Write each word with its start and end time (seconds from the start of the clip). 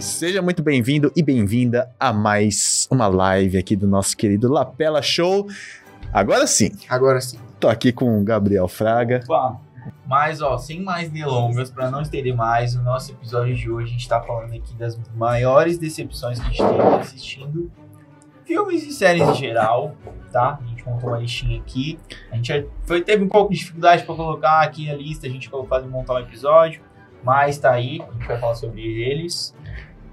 E 0.00 0.02
seja 0.02 0.40
muito 0.40 0.62
bem-vindo 0.62 1.12
e 1.14 1.22
bem-vinda 1.22 1.94
a 2.00 2.10
mais 2.10 2.88
uma 2.90 3.06
live 3.06 3.58
aqui 3.58 3.76
do 3.76 3.86
nosso 3.86 4.16
querido 4.16 4.50
Lapela 4.50 5.02
Show. 5.02 5.46
Agora 6.10 6.46
sim, 6.46 6.70
Agora 6.88 7.20
sim. 7.20 7.38
tô 7.60 7.68
aqui 7.68 7.92
com 7.92 8.18
o 8.18 8.24
Gabriel 8.24 8.66
Fraga. 8.66 9.20
Opa. 9.24 9.60
Mas, 10.06 10.40
ó, 10.40 10.56
sem 10.56 10.80
mais 10.80 11.10
delongas, 11.10 11.70
pra 11.70 11.90
não 11.90 12.00
estender 12.00 12.34
mais, 12.34 12.74
o 12.74 12.80
nosso 12.80 13.12
episódio 13.12 13.54
de 13.54 13.70
hoje 13.70 13.88
a 13.88 13.92
gente 13.92 14.08
tá 14.08 14.22
falando 14.22 14.54
aqui 14.54 14.74
das 14.74 14.98
maiores 15.14 15.76
decepções 15.76 16.40
que 16.40 16.46
a 16.46 16.50
gente 16.50 16.64
teve 16.64 16.94
assistindo 16.98 17.70
filmes 18.46 18.82
e 18.84 18.92
séries 18.92 19.28
em 19.28 19.34
geral, 19.34 19.94
tá? 20.32 20.58
A 20.64 20.66
gente 20.66 20.82
montou 20.86 21.10
uma 21.10 21.18
listinha 21.18 21.60
aqui. 21.60 21.98
A 22.32 22.36
gente 22.36 22.66
foi, 22.84 23.02
teve 23.02 23.22
um 23.22 23.28
pouco 23.28 23.52
de 23.52 23.58
dificuldade 23.58 24.02
pra 24.04 24.14
colocar 24.14 24.62
aqui 24.62 24.88
a 24.90 24.94
lista, 24.94 25.26
a 25.26 25.30
gente 25.30 25.50
colocou 25.50 25.68
fazer 25.68 25.88
montar 25.88 26.14
um 26.14 26.20
episódio, 26.20 26.80
mas 27.22 27.58
tá 27.58 27.72
aí, 27.72 28.00
a 28.00 28.12
gente 28.14 28.26
vai 28.26 28.40
falar 28.40 28.54
sobre 28.54 28.80
eles. 28.80 29.54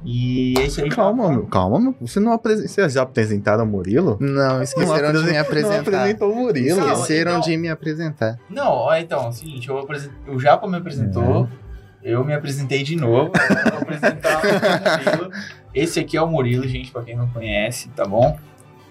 E 0.06 0.54
esse 0.60 0.82
aí 0.82 0.90
Calma, 0.90 1.30
meu, 1.30 1.46
calma, 1.48 1.80
meu. 1.80 1.96
Você 2.02 2.20
não 2.20 2.32
apresentou. 2.32 2.70
Vocês 2.70 2.94
já 2.94 3.02
apresentaram 3.02 3.64
o 3.64 3.68
Murilo? 3.68 4.18
Não, 4.22 4.62
esqueceram 4.62 5.12
de 5.12 5.26
me 5.26 5.34
Não 5.34 5.42
apresentar. 5.42 5.80
apresentou 5.80 6.32
o 6.32 6.36
Murilo. 6.36 6.80
Não, 6.80 6.94
Esqueceram 6.94 7.32
então- 7.32 7.42
de 7.42 7.58
me 7.58 7.70
apresentar. 7.70 8.38
Não, 8.50 8.68
ó, 8.72 8.96
então, 8.96 9.26
é 9.26 9.28
o 9.30 9.32
seguinte, 9.32 9.68
eu 9.70 9.78
apresen- 9.80 10.12
o 10.28 10.40
Japa 10.40 10.68
me 10.68 10.78
apresentou, 10.78 11.50
eu 12.04 12.24
me 12.24 12.34
apresentei 12.34 12.84
de 12.84 12.96
novo, 12.96 13.32
vou 13.34 13.82
apresentar 13.82 14.40
o 14.42 15.12
Murilo. 15.18 15.32
Esse 15.74 16.00
aqui 16.00 16.16
é 16.16 16.22
o 16.22 16.28
Murilo, 16.28 16.68
gente, 16.68 16.92
pra 16.92 17.02
quem 17.04 17.16
não 17.16 17.28
conhece, 17.30 17.90
tá 17.90 18.06
bom? 18.06 18.38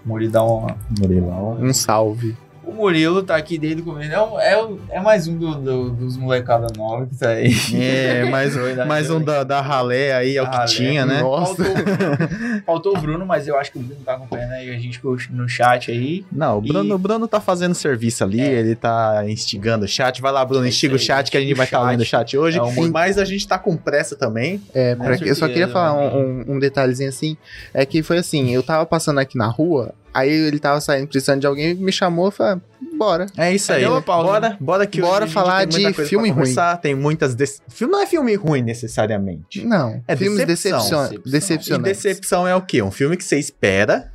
O 0.04 0.08
Murilo 0.08 0.32
dá 0.32 0.42
uma... 0.44 0.76
Murilão. 1.00 1.52
Um 1.60 1.72
salve. 1.72 2.36
O 2.66 2.72
Murilo 2.72 3.22
tá 3.22 3.36
aqui 3.36 3.56
desde 3.58 3.80
o 3.80 3.84
começo, 3.84 4.12
é, 4.12 4.20
um- 4.22 4.38
é, 4.40 4.96
é 4.96 5.00
mais 5.00 5.28
um 5.28 5.38
do- 5.38 5.54
do- 5.54 5.90
dos 5.90 6.16
molecada 6.16 6.66
nova 6.76 7.06
que 7.06 7.16
tá 7.16 7.28
aí. 7.30 7.52
É, 7.74 8.24
mais, 8.28 8.54
mais 8.86 9.08
um 9.08 9.20
da, 9.22 9.44
da 9.44 9.60
ralé 9.60 10.12
aí, 10.12 10.36
é 10.36 10.42
o 10.42 10.50
que 10.50 10.56
Ralé. 10.56 10.66
tinha, 10.66 11.06
né? 11.06 11.20
Nossa. 11.20 11.62
Faltou, 11.64 11.72
o 11.72 11.84
Bruno, 11.86 12.62
faltou 12.66 12.96
o 12.96 13.00
Bruno, 13.00 13.26
mas 13.26 13.46
eu 13.46 13.56
acho 13.56 13.70
que 13.70 13.78
o 13.78 13.82
Bruno 13.82 14.00
tá 14.04 14.14
acompanhando 14.14 14.50
aí 14.52 14.68
a 14.74 14.78
gente 14.78 15.00
no 15.30 15.48
chat 15.48 15.92
aí. 15.92 16.24
Não, 16.32 16.58
o 16.58 16.60
Bruno, 16.60 16.88
E- 16.90 16.92
o 16.92 16.98
Bruno 16.98 17.28
tá 17.28 17.40
fazendo 17.40 17.72
serviço 17.74 18.24
ali, 18.24 18.40
É. 18.40 18.52
ele 18.58 18.74
tá 18.74 19.22
instigando 19.28 19.84
o 19.84 19.88
chat. 19.88 20.20
Vai 20.20 20.32
lá, 20.32 20.44
Bruno, 20.44 20.64
É 20.64 20.68
instiga 20.68 20.94
o 20.94 20.96
isso 20.96 21.04
aí, 21.12 21.18
chat 21.18 21.30
que 21.30 21.36
a 21.36 21.40
gente 21.40 21.54
vai 21.54 21.64
o 21.64 21.68
estar 21.68 21.78
chat. 21.78 21.88
lendo 21.90 22.00
o 22.00 22.04
chat 22.04 22.36
hoje. 22.36 22.58
É 22.58 22.62
um- 22.62 22.90
Mas 22.90 23.16
a 23.16 23.24
gente 23.24 23.46
tá 23.46 23.58
com 23.60 23.76
pressa 23.76 24.16
também. 24.16 24.60
É, 24.74 24.96
pra 24.96 25.16
que- 25.16 25.28
eu 25.28 25.34
só 25.36 25.46
queria 25.46 25.68
falar 25.68 25.94
né? 25.94 26.10
um, 26.16 26.18
um- 26.52 26.56
um 26.56 26.58
detalhezinho 26.58 27.08
assim. 27.10 27.36
É 27.72 27.86
que 27.86 28.02
foi 28.02 28.18
assim, 28.18 28.50
eu 28.50 28.62
tava 28.62 28.84
passando 28.84 29.20
aqui 29.20 29.38
na 29.38 29.46
rua, 29.46 29.94
aí 30.16 30.30
ele 30.30 30.58
tava 30.58 30.80
saindo 30.80 31.06
precisando 31.06 31.40
de 31.40 31.46
alguém, 31.46 31.74
me 31.74 31.92
chamou 31.92 32.28
e 32.28 32.32
falou, 32.32 32.60
bora. 32.96 33.26
É 33.36 33.52
isso 33.54 33.72
aí. 33.72 33.84
uma 33.86 34.00
pausa, 34.00 34.26
Bora, 34.26 34.56
bora 34.58 34.86
que 34.86 35.00
Bora 35.00 35.12
hoje 35.12 35.22
a 35.24 35.26
gente 35.26 35.34
falar 35.34 35.58
tem 35.58 35.72
muita 35.72 35.88
de 35.90 35.94
coisa 35.94 36.08
filme 36.08 36.32
pra 36.32 36.42
ruim. 36.42 36.54
Tem 36.80 36.94
muitas. 36.94 37.34
Des... 37.34 37.62
Filme 37.68 37.92
não 37.92 38.02
é 38.02 38.06
filme 38.06 38.34
ruim 38.34 38.62
necessariamente. 38.62 39.64
Não, 39.64 40.02
É 40.08 40.16
filmes 40.16 40.46
decepção. 40.46 41.08
decepcion... 41.08 41.30
Decepção. 41.30 41.78
E 41.78 41.82
decepção 41.82 42.48
é 42.48 42.56
o 42.56 42.62
quê? 42.62 42.82
Um 42.82 42.90
filme 42.90 43.16
que 43.16 43.24
você 43.24 43.38
espera 43.38 44.10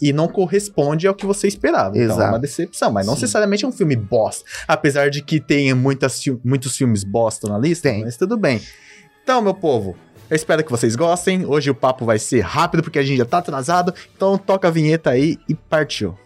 e 0.00 0.12
não 0.12 0.26
corresponde 0.26 1.06
ao 1.06 1.14
que 1.14 1.24
você 1.26 1.46
esperava. 1.46 1.90
Então 1.96 2.00
é 2.00 2.14
Exato. 2.14 2.28
uma 2.32 2.38
decepção, 2.38 2.90
mas 2.90 3.06
não 3.06 3.14
Sim. 3.14 3.20
necessariamente 3.20 3.64
é 3.64 3.68
um 3.68 3.72
filme 3.72 3.94
bosta. 3.94 4.44
Apesar 4.66 5.10
de 5.10 5.22
que 5.22 5.38
tenha 5.38 5.76
muitas, 5.76 6.20
muitos 6.44 6.76
filmes 6.76 7.04
bosta 7.04 7.48
na 7.48 7.58
lista, 7.58 7.88
Tem. 7.88 8.02
mas 8.02 8.16
tudo 8.16 8.36
bem. 8.36 8.60
Então, 9.22 9.40
meu 9.40 9.54
povo, 9.54 9.96
eu 10.32 10.36
espero 10.36 10.64
que 10.64 10.70
vocês 10.70 10.96
gostem. 10.96 11.44
Hoje 11.44 11.68
o 11.68 11.74
papo 11.74 12.06
vai 12.06 12.18
ser 12.18 12.40
rápido 12.40 12.82
porque 12.82 12.98
a 12.98 13.02
gente 13.02 13.18
já 13.18 13.24
tá 13.26 13.36
atrasado. 13.36 13.92
Então 14.16 14.38
toca 14.38 14.66
a 14.66 14.70
vinheta 14.70 15.10
aí 15.10 15.36
e 15.46 15.54
partiu. 15.54 16.16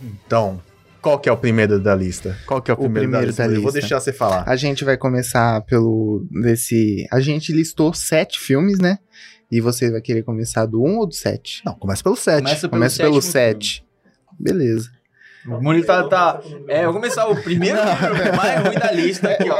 Então, 0.00 0.62
qual 1.02 1.18
que 1.18 1.28
é 1.28 1.32
o 1.32 1.36
primeiro 1.36 1.80
da 1.80 1.96
lista? 1.96 2.38
Qual 2.46 2.62
que 2.62 2.70
é 2.70 2.74
o, 2.74 2.76
O 2.76 2.80
primeiro, 2.82 3.08
primeiro 3.10 3.26
da 3.26 3.28
lista? 3.28 3.42
da 3.48 3.54
Eu 3.54 3.60
vou 3.60 3.70
lista. 3.72 3.80
deixar 3.80 3.98
você 3.98 4.12
falar. 4.12 4.44
A 4.48 4.54
gente 4.54 4.84
vai 4.84 4.96
começar 4.96 5.62
pelo 5.62 6.24
desse. 6.30 7.04
A 7.10 7.18
gente 7.18 7.52
listou 7.52 7.92
sete 7.92 8.38
filmes, 8.38 8.78
né? 8.78 9.00
E 9.50 9.60
você 9.60 9.90
vai 9.90 10.00
querer 10.00 10.22
começar 10.22 10.64
do 10.64 10.80
um 10.80 10.98
ou 10.98 11.06
do 11.08 11.14
sete? 11.14 11.60
Não, 11.66 11.74
começa 11.74 12.04
pelo 12.04 12.14
7. 12.14 12.42
Começa 12.42 12.60
pelo 12.60 12.70
Começa 12.70 13.02
pelo 13.02 13.20
sete. 13.20 13.84
Beleza. 14.38 14.90
O 15.50 15.60
Murilo 15.62 15.84
tá, 15.86 16.02
tá- 16.08 16.40
É, 16.68 16.80
eu 16.80 16.84
vou 16.92 16.94
começar 16.94 17.26
o 17.28 17.36
primeiro 17.42 17.78
filme 17.78 18.32
mais 18.36 18.60
ruim 18.60 18.74
da 18.78 18.90
lista 18.92 19.30
aqui, 19.30 19.48
ó. 19.50 19.56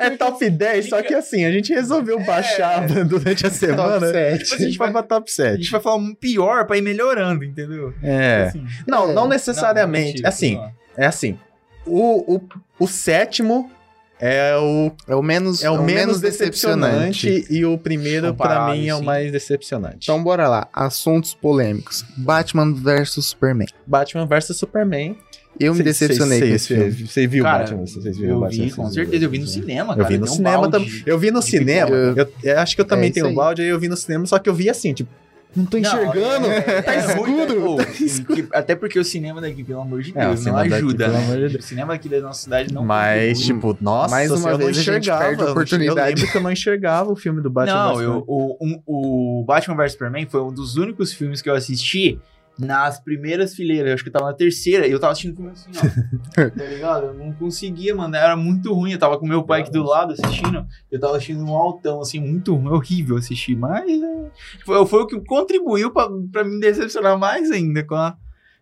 É 0.00 0.10
top 0.10 0.48
10, 0.48 0.88
só 0.88 1.02
que 1.02 1.14
assim, 1.14 1.44
a 1.44 1.50
gente 1.52 1.72
resolveu 1.72 2.18
baixar 2.24 2.86
durante 3.06 3.46
a 3.46 3.50
semana. 3.50 4.00
Top 4.00 4.12
sete. 4.12 4.44
Tipo, 4.44 4.54
a 4.54 4.58
gente 4.66 4.78
vai 4.78 4.90
pra 4.92 5.02
top 5.02 5.30
A 5.30 5.32
7. 5.34 5.56
gente 5.62 5.70
vai 5.70 5.80
falar 5.80 5.96
um 5.96 6.14
pior 6.14 6.66
pra 6.66 6.76
ir 6.78 6.82
melhorando, 6.82 7.44
entendeu? 7.44 7.92
É. 8.02 8.44
Assim. 8.48 8.66
Não, 8.86 9.10
É. 9.10 9.12
não 9.14 9.28
necessariamente. 9.28 10.06
mentira, 10.08 10.28
assim, 10.28 10.56
não. 10.56 10.70
é 10.96 11.06
assim. 11.06 11.38
O, 11.86 12.36
o, 12.36 12.40
o 12.78 12.86
sétimo 12.86 13.70
é 14.24 14.56
o, 14.56 14.92
É 15.08 15.14
o 15.16 15.22
menos, 15.22 15.62
é 15.64 15.70
o 15.70 15.82
menos 15.82 16.20
decepcionante, 16.20 17.44
e 17.50 17.64
o 17.64 17.76
primeiro, 17.76 18.32
pra 18.34 18.46
Comparável, 18.48 18.74
mim, 18.80 18.88
é 18.88 18.94
o 18.94 18.98
sim. 18.98 19.04
mais 19.04 19.32
decepcionante. 19.32 19.98
Então 20.02 20.22
bora 20.22 20.48
lá. 20.48 20.68
Assuntos 20.72 21.34
polêmicos. 21.34 22.04
Batman 22.16 22.72
vs 22.72 23.24
Superman. 23.24 23.66
Batman 23.86 24.26
vs 24.26 24.56
Superman. 24.56 25.16
Eu 25.60 25.74
me 25.74 25.82
decepcionei 25.82 26.38
cê- 26.38 26.48
com 26.48 26.54
esse 26.54 26.66
cê- 26.66 26.74
filme. 26.90 27.06
Você 27.08 27.26
viu 27.26 27.44
Cara, 27.44 27.58
Batman? 27.64 27.86
Vocês 27.86 28.16
viram 28.16 28.30
Eu 28.34 28.40
Batman? 28.40 28.64
vi, 28.64 28.70
com 28.70 28.90
certeza. 28.90 29.24
Eu 29.24 29.30
vi 29.30 29.38
no 29.38 29.46
cinema, 29.46 29.92
Eu 29.92 29.96
cara. 29.98 30.08
vi 30.08 30.18
no 30.18 30.24
um 30.24 30.28
cinema 30.28 30.70
também. 30.70 31.02
Eu 31.04 31.18
vi 31.18 31.30
no 31.30 31.42
cinema. 31.42 31.90
Eu, 31.90 32.28
eu 32.42 32.58
acho 32.58 32.74
que 32.74 32.80
eu 32.80 32.86
também 32.86 33.10
É 33.10 33.12
tenho 33.12 33.26
um 33.28 33.34
balde, 33.34 33.60
aí 33.62 33.68
eu 33.68 33.78
vi 33.78 33.88
no 33.88 33.96
cinema, 33.96 34.24
só 34.26 34.38
que 34.38 34.48
eu 34.48 34.54
vi 34.54 34.70
assim, 34.70 34.94
tipo, 34.94 35.10
não 35.54 35.64
tô 35.66 35.78
Não, 35.78 35.82
enxergando. 35.88 36.46
é- 36.46 36.82
tá 36.82 36.94
é 36.94 36.98
escuro. 36.98 37.32
Pô, 37.62 37.76
tá 37.76 37.90
escuro. 38.00 38.42
que- 38.42 38.48
até 38.56 38.74
porque 38.74 38.98
o 38.98 39.04
cinema 39.04 39.40
daqui, 39.40 39.62
pelo 39.62 39.80
amor 39.80 40.02
de 40.02 40.12
É, 40.16 40.26
Deus, 40.26 40.44
não 40.46 40.54
daqui, 40.54 40.74
ajuda, 40.74 41.04
pelo 41.04 41.16
né? 41.18 41.24
amor 41.24 41.34
de 41.36 41.48
Deus. 41.48 41.64
O 41.64 41.68
cinema 41.68 41.94
aqui 41.94 42.08
da 42.08 42.20
nossa 42.20 42.42
cidade 42.42 42.72
não 42.74 42.84
Mas, 42.84 43.38
contribui. 43.38 43.44
tipo, 43.72 43.78
nossa, 43.84 44.10
Mais 44.14 44.30
uma 44.30 44.48
eu 44.50 44.58
não 44.58 44.64
vez 44.64 44.76
gente 44.76 44.88
enxergava. 44.98 45.24
a 45.44 45.50
oportunidade. 45.50 45.98
Eu 46.00 46.06
lembro 46.16 46.30
que 46.32 46.36
eu 46.38 46.42
não 46.42 46.50
enxergava 46.52 47.12
o 47.12 47.16
filme 47.16 47.40
do 47.42 47.50
Batman. 47.50 47.74
Não, 47.74 47.94
vs 47.96 48.02
eu, 48.02 48.12
Superman. 48.20 48.24
o, 48.26 48.56
um- 48.66 48.82
o 49.40 49.44
Batman 49.44 49.76
vs 49.76 49.92
Superman 49.92 50.26
foi 50.30 50.42
um 50.42 50.52
dos 50.52 50.76
únicos 50.76 51.12
filmes 51.12 51.42
que 51.42 51.50
eu 51.50 51.54
assisti 51.54 52.18
nas 52.58 53.00
primeiras 53.00 53.54
fileiras. 53.54 53.88
Eu 53.88 53.94
acho 53.94 54.02
que 54.02 54.08
eu 54.08 54.12
tava 54.12 54.26
na 54.26 54.34
terceira 54.34 54.86
e 54.86 54.90
eu 54.92 55.00
tava 55.00 55.12
assistindo 55.12 55.32
o 55.32 55.36
filme 55.36 55.50
assim, 55.52 55.70
ó. 55.76 56.50
tá 56.50 56.64
ligado? 56.64 57.06
Eu 57.06 57.14
não 57.14 57.32
conseguia, 57.32 57.94
mano. 57.94 58.14
Era 58.14 58.36
muito 58.36 58.72
ruim. 58.72 58.92
Eu 58.92 58.98
tava 58.98 59.18
com 59.18 59.26
meu 59.26 59.42
pai 59.42 59.62
aqui 59.62 59.70
do 59.70 59.82
lado 59.82 60.12
assistindo. 60.12 60.66
Eu 60.90 61.00
tava 61.00 61.16
assistindo 61.16 61.42
um 61.44 61.54
altão, 61.56 62.00
assim, 62.00 62.20
muito 62.20 62.54
ruim, 62.54 62.68
horrível 62.68 63.16
assistir. 63.16 63.56
Mas 63.56 63.88
é, 63.90 64.30
foi, 64.64 64.86
foi 64.86 65.00
o 65.02 65.06
que 65.06 65.20
contribuiu 65.24 65.90
pra, 65.90 66.08
pra 66.30 66.44
me 66.44 66.60
decepcionar 66.60 67.18
mais 67.18 67.50
ainda 67.50 67.82
com 67.84 67.94
a 67.94 68.16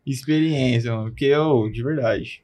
experiência, 0.07 0.95
mano. 0.95 1.11
Porque 1.11 1.27
eu, 1.27 1.71
de 1.71 1.83
verdade. 1.83 2.43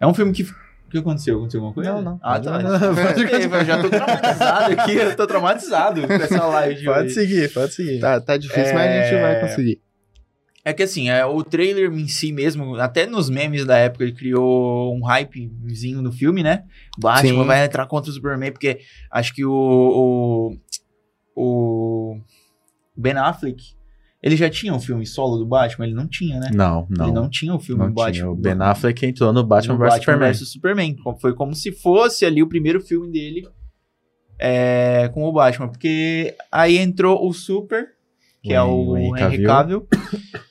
É 0.00 0.06
um 0.06 0.14
filme 0.14 0.32
que. 0.32 0.42
O 0.42 0.88
que 0.88 0.98
aconteceu? 0.98 1.38
Aconteceu 1.38 1.58
alguma 1.60 1.74
coisa? 1.74 1.92
Não, 1.94 2.02
não. 2.02 2.20
Ah, 2.22 2.38
tá. 2.38 2.58
Não, 2.60 2.78
não, 2.78 2.88
eu 3.58 3.64
já 3.64 3.82
tô 3.82 3.88
traumatizado 3.90 4.72
aqui. 4.72 4.94
Eu 4.96 5.16
tô 5.16 5.26
traumatizado 5.26 6.06
com 6.06 6.12
essa 6.12 6.46
live 6.46 6.74
de 6.76 6.84
Pode 6.84 7.04
hoje. 7.06 7.14
seguir, 7.14 7.52
pode 7.52 7.74
seguir. 7.74 7.98
Tá, 7.98 8.20
tá 8.20 8.36
difícil, 8.36 8.72
mas 8.72 8.90
a 8.90 9.02
gente 9.02 9.14
É. 9.14 9.20
vai 9.22 9.40
conseguir. 9.40 9.80
É 10.66 10.72
que 10.72 10.82
assim, 10.82 11.08
é, 11.08 11.24
o 11.24 11.44
trailer 11.44 11.92
em 11.92 12.08
si 12.08 12.32
mesmo, 12.32 12.74
até 12.74 13.06
nos 13.06 13.30
memes 13.30 13.64
da 13.64 13.78
época, 13.78 14.02
ele 14.02 14.12
criou 14.12 14.92
um 14.96 15.06
hypezinho 15.06 16.02
no 16.02 16.10
filme, 16.10 16.42
né? 16.42 16.64
Batman 16.98 17.42
Sim. 17.42 17.46
vai 17.46 17.64
entrar 17.64 17.86
contra 17.86 18.10
o 18.10 18.12
Superman, 18.12 18.50
porque 18.50 18.80
acho 19.08 19.32
que 19.32 19.44
o, 19.44 20.58
o, 21.36 21.40
o 21.40 22.20
Ben 22.96 23.12
Affleck, 23.12 23.62
ele 24.20 24.36
já 24.36 24.50
tinha 24.50 24.74
um 24.74 24.80
filme 24.80 25.06
solo 25.06 25.36
do 25.36 25.46
Batman? 25.46 25.86
Ele 25.86 25.94
não 25.94 26.08
tinha, 26.08 26.40
né? 26.40 26.50
Não, 26.52 26.84
não. 26.90 27.06
Ele 27.06 27.14
não 27.14 27.30
tinha 27.30 27.54
o 27.54 27.60
filme 27.60 27.82
Não 27.84 27.90
do 27.90 27.94
Batman. 27.94 28.12
tinha. 28.12 28.28
O 28.28 28.34
Ben 28.34 28.56
Affleck 28.60 29.06
entrou 29.06 29.32
no 29.32 29.44
Batman 29.44 29.78
vs 29.78 29.94
Superman. 30.00 30.34
Superman. 30.34 30.96
Foi 31.20 31.32
como 31.32 31.54
se 31.54 31.70
fosse 31.70 32.26
ali 32.26 32.42
o 32.42 32.48
primeiro 32.48 32.80
filme 32.80 33.08
dele 33.12 33.48
é, 34.36 35.08
com 35.14 35.22
o 35.22 35.32
Batman. 35.32 35.68
Porque 35.68 36.34
aí 36.50 36.76
entrou 36.76 37.24
o 37.24 37.32
Super, 37.32 37.86
que 38.42 38.52
é 38.52 38.60
O 38.60 38.88
o 38.88 39.16
Henry 39.16 39.36
Henry 39.36 39.44
Cavill. 39.44 39.86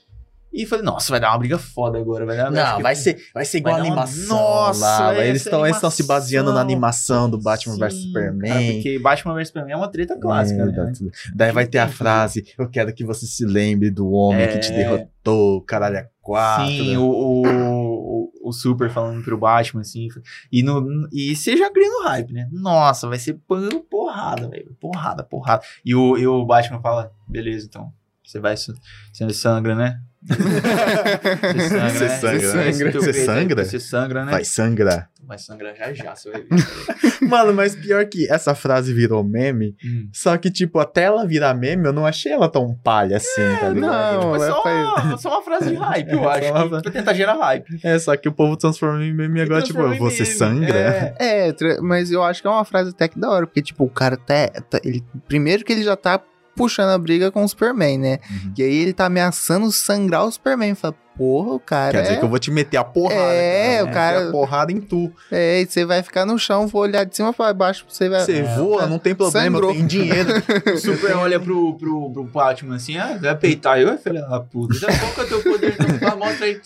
E 0.55 0.65
falei, 0.65 0.85
nossa, 0.85 1.11
vai 1.11 1.19
dar 1.19 1.31
uma 1.31 1.37
briga 1.37 1.57
foda 1.57 1.99
agora. 1.99 2.25
Vai 2.25 2.37
dar, 2.37 2.49
Não, 2.49 2.81
vai 2.81 2.95
ser, 2.95 3.17
vai 3.33 3.43
ser 3.43 3.57
igual 3.57 3.73
vai 3.75 3.81
a 3.81 3.83
dar 3.83 3.89
uma- 3.93 4.01
animação. 4.03 4.37
Nossa, 4.37 4.79
lá, 4.79 5.13
vai 5.13 5.27
eles 5.27 5.41
ser 5.41 5.49
estão 5.49 5.65
eles 5.65 5.75
estão 5.77 5.89
se 5.91 6.03
baseando 6.03 6.53
na 6.53 6.61
animação. 6.61 7.25
animação 7.25 7.29
do 7.29 7.37
Batman 7.43 7.77
vs 7.77 7.93
Superman. 8.03 8.49
cara, 8.51 8.71
porque 8.73 8.99
Batman 8.99 9.33
vs 9.35 9.47
Superman 9.47 9.73
é 9.73 9.77
uma 9.77 9.91
treta 9.91 10.17
clássica, 10.17 10.61
É, 10.61 10.65
né? 10.65 10.93
Daí 11.35 11.51
vai 11.51 11.67
ter 11.67 11.79
a 11.79 11.87
frase: 11.89 12.45
Eu 12.57 12.69
quero 12.69 12.93
que 12.93 13.03
você 13.03 13.25
se 13.25 13.45
lembre 13.45 13.89
do 13.91 14.09
homem 14.11 14.47
que 14.47 14.59
te 14.59 14.71
É. 14.71 14.75
derrotou, 14.77 15.61
caralho, 15.61 15.97
é 15.97 16.09
quatro. 16.21 16.67
Sim, 16.67 16.97
o, 16.97 17.03
o, 17.05 18.31
o, 18.49 18.51
Super 18.53 18.89
falando 18.89 19.23
pro 19.23 19.37
Batman, 19.37 19.81
assim. 19.81 20.07
E, 20.51 20.63
no, 20.63 21.07
e 21.11 21.35
você 21.35 21.57
já 21.57 21.69
hype, 22.03 22.33
né? 22.33 22.47
Nossa, 22.51 23.07
vai 23.07 23.19
ser 23.19 23.33
pano 23.47 23.81
porrada, 23.81 24.47
velho. 24.47 24.75
Porrada, 24.79 25.23
porrada. 25.23 25.63
E 25.83 25.93
o, 25.95 26.17
e 26.17 26.25
o 26.27 26.45
Batman 26.45 26.79
fala: 26.81 27.11
beleza, 27.27 27.65
então. 27.67 27.91
Você 28.23 28.39
vai. 28.39 28.57
su- 28.57 28.73
Você 29.13 29.23
sangra, 29.33 29.75
né? 29.75 29.99
Você 30.27 31.69
sangra, 31.69 31.89
Você 31.89 32.05
né? 32.05 32.71
sangra, 32.71 32.85
né? 32.85 32.91
Você 32.91 33.09
aí, 33.09 33.25
sangra? 33.25 33.65
Você 33.65 33.79
sangra, 33.79 34.25
né? 34.25 34.31
Vai 34.31 34.43
sangrar. 34.43 35.09
Vai 35.27 35.37
sangrar 35.39 35.75
já 35.75 35.91
já, 35.93 36.15
você 36.15 36.31
vai 36.31 36.41
ver. 36.41 36.49
Mano, 37.27 37.53
mas 37.53 37.75
pior 37.75 38.05
que 38.05 38.31
essa 38.31 38.53
frase 38.53 38.93
virou 38.93 39.23
meme. 39.23 39.75
Hum. 39.83 40.07
Só 40.13 40.37
que, 40.37 40.51
tipo, 40.51 40.77
até 40.79 41.03
ela 41.03 41.25
virar 41.25 41.53
meme, 41.55 41.85
eu 41.87 41.93
não 41.93 42.05
achei 42.05 42.31
ela 42.31 42.47
tão 42.49 42.75
palha 42.83 43.17
assim, 43.17 43.41
tá 43.59 43.69
ligado? 43.69 43.91
não, 44.21 44.21
Foi 44.21 44.35
ela 44.35 44.47
só, 44.47 44.61
foi- 44.63 44.83
uma, 44.83 45.17
só 45.17 45.29
uma 45.29 45.41
frase 45.43 45.69
de 45.69 45.75
hype, 45.75 46.11
eu 46.11 46.23
É, 46.31 46.37
acho. 46.37 46.51
uma 46.53 46.81
Pra 46.81 46.91
tentar 46.91 47.13
gerar 47.13 47.33
hype. 47.37 47.79
É, 47.83 47.97
só 47.97 48.15
que 48.15 48.29
o 48.29 48.31
povo 48.31 48.55
transforma 48.55 49.03
em 49.03 49.13
meme 49.13 49.41
agora, 49.41 49.61
tipo, 49.63 49.79
você 49.97 50.23
meme. 50.23 50.35
sangra? 50.35 50.77
É. 50.77 51.15
É, 51.49 51.55
mas 51.81 52.11
eu 52.11 52.21
acho 52.23 52.41
que 52.41 52.47
é 52.47 52.51
uma 52.51 52.65
frase 52.65 52.91
até 52.91 53.07
que 53.07 53.19
da 53.19 53.29
hora, 53.29 53.47
porque, 53.47 53.61
tipo, 53.63 53.83
o 53.83 53.89
cara 53.89 54.17
tá, 54.17 54.47
tá- 54.69 54.79
ele, 54.83 55.03
primeiro 55.27 55.63
que 55.65 55.73
ele 55.73 55.83
já 55.83 55.95
tá 55.95 56.21
puxando 56.55 56.89
a 56.89 56.97
briga 56.97 57.31
com 57.31 57.43
o 57.43 57.47
Superman, 57.47 57.97
né? 57.97 58.19
Uhum. 58.29 58.53
E 58.57 58.63
aí 58.63 58.75
ele 58.75 58.93
tá 58.93 59.05
ameaçando 59.05 59.71
sangrar 59.71 60.25
o 60.25 60.31
Superman. 60.31 60.75
Fala, 60.75 60.95
porra, 61.17 61.53
o 61.53 61.59
cara. 61.59 61.91
Quer 61.91 62.01
dizer 62.01 62.13
é... 62.15 62.17
que 62.17 62.25
eu 62.25 62.29
vou 62.29 62.39
te 62.39 62.51
meter 62.51 62.77
a 62.77 62.83
porrada. 62.83 63.21
É, 63.21 63.81
o 63.81 63.85
Vou 63.85 63.93
cara- 63.93 64.17
meter 64.17 64.29
a 64.29 64.31
porrada 64.31 64.71
em 64.71 64.79
tu. 64.81 65.11
É, 65.31 65.61
e 65.61 65.65
você 65.65 65.85
vai 65.85 66.03
ficar 66.03 66.25
no 66.25 66.37
chão, 66.37 66.67
vou 66.67 66.81
olhar 66.81 67.03
de 67.03 67.15
cima 67.15 67.33
pra 67.33 67.53
baixo, 67.53 67.85
você 67.87 68.09
vai. 68.09 68.21
Você 68.21 68.43
voa, 68.43 68.87
não 68.87 68.99
tem 68.99 69.15
problema, 69.15 69.57
Sangrou. 69.57 69.73
tem 69.73 69.85
dinheiro. 69.85 70.29
O 70.73 70.77
Super 70.77 71.15
olha 71.17 71.39
pro, 71.39 71.75
pro, 71.77 72.11
pro 72.11 72.23
Batman 72.23 72.75
assim, 72.75 72.97
ah, 72.97 73.17
vai 73.19 73.35
peitar 73.35 73.79
eu, 73.79 73.97
filha 73.97 74.21
da 74.21 74.39
puta. 74.39 74.79
Daqui 74.79 74.95
a 74.95 74.99
pouco 74.99 75.21
é 75.21 75.25
teu 75.25 75.43
poder, 75.43 75.75
então 75.79 76.17
mostra 76.17 76.45
aí. 76.45 76.61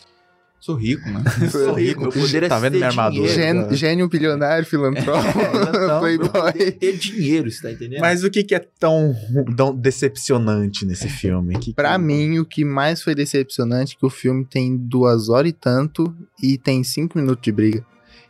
Sou 0.70 0.76
rico, 0.76 1.10
mano. 1.10 1.26
Sou 1.50 1.74
rico. 1.74 2.02
Meu 2.02 2.12
poder 2.12 2.44
é 2.44 2.48
Tá 2.48 2.60
vendo 2.60 2.74
ter 2.74 2.78
minha 2.78 2.90
armadura? 2.90 3.28
dinheiro. 3.28 3.34
Gênio, 3.60 3.76
gênio 3.76 4.08
bilionário, 4.08 4.64
filantropo, 4.66 5.20
então, 5.28 5.72
Meu 5.88 6.00
playboy. 6.00 6.30
poder 6.30 6.68
é 6.68 6.72
ter 6.72 6.96
dinheiro, 6.98 7.50
você 7.50 7.62
tá 7.64 7.72
entendendo? 7.72 8.02
Mas 8.02 8.24
o 8.24 8.30
que, 8.30 8.44
que 8.44 8.54
é 8.54 8.60
tão, 8.80 9.16
tão 9.58 9.74
decepcionante 9.76 10.86
nesse 10.86 11.10
filme? 11.10 11.58
Que, 11.58 11.74
Pra 11.74 11.94
que- 11.94 11.98
mim, 12.04 12.38
o 12.38 12.46
que 12.46 12.64
mais 12.64 13.02
foi 13.02 13.16
decepcionante 13.16 13.96
é 13.96 14.00
que 14.00 14.06
o 14.06 14.10
filme 14.12 14.46
tem 14.46 14.78
duas 14.78 15.28
horas 15.30 15.50
e 15.50 15.54
tanto 15.54 16.16
e 16.42 16.58
tem 16.58 16.84
cinco 16.84 17.18
minutos 17.18 17.42
de 17.42 17.52
briga. 17.52 17.86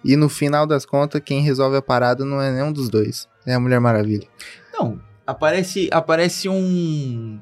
E 0.05 0.15
no 0.15 0.29
final 0.29 0.65
das 0.65 0.85
contas, 0.85 1.21
quem 1.23 1.41
resolve 1.41 1.75
a 1.75 1.81
parada 1.81 2.23
não 2.23 2.41
é 2.41 2.51
nenhum 2.53 2.71
dos 2.71 2.87
dois. 2.87 3.27
É 3.45 3.53
a 3.53 3.59
Mulher 3.59 3.81
Maravilha. 3.81 4.27
Não, 4.73 4.97
aparece, 5.27 5.89
aparece 5.91 6.47
um... 6.47 7.37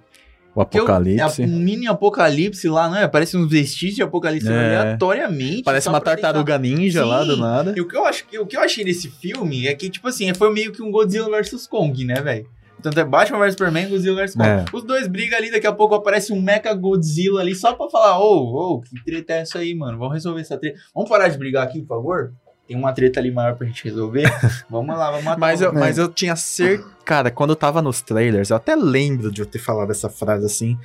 O 0.61 0.65
que 0.65 0.77
eu- 0.79 0.83
apocalipse. 0.83 1.41
é 1.43 1.45
um 1.45 1.49
mini 1.59 1.87
apocalipse 1.87 2.67
lá, 2.67 2.89
não 2.89 2.97
é? 2.97 3.03
Aparece 3.03 3.37
uns 3.37 3.49
vestígios 3.49 3.95
de 3.95 4.03
apocalipse 4.03 4.47
É. 4.51 4.77
aleatoriamente. 4.77 5.63
Parece 5.63 5.87
uma 5.89 6.01
tartaruga 6.01 6.57
ninja 6.57 7.05
lá 7.05 7.23
do 7.23 7.35
Sim. 7.35 7.41
nada. 7.41 7.73
E 7.75 7.81
o 7.81 7.87
que 7.87 7.95
eu 7.95 8.05
acho 8.05 8.25
que 8.27 8.37
o 8.39 8.45
que 8.45 8.57
eu 8.57 8.61
achei 8.61 8.83
nesse 8.83 9.09
filme 9.09 9.67
é 9.67 9.73
que 9.75 9.89
tipo 9.89 10.07
assim, 10.07 10.33
foi 10.33 10.51
meio 10.53 10.71
que 10.71 10.81
um 10.81 10.91
Godzilla 10.91 11.29
vs 11.41 11.67
Kong, 11.67 12.03
né, 12.05 12.15
velho? 12.21 12.47
Tanto 12.81 12.99
é 12.99 13.03
Batman 13.03 13.39
vs 13.39 13.53
Superman 13.53 13.89
Godzilla 13.89 14.21
vs 14.23 14.35
Kong. 14.35 14.47
É. 14.47 14.65
Os 14.71 14.83
dois 14.83 15.07
brigam 15.07 15.37
ali, 15.37 15.49
daqui 15.51 15.65
a 15.67 15.73
pouco 15.73 15.95
aparece 15.95 16.31
um 16.31 16.39
Mecha 16.41 16.73
Godzilla 16.73 17.41
ali 17.41 17.55
só 17.55 17.73
pra 17.73 17.89
falar: 17.89 18.19
"Ô, 18.19 18.75
ô, 18.75 18.81
que 18.81 19.03
treta 19.03 19.33
é 19.33 19.39
essa 19.41 19.59
aí, 19.59 19.73
mano? 19.73 19.97
Vamos 19.97 20.13
resolver 20.13 20.41
essa 20.41 20.57
treta. 20.57 20.77
Vamos 20.93 21.09
parar 21.09 21.27
de 21.27 21.37
brigar 21.37 21.63
aqui, 21.63 21.81
por 21.81 21.87
favor?" 21.97 22.33
Tem 22.67 22.75
uma 22.75 22.91
treta 22.91 23.19
ali 23.19 23.31
maior 23.31 23.55
pra 23.55 23.65
gente 23.65 23.83
resolver. 23.85 24.29
vamos 24.69 24.97
lá, 24.97 25.09
vamos 25.09 25.23
matar. 25.23 25.39
Mas 25.39 25.61
eu, 25.61 25.73
mas 25.73 25.97
eu 25.97 26.09
tinha 26.09 26.35
certeza. 26.35 26.89
Cara, 27.05 27.31
quando 27.31 27.51
eu 27.51 27.55
tava 27.55 27.81
nos 27.81 28.01
trailers, 28.01 28.49
eu 28.49 28.57
até 28.57 28.75
lembro 28.75 29.31
de 29.31 29.41
eu 29.41 29.45
ter 29.45 29.59
falado 29.59 29.91
essa 29.91 30.09
frase 30.09 30.45
assim. 30.45 30.77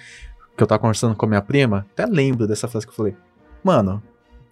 Que 0.57 0.63
eu 0.63 0.67
tava 0.67 0.79
conversando 0.79 1.17
com 1.17 1.27
a 1.27 1.29
minha 1.29 1.43
prima. 1.43 1.87
Até 1.93 2.07
lembro 2.07 2.47
dessa 2.47 2.69
frase 2.69 2.87
que 2.87 2.93
eu 2.93 2.97
falei. 2.97 3.17
Mano, 3.65 4.03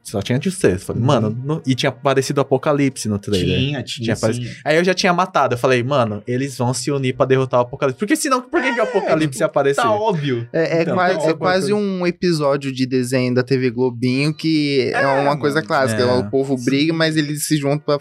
só 0.02 0.20
tinha 0.22 0.38
de 0.38 0.50
ser. 0.50 0.72
Eu 0.74 0.78
falei, 0.80 1.00
Uhum. 1.00 1.06
mano, 1.06 1.30
no- 1.30 1.62
e 1.66 1.74
tinha 1.74 1.90
aparecido 1.90 2.40
Apocalipse 2.40 3.08
no 3.08 3.18
trailer. 3.18 3.58
tinha, 3.58 3.82
tinha, 3.82 4.14
Tinha 4.14 4.32
sim. 4.32 4.46
Aí 4.64 4.76
eu 4.76 4.84
já 4.84 4.94
tinha 4.94 5.12
matado. 5.12 5.54
Eu 5.54 5.58
falei, 5.58 5.82
mano, 5.82 6.22
eles 6.26 6.56
vão 6.56 6.72
se 6.74 6.90
unir 6.90 7.14
pra 7.14 7.26
derrotar 7.26 7.60
o 7.60 7.62
Apocalipse. 7.62 7.98
Porque 7.98 8.16
senão, 8.16 8.40
por 8.40 8.60
que, 8.62 8.72
que 8.74 8.80
o 8.80 8.82
Apocalipse 8.84 9.40
ia 9.40 9.46
aparecer? 9.46 9.82
Tá 9.82 9.90
óbvio. 9.92 10.48
É, 10.52 10.78
é 10.78 10.82
Então, 10.82 10.94
quase, 10.94 11.14
tem 11.18 11.24
é 11.26 11.28
alguma 11.30 11.38
quase 11.38 11.72
coisa. 11.72 11.76
um 11.86 12.06
episódio 12.06 12.72
de 12.72 12.86
desenho 12.86 13.34
da 13.34 13.42
TV 13.42 13.70
Globinho 13.70 14.32
que 14.34 14.90
é, 14.94 15.06
uma 15.06 15.24
mano. 15.24 15.40
coisa 15.40 15.62
clássica. 15.62 16.02
É. 16.02 16.06
O 16.06 16.30
povo 16.30 16.56
briga, 16.56 16.92
mas 16.92 17.16
eles 17.16 17.44
se 17.46 17.56
juntam 17.56 17.78
pra 17.80 17.98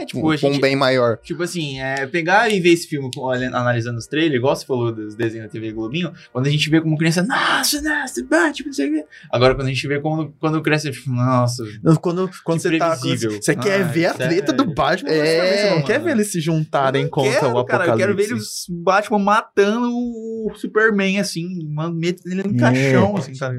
É, 0.00 0.04
tipo, 0.04 0.20
com 0.20 0.30
a 0.30 0.34
um 0.34 0.36
gente- 0.36 0.60
bem 0.60 0.74
maior. 0.76 1.18
Tipo 1.18 1.42
assim, 1.42 1.80
é, 1.80 2.06
pegar 2.06 2.48
e 2.50 2.60
ver 2.60 2.70
esse 2.70 2.86
filme 2.88 3.10
olhando- 3.16 3.54
analisando 3.56 3.98
os 3.98 4.06
trailers, 4.06 4.36
igual 4.36 4.56
você 4.56 4.64
falou 4.66 4.92
dos 4.92 5.14
desenhos 5.14 5.46
da 5.46 5.52
TV 5.52 5.72
Globinho, 5.72 6.12
quando 6.32 6.46
a 6.46 6.50
gente 6.50 6.68
vê 6.70 6.80
como 6.80 6.96
criança, 6.96 7.22
nossa, 7.22 7.80
nossa, 7.82 8.22
Batman, 8.24 8.66
não 8.66 8.72
sei 8.72 8.88
o 8.88 8.92
quê. 8.94 9.04
Agora, 9.30 9.54
quando 9.54 9.66
a 9.66 9.70
gente 9.70 9.86
vê 9.86 10.00
quando, 10.00 10.32
quando 10.40 10.60
cresce, 10.62 10.90
tipo, 10.90 11.10
nossa, 11.42 11.64
Quando, 12.00 12.30
quando 12.44 12.60
Que 12.60 12.68
você 12.70 12.78
tá. 12.78 12.96
Você 12.96 13.54
quer 13.56 13.80
Ah, 13.82 13.84
ver 13.84 14.06
a 14.06 14.14
treta 14.14 14.52
do 14.52 14.64
Batman, 14.74 15.10
É, 15.10 15.18
é, 15.18 15.56
você 15.56 15.64
não 15.66 15.74
mano. 15.76 15.86
quer 15.86 16.00
ver 16.00 16.10
eles 16.12 16.32
se 16.32 16.40
juntarem 16.40 17.08
contra 17.08 17.32
quero, 17.32 17.46
o 17.48 17.64
cara, 17.64 17.84
Apocalipse. 17.84 17.90
eu 17.90 17.96
quero 17.98 18.16
ver 18.16 18.22
eles 18.34 18.66
Batman 18.68 19.18
matando 19.18 19.88
o 19.92 20.52
Superman, 20.54 21.18
assim, 21.20 21.46
metendo 21.94 22.34
ele 22.40 22.48
no 22.48 22.56
caixão, 22.56 23.16
assim, 23.16 23.34
sabe? 23.34 23.56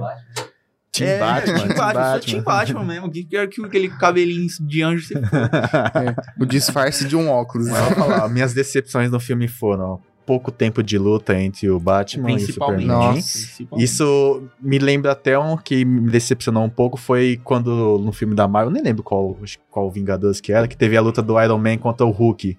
Team 0.91 1.09
É, 1.09 1.19
Batman, 1.19 1.55
Team 1.55 1.67
Batman. 1.75 2.19
Team 2.19 2.43
Batman 2.43 2.83
mesmo. 2.83 3.11
Que 3.11 3.23
quero 3.23 3.49
que 3.49 3.65
aquele 3.65 3.89
cabelinho 3.89 4.45
de 4.61 4.81
anjo 4.83 5.07
se 5.07 5.15
O 6.39 6.45
disfarce 6.45 7.05
de 7.05 7.15
um 7.15 7.29
óculos. 7.29 7.67
Vou 7.67 7.77
falar, 7.95 8.29
minhas 8.29 8.53
decepções 8.53 9.09
no 9.09 9.19
filme 9.19 9.47
foram 9.47 9.83
ó, 9.93 9.99
pouco 10.25 10.51
tempo 10.51 10.81
de 10.83 10.97
luta 10.97 11.37
entre 11.39 11.69
o 11.69 11.79
Batman 11.79 12.31
e 12.31 12.35
o. 12.35 12.39
Superman. 12.39 12.85
Nossa. 12.85 13.63
Isso 13.77 14.43
me 14.61 14.79
lembra 14.79 15.11
até 15.11 15.37
um 15.37 15.55
que 15.57 15.83
me 15.85 16.09
decepcionou 16.09 16.63
um 16.63 16.69
pouco 16.69 16.97
foi 16.97 17.39
quando 17.43 17.97
no 17.99 18.11
filme 18.11 18.35
da 18.35 18.47
Marvel, 18.47 18.69
eu 18.69 18.73
nem 18.73 18.83
lembro 18.83 19.03
qual, 19.03 19.37
qual 19.69 19.89
Vingadores 19.91 20.39
que 20.41 20.51
era, 20.51 20.67
que 20.67 20.77
teve 20.77 20.95
a 20.97 21.01
luta 21.01 21.21
do 21.21 21.39
Iron 21.41 21.57
Man 21.57 21.77
contra 21.77 22.05
o 22.05 22.11
Hulk. 22.11 22.57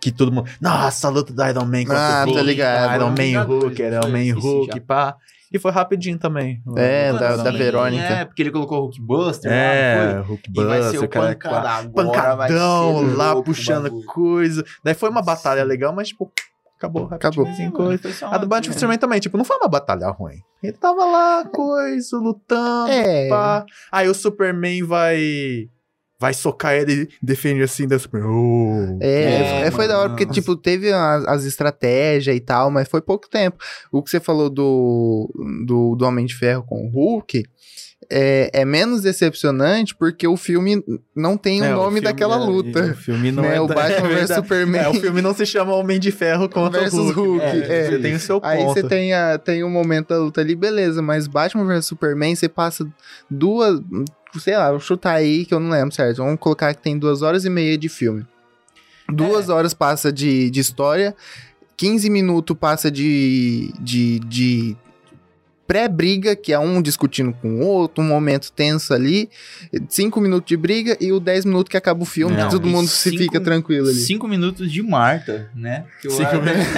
Que 0.00 0.12
todo 0.12 0.30
mundo. 0.30 0.48
Nossa, 0.60 1.08
a 1.08 1.10
luta 1.10 1.32
do 1.32 1.42
Iron 1.46 1.64
Man 1.64 1.84
contra 1.84 1.98
Ah, 1.98 2.22
o 2.22 2.26
Hulk. 2.26 2.38
tô 2.38 2.44
ligado. 2.44 2.94
Iron 2.96 3.10
Man 3.10 3.24
e 3.24 3.36
Hulk, 3.36 3.82
Iron 3.82 4.02
foi, 4.02 4.10
Man 4.10 4.22
e 4.22 4.30
Hulk, 4.30 4.74
já. 4.74 4.80
pá. 4.82 5.16
E 5.52 5.58
foi 5.60 5.70
rapidinho 5.70 6.18
também. 6.18 6.60
É, 6.76 7.12
da, 7.12 7.36
da 7.36 7.50
Verônica. 7.52 8.02
É, 8.02 8.24
porque 8.24 8.42
ele 8.42 8.50
colocou 8.50 8.78
o 8.78 8.82
Hulkbuster 8.86 9.50
lá, 9.50 9.56
É, 9.56 10.14
não 10.16 10.22
Hulk 10.24 10.42
foi? 10.54 10.64
E 10.64 10.66
vai 10.66 10.82
ser 10.82 10.86
Buster, 10.88 11.04
o 11.04 11.08
cara 11.08 11.26
vai 12.34 12.48
pancadão 12.48 12.98
ser 13.08 13.16
lá 13.16 13.32
louco 13.32 13.44
puxando 13.44 13.84
bagulho. 13.84 14.04
coisa. 14.06 14.64
Daí 14.84 14.92
foi 14.94 15.08
uma 15.08 15.22
batalha 15.22 15.62
legal, 15.64 15.94
mas 15.94 16.08
tipo, 16.08 16.30
acabou 16.76 17.08
Acabou. 17.10 17.46
É, 17.46 17.68
mano, 17.68 17.98
foi 17.98 18.12
só 18.12 18.26
A 18.26 18.38
do 18.38 18.46
Batman 18.46 18.72
Superman 18.74 18.98
também, 18.98 19.20
tipo, 19.20 19.36
não 19.36 19.44
foi 19.44 19.56
uma 19.56 19.68
batalha 19.68 20.08
ruim. 20.08 20.36
Ele 20.62 20.72
tava 20.72 21.04
lá, 21.04 21.44
coisa, 21.44 22.16
lutando, 22.18 22.90
É. 22.90 23.28
pá. 23.28 23.64
Aí 23.90 24.08
o 24.08 24.14
Superman 24.14 24.82
vai. 24.82 25.68
Vai 26.18 26.32
socar 26.32 26.72
ele 26.72 27.02
e 27.02 27.08
defende 27.22 27.62
assim, 27.62 27.86
da 27.86 27.98
Superman. 27.98 28.30
Oh. 28.30 28.98
É, 29.02 29.06
É, 29.08 29.60
é, 29.66 29.70
foi 29.70 29.86
da 29.86 29.98
hora, 29.98 30.08
porque, 30.08 30.24
tipo, 30.24 30.56
teve 30.56 30.90
as, 30.90 31.26
as 31.26 31.44
estratégias 31.44 32.34
e 32.34 32.40
tal, 32.40 32.70
mas 32.70 32.88
foi 32.88 33.02
pouco 33.02 33.28
tempo. 33.28 33.58
O 33.92 34.02
que 34.02 34.08
você 34.08 34.18
falou 34.18 34.48
do, 34.48 35.30
do, 35.66 35.94
do 35.94 36.06
Homem 36.06 36.24
de 36.24 36.34
Ferro 36.34 36.62
com 36.62 36.86
o 36.86 36.88
Hulk 36.88 37.44
é, 38.10 38.50
é 38.52 38.64
menos 38.64 39.02
decepcionante 39.02 39.94
porque 39.94 40.28
o 40.28 40.36
filme 40.36 40.84
não 41.14 41.36
tem 41.36 41.60
o 41.60 41.64
É, 41.64 41.70
nome 41.70 41.84
filme 41.84 42.00
daquela 42.02 42.36
é- 42.36 42.46
luta. 42.46 42.80
O 42.92 42.94
filme 42.94 43.32
não 43.32 43.42
né? 43.42 43.56
é 43.56 43.60
o 43.60 43.66
Batman 43.66 44.08
é 44.12 44.24
vs. 44.24 44.34
Superman. 44.36 44.80
É, 44.82 44.88
o 44.88 44.94
filme 44.94 45.20
não 45.22 45.34
se 45.34 45.44
chama 45.46 45.72
Homem 45.74 45.98
de 45.98 46.12
Ferro 46.12 46.48
contra 46.50 46.80
Versus 46.82 46.98
o 46.98 47.12
Hulk. 47.12 47.44
Hulk, 47.44 47.62
É. 47.62 47.90
Você 47.90 47.98
tem 47.98 48.14
o 48.14 48.20
seu 48.20 48.40
Aí 48.44 48.58
ponto. 48.58 48.74
você 48.74 48.82
tem, 48.86 49.12
a, 49.12 49.38
tem 49.38 49.64
um 49.64 49.70
momento 49.70 50.08
da 50.08 50.18
luta 50.18 50.40
ali, 50.40 50.54
beleza, 50.54 51.02
mas 51.02 51.26
Batman 51.26 51.64
vs 51.66 51.86
Superman, 51.86 52.34
você 52.36 52.48
passa 52.48 52.86
duas. 53.30 53.80
Sei 54.38 54.56
lá, 54.56 54.70
vou 54.70 54.78
chutar 54.80 55.14
aí 55.14 55.44
que 55.46 55.54
eu 55.54 55.58
não 55.58 55.70
lembro 55.70 55.94
certo. 55.94 56.18
Vamos 56.18 56.38
colocar 56.38 56.74
que 56.74 56.82
tem 56.82 56.98
duas 56.98 57.22
horas 57.22 57.44
e 57.44 57.50
meia 57.50 57.76
de 57.78 57.88
filme. 57.88 58.24
Duas 59.10 59.48
horas 59.48 59.72
passa 59.72 60.12
de, 60.12 60.50
de 60.50 60.60
história, 60.60 61.14
15 61.76 62.10
minutos 62.10 62.56
passa 62.58 62.90
de. 62.90 63.72
de, 63.80 64.18
de 64.20 64.76
pré-briga, 65.66 66.36
que 66.36 66.52
é 66.52 66.58
um 66.58 66.80
discutindo 66.80 67.32
com 67.32 67.60
o 67.60 67.66
outro, 67.66 68.02
um 68.02 68.06
momento 68.06 68.52
tenso 68.52 68.94
ali, 68.94 69.28
cinco 69.88 70.20
minutos 70.20 70.46
de 70.48 70.56
briga 70.56 70.96
e 71.00 71.12
o 71.12 71.18
10 71.18 71.44
minutos 71.44 71.68
que 71.70 71.76
acaba 71.76 72.02
o 72.02 72.06
filme, 72.06 72.36
Não, 72.36 72.44
que 72.44 72.50
todo 72.50 72.66
mundo 72.66 72.86
se 72.88 73.10
cinco- 73.10 73.22
fica 73.22 73.40
tranquilo 73.40 73.88
ali. 73.88 73.98
Cinco 73.98 74.28
minutos 74.28 74.70
de 74.70 74.82
Marta, 74.82 75.50
né? 75.54 75.84
Que 76.00 76.08
Cinco 76.10 76.22
até- 76.22 76.38
minutos. 76.40 76.76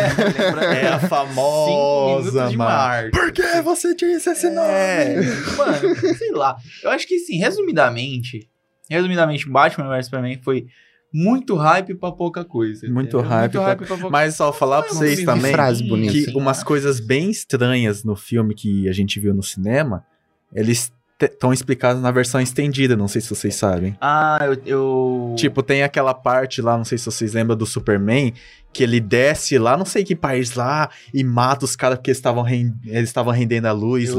É 0.77 0.89
a 0.89 0.99
Cinco 0.99 1.09
famosa, 1.09 2.31
minutos 2.31 2.51
de. 2.51 2.57
Marta. 2.57 3.11
Por 3.11 3.33
que 3.33 3.63
você 3.63 3.95
disse 3.95 4.31
esse 4.31 4.49
nome? 4.51 4.69
É, 4.69 5.17
mano, 5.57 5.97
sei 6.17 6.31
lá. 6.33 6.57
Eu 6.83 6.91
acho 6.91 7.07
que, 7.07 7.15
assim, 7.17 7.37
resumidamente, 7.39 8.49
resumidamente, 8.91 9.49
Batman 9.49 9.89
vs 9.89 10.07
Superman 10.07 10.41
foi 10.43 10.67
muito 11.13 11.55
hype 11.57 11.95
pra 11.95 12.13
pouca 12.13 12.45
coisa. 12.45 12.87
Muito 12.89 13.17
entendeu? 13.19 13.23
hype 13.29 13.53
pra- 13.53 13.77
pra 13.77 13.87
pouca 13.87 14.11
Mas 14.11 14.35
só 14.37 14.53
falar 14.53 14.83
pra 14.83 14.93
um 14.93 14.95
vocês 14.97 15.25
também 15.25 15.53
frase 15.53 15.83
bonita. 15.83 16.13
que 16.13 16.37
umas 16.37 16.63
coisas 16.63 17.01
bem 17.01 17.31
estranhas 17.31 18.05
no 18.05 18.15
filme 18.17 18.55
que 18.55 18.89
a 18.89 18.93
gente 18.93 19.19
viu 19.19 19.35
no 19.35 19.43
cinema, 19.43 20.05
eles 20.53 20.93
estão 21.21 21.53
explicados 21.53 22.01
na 22.01 22.13
versão 22.13 22.41
estendida, 22.41 22.97
não 22.97 23.09
sei 23.09 23.21
se 23.21 23.29
vocês 23.29 23.53
sabem. 23.57 23.97
Ah, 24.01 24.39
eu, 24.43 24.57
eu... 24.65 25.35
Tipo, 25.37 25.65
tem 25.65 25.83
aquela 25.83 26.15
parte 26.15 26.63
lá, 26.63 26.77
não 26.77 26.85
sei 26.85 26.97
se 26.97 27.07
vocês 27.07 27.33
lembram 27.33 27.57
do 27.57 27.67
Superman, 27.67 28.33
que 28.73 28.85
ele 28.85 29.01
desce 29.01 29.59
lá, 29.59 29.77
não 29.77 29.85
sei 29.85 30.05
que 30.05 30.15
país 30.15 30.55
lá, 30.55 30.89
e 31.13 31.25
mata 31.25 31.65
os 31.65 31.75
caras 31.75 31.99
porque 31.99 32.11
eles 32.11 32.19
estavam 32.19 32.47
eles 32.49 32.79
estavam 33.09 33.33
rendendo 33.33 33.67
a 33.67 33.73
luz, 33.73 34.11
eu 34.11 34.19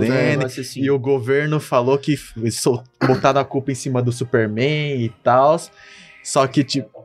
assim. 0.59 0.81
E 0.81 0.91
o 0.91 0.99
governo 0.99 1.57
falou 1.61 1.97
que 1.97 2.17
botaram 3.07 3.39
a 3.39 3.45
culpa 3.45 3.71
em 3.71 3.75
cima 3.75 4.01
do 4.01 4.11
Superman 4.11 5.01
e 5.01 5.07
tal. 5.23 5.57
Só 6.23 6.47
que, 6.47 6.63
tipo. 6.63 6.98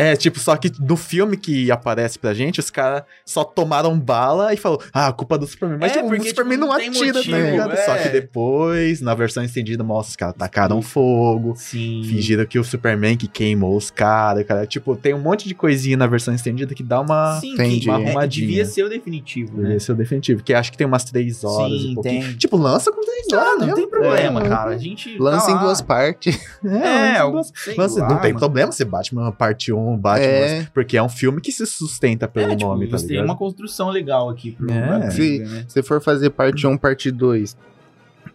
É, 0.00 0.14
tipo, 0.14 0.38
só 0.38 0.56
que 0.56 0.70
no 0.80 0.96
filme 0.96 1.36
que 1.36 1.70
aparece 1.70 2.18
pra 2.18 2.32
gente, 2.32 2.60
os 2.60 2.70
caras 2.70 3.02
só 3.24 3.42
tomaram 3.42 3.98
bala 3.98 4.54
e 4.54 4.56
falou, 4.56 4.80
ah, 4.92 5.12
culpa 5.12 5.34
é 5.34 5.38
do 5.38 5.46
Superman. 5.46 5.78
Mas 5.80 5.90
É, 5.92 5.94
tipo, 5.96 6.06
o 6.06 6.10
porque, 6.10 6.28
Superman 6.28 6.56
tipo, 6.58 6.66
não 6.66 6.72
não 6.72 6.78
tem 6.78 6.88
atira, 6.88 7.14
motivo, 7.18 7.30
tá 7.36 7.42
ligado? 7.50 7.72
é. 7.72 7.76
Só 7.84 7.96
que 7.96 8.08
depois, 8.08 9.00
na 9.00 9.14
versão 9.14 9.42
estendida, 9.42 9.82
mostra 9.82 10.10
os 10.10 10.16
caras 10.16 10.34
tacaram 10.36 10.80
fogo, 10.80 11.54
Sim. 11.56 12.02
fingiram 12.04 12.46
que 12.46 12.58
o 12.58 12.64
Superman 12.64 13.16
que 13.16 13.26
queimou 13.26 13.76
os 13.76 13.90
caras, 13.90 14.44
cara. 14.46 14.66
Tipo, 14.66 14.94
tem 14.94 15.14
um 15.14 15.18
monte 15.20 15.48
de 15.48 15.54
coisinha 15.54 15.96
na 15.96 16.06
versão 16.06 16.32
estendida 16.34 16.74
que 16.74 16.82
dá 16.82 17.00
uma... 17.00 17.40
Sim, 17.40 17.54
Uma 17.54 17.64
é, 17.64 18.04
arrumadinha. 18.06 18.46
devia 18.46 18.64
ser 18.64 18.84
o 18.84 18.88
definitivo, 18.88 19.60
né? 19.60 19.76
Esse 19.76 19.90
é 19.90 19.94
o 19.94 19.96
definitivo, 19.96 20.42
que 20.42 20.54
acho 20.54 20.70
que 20.70 20.78
tem 20.78 20.86
umas 20.86 21.04
três 21.04 21.42
horas 21.42 21.72
e 21.72 21.88
Sim, 21.88 21.94
pouquinho. 21.94 22.22
tem. 22.22 22.36
Tipo, 22.36 22.56
lança 22.56 22.92
com 22.92 23.00
três 23.00 23.26
Ah, 23.32 23.36
horas, 23.36 23.58
não 23.60 23.66
né? 23.68 23.74
tem 23.74 23.88
problema, 23.88 24.40
É, 24.44 24.48
cara. 24.48 24.70
A 24.70 24.78
gente. 24.78 25.18
Lança 25.18 25.46
tá 25.46 25.52
em 25.52 25.58
duas 25.58 25.80
partes. 25.80 26.38
É, 26.64 26.68
lança 26.68 27.18
em 27.22 27.28
o- 27.28 27.30
duas- 27.32 27.52
lança- 27.76 28.00
lá, 28.02 28.08
não 28.08 28.18
tem 28.20 28.32
mano. 28.32 28.38
problema 28.38 28.72
ser 28.72 28.84
Batman 28.84 29.32
parte 29.32 29.72
1, 29.72 29.87
Batman, 29.96 30.26
É. 30.26 30.66
porque 30.74 30.96
é 30.96 31.02
um 31.02 31.08
filme 31.08 31.40
que 31.40 31.50
se 31.52 31.64
sustenta 31.66 32.26
pelo 32.28 32.52
É, 32.52 32.56
tipo, 32.56 32.68
nome, 32.70 32.86
tá 32.88 32.96
tem 32.98 33.06
ligado? 33.08 33.24
uma 33.24 33.36
construção 33.36 33.88
legal 33.90 34.28
aqui 34.28 34.52
pro 34.52 34.70
É. 34.70 34.86
pra 34.86 35.10
Se- 35.10 35.38
né? 35.40 35.64
Se 35.68 35.82
for 35.82 36.00
fazer 36.02 36.30
parte 36.30 36.66
1, 36.66 36.76
parte 36.76 37.10
2, 37.10 37.56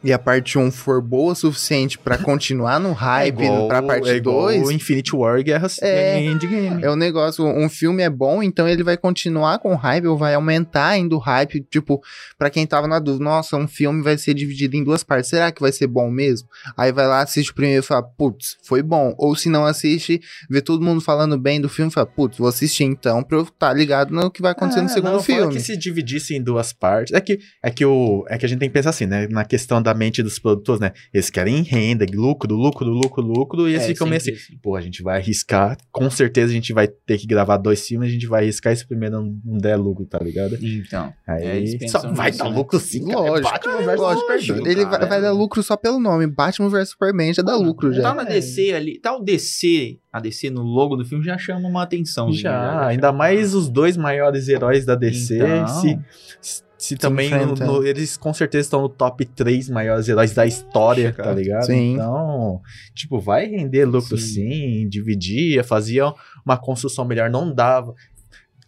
e 0.03 0.11
a 0.11 0.19
parte 0.19 0.57
1 0.57 0.71
for 0.71 1.01
boa 1.01 1.33
o 1.33 1.35
suficiente 1.35 1.97
pra 1.97 2.17
continuar 2.17 2.79
no 2.79 2.91
hype 2.93 3.43
pra 3.67 3.81
parte 3.81 4.09
é 4.09 4.15
igual 4.15 4.47
2, 4.47 4.67
o 4.67 4.71
Infinity 4.71 5.15
War 5.15 5.39
e 5.39 5.43
Guerra 5.43 5.67
É. 5.81 6.17
é. 6.19 6.25
Endgame. 6.25 6.83
É 6.83 6.89
o 6.89 6.95
negócio, 6.95 7.45
um 7.45 7.69
filme 7.69 8.03
é 8.03 8.09
bom, 8.09 8.43
então 8.43 8.67
ele 8.67 8.83
vai 8.83 8.97
continuar 8.97 9.59
com 9.59 9.75
hype, 9.75 10.07
ou 10.07 10.17
vai 10.17 10.33
aumentar 10.33 10.87
ainda 10.87 11.15
o 11.15 11.19
hype, 11.19 11.61
tipo, 11.69 12.01
pra 12.37 12.49
quem 12.49 12.65
tava 12.65 12.87
na 12.87 12.99
dúvida, 12.99 13.23
nossa, 13.23 13.55
um 13.55 13.67
filme 13.67 14.01
vai 14.03 14.17
ser 14.17 14.33
dividido 14.33 14.75
em 14.75 14.83
duas 14.83 15.03
partes, 15.03 15.29
será 15.29 15.51
que 15.51 15.61
vai 15.61 15.71
ser 15.71 15.87
bom 15.87 16.09
mesmo? 16.09 16.47
Aí 16.77 16.91
vai 16.91 17.07
lá, 17.07 17.21
assiste 17.21 17.51
o 17.51 17.55
primeiro 17.55 17.83
e 17.83 17.85
fala, 17.85 18.03
putz, 18.03 18.57
foi 18.63 18.81
bom. 18.81 19.13
Ou 19.17 19.35
se 19.35 19.49
não 19.49 19.65
assiste, 19.65 20.21
vê 20.49 20.61
todo 20.61 20.83
mundo 20.83 21.01
falando 21.01 21.37
bem 21.37 21.61
do 21.61 21.69
filme 21.69 21.89
e 21.89 21.93
fala, 21.93 22.05
putz, 22.07 22.37
vou 22.37 22.47
assistir 22.47 22.83
então 22.83 23.23
pra 23.23 23.37
eu 23.37 23.43
estar 23.43 23.73
ligado 23.73 24.13
no 24.13 24.29
que 24.29 24.41
vai 24.41 24.51
acontecer 24.51 24.81
no 24.81 24.89
segundo 24.89 25.13
não, 25.13 25.23
filme. 25.23 25.53
que 25.53 25.59
se 25.59 25.77
dividisse 25.77 26.35
em 26.35 26.41
duas 26.41 26.73
partes. 26.73 27.13
É 27.13 27.21
que, 27.21 27.39
é 27.61 27.69
que 27.69 27.85
o 27.85 28.25
é 28.27 28.37
que 28.37 28.45
a 28.45 28.49
gente 28.49 28.59
tem 28.59 28.69
que 28.69 28.73
pensar 28.73 28.89
assim, 28.89 29.05
né? 29.05 29.27
Na 29.29 29.45
questão 29.45 29.81
da 29.81 29.92
mente 29.93 30.21
dos 30.23 30.39
produtores, 30.39 30.79
né? 30.81 30.91
Eles 31.13 31.29
querem 31.29 31.61
renda, 31.61 32.05
lucro, 32.13 32.53
lucro, 32.55 32.89
lucro, 32.89 33.21
lucro, 33.21 33.67
e 33.67 33.73
eles 33.73 33.83
É, 33.83 33.87
ficam 33.87 34.07
meio 34.07 34.17
assim, 34.21 34.33
pô, 34.61 34.75
a 34.75 34.81
gente 34.81 35.01
vai 35.03 35.17
arriscar, 35.19 35.77
com 35.91 36.09
certeza 36.09 36.51
a 36.51 36.55
gente 36.55 36.73
vai 36.73 36.87
ter 36.87 37.17
que 37.17 37.27
gravar 37.27 37.57
dois 37.57 37.85
filmes, 37.87 38.09
a 38.09 38.11
gente 38.11 38.27
vai 38.27 38.43
arriscar 38.43 38.73
esse 38.73 38.85
primeiro 38.87 39.15
não, 39.21 39.37
não 39.43 39.57
der 39.57 39.75
lucro, 39.77 40.05
tá 40.05 40.19
ligado? 40.19 40.57
Então. 40.61 41.13
Aí 41.27 41.77
É, 41.81 41.87
só 41.87 42.11
vai 42.13 42.31
dar 42.31 42.45
né? 42.45 42.55
lucro 42.55 42.79
sim, 42.79 43.05
cara. 43.07 43.19
Lógico, 43.19 43.47
é 43.47 43.51
Batman 43.51 43.77
versus 43.77 43.99
lógico. 43.99 44.27
Superman. 44.41 44.71
Ele 44.71 44.83
cara, 44.85 44.97
vai, 44.99 45.09
vai 45.09 45.17
é. 45.17 45.21
dar 45.21 45.31
lucro 45.31 45.63
só 45.63 45.77
pelo 45.77 45.99
nome, 45.99 46.27
Batman 46.27 46.69
vs 46.69 46.89
Superman 46.89 47.33
já 47.33 47.41
dá 47.43 47.55
lucro 47.55 47.91
já. 47.93 48.01
Tá 48.01 48.13
na 48.13 48.23
DC 48.23 48.73
ali. 48.73 48.99
Tá 48.99 49.15
o 49.15 49.23
DC, 49.23 49.97
a 50.11 50.19
DC 50.19 50.49
no 50.49 50.61
logo 50.63 50.95
do 50.95 51.05
filme 51.05 51.23
já 51.23 51.37
chama 51.37 51.67
uma 51.67 51.83
atenção. 51.83 52.31
Já, 52.31 52.87
ainda 52.87 53.11
mais 53.11 53.53
os 53.53 53.69
dois 53.69 53.95
maiores 53.97 54.47
heróis 54.47 54.85
da 54.85 54.95
DC, 54.95 55.35
Então. 55.37 55.67
se, 55.67 55.99
se 56.41 56.63
também 56.97 57.29
no- 57.29 57.55
no- 57.55 57.85
eles 57.87 58.17
com 58.17 58.33
certeza 58.33 58.65
estão 58.67 58.81
no 58.81 58.89
top 58.89 59.25
3 59.25 59.69
maiores 59.69 60.07
heróis 60.09 60.33
da 60.33 60.45
história, 60.45 61.11
cara. 61.13 61.29
tá 61.29 61.35
ligado? 61.35 61.65
Sim. 61.65 61.93
Então, 61.93 62.61
tipo, 62.93 63.19
vai 63.19 63.45
render 63.45 63.85
lucro 63.85 64.17
sim, 64.17 64.81
Sim. 64.81 64.89
dividia, 64.89 65.63
fazia 65.63 66.13
uma 66.45 66.57
construção 66.57 67.05
melhor, 67.05 67.29
não 67.29 67.53
dava. 67.53 67.93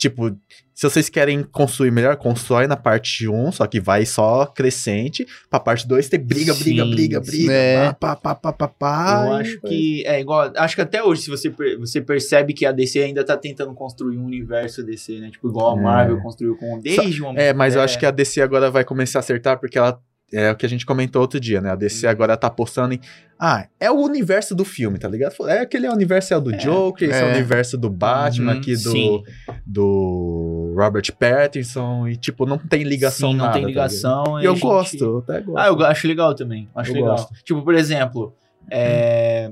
Tipo, 0.09 0.29
se 0.73 0.83
vocês 0.87 1.09
querem 1.09 1.41
construir 1.41 1.89
melhor, 1.89 2.15
constrói 2.15 2.67
na 2.67 2.77
parte 2.77 3.27
1, 3.27 3.53
só 3.53 3.65
que 3.65 3.79
vai 3.79 4.05
só 4.05 4.45
crescente, 4.45 5.25
pra 5.49 5.59
parte 5.59 5.87
2 5.87 6.07
ter 6.07 6.19
briga, 6.19 6.53
briga, 6.53 6.83
Sim, 6.83 6.89
briga, 6.91 7.23
sim. 7.23 7.31
briga, 7.31 7.51
É. 7.53 7.93
pá, 7.93 8.15
pá, 8.15 8.35
pá, 8.35 8.53
pá, 8.53 8.67
pá, 8.67 9.23
Eu 9.25 9.33
acho 9.33 9.61
que 9.61 10.03
é 10.05 10.19
igual. 10.19 10.51
Acho 10.55 10.75
que 10.75 10.81
até 10.81 11.01
hoje, 11.01 11.23
se 11.23 11.29
você, 11.31 11.49
você 11.79 12.01
percebe 12.01 12.53
que 12.53 12.65
a 12.67 12.71
DC 12.71 12.99
ainda 12.99 13.23
tá 13.25 13.35
tentando 13.35 13.73
construir 13.73 14.17
um 14.17 14.25
universo 14.25 14.83
DC, 14.83 15.19
né? 15.19 15.31
Tipo, 15.31 15.49
igual 15.49 15.75
a 15.75 15.79
É. 15.79 15.83
Marvel 15.83 16.21
construiu 16.21 16.55
com 16.55 16.79
desde 16.79 17.21
o 17.23 17.27
Homem 17.27 17.41
É, 17.43 17.51
mas 17.53 17.75
eu 17.75 17.81
acho 17.81 17.97
que 17.97 18.05
a 18.05 18.11
DC 18.11 18.41
agora 18.41 18.69
vai 18.69 18.83
começar 18.83 19.19
a 19.19 19.21
acertar 19.21 19.59
porque 19.59 19.77
ela. 19.79 19.99
É 20.33 20.51
o 20.51 20.55
que 20.55 20.65
a 20.65 20.69
gente 20.69 20.85
comentou 20.85 21.21
outro 21.21 21.39
dia, 21.39 21.61
né? 21.61 21.69
A 21.71 21.75
DC 21.75 22.07
agora 22.07 22.35
tá 22.35 22.47
apostando 22.47 22.93
em. 22.95 22.99
Ah, 23.39 23.67
é 23.79 23.91
o 23.91 23.95
universo 23.95 24.55
do 24.55 24.65
filme, 24.65 24.97
tá 24.97 25.07
ligado? 25.07 25.35
É 25.47 25.59
aquele 25.59 25.87
universo 25.87 26.33
é 26.33 26.37
o 26.37 26.41
do 26.41 26.53
É, 26.53 26.57
Joker, 26.57 27.09
esse 27.09 27.19
é 27.19 27.23
o 27.23 27.27
é. 27.27 27.33
universo 27.35 27.77
do 27.77 27.89
Batman 27.89 28.53
Uhum, 28.53 28.57
aqui 28.57 28.73
do, 28.75 28.91
sim. 28.91 29.23
do 29.65 30.73
Robert 30.75 31.11
Pattinson. 31.19 32.07
E, 32.07 32.15
tipo, 32.15 32.45
não 32.45 32.57
tem 32.57 32.83
ligação 32.83 33.31
Sim, 33.31 33.37
não 33.37 33.45
nada, 33.45 33.53
tem 33.53 33.63
tá 33.63 33.67
ligação. 33.67 34.41
e 34.41 34.45
eu 34.45 34.53
gente- 34.53 34.61
gosto, 34.61 35.03
eu 35.03 35.17
até 35.19 35.41
gosto. 35.41 35.57
Ah, 35.59 35.67
eu 35.67 35.85
acho 35.85 36.07
legal 36.07 36.33
também. 36.33 36.69
Acho 36.75 36.91
Eu 36.91 36.95
legal. 36.95 37.11
gosto. 37.17 37.33
Tipo, 37.43 37.61
por 37.61 37.75
exemplo, 37.75 38.33
é, 38.71 39.51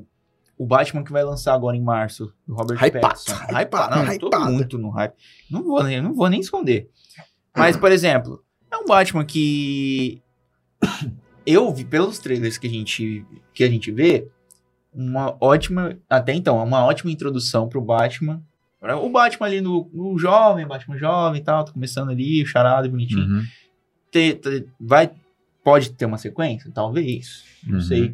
o 0.57 0.65
Batman 0.65 1.03
que 1.03 1.11
vai 1.11 1.23
lançar 1.23 1.53
agora 1.53 1.77
em 1.77 1.81
março, 1.83 2.33
do 2.47 2.55
Robert 2.55 2.77
Hypado, 2.83 2.99
Pattinson. 3.01 3.33
hypado, 3.35 3.53
Hypado, 3.61 3.95
não, 4.05 4.13
eu 4.13 4.19
tô 4.19 4.27
hypado. 4.27 4.51
muito 4.51 4.77
no 4.79 4.89
hype. 4.89 5.13
Não 5.51 5.61
vou, 5.63 5.83
nem- 5.83 6.01
não 6.01 6.13
vou 6.15 6.29
nem 6.29 6.39
esconder. 6.39 6.89
Mas, 7.55 7.77
por 7.77 7.91
exemplo, 7.91 8.43
é 8.71 8.77
um 8.77 8.85
Batman 8.85 9.23
que 9.23 10.22
eu 11.45 11.71
vi 11.73 11.83
pelos 11.85 12.19
trailers 12.19 12.57
que 12.57 12.67
a 12.67 12.69
gente 12.69 13.25
que 13.53 13.63
a 13.63 13.69
gente 13.69 13.91
vê 13.91 14.27
uma 14.93 15.35
ótima, 15.41 15.97
até 16.09 16.33
então, 16.33 16.59
é 16.59 16.63
uma 16.63 16.85
ótima 16.85 17.11
introdução 17.11 17.67
pro 17.67 17.81
Batman. 17.81 18.41
O 19.01 19.09
Batman 19.09 19.47
ali 19.47 19.61
no, 19.61 19.89
no 19.93 20.17
jovem, 20.19 20.67
Batman 20.67 20.97
jovem 20.97 21.41
e 21.41 21.43
tal, 21.43 21.63
tá 21.63 21.71
começando 21.71 22.09
ali, 22.09 22.43
o 22.43 22.45
charado 22.45 22.89
bonitinho. 22.89 23.25
Uhum, 23.25 23.43
ter, 24.11 24.35
ter- 24.35 24.67
vai 24.79 25.09
pode 25.63 25.91
ter 25.93 26.05
uma 26.05 26.17
sequência? 26.17 26.69
Talvez. 26.73 27.43
Não 27.65 27.75
Uhum. 27.75 27.81
sei. 27.81 28.13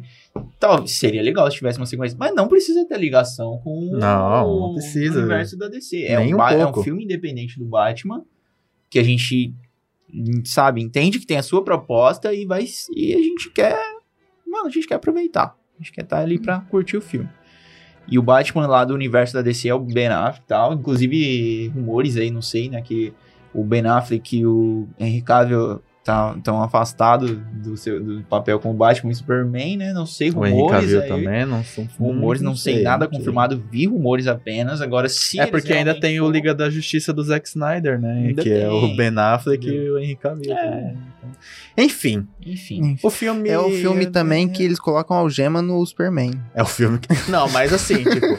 Talvez 0.60 0.92
seria 0.92 1.20
legal 1.22 1.50
se 1.50 1.56
tivesse 1.56 1.76
uma 1.78 1.86
sequência 1.86 2.16
mas 2.18 2.32
não 2.36 2.46
precisa 2.46 2.86
ter 2.86 2.96
ligação 2.98 3.58
com 3.64 3.90
Não, 3.98 4.46
o 4.48 4.60
não 4.68 4.74
precisa. 4.74 5.18
universo 5.18 5.58
da 5.58 5.66
DC 5.68 6.04
é 6.04 6.16
Nem 6.18 6.32
um, 6.32 6.38
um 6.38 6.42
é 6.48 6.64
um 6.66 6.72
filme 6.84 7.02
independente 7.04 7.58
do 7.58 7.64
Batman 7.64 8.22
que 8.88 9.00
a 9.00 9.02
gente 9.02 9.52
sabe 10.44 10.82
entende 10.82 11.18
que 11.18 11.26
tem 11.26 11.36
a 11.36 11.42
sua 11.42 11.64
proposta 11.64 12.32
e 12.32 12.44
vai 12.44 12.66
e 12.94 13.14
a 13.14 13.18
gente 13.18 13.50
quer 13.50 13.78
mano 14.46 14.66
a 14.66 14.70
gente 14.70 14.86
quer 14.86 14.96
aproveitar. 14.96 15.56
A 15.74 15.82
gente 15.82 15.92
quer 15.92 16.02
estar 16.02 16.18
ali 16.18 16.38
pra 16.38 16.60
curtir 16.60 16.96
o 16.96 17.00
filme. 17.00 17.28
E 18.08 18.18
o 18.18 18.22
Batman 18.22 18.66
lá 18.66 18.84
do 18.84 18.92
universo 18.92 19.34
da 19.34 19.42
DC 19.42 19.68
é 19.68 19.74
o 19.74 19.78
Ben 19.78 20.08
Affleck 20.08 20.44
e 20.44 20.48
tal. 20.48 20.74
Inclusive 20.74 21.68
rumores 21.68 22.16
aí 22.16 22.30
não 22.30 22.42
sei 22.42 22.68
né 22.68 22.82
que 22.82 23.14
o 23.54 23.64
Ben 23.64 23.86
Affleck 23.86 24.36
e 24.36 24.46
o 24.46 24.88
Henry 24.98 25.22
Cavill 25.22 25.80
estão 26.36 26.62
afastados 26.62 27.36
do, 27.52 27.76
seu, 27.76 28.02
do 28.02 28.22
papel 28.22 28.58
como 28.58 28.74
Batman 28.74 29.12
e 29.12 29.14
Superman, 29.14 29.76
né? 29.76 29.92
Não 29.92 30.06
sei, 30.06 30.30
O 30.30 30.34
rumores 30.34 30.70
Cavill 30.70 31.00
aí. 31.02 31.08
também, 31.08 31.46
não 31.46 31.64
são 31.64 31.88
Rumores, 31.98 32.42
não, 32.42 32.56
sei, 32.56 32.82
nada 32.82 33.04
não 33.04 33.10
sei. 33.10 33.18
confirmado, 33.18 33.62
vi 33.70 33.86
rumores 33.86 34.26
apenas. 34.26 34.80
Agora, 34.80 35.08
se 35.08 35.38
É 35.40 35.46
porque 35.46 35.72
ainda 35.72 35.98
tem 35.98 36.20
o 36.20 36.30
Liga 36.30 36.54
da 36.54 36.70
Justiça 36.70 37.12
do 37.12 37.22
Zack 37.22 37.48
Snyder, 37.48 38.00
né? 38.00 38.12
Ainda 38.28 38.42
que 38.42 38.50
é 38.50 38.68
o 38.68 38.80
tem. 38.80 38.96
Ben 38.96 39.18
Affleck 39.18 39.66
e 39.66 39.70
Entendeu? 39.70 39.94
o 39.94 39.98
Henry 39.98 40.16
Cavill. 40.16 40.52
É. 40.52 40.56
também. 40.70 40.98
Então, 41.18 41.30
Enfim, 41.76 42.26
Enfim. 42.44 42.96
o 43.02 43.10
filme... 43.10 43.48
É 43.48 43.58
o 43.58 43.70
filme 43.70 44.06
também 44.06 44.48
que 44.48 44.62
eles 44.62 44.78
colocam 44.78 45.16
algema 45.16 45.60
no 45.62 45.84
Superman. 45.84 46.32
É 46.54 46.62
o 46.62 46.66
filme 46.66 46.98
que... 46.98 47.30
Não, 47.30 47.48
mas 47.50 47.72
assim, 47.72 47.96
tipo... 48.04 48.38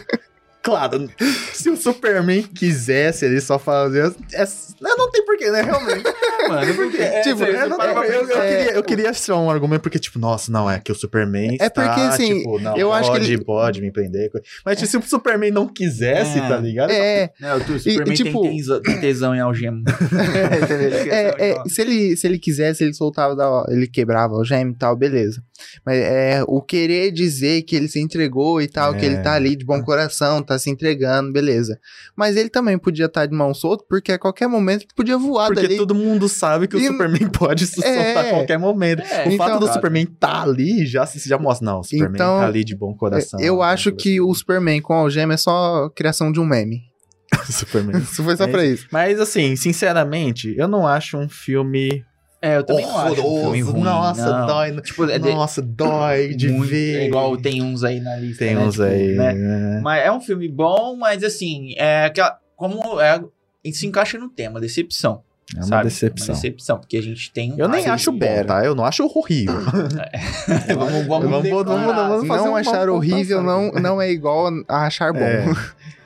Claro, 0.64 1.10
se 1.54 1.70
o 1.70 1.76
Superman 1.78 2.44
quisesse 2.44 3.26
ele 3.26 3.42
só 3.42 3.58
fazer... 3.58 4.14
É... 4.34 4.46
Não, 4.80 4.98
não 4.98 5.12
tem 5.12 5.24
porquê, 5.26 5.50
né? 5.52 5.62
Realmente. 5.62 6.04
Mano, 6.50 6.74
porque. 6.74 6.98
é, 6.98 7.22
tipo, 7.22 7.38
você- 7.38 7.50
eu, 7.52 7.60
você 7.60 7.68
não- 7.68 7.84
eu- 7.84 8.04
eu 8.04 8.28
pensar. 8.28 8.42
queria, 8.42 8.72
eu 8.74 8.84
queria 8.84 9.14
só 9.14 9.40
um 9.40 9.50
argumento, 9.50 9.82
porque, 9.82 10.00
tipo, 10.00 10.18
nossa, 10.18 10.52
não, 10.52 10.70
é 10.70 10.80
que 10.80 10.92
o 10.92 10.96
Superman 10.96 11.56
É 11.62 11.68
está, 11.68 11.84
porque, 11.88 12.02
assim, 12.02 12.38
tipo, 12.40 12.60
não, 12.60 12.76
eu 12.76 12.90
pode, 12.90 13.00
acho 13.10 13.12
que 13.12 13.18
ele- 13.34 13.44
pode 13.44 13.82
me 13.82 13.92
prender. 13.92 14.32
Mas 14.66 14.78
tipo, 14.80 14.90
se 14.90 14.98
o 14.98 15.02
Superman 15.04 15.52
não 15.52 15.68
quisesse, 15.68 16.40
É. 16.40 16.48
tá 16.48 16.58
ligado? 16.58 16.90
É, 16.92 17.32
Não, 17.40 17.58
o 17.58 17.80
Superman 17.80 18.14
tipo- 18.16 18.42
tem, 18.42 18.58
tesão, 18.58 18.82
tem 18.82 19.00
tesão 19.00 19.36
em 19.36 19.40
algema. 19.40 19.84
é, 21.12 21.52
é, 21.52 21.64
se, 21.70 21.82
ele, 21.82 22.18
se 22.18 22.28
ele 22.28 22.40
quisesse, 22.40 22.84
ele 22.84 22.94
soltava, 22.94 23.36
da, 23.36 23.66
ele 23.70 23.88
quebrava 23.88 24.34
o 24.36 24.44
gema 24.44 24.72
e 24.72 24.76
tal, 24.76 24.96
beleza. 24.96 25.44
Mas 25.86 25.98
é, 25.98 26.44
o 26.48 26.62
querer 26.62 27.12
dizer 27.12 27.62
que 27.64 27.76
ele 27.76 27.88
se 27.88 28.00
entregou 28.00 28.62
e 28.62 28.68
tal, 28.68 28.96
que 28.96 29.06
ele 29.06 29.16
É. 29.16 29.22
tá 29.22 29.34
ali 29.34 29.56
de 29.56 29.64
bom 29.66 29.82
coração, 29.84 30.42
tá 30.42 30.51
se 30.60 30.70
entregando, 30.70 31.32
beleza. 31.32 31.78
Mas 32.16 32.36
ele 32.36 32.50
também 32.50 32.78
podia 32.78 33.06
estar 33.06 33.26
de 33.26 33.34
mão 33.36 33.54
solta, 33.54 33.84
porque 33.88 34.12
a 34.12 34.20
qualquer 34.20 34.48
momento 34.48 34.82
ele 34.82 34.90
podia 34.96 35.18
voar 35.18 35.48
Porque 35.48 35.62
dali. 35.64 35.78
todo 35.78 35.94
mundo 35.96 36.28
sabe 36.30 36.68
que 36.68 36.76
o 36.76 36.80
E- 36.80 36.88
Superman 36.88 37.30
pode 37.38 37.68
se 37.68 37.76
soltar 37.76 37.94
É. 37.94 38.20
a 38.20 38.30
qualquer 38.32 38.58
momento. 38.60 39.02
É, 39.02 39.28
o 39.28 39.38
fato 39.38 39.56
então- 39.56 39.60
do 39.60 39.68
Superman 39.74 40.06
tá 40.06 40.44
ali 40.44 40.86
já, 40.86 41.06
já 41.06 41.38
mostra. 41.38 41.66
Não, 41.66 41.80
o 41.80 41.84
Superman 41.84 42.12
Então, 42.14 42.40
tá 42.40 42.46
ali 42.46 42.64
de 42.64 42.76
bom 42.76 42.94
coração. 42.96 43.40
Eu 43.40 43.56
bom 43.58 43.64
acho 43.64 43.92
que 43.92 44.20
o 44.22 44.34
Superman 44.34 44.82
com 44.82 44.94
algema 44.94 45.34
é 45.34 45.38
só 45.38 45.90
criação 45.96 46.32
de 46.32 46.40
um 46.40 46.46
meme. 46.46 46.82
Superman. 47.50 48.02
Isso 48.04 48.24
foi 48.24 48.36
só 48.36 48.44
É 48.44 48.48
pra 48.48 48.66
isso. 48.66 48.88
Mas 48.92 49.20
assim, 49.20 49.56
sinceramente, 49.56 50.54
eu 50.58 50.68
não 50.68 50.88
acho 50.88 51.18
um 51.18 51.28
filme 51.30 52.04
É, 52.42 52.58
eu 52.58 52.64
também 52.64 52.86
não 52.86 52.98
acho 52.98 53.22
um 53.22 53.26
horroroso. 53.26 53.72
ruim. 53.72 53.84
Nossa, 53.84 54.40
não. 54.40 54.48
dói. 54.48 54.82
Tipo, 54.82 55.04
é 55.10 55.20
de- 55.20 55.30
Nossa, 55.32 55.62
dói 55.62 56.30
de 56.34 56.50
muito- 56.50 56.70
ver. 56.72 57.02
É 57.02 57.06
igual 57.06 57.38
tem 57.38 57.62
uns 57.62 57.84
aí 57.84 58.00
na 58.00 58.16
lista. 58.16 58.44
Tem 58.46 58.56
né? 58.56 58.62
uns 58.66 58.74
Tipo, 58.74 58.86
aí. 58.88 59.16
né? 59.16 59.34
né? 59.34 59.82
Mas 59.84 60.04
é 60.06 60.12
um 60.12 60.20
filme 60.20 60.48
bom, 60.48 60.96
mas 60.96 61.24
assim, 61.24 61.74
é 61.78 62.06
aquela. 62.06 62.40
Como 62.56 63.00
é. 63.00 63.22
Ele 63.64 63.74
se 63.76 63.86
encaixa 63.86 64.18
no 64.18 64.28
tema, 64.28 64.60
decepção. 64.60 65.22
É 65.54 65.58
uma 65.60 65.64
sabe? 65.68 65.84
decepção. 65.84 66.28
Uma 66.28 66.34
decepção, 66.34 66.80
porque 66.80 66.98
a 66.98 67.02
gente 67.04 67.32
tem. 67.32 67.54
um 67.54 67.58
Eu 67.58 67.68
nem 67.68 67.86
acho 67.88 68.12
bom, 68.12 68.44
tá? 68.46 68.64
Eu 68.66 68.74
não 68.74 68.86
acho 68.86 69.04
horrível. 69.06 69.60
vamos, 70.76 71.06
vamos, 71.06 71.30
Vamos- 71.30 71.50
vamos- 71.50 71.86
vamos 71.86 72.28
fazer 72.28 72.42
não 72.44 72.50
uma 72.52 72.60
achar 72.60 72.90
horrível 72.90 73.44
não, 73.44 73.72
não 73.74 74.02
é 74.02 74.10
igual 74.10 74.48
a 74.68 74.86
achar 74.86 75.12
bom. 75.14 75.20
É. 75.20 75.46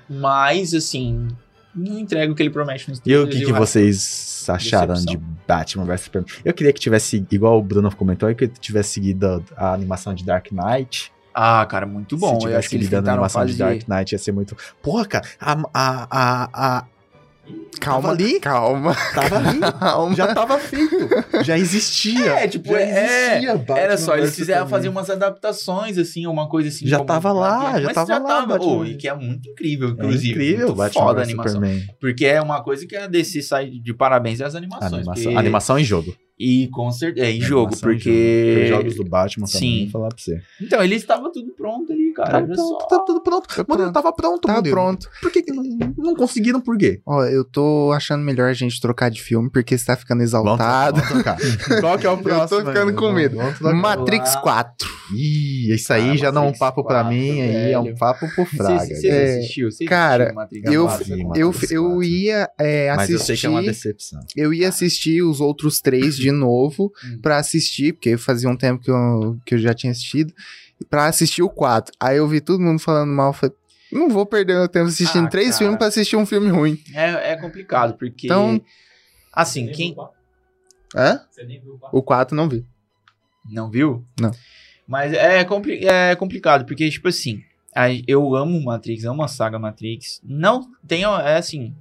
Mas, 0.09 0.73
assim, 0.73 1.27
não 1.75 1.99
entrega 1.99 2.31
o 2.31 2.35
que 2.35 2.41
ele 2.43 2.49
promete 2.49 2.89
nos 2.89 3.01
E 3.05 3.15
o 3.15 3.27
que, 3.27 3.37
que 3.43 3.51
eu- 3.51 3.55
vocês 3.55 4.45
acharam 4.47 4.93
Decepção. 4.93 5.13
de 5.19 5.25
Batman 5.47 5.85
vs 5.85 6.01
Superman? 6.01 6.31
Eu 6.43 6.53
queria 6.53 6.71
que 6.73 6.79
tivesse, 6.79 7.25
igual 7.31 7.57
o 7.59 7.61
Bruno 7.63 7.93
comentou, 7.95 8.29
eu 8.29 8.35
queria 8.35 8.53
que 8.53 8.59
tivesse 8.59 8.91
seguido 8.91 9.43
a, 9.55 9.65
a 9.69 9.73
animação 9.73 10.13
de 10.13 10.23
Dark 10.23 10.47
Knight. 10.51 11.11
Ah, 11.33 11.65
cara, 11.65 11.85
muito 11.85 12.15
bom. 12.17 12.29
Se 12.29 12.33
Eu 12.35 12.39
tivesse 12.39 12.57
acho 12.59 12.69
que 12.69 12.75
eles 12.77 12.93
a 12.93 12.97
animação 13.11 13.45
de. 13.45 13.57
Dark 13.57 13.81
Knight, 13.89 14.13
ia 14.15 14.19
ser 14.19 14.31
muito. 14.31 14.55
Porra, 14.81 15.05
cara, 15.05 15.27
a. 15.39 15.51
a, 15.73 16.07
a, 16.09 16.49
a 16.79 16.85
Calma, 17.79 18.01
Tava 18.09 18.13
ali. 18.23 18.39
calma, 18.39 18.95
tava 19.13 19.37
ali. 19.37 19.59
calma. 19.79 20.15
Já 20.15 20.33
tava 20.33 20.57
feito. 20.57 20.95
Já 21.43 21.57
existia. 21.57 22.31
É, 22.31 22.47
tipo, 22.47 22.69
já 22.69 22.79
é- 22.79 23.33
existia 23.33 23.55
Batman 23.57 23.77
Era 23.79 23.97
só, 23.97 24.15
eles 24.17 24.35
fizeram 24.35 24.67
fazer 24.67 24.87
umas 24.89 25.09
adaptações, 25.09 25.97
assim, 25.97 26.25
uma 26.25 26.47
coisa 26.49 26.69
assim. 26.69 26.87
Já 26.87 27.03
tava 27.03 27.31
lá, 27.31 27.79
já 27.81 27.93
tava 27.93 28.17
lá, 28.17 28.45
Batman. 28.45 28.77
Oh, 28.77 28.85
e 28.85 28.95
que 28.95 29.07
é 29.07 29.13
muito 29.13 29.49
incrível, 29.49 29.89
É 29.89 29.91
inclusive. 29.91 30.29
incrível, 30.31 30.67
muito 30.67 30.77
Batman 30.77 31.01
foda 31.03 31.19
a 31.19 31.23
animação. 31.23 31.53
Superman. 31.61 31.83
Porque 31.99 32.25
é 32.25 32.41
uma 32.41 32.63
coisa 32.63 32.87
que 32.87 32.95
a 32.95 33.07
DC 33.07 33.41
sai 33.41 33.69
de 33.69 33.93
parabéns 33.93 34.41
às 34.41 34.55
animações. 34.55 34.93
Animação, 34.93 35.23
porque- 35.23 35.37
animação 35.37 35.77
em 35.79 35.83
jogo. 35.83 36.15
E 36.37 36.67
com 36.67 36.91
certeza. 36.91 37.25
É, 37.27 37.31
em 37.31 37.39
jogo, 37.41 37.67
Animação 37.67 37.89
em 37.89 37.93
porque. 37.95 38.59
Os 38.63 38.69
jogos 38.69 38.95
do 38.95 39.03
Batman 39.05 39.45
também, 39.47 39.59
Sim. 39.61 39.83
vou 39.83 39.91
falar 39.91 40.09
pra 40.09 40.17
você. 40.17 40.37
Então, 40.61 40.83
ele 40.83 40.95
estava 40.95 41.31
tudo 41.31 41.53
pronto 41.55 41.93
ali, 41.93 42.11
cara. 42.13 42.29
Tá 42.31 42.41
pronto, 42.41 42.55
só- 42.55 42.77
tá 42.87 42.99
tudo 42.99 43.21
pronto. 43.23 43.47
Tá 43.47 43.65
Mano, 43.67 43.81
pronto. 43.83 43.93
tava 43.93 44.13
pronto, 44.13 44.47
Tá 44.47 44.61
pronto. 44.61 45.09
Por 45.21 45.31
que, 45.31 45.41
que 45.41 45.51
não, 45.53 45.63
não 45.97 46.13
conseguiram 46.15 46.59
por 46.59 46.77
quê? 46.77 46.99
Ó, 47.05 47.23
eu 47.23 47.45
tô 47.45 47.91
achando 47.93 48.21
melhor 48.23 48.49
a 48.49 48.53
gente 48.53 48.81
trocar 48.81 49.09
de 49.09 49.21
filme, 49.21 49.49
porque 49.49 49.77
você 49.77 49.85
tá 49.85 49.95
ficando 49.95 50.23
exaltado. 50.23 50.99
Vamos 50.99 51.13
trocar. 51.23 51.37
Qual 51.79 51.97
que 51.97 52.05
é 52.05 52.09
o 52.09 52.17
próximo? 52.17 52.59
tô 52.61 52.65
ficando 52.67 52.93
com 52.95 53.11
medo. 53.13 53.37
Vamos. 53.61 53.81
Matrix 53.81 54.35
Lá. 54.35 54.41
4. 54.41 54.89
Ih, 55.13 55.73
isso 55.73 55.93
aí 55.93 56.11
Ah, 56.11 56.15
já 56.17 56.31
não 56.31 56.45
é 56.45 56.49
um 56.49 56.53
papo 56.53 56.83
pra 56.83 57.01
4, 57.03 57.09
mim, 57.17 57.41
aí 57.41 57.71
é 57.71 57.79
um 57.79 57.83
velho. 57.83 57.97
papo 57.97 58.27
pro 58.33 58.43
Fraga. 58.45 58.79
Você, 58.85 58.95
você 58.95 59.07
É, 59.07 59.37
assistiu? 59.37 59.71
Você 59.71 59.85
cara, 59.85 60.23
assistiu 60.23 60.35
Matrix 60.41 60.71
Eu, 60.71 60.85
quatro. 60.85 61.13
eu, 61.13 61.53
eu 61.71 61.83
4. 61.91 62.03
ia 62.03 62.49
é, 62.59 62.87
Mas 62.89 62.97
assistir. 62.99 63.13
eu 63.13 63.19
sei 63.19 63.37
que 63.37 63.45
é 63.45 63.49
uma 63.49 63.61
decepção. 63.63 64.19
Eu 64.35 64.53
ia 64.53 64.67
assistir 64.67 65.21
os 65.21 65.39
outros 65.39 65.79
três 65.79 66.17
de 66.17 66.24
novo 66.31 66.91
Hum. 67.03 67.19
pra 67.21 67.37
assistir, 67.37 67.93
porque 67.93 68.17
fazia 68.17 68.49
um 68.49 68.55
tempo 68.57 68.83
que 68.83 68.91
eu, 68.91 69.37
que 69.45 69.55
eu 69.55 69.59
já 69.59 69.73
tinha 69.73 69.91
assistido, 69.91 70.33
pra 70.89 71.05
assistir 71.07 71.41
o 71.43 71.49
4. 71.49 71.93
Aí 71.99 72.17
eu 72.17 72.27
vi 72.27 72.41
todo 72.41 72.59
mundo 72.61 72.79
falando 72.79 73.11
mal, 73.11 73.31
falei, 73.33 73.55
não 73.91 74.09
vou 74.09 74.25
perder 74.25 74.55
meu 74.55 74.67
tempo 74.67 74.87
assistindo 74.87 75.25
Ah, 75.27 75.29
três 75.29 75.47
cara. 75.49 75.57
filmes 75.59 75.77
pra 75.77 75.87
assistir 75.87 76.15
um 76.17 76.25
filme 76.25 76.49
ruim. 76.49 76.81
É, 76.93 77.31
é 77.31 77.35
complicado, 77.37 77.93
porque. 77.97 78.27
Então- 78.27 78.61
Assim, 79.31 79.67
quem. 79.71 79.95
Hã? 80.95 81.21
O 81.91 82.01
4 82.01 82.35
não 82.35 82.47
vi. 82.47 82.65
Não 83.49 83.69
viu? 83.69 84.05
Não. 84.19 84.31
Mas 84.87 85.13
é, 85.13 85.43
compli 85.43 85.85
é 85.87 86.15
complicado, 86.15 86.65
porque, 86.65 86.89
tipo 86.89 87.07
assim, 87.09 87.43
eu 88.07 88.33
amo 88.35 88.63
Matrix, 88.63 89.03
amo 89.03 89.21
a 89.23 89.27
saga 89.27 89.59
Matrix. 89.59 90.21
Não, 90.23 90.61
tem, 90.87 91.03
é 91.03 91.35
assim, 91.37 91.75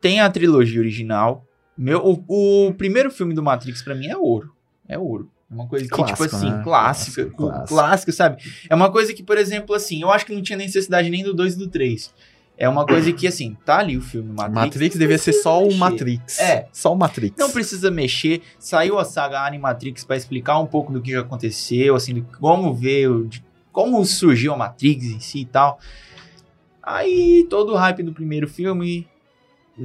tem 0.00 0.20
a 0.20 0.28
trilogia 0.30 0.80
original. 0.80 1.46
Meu, 1.76 2.00
o, 2.04 2.66
o 2.68 2.74
primeiro 2.74 3.10
filme 3.10 3.34
do 3.34 3.42
Matrix, 3.42 3.82
pra 3.82 3.94
mim, 3.94 4.06
é 4.06 4.16
ouro. 4.16 4.52
É 4.88 4.98
ouro. 4.98 5.30
É 5.50 5.54
uma 5.54 5.66
coisa 5.66 5.84
que, 5.84 5.90
Clássico, 5.90 6.24
tipo 6.24 6.36
assim, 6.36 6.50
né? 6.50 6.62
clássica, 6.64 7.24
Clássico, 7.30 7.68
clássico. 7.68 8.12
sabe? 8.12 8.42
É 8.68 8.74
uma 8.74 8.90
coisa 8.90 9.12
que, 9.12 9.22
por 9.22 9.36
exemplo, 9.38 9.74
assim, 9.74 10.02
eu 10.02 10.10
acho 10.10 10.24
que 10.26 10.34
não 10.34 10.42
tinha 10.42 10.56
necessidade 10.56 11.10
nem 11.10 11.22
do 11.22 11.34
2 11.34 11.54
e 11.54 11.58
do 11.58 11.68
3. 11.68 12.12
É 12.56 12.68
uma 12.68 12.86
coisa 12.86 13.12
que, 13.12 13.26
assim, 13.26 13.56
tá 13.64 13.78
ali 13.78 13.96
o 13.96 14.00
filme 14.00 14.30
Matrix. 14.30 14.54
Matrix 14.54 14.96
devia 14.98 15.18
ser 15.18 15.32
só 15.32 15.60
o 15.60 15.64
mexer. 15.66 15.78
Matrix. 15.78 16.38
É. 16.38 16.68
Só 16.72 16.92
o 16.92 16.96
Matrix. 16.96 17.36
Não 17.36 17.50
precisa 17.50 17.90
mexer. 17.90 18.42
Saiu 18.60 18.96
a 18.98 19.04
saga 19.04 19.40
Animatrix 19.44 20.04
pra 20.04 20.16
explicar 20.16 20.58
um 20.60 20.66
pouco 20.66 20.92
do 20.92 21.02
que 21.02 21.14
aconteceu, 21.16 21.96
assim, 21.96 22.14
de 22.14 22.20
como 22.38 22.72
veio, 22.72 23.26
de 23.26 23.44
como 23.72 24.04
surgiu 24.04 24.54
a 24.54 24.56
Matrix 24.56 25.04
em 25.06 25.18
si 25.18 25.40
e 25.40 25.44
tal. 25.46 25.80
Aí 26.80 27.44
todo 27.50 27.72
o 27.72 27.76
hype 27.76 28.02
do 28.04 28.12
primeiro 28.12 28.46
filme, 28.48 29.08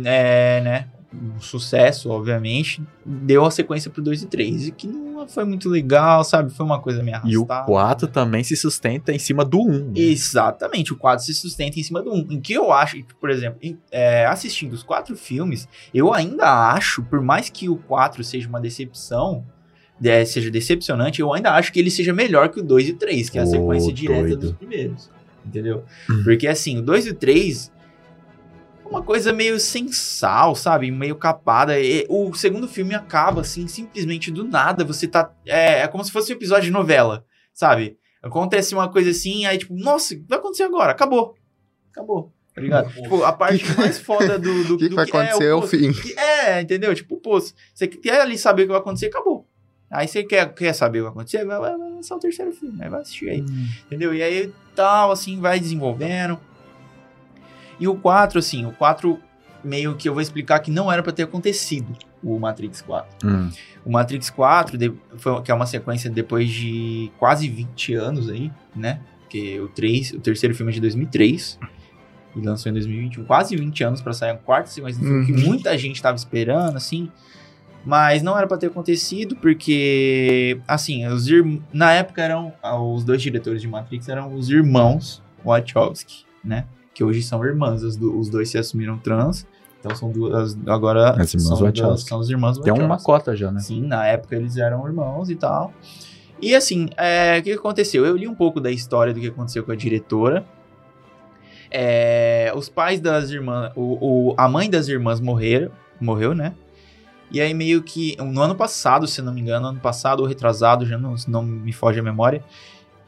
é, 0.06 0.62
né, 0.62 0.88
um 1.14 1.40
sucesso, 1.40 2.10
obviamente, 2.10 2.84
deu 3.06 3.44
a 3.46 3.50
sequência 3.52 3.90
pro 3.90 4.02
2 4.02 4.24
e 4.24 4.26
3, 4.28 4.68
e 4.68 4.72
que 4.72 4.86
não 4.88 5.28
foi 5.28 5.44
muito 5.44 5.68
legal, 5.68 6.24
sabe? 6.24 6.52
Foi 6.54 6.66
uma 6.66 6.80
coisa 6.80 7.02
meio 7.02 7.18
arrastada. 7.18 7.34
E 7.34 7.38
o 7.38 7.46
4 7.66 8.08
também 8.08 8.44
se 8.44 8.56
sustenta 8.56 9.12
em 9.12 9.18
cima 9.20 9.44
do 9.44 9.60
1. 9.60 9.86
né? 9.88 9.92
Exatamente, 9.96 10.94
o 10.94 10.96
4 10.96 11.26
se 11.26 11.34
sustenta 11.34 11.80
em 11.80 11.84
cima 11.84 12.02
do 12.02 12.14
1. 12.14 12.28
Em 12.32 12.40
que 12.40 12.54
eu 12.54 12.72
acho, 12.72 12.98
que, 12.98 13.16
por 13.16 13.30
exemplo, 13.30 13.58
em- 13.62 13.78
é, 13.92 14.26
assistindo 14.28 14.74
os 14.74 14.84
quatro 14.84 15.16
filmes, 15.16 15.68
eu 15.94 16.14
ainda 16.14 16.46
acho, 16.74 17.02
por 17.04 17.22
mais 17.22 17.50
que 17.50 17.68
o 17.68 17.76
4 17.76 18.24
seja 18.24 18.48
uma 18.48 18.62
decepção, 18.62 19.44
é, 20.04 20.24
seja 20.24 20.50
decepcionante, 20.52 21.20
eu 21.22 21.34
ainda 21.34 21.52
acho 21.54 21.74
que 21.74 21.80
ele 21.80 21.90
seja 21.92 22.14
melhor 22.14 22.50
que 22.50 22.60
o 22.60 22.64
2 22.64 22.88
e 22.88 22.92
o 22.92 22.96
3, 22.98 23.30
que 23.30 23.38
é 23.38 23.42
a 23.42 23.46
Ô, 23.46 23.48
sequência 23.48 23.92
direta 23.92 24.22
doido. 24.22 24.38
dos 24.38 24.52
primeiros. 24.54 25.10
Entendeu? 25.46 25.84
Hum. 26.10 26.22
Porque 26.24 26.48
assim, 26.48 26.78
o 26.78 26.82
2 26.82 27.08
e 27.08 27.10
o 27.10 27.14
3 27.16 27.72
uma 28.90 29.04
coisa 29.04 29.32
meio 29.32 29.60
sem 29.60 29.92
sal, 29.92 30.56
sabe? 30.56 30.90
Meio 30.92 31.16
capada. 31.16 31.80
E 31.80 32.06
o 32.10 32.34
segundo 32.34 32.68
filme 32.68 32.96
acaba, 32.96 33.42
assim, 33.42 33.68
simplesmente 33.68 34.32
do 34.32 34.44
nada. 34.44 34.84
Você 34.84 35.08
tá. 35.08 35.32
É, 35.46 35.82
é 35.82 35.88
como 35.88 36.04
se 36.04 36.12
fosse 36.12 36.34
um 36.34 36.36
episódio 36.36 36.66
de 36.66 36.72
novela, 36.72 37.26
sabe? 37.54 37.98
Acontece 38.22 38.74
uma 38.74 38.90
coisa 38.90 39.12
assim, 39.12 39.46
aí 39.46 39.58
tipo, 39.58 39.74
nossa, 39.76 40.14
o 40.14 40.18
que 40.18 40.26
vai 40.28 40.40
acontecer 40.40 40.64
agora? 40.64 40.92
Acabou. 40.92 41.36
Acabou. 41.92 42.34
Tá 42.54 42.62
ligado? 42.62 42.92
tipo, 42.92 43.24
a 43.24 43.32
parte 43.32 43.64
mais 43.78 44.00
foda 44.00 44.38
do. 44.38 44.64
do 44.66 44.76
O 44.76 44.78
que, 44.78 44.90
do 44.90 44.96
vai 44.96 45.06
acontecer 45.06 45.46
é 45.46 45.54
o 45.54 45.62
fim. 45.62 45.92
É, 46.18 46.60
entendeu? 46.60 46.94
Tipo, 46.94 47.18
pô, 47.18 47.40
você 47.40 47.88
quer 47.88 48.22
ali 48.22 48.38
saber 48.38 48.64
o 48.64 48.66
que 48.66 48.72
vai 48.72 48.82
acontecer, 48.82 49.06
acabou. 49.06 49.48
Aí 49.90 50.08
você 50.08 50.24
quer, 50.24 50.54
quer 50.54 50.74
saber 50.74 51.00
o 51.00 51.02
que 51.02 51.06
vai 51.06 51.12
acontecer, 51.12 51.46
vai, 51.46 51.60
vai, 51.60 51.78
vai 51.78 51.90
lançar 51.90 52.16
o 52.16 52.20
terceiro 52.20 52.52
filme, 52.52 52.78
aí 52.84 52.90
vai 52.90 53.02
assistir 53.02 53.30
aí. 53.30 53.46
Entendeu? 53.86 54.14
E 54.14 54.22
aí 54.22 54.52
tal, 54.76 55.12
assim, 55.12 55.40
vai 55.40 55.60
desenvolvendo. 55.60 56.40
E 57.80 57.88
o 57.88 57.96
4, 57.96 58.40
assim, 58.40 58.66
o 58.66 58.72
4 58.72 59.20
meio 59.64 59.96
que 59.96 60.08
eu 60.08 60.14
vou 60.14 60.22
explicar 60.22 60.60
que 60.60 60.72
não 60.72 60.92
era 60.92 61.04
pra 61.04 61.12
ter 61.12 61.24
acontecido 61.24 61.94
o 62.24 62.38
Matrix 62.40 62.82
4. 62.82 63.28
Hum. 63.28 63.50
O 63.86 63.92
Matrix 63.92 64.30
4, 64.30 64.78
de- 64.78 64.94
foi, 65.18 65.42
que 65.42 65.52
é 65.52 65.54
uma 65.54 65.66
sequência 65.66 66.10
depois 66.10 66.50
de 66.50 67.12
quase 67.18 67.48
20 67.50 67.94
anos 67.94 68.30
aí, 68.30 68.52
né? 68.76 69.00
Porque 69.22 69.60
o 69.60 69.68
3, 69.68 70.12
o 70.14 70.20
terceiro 70.20 70.56
filme 70.56 70.72
é 70.72 70.76
de 70.76 70.82
2003 70.82 71.60
e 72.36 72.40
lançou 72.42 72.70
em 72.70 72.74
2021, 72.74 73.24
quase 73.26 73.56
20 73.56 73.84
anos 73.84 74.02
pra 74.02 74.12
sair 74.14 74.32
a 74.32 74.36
quarta 74.38 74.70
sequência 74.70 75.02
do 75.02 75.08
filme 75.08 75.26
que 75.26 75.32
Uhum. 75.34 75.48
muita 75.48 75.78
gente 75.78 76.02
tava 76.02 76.16
esperando, 76.18 76.76
assim. 76.78 77.10
Mas 77.86 78.22
não 78.22 78.38
era 78.38 78.46
pra 78.46 78.58
ter 78.58 78.68
acontecido 78.68 79.36
porque, 79.38 80.60
assim, 80.68 81.06
os 81.08 81.28
irm- 81.28 81.60
na 81.74 81.92
época 81.94 82.22
eram 82.22 82.54
ah, 82.62 82.80
os 82.82 83.04
dois 83.06 83.22
diretores 83.22 83.62
de 83.62 83.68
Matrix 83.68 84.10
eram 84.10 84.34
os 84.34 84.50
irmãos 84.50 85.24
Wachowski, 85.46 86.26
né? 86.44 86.66
Que 87.00 87.04
hoje 87.06 87.22
são 87.24 87.42
irmãs, 87.46 87.82
os, 87.82 87.96
do- 87.96 88.20
os 88.20 88.28
dois 88.30 88.50
se 88.50 88.58
assumiram 88.58 88.98
trans. 88.98 89.48
Então 89.80 89.96
são 89.96 90.12
duas 90.12 90.58
agora 90.68 91.12
As 91.12 91.34
irmãs 91.34 91.48
são, 91.48 91.58
Wachowski. 91.60 91.82
duas- 91.82 92.04
são 92.04 92.20
os 92.20 92.30
irmãos 92.30 92.58
Tem 92.60 92.74
uma 92.74 92.98
cota 93.00 93.34
já, 93.38 93.50
né? 93.50 93.62
Sim, 93.62 93.84
na 93.88 94.06
época 94.06 94.36
eles 94.36 94.58
eram 94.58 94.86
irmãos 94.86 95.30
e 95.30 95.36
tal. 95.38 95.72
E 96.42 96.54
assim, 96.54 96.90
é, 96.98 97.38
o 97.40 97.42
que 97.44 97.52
que 97.54 97.58
aconteceu? 97.58 98.06
Eu 98.06 98.18
li 98.18 98.28
um 98.28 98.36
pouco 98.36 98.60
da 98.60 98.70
história 98.70 99.14
do 99.14 99.20
que 99.22 99.28
aconteceu 99.28 99.64
com 99.64 99.72
a 99.72 99.78
diretora. 99.78 100.46
É, 101.72 102.52
os 102.54 102.68
pais 102.68 103.00
das 103.00 103.30
irmãs, 103.30 103.72
o, 103.78 104.32
o- 104.32 104.36
a 104.38 104.50
mãe 104.50 104.70
das 104.70 104.90
irmãs 104.90 105.22
morreram, 105.22 105.72
morreu, 106.02 106.34
né? 106.36 106.54
E 107.32 107.40
aí 107.40 107.54
meio 107.54 107.82
que, 107.84 108.18
no 108.22 108.42
ano 108.42 108.56
passado, 108.56 109.08
se 109.08 109.22
não 109.22 109.34
me 109.34 109.40
engano, 109.40 109.68
ano 109.68 109.80
passado 109.80 110.20
ou 110.22 110.26
retrasado, 110.26 110.86
já 110.86 110.98
não, 110.98 111.16
não 111.30 111.44
me 111.44 111.72
foge 111.72 112.00
a 112.00 112.04
memória. 112.04 112.44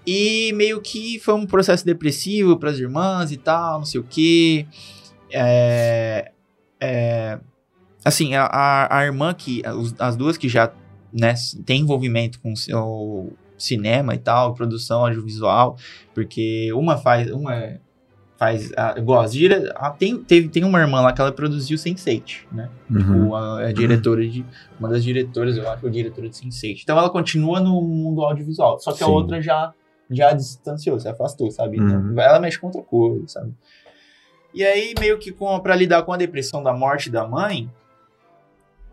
E 0.05 0.51
meio 0.53 0.81
que 0.81 1.19
foi 1.19 1.33
um 1.35 1.45
processo 1.45 1.85
depressivo 1.85 2.57
para 2.57 2.71
as 2.71 2.79
irmãs 2.79 3.31
e 3.31 3.37
tal, 3.37 3.79
não 3.79 3.85
sei 3.85 4.01
o 4.01 4.03
quê. 4.03 4.65
É, 5.31 6.31
é, 6.79 7.39
assim, 8.03 8.33
a, 8.33 8.45
a, 8.45 8.99
a 8.99 9.05
irmã 9.05 9.33
que, 9.33 9.61
as 9.99 10.15
duas 10.15 10.37
que 10.37 10.49
já 10.49 10.71
né, 11.13 11.33
tem 11.65 11.81
envolvimento 11.81 12.39
com 12.39 12.53
o 12.53 12.57
seu 12.57 13.33
cinema 13.57 14.15
e 14.15 14.17
tal, 14.17 14.53
produção 14.53 15.05
audiovisual, 15.05 15.77
porque 16.13 16.73
uma 16.73 16.97
faz, 16.97 17.29
uma 17.31 17.79
faz, 18.41 18.71
a, 18.75 18.95
igual 18.97 19.21
as 19.21 19.33
dire, 19.33 19.71
a, 19.75 19.91
tem, 19.91 20.17
teve, 20.17 20.49
tem 20.49 20.63
uma 20.63 20.79
irmã 20.79 20.99
lá 21.01 21.13
que 21.13 21.21
ela 21.21 21.31
produziu 21.31 21.77
Sense8, 21.77 22.45
né? 22.51 22.69
Uhum. 22.89 23.29
O, 23.29 23.35
a, 23.35 23.67
a 23.67 23.71
diretora 23.71 24.27
de. 24.27 24.43
Uma 24.79 24.89
das 24.89 25.03
diretoras, 25.03 25.55
eu 25.57 25.69
acho, 25.69 25.85
a 25.85 25.89
diretora 25.91 26.27
de 26.27 26.35
Sense8. 26.35 26.79
Então 26.81 26.97
ela 26.97 27.11
continua 27.11 27.59
no 27.59 27.79
mundo 27.83 28.23
audiovisual. 28.23 28.79
Só 28.79 28.93
que 28.93 29.03
a 29.03 29.05
Sim. 29.05 29.11
outra 29.11 29.39
já, 29.39 29.71
já 30.12 30.34
distanciou, 30.34 31.00
se 31.00 31.08
afastou, 31.08 31.50
sabe? 31.52 31.80
Uhum. 31.80 32.19
Ela 32.19 32.39
mexe 32.39 32.60
com 32.60 32.67
outra 32.67 32.82
coisa, 32.82 33.28
sabe? 33.28 33.54
E 34.54 34.63
aí, 34.63 34.93
meio 35.00 35.17
que 35.17 35.34
pra 35.63 35.76
lidar 35.76 36.04
com 36.04 36.12
a 36.12 36.17
depressão 36.17 36.62
da 36.62 36.74
morte 36.74 37.10
da 37.10 37.26
mãe, 37.28 37.69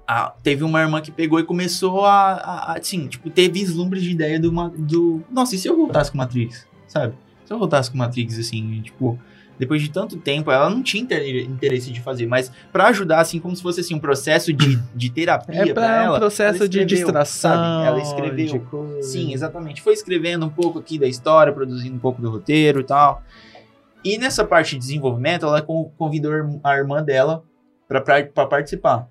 a- 0.07 0.33
teve 0.43 0.65
uma 0.65 0.81
irmã 0.81 1.01
que 1.01 1.11
pegou 1.11 1.39
e 1.41 1.45
começou 1.45 2.05
a, 2.05 2.33
a- 2.33 2.73
a, 2.73 2.79
Assim, 2.79 3.09
tipo, 3.09 3.29
ter 3.29 3.51
vislumbres 3.51 4.03
de 4.03 4.11
ideia 4.13 4.39
do, 4.41 4.51
do. 4.71 5.23
Nossa, 5.31 5.55
e 5.55 5.59
se 5.59 5.69
eu 5.69 5.77
voltasse 5.77 6.11
com 6.13 6.19
Matrix? 6.19 6.67
Sabe? 6.87 7.15
Se 7.45 7.53
eu 7.53 7.59
voltasse 7.59 7.91
com 7.91 7.99
Matrix, 7.99 8.39
assim, 8.39 8.81
tipo. 8.83 9.19
Depois 9.59 9.83
de 9.83 9.91
tanto 9.91 10.17
tempo, 10.17 10.51
ela 10.51 10.71
não 10.71 10.83
tinha 10.83 11.03
inter- 11.03 11.27
interesse 11.45 11.91
de 11.91 12.01
fazer, 12.01 12.27
mas 12.27 12.51
pra 12.73 12.87
ajudar, 12.89 13.21
assim, 13.21 13.41
como 13.41 13.55
se 13.57 13.63
fosse 13.63 13.81
assim, 13.81 13.95
um 13.95 13.99
processo 13.99 14.53
de, 14.53 14.77
de 14.95 15.11
terapia 15.11 15.63
É 15.71 15.75
pra 15.75 16.05
ela. 16.05 16.17
um 16.17 16.21
processo 16.21 16.59
ela 16.61 16.69
de 16.69 16.79
escreveu, 16.79 17.05
distração. 17.07 17.51
sabe? 17.51 17.87
Ela 17.89 18.01
escreveu. 18.01 18.65
de. 18.99 19.05
Sim, 19.05 19.33
exatamente. 19.33 19.83
Foi 19.83 19.93
escrevendo 19.93 20.47
um 20.47 20.51
pouco 20.51 20.79
aqui 20.79 20.99
da 20.99 21.07
história, 21.09 21.53
produzindo 21.53 21.97
um 21.97 21.99
pouco 21.99 22.23
do 22.23 22.31
roteiro 22.31 22.81
e 22.81 22.85
tal. 22.85 23.23
E 24.05 24.17
nessa 24.17 24.45
parte 24.45 24.71
de 24.73 24.79
desenvolvimento, 24.79 25.45
ela 25.45 25.61
con- 25.61 25.91
convidou 25.99 26.33
a 26.63 26.77
irmã 26.77 27.03
dela 27.03 27.43
pra 27.89 28.47
participar. 28.47 29.09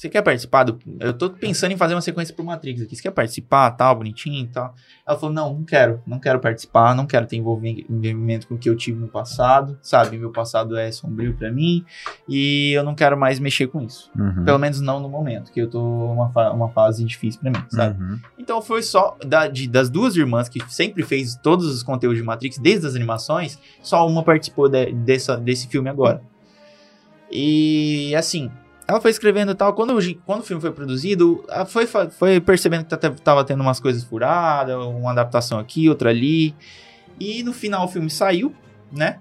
Você 0.00 0.08
quer 0.08 0.22
participar 0.22 0.64
do. 0.64 0.78
Eu 0.98 1.12
tô 1.12 1.28
pensando 1.28 1.72
em 1.72 1.76
fazer 1.76 1.94
uma 1.94 2.00
sequência 2.00 2.34
pro 2.34 2.42
Matrix 2.42 2.80
aqui. 2.80 2.96
Você 2.96 3.02
quer 3.02 3.10
participar, 3.10 3.70
tal, 3.72 3.94
bonitinho 3.96 4.44
e 4.44 4.48
tal? 4.48 4.74
Ela 5.06 5.18
falou: 5.18 5.34
não, 5.34 5.52
não 5.52 5.62
quero, 5.62 6.00
não 6.06 6.18
quero 6.18 6.40
participar, 6.40 6.94
não 6.96 7.04
quero 7.04 7.26
ter 7.26 7.36
envolvi- 7.36 7.84
envolvimento 7.86 8.48
com 8.48 8.54
o 8.54 8.58
que 8.58 8.70
eu 8.70 8.74
tive 8.74 8.98
no 8.98 9.08
passado, 9.08 9.78
sabe? 9.82 10.16
Meu 10.16 10.30
passado 10.32 10.74
é 10.78 10.90
sombrio 10.90 11.34
pra 11.36 11.52
mim 11.52 11.84
e 12.26 12.72
eu 12.72 12.82
não 12.82 12.94
quero 12.94 13.14
mais 13.14 13.38
mexer 13.38 13.66
com 13.66 13.82
isso. 13.82 14.10
Uhum. 14.18 14.42
Pelo 14.42 14.58
menos 14.58 14.80
não 14.80 15.00
no 15.00 15.08
momento, 15.10 15.52
que 15.52 15.60
eu 15.60 15.68
tô 15.68 15.78
uma, 15.82 16.30
fa- 16.32 16.50
uma 16.50 16.70
fase 16.70 17.04
difícil 17.04 17.38
pra 17.42 17.50
mim, 17.50 17.62
sabe? 17.68 18.02
Uhum. 18.02 18.18
Então 18.38 18.62
foi 18.62 18.82
só 18.82 19.18
da- 19.22 19.48
de- 19.48 19.68
das 19.68 19.90
duas 19.90 20.16
irmãs 20.16 20.48
que 20.48 20.60
sempre 20.72 21.02
fez 21.02 21.36
todos 21.36 21.66
os 21.66 21.82
conteúdos 21.82 22.18
de 22.18 22.24
Matrix, 22.24 22.56
desde 22.56 22.86
as 22.86 22.94
animações, 22.94 23.58
só 23.82 24.08
uma 24.08 24.22
participou 24.22 24.66
de- 24.66 24.92
dessa, 24.94 25.36
desse 25.36 25.68
filme 25.68 25.90
agora. 25.90 26.22
E 27.30 28.14
assim, 28.16 28.50
ela 28.90 29.00
foi 29.00 29.12
escrevendo 29.12 29.52
e 29.52 29.54
tal. 29.54 29.72
Quando, 29.72 29.96
quando 30.26 30.40
o 30.40 30.42
filme 30.42 30.60
foi 30.60 30.72
produzido, 30.72 31.44
ela 31.48 31.64
foi, 31.64 31.86
foi 31.86 32.40
percebendo 32.40 32.84
que 32.84 32.96
tá- 32.96 33.10
tava 33.22 33.44
tendo 33.44 33.60
umas 33.60 33.78
coisas 33.78 34.02
furadas, 34.02 34.76
uma 34.76 35.12
adaptação 35.12 35.60
aqui, 35.60 35.88
outra 35.88 36.10
ali. 36.10 36.56
E 37.18 37.44
no 37.44 37.52
final 37.52 37.84
o 37.84 37.88
filme 37.88 38.10
saiu, 38.10 38.52
né? 38.90 39.18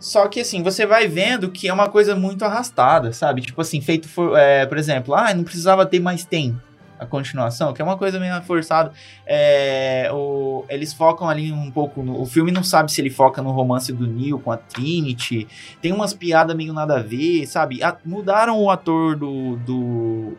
Só 0.00 0.26
que 0.26 0.40
assim, 0.40 0.62
você 0.62 0.86
vai 0.86 1.06
vendo 1.06 1.50
que 1.50 1.68
é 1.68 1.72
uma 1.72 1.88
coisa 1.88 2.16
muito 2.16 2.44
arrastada, 2.44 3.12
sabe? 3.12 3.42
Tipo 3.42 3.60
assim, 3.60 3.80
feito, 3.80 4.08
for, 4.08 4.36
é, 4.36 4.66
por 4.66 4.76
exemplo, 4.76 5.14
ah, 5.14 5.32
não 5.34 5.44
precisava 5.44 5.86
ter 5.86 6.00
mais 6.00 6.24
tem 6.24 6.60
a 7.00 7.06
continuação, 7.06 7.72
que 7.72 7.80
é 7.80 7.84
uma 7.84 7.96
coisa 7.96 8.20
meio 8.20 8.40
forçada. 8.42 8.92
É, 9.26 10.10
o- 10.12 10.64
eles 10.68 10.92
focam 10.92 11.28
ali 11.28 11.50
um 11.50 11.70
pouco. 11.70 12.02
No, 12.02 12.20
o 12.20 12.26
filme 12.26 12.52
não 12.52 12.62
sabe 12.62 12.92
se 12.92 13.00
ele 13.00 13.08
foca 13.10 13.40
no 13.40 13.50
romance 13.52 13.92
do 13.92 14.06
Neo 14.06 14.38
com 14.38 14.52
a 14.52 14.56
Trinity. 14.58 15.48
Tem 15.80 15.92
umas 15.92 16.12
piadas 16.12 16.54
meio 16.54 16.72
nada 16.72 16.98
a 16.98 17.02
ver, 17.02 17.46
sabe? 17.46 17.82
A- 17.82 17.96
mudaram 18.04 18.60
o 18.60 18.70
ator 18.70 19.16
do, 19.16 19.56
do, 19.56 20.32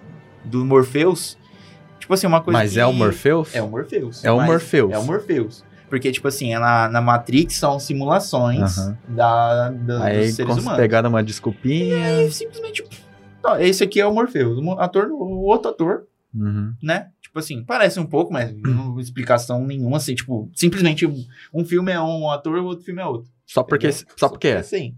do 0.45 0.63
Morpheus. 0.63 1.37
Tipo 1.99 2.13
assim, 2.13 2.27
uma 2.27 2.41
coisa. 2.41 2.59
Mas 2.59 2.73
que- 2.73 2.79
é 2.79 2.85
o 2.85 2.93
Morpheus? 2.93 3.55
É 3.55 3.61
o 3.61 3.67
Morpheus. 3.67 4.23
É 4.23 4.31
o 4.31 4.39
Morpheus. 4.41 4.91
É 4.93 4.97
o 4.99 5.03
Morpheus. 5.03 5.63
Porque, 5.89 6.09
tipo 6.11 6.27
assim, 6.27 6.53
é 6.53 6.59
na, 6.59 6.87
na 6.87 7.01
Matrix 7.01 7.55
são 7.55 7.77
simulações 7.79 8.77
Aham. 8.77 8.97
da, 9.09 9.69
da- 9.71 10.03
Aí 10.05 10.25
dos 10.27 10.35
seres 10.35 10.57
humanos. 10.57 10.79
pegaram 10.79 11.09
uma 11.09 11.21
desculpinha. 11.23 12.21
E 12.23 12.31
simplesmente. 12.31 12.83
Não, 13.43 13.59
esse 13.59 13.83
aqui 13.83 13.99
é 13.99 14.05
o 14.05 14.13
Morpheus. 14.13 14.57
O 14.57 14.71
ator, 14.79 15.07
o 15.11 15.41
outro 15.43 15.71
ator, 15.71 16.03
Uhum. 16.33 16.73
né? 16.81 17.07
Tipo 17.21 17.39
assim, 17.39 17.63
parece 17.63 17.99
um 17.99 18.05
pouco, 18.05 18.31
mas 18.33 18.53
não 18.55 18.97
explicação 18.99 19.65
nenhuma, 19.65 19.97
assim, 19.97 20.15
tipo, 20.15 20.49
simplesmente 20.55 21.05
um, 21.53 21.65
filme 21.65 21.91
é 21.91 21.99
um 22.01 22.29
ator, 22.29 22.57
o 22.59 22.65
outro 22.65 22.83
filme 22.85 23.01
é 23.01 23.05
outro. 23.05 23.29
Só 23.45 23.63
porque, 23.63 23.87
entendeu? 23.87 24.13
só 24.17 24.29
porque 24.29 24.47
é. 24.49 24.57
Assim. 24.57 24.95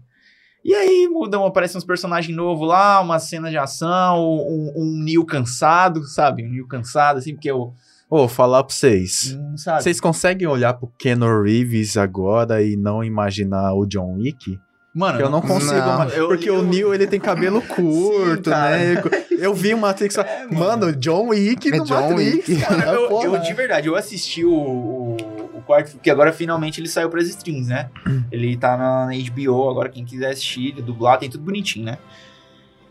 E 0.64 0.72
aí 0.74 1.06
mudam, 1.10 1.44
aparece 1.44 1.76
uns 1.76 1.84
personagens 1.84 2.34
novos 2.34 2.66
lá, 2.68 3.00
uma 3.00 3.18
cena 3.18 3.50
de 3.50 3.58
ação, 3.58 4.18
um, 4.24 4.72
um 4.76 5.02
Neo 5.04 5.24
cansado, 5.26 6.02
sabe? 6.04 6.42
Um 6.44 6.50
Neo 6.50 6.66
cansado, 6.66 7.18
assim, 7.18 7.34
porque 7.34 7.50
eu. 7.50 7.74
Ô, 8.08 8.28
falar 8.28 8.62
pra 8.64 8.72
vocês. 8.74 9.36
hum, 9.38 9.56
sabe? 9.56 9.82
Vocês 9.82 10.00
conseguem 10.00 10.46
olhar 10.46 10.74
pro 10.74 10.86
Keanu 10.98 11.42
Reeves 11.42 11.96
agora 11.96 12.62
e 12.62 12.76
não 12.76 13.02
imaginar 13.04 13.74
o 13.74 13.84
John 13.86 14.14
Wick? 14.18 14.58
Mano, 14.94 15.18
Eu 15.20 15.28
não 15.28 15.40
consigo, 15.40 15.74
Não. 15.74 15.98
mas- 15.98 16.16
Eu- 16.16 16.28
porque 16.28 16.48
eu- 16.48 16.60
o 16.60 16.62
Neil 16.62 16.94
ele 16.94 17.06
tem 17.08 17.18
cabelo 17.18 17.60
curto, 17.66 18.48
cara. 18.50 18.76
né? 18.78 19.02
Eu 19.38 19.54
vi 19.54 19.74
o 19.74 19.78
Matrix, 19.78 20.16
É, 20.18 20.46
mano. 20.50 20.58
mano, 20.86 20.92
John 20.96 21.28
Wick 21.28 21.68
É 21.68 21.78
do 21.78 21.84
John 21.84 22.08
Matrix. 22.10 22.48
Wick. 22.48 22.60
cara, 22.62 22.92
eu, 22.92 23.08
porra. 23.08 23.24
eu, 23.26 23.38
de 23.38 23.52
verdade, 23.54 23.88
eu 23.88 23.96
assisti 23.96 24.44
o, 24.44 24.52
o, 24.52 25.16
o 25.54 25.62
quarto, 25.66 25.98
que 25.98 26.10
agora 26.10 26.32
finalmente 26.32 26.80
ele 26.80 26.88
saiu 26.88 27.08
pras 27.10 27.28
streams, 27.28 27.68
né? 27.68 27.88
Ele 28.30 28.56
tá 28.56 28.76
na, 28.76 29.06
na 29.06 29.12
HBO, 29.30 29.68
agora 29.70 29.88
quem 29.88 30.04
quiser 30.04 30.30
assistir, 30.30 30.72
dublado, 30.82 31.20
tem 31.20 31.30
tudo 31.30 31.44
bonitinho, 31.44 31.86
né? 31.86 31.98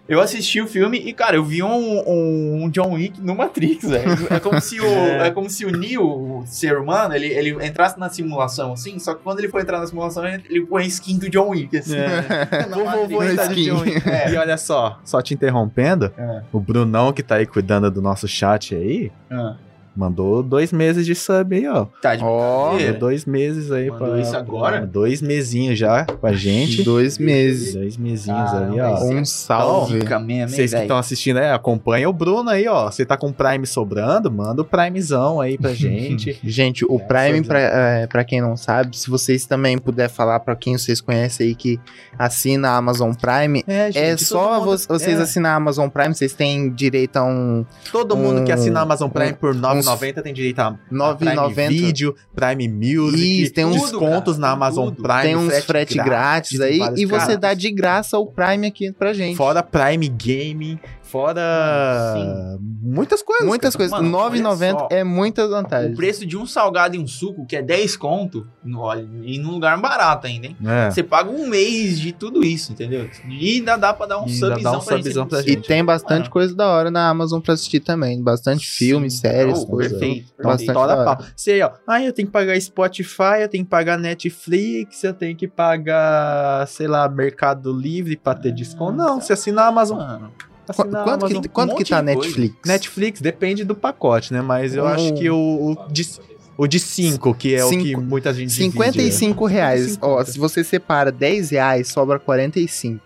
Eu 0.07 0.19
assisti 0.19 0.59
o 0.59 0.67
filme 0.67 0.97
e, 0.97 1.13
cara, 1.13 1.37
eu 1.37 1.45
vi 1.45 1.63
um, 1.63 1.69
um, 2.05 2.63
um 2.63 2.69
John 2.69 2.93
Wick 2.93 3.21
no 3.21 3.33
Matrix, 3.35 3.89
velho. 3.89 4.27
É 4.29 4.37
como 4.39 4.59
se 4.59 4.79
o, 4.81 4.85
é. 5.23 5.31
como 5.31 5.49
se 5.49 5.65
o 5.65 5.71
Neo, 5.71 6.03
o 6.39 6.43
ser 6.45 6.77
humano, 6.77 7.15
ele, 7.15 7.27
ele 7.27 7.65
entrasse 7.65 7.97
na 7.97 8.09
simulação, 8.09 8.73
assim, 8.73 8.99
só 8.99 9.13
que 9.13 9.23
quando 9.23 9.39
ele 9.39 9.47
for 9.47 9.61
entrar 9.61 9.79
na 9.79 9.87
simulação, 9.87 10.25
ele, 10.27 10.65
põe 10.65 10.83
a 10.83 10.87
skin 10.87 11.17
do 11.17 11.29
John 11.29 11.49
Wick, 11.49 11.77
assim. 11.77 11.95
É. 11.95 12.67
Na 12.67 12.75
Vou, 12.75 13.07
vou, 13.07 13.21
de 13.25 13.33
Skin. 13.33 13.63
John 13.65 13.81
Wick. 13.81 14.09
É. 14.09 14.31
E 14.33 14.37
olha 14.37 14.57
só, 14.57 14.99
só 15.05 15.21
te 15.21 15.33
interrompendo, 15.33 16.11
É. 16.17 16.41
o 16.51 16.59
Brunão 16.59 17.13
que 17.13 17.23
tá 17.23 17.35
aí 17.35 17.45
cuidando 17.45 17.89
do 17.89 18.01
nosso 18.01 18.27
chat 18.27 18.75
aí, 18.75 19.11
Ah, 19.29 19.55
mandou 19.95 20.41
dois 20.43 20.71
meses 20.71 21.05
de 21.05 21.13
sub 21.15 21.55
aí, 21.55 21.67
ó. 21.67 21.85
tá 22.01 22.15
de 22.15 22.23
Ó. 22.23 22.73
Mandou 22.73 22.93
dois 22.99 23.25
meses 23.25 23.71
aí 23.71 23.89
Mandou 23.89 24.09
pra. 24.09 24.19
isso 24.21 24.35
agora? 24.35 24.85
Dois 24.85 25.21
mesinhos 25.21 25.77
já 25.77 26.05
com 26.05 26.27
a 26.27 26.33
gente. 26.33 26.83
Dois 26.83 27.17
meses. 27.17 27.73
Dois 27.75 27.97
mesinhos 27.97 28.51
Caramba, 28.51 28.73
aí, 28.73 28.79
ó. 28.79 28.95
esse 28.95 29.11
é 29.11 29.15
Um 29.15 29.25
salve. 29.25 29.99
Vocês 30.47 30.73
que 30.73 30.79
estão 30.79 30.97
assistindo 30.97 31.37
aí, 31.37 31.51
acompanha 31.51 32.09
o 32.09 32.13
Bruno 32.13 32.49
aí, 32.49 32.67
ó. 32.67 32.89
Você 32.91 33.05
tá 33.05 33.15
com 33.17 33.27
o 33.29 33.33
Prime 33.33 33.65
sobrando, 33.65 34.31
manda 34.31 34.61
o 34.61 34.65
Primezão 34.65 35.39
aí 35.41 35.57
pra 35.57 35.71
gente. 35.73 36.39
Gente, 36.43 36.85
o 36.85 36.99
É, 36.99 37.03
Prime, 37.03 37.43
pra, 37.45 37.59
é, 37.59 38.07
pra 38.07 38.23
quem 38.23 38.41
não 38.41 38.55
sabe, 38.57 38.97
se 38.97 39.09
vocês 39.09 39.45
também 39.45 39.77
puder 39.77 40.09
falar 40.09 40.39
pra 40.39 40.55
quem 40.55 40.77
vocês 40.77 40.99
conhecem 41.01 41.47
aí 41.47 41.55
que 41.55 41.79
assina 42.17 42.69
a 42.69 42.77
Amazon 42.77 43.11
Prime, 43.13 43.63
É, 43.67 43.89
é 43.93 44.17
só 44.17 44.59
mundo, 44.59 44.77
vocês 44.87 45.19
é, 45.19 45.21
assinarem 45.23 45.53
a 45.53 45.57
Amazon 45.57 45.89
Prime, 45.89 46.13
vocês 46.13 46.33
têm 46.33 46.69
direito 46.71 47.17
a 47.17 47.23
um 47.23 47.65
Todo 47.91 48.15
mundo 48.15 48.43
que 48.43 48.51
um- 48.51 48.55
assina 48.55 48.79
a 48.79 48.83
Amazon 48.83 49.09
Prime 49.09 49.31
um- 49.31 49.35
por 49.35 49.53
R$ 49.53 49.59
9,90 49.83 50.21
tem 50.21 50.33
direito 50.33 50.59
a 50.59 50.67
a 50.67 50.71
Prime 51.15 51.35
9,90. 51.35 51.69
Vídeo, 51.69 52.15
Prime 52.35 52.67
Music, 52.67 53.43
Isso, 53.43 53.53
tem 53.53 53.65
uns- 53.65 53.81
descontos 53.81 54.37
na 54.37 54.49
Amazon 54.51 54.89
tudo. 54.89 55.03
Prime, 55.03 55.21
tem 55.21 55.35
uns 55.35 55.63
frete 55.65 55.95
grátis, 55.95 56.59
aí 56.61 56.79
vários 56.79 56.99
e 56.99 57.05
você 57.05 57.17
caras. 57.19 57.37
dá 57.39 57.53
de 57.53 57.71
graça 57.71 58.17
o 58.17 58.25
Prime 58.25 58.67
aqui 58.67 58.91
pra 58.91 59.13
gente. 59.13 59.35
Fora 59.35 59.61
Prime 59.63 60.07
Gaming, 60.09 60.79
fora 61.13 62.57
muitas 62.81 63.21
coisas. 63.21 63.47
Muitas 63.47 63.75
coisas. 63.75 63.91
Mano, 63.91 64.17
olha 64.17 64.41
9,90 64.41 64.71
só. 64.79 64.87
é 64.91 65.03
muitas 65.03 65.45
O 65.47 65.49
vantagens. 65.51 65.95
preço 65.95 66.25
de 66.25 66.37
um 66.37 66.45
salgado 66.45 66.95
e 66.95 66.99
um 66.99 67.07
suco, 67.07 67.45
que 67.45 67.55
é 67.55 67.61
10 67.61 67.95
conto, 67.95 68.45
no- 68.63 68.79
olha, 68.81 69.07
e 69.23 69.37
num 69.39 69.51
lugar 69.51 69.79
barato 69.79 70.27
ainda, 70.27 70.47
hein? 70.47 70.57
cara. 70.63 70.87
É. 70.87 70.91
Você 70.91 71.03
paga 71.03 71.29
um 71.29 71.47
mês 71.47 71.99
de 71.99 72.11
tudo 72.11 72.43
isso, 72.43 72.71
entendeu? 72.71 73.09
E 73.29 73.55
ainda 73.57 73.75
dá 73.77 73.93
pra 73.93 74.05
dar 74.05 74.19
um 74.21 74.25
E 74.25 74.33
subzão 74.33 74.61
dá 74.61 74.71
um 74.71 74.79
pra 74.81 74.97
subzão 74.97 75.23
gente. 75.23 75.29
pra 75.29 75.39
E 75.39 75.43
gente. 75.53 75.67
tem 75.67 75.83
bastante 75.85 76.19
Mano. 76.21 76.31
coisa 76.31 76.55
da 76.55 76.67
hora 76.67 76.91
na 76.91 77.07
Amazon 77.09 77.39
pra 77.39 77.53
assistir 77.53 77.79
também. 77.79 78.21
Bastante 78.21 78.65
Sim, 78.65 78.85
filmes, 78.85 79.19
séries, 79.19 79.59
oh, 79.59 79.67
coisas. 79.67 79.97
perfeito, 79.97 80.31
Então, 80.37 80.51
Bastante 80.51 80.73
toda 80.73 80.87
da 80.87 80.95
hora. 81.01 81.15
pau. 81.17 81.25
Você 81.35 81.51
aí, 81.51 81.61
ó. 81.61 81.71
Ah, 81.87 82.01
eu 82.01 82.11
tenho 82.13 82.27
que 82.27 82.31
pagar 82.31 82.59
Spotify, 82.59 83.41
eu 83.41 83.49
tenho 83.49 83.63
que 83.63 83.69
pagar 83.69 83.97
Netflix, 83.97 85.03
eu 85.03 85.13
tenho 85.13 85.35
que 85.35 85.47
pagar, 85.47 86.67
sei 86.67 86.87
lá, 86.87 87.07
Mercado 87.09 87.71
Livre 87.71 88.15
pra 88.17 88.33
ter 88.35 88.49
Ah, 88.49 88.53
desconto. 88.53 88.93
Não, 88.97 89.19
tá. 89.19 89.21
você 89.25 89.33
assina 89.33 89.63
a 89.63 89.67
Amazon. 89.67 89.97
Mano, 89.97 90.31
Qu- 90.65 90.71
Assina 90.81 91.01
a 91.01 91.03
Quanto 91.03 91.25
Amazon. 91.25 91.41
que, 91.41 91.47
quanto 91.49 91.73
um 91.73 91.75
que 91.75 91.85
tá 91.85 92.01
de 92.01 92.05
coisa. 92.13 92.21
Netflix? 92.29 92.55
Netflix 92.65 93.21
depende 93.21 93.63
do 93.63 93.75
pacote, 93.75 94.31
né? 94.33 94.41
Mas 94.41 94.73
eu 94.75 94.83
Um- 94.83 94.87
acho 94.87 95.13
que 95.13 95.29
o, 95.29 95.35
o 95.71 95.87
de, 95.91 96.09
o 96.57 96.67
de 96.67 96.79
5, 96.79 97.33
que 97.35 97.55
é 97.55 97.65
o 97.65 97.69
que 97.69 97.81
Cinco- 97.89 98.01
muita 98.01 98.33
gente 98.33 98.49
divide, 98.49 98.71
55 98.71 99.45
reais. 99.45 99.81
55. 99.93 100.07
Ó, 100.07 100.23
se 100.23 100.39
você 100.39 100.63
separa 100.63 101.11
10 101.11 101.49
reais, 101.51 101.87
sobra 101.89 102.17
45. 102.19 103.01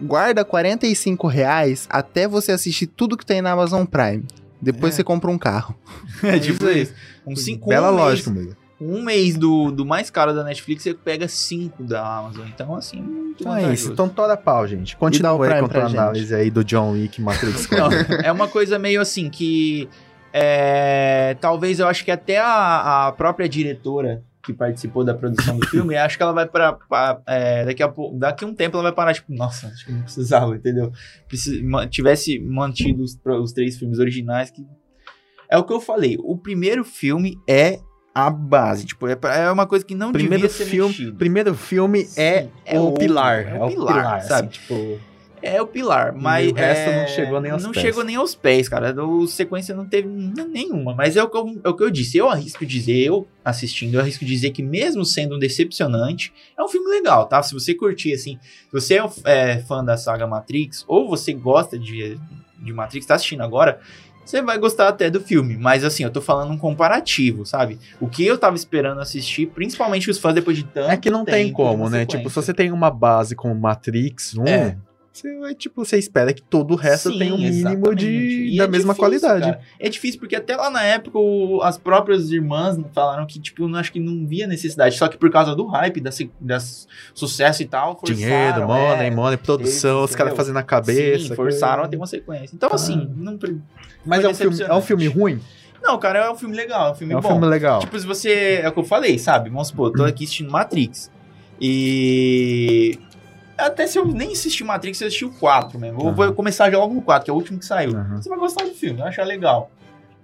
Guarda 0.00 0.44
45 0.44 1.26
reais 1.28 1.86
até 1.88 2.26
você 2.26 2.50
assistir 2.52 2.86
tudo 2.86 3.16
que 3.16 3.24
tem 3.26 3.40
na 3.40 3.52
Amazon 3.52 3.84
Prime. 3.84 4.24
Depois 4.60 4.94
É. 4.94 4.96
você 4.96 5.04
compra 5.04 5.30
um 5.30 5.38
carro. 5.38 5.74
é 6.22 6.38
tipo 6.38 6.68
isso. 6.68 6.92
Um 7.26 7.34
cinco, 7.36 7.68
Bela 7.68 7.90
um 7.92 7.96
lógica, 7.96 8.30
mês, 8.30 8.44
amigo. 8.46 8.61
Um 8.82 9.02
mês 9.02 9.36
do, 9.36 9.70
do 9.70 9.84
mais 9.86 10.10
caro 10.10 10.34
da 10.34 10.42
Netflix, 10.44 10.82
você 10.82 10.94
pega 10.94 11.28
5 11.28 11.82
da 11.84 12.04
Amazon. 12.18 12.46
Então, 12.48 12.74
assim, 12.74 13.00
muito 13.00 13.42
Então 13.42 13.56
é 13.56 13.72
isso. 13.72 13.92
Então 13.92 14.08
toda 14.08 14.36
pau, 14.36 14.66
gente. 14.66 14.96
Continua 14.96 15.32
aí 15.32 15.38
Prime 15.38 15.60
com 15.60 15.66
a 15.66 15.68
tua 15.68 15.84
análise 15.86 16.34
aí 16.34 16.50
do 16.50 16.64
John 16.64 16.92
Wick 16.92 17.20
Matrix 17.20 17.68
Não, 17.72 17.88
4. 17.90 18.14
é 18.24 18.32
uma 18.32 18.48
coisa 18.48 18.78
meio 18.78 19.00
assim 19.00 19.28
que. 19.30 19.88
é, 20.32 21.36
talvez 21.40 21.78
eu 21.80 21.86
acho 21.86 22.04
que 22.04 22.10
até 22.10 22.38
a, 22.38 23.08
a 23.08 23.12
própria 23.12 23.48
diretora 23.48 24.22
que 24.44 24.52
participou 24.52 25.04
da 25.04 25.14
produção 25.14 25.56
do 25.56 25.66
filme, 25.70 25.94
acho 25.94 26.16
que 26.16 26.22
ela 26.22 26.32
vai 26.32 26.46
para 26.48 26.76
daqui 27.64 27.80
a 27.82 27.88
pouco, 27.88 28.18
daqui 28.18 28.44
a 28.44 28.48
um 28.48 28.54
tempo 28.54 28.76
ela 28.76 28.82
vai 28.82 28.92
parar 28.92 29.14
tipo, 29.14 29.32
nossa, 29.32 29.68
acho 29.68 29.86
que 29.86 29.92
não 29.92 30.02
precisava, 30.02 30.56
entendeu? 30.56 30.90
Preci- 31.28 31.62
ma- 31.62 31.86
tivesse 31.86 32.40
mantido 32.40 33.04
os, 33.04 33.16
os 33.24 33.52
três 33.52 33.78
filmes 33.78 34.00
originais 34.00 34.50
que 34.50 34.66
é 35.48 35.56
o 35.58 35.62
que 35.64 35.72
eu 35.72 35.80
falei, 35.80 36.16
o 36.18 36.36
primeiro 36.36 36.82
filme 36.82 37.36
é 37.48 37.78
a 38.14 38.28
base, 38.30 38.84
tipo, 38.86 39.06
é, 39.08 39.16
é 39.38 39.50
uma 39.50 39.66
coisa 39.66 39.84
que 39.84 39.94
não 39.94 40.12
primeiro 40.12 40.42
devia 40.42 40.50
ser 40.50 40.66
filme, 40.66 40.88
mexido. 40.90 41.14
primeiro 41.16 41.54
filme 41.54 42.08
é, 42.16 42.46
é 42.66 42.78
o 42.78 42.82
ouro, 42.84 42.98
pilar, 42.98 43.46
é 43.56 43.62
o 43.62 43.68
pilar, 43.68 44.20
sabe? 44.22 44.48
assim, 44.48 44.60
tipo, 44.60 45.00
É 45.40 45.60
o 45.60 45.66
pilar, 45.66 46.12
mas. 46.14 46.52
o 46.52 46.54
resto 46.54 46.90
é, 46.90 47.00
não 47.00 47.08
chegou 47.08 47.40
nem 47.40 47.50
aos 47.50 47.62
Não 47.64 47.72
pés. 47.72 47.82
chegou 47.84 48.04
nem 48.04 48.14
aos 48.14 48.32
pés, 48.34 48.68
cara. 48.68 48.94
O 49.04 49.26
sequência 49.26 49.74
não 49.74 49.84
teve 49.84 50.06
nenhuma. 50.08 50.94
Mas 50.94 51.16
é 51.16 51.22
o, 51.22 51.28
que 51.28 51.36
eu, 51.36 51.60
é 51.64 51.68
o 51.68 51.74
que 51.74 51.82
eu 51.82 51.90
disse. 51.90 52.16
Eu 52.16 52.28
arrisco 52.28 52.64
dizer, 52.64 52.98
eu 53.04 53.26
assistindo, 53.44 53.94
eu 53.94 54.00
arrisco 54.00 54.24
dizer 54.24 54.50
que, 54.50 54.62
mesmo 54.62 55.04
sendo 55.04 55.34
um 55.34 55.38
decepcionante, 55.40 56.32
é 56.56 56.62
um 56.62 56.68
filme 56.68 56.88
legal, 56.90 57.26
tá? 57.26 57.42
Se 57.42 57.54
você 57.54 57.74
curtir, 57.74 58.12
assim, 58.12 58.38
se 58.42 58.72
você 58.72 59.00
é, 59.00 59.04
é 59.24 59.58
fã 59.58 59.84
da 59.84 59.96
saga 59.96 60.28
Matrix, 60.28 60.84
ou 60.86 61.08
você 61.08 61.32
gosta 61.32 61.76
de, 61.76 62.16
de 62.60 62.72
Matrix, 62.72 63.04
tá 63.06 63.16
assistindo 63.16 63.42
agora, 63.42 63.80
você 64.24 64.42
vai 64.42 64.58
gostar 64.58 64.88
até 64.88 65.10
do 65.10 65.20
filme. 65.20 65.56
Mas 65.56 65.84
assim, 65.84 66.04
eu 66.04 66.10
tô 66.10 66.20
falando 66.20 66.52
um 66.52 66.58
comparativo, 66.58 67.44
sabe? 67.44 67.78
O 68.00 68.08
que 68.08 68.24
eu 68.24 68.38
tava 68.38 68.56
esperando 68.56 69.00
assistir, 69.00 69.46
principalmente 69.46 70.10
os 70.10 70.18
fãs 70.18 70.34
depois 70.34 70.56
de 70.56 70.64
tanto 70.64 70.90
É 70.90 70.96
que 70.96 71.10
não 71.10 71.24
tem 71.24 71.52
como, 71.52 71.88
né? 71.88 72.06
Tipo, 72.06 72.28
se 72.28 72.36
você 72.36 72.54
tem 72.54 72.72
uma 72.72 72.90
base 72.90 73.34
como 73.34 73.54
Matrix 73.54 74.36
1, 74.36 74.46
É. 74.46 74.76
você 75.12 75.38
vai, 75.38 75.54
tipo, 75.54 75.84
você 75.84 75.98
espera 75.98 76.32
que 76.32 76.40
todo 76.40 76.72
o 76.72 76.74
resto 76.76 77.10
Sim, 77.12 77.18
tenha 77.18 77.34
um 77.34 77.38
mínimo 77.38 77.94
de, 77.94 78.54
E 78.54 78.56
da 78.56 78.64
é 78.64 78.66
mesma 78.66 78.94
difícil, 78.94 78.96
qualidade. 78.96 79.44
cara. 79.44 79.60
É 79.78 79.88
difícil 79.88 80.18
porque 80.18 80.34
até 80.34 80.56
lá 80.56 80.70
na 80.70 80.82
época 80.82 81.18
o- 81.18 81.60
as 81.62 81.76
próprias 81.76 82.30
irmãs 82.32 82.78
falaram 82.94 83.26
que, 83.26 83.38
tipo, 83.38 83.68
não 83.68 83.78
acho 83.78 83.92
que 83.92 84.00
não 84.00 84.26
via 84.26 84.46
necessidade. 84.46 84.96
Só 84.96 85.08
que 85.08 85.18
por 85.18 85.30
causa 85.30 85.54
do 85.54 85.66
hype, 85.66 86.00
da, 86.00 86.10
se- 86.10 86.30
da 86.40 86.56
s- 86.56 86.86
sucesso 87.12 87.62
e 87.62 87.66
tal, 87.66 87.98
forçaram. 87.98 88.16
Dinheiro, 88.18 88.66
money, 88.66 89.06
é, 89.06 89.10
money, 89.10 89.36
produção, 89.36 90.02
os 90.02 90.14
caras 90.14 90.34
fazendo 90.34 90.58
a 90.58 90.62
cabeça. 90.62 91.28
Sim, 91.28 91.34
forçaram 91.34 91.74
coisa. 91.74 91.86
a 91.86 91.90
ter 91.90 91.96
uma 91.98 92.06
sequência. 92.06 92.54
Então, 92.56 92.70
Tá. 92.70 92.74
assim, 92.76 93.10
não. 93.16 93.38
Mas 94.04 94.24
é 94.24 94.28
um, 94.28 94.34
filme, 94.34 94.62
é 94.62 94.74
um 94.74 94.80
filme 94.82 95.06
ruim? 95.08 95.40
Não, 95.82 95.98
cara, 95.98 96.20
é 96.20 96.30
um 96.30 96.36
filme 96.36 96.56
legal, 96.56 96.88
é 96.88 96.92
um 96.92 96.94
filme 96.94 97.12
É 97.12 97.16
um 97.16 97.20
bom. 97.20 97.28
filme 97.28 97.46
legal. 97.46 97.80
Tipo, 97.80 97.98
se 97.98 98.06
você. 98.06 98.60
É 98.62 98.68
o 98.68 98.72
que 98.72 98.78
eu 98.80 98.84
falei, 98.84 99.18
sabe? 99.18 99.50
Vamos 99.50 99.68
supor, 99.68 99.88
eu 99.88 99.92
tô 99.94 100.04
aqui 100.06 100.24
assistindo 100.24 100.50
Matrix. 100.50 101.10
E. 101.60 102.98
Até 103.66 103.86
se 103.86 103.98
eu 103.98 104.06
nem 104.06 104.32
assistir 104.32 104.64
Matrix, 104.64 105.00
eu 105.00 105.06
assisti 105.08 105.24
o 105.24 105.30
4 105.30 105.78
mesmo. 105.78 106.00
Eu 106.08 106.14
vou 106.14 106.32
começar 106.32 106.70
logo 106.72 106.94
no 106.94 107.02
4, 107.02 107.24
que 107.24 107.30
é 107.30 107.34
o 107.34 107.36
último 107.36 107.58
que 107.58 107.64
saiu. 107.64 107.96
Aham. 107.96 108.20
Você 108.20 108.28
vai 108.28 108.38
gostar 108.38 108.64
do 108.64 108.74
filme, 108.74 108.98
vai 108.98 109.08
achar 109.08 109.24
legal. 109.24 109.70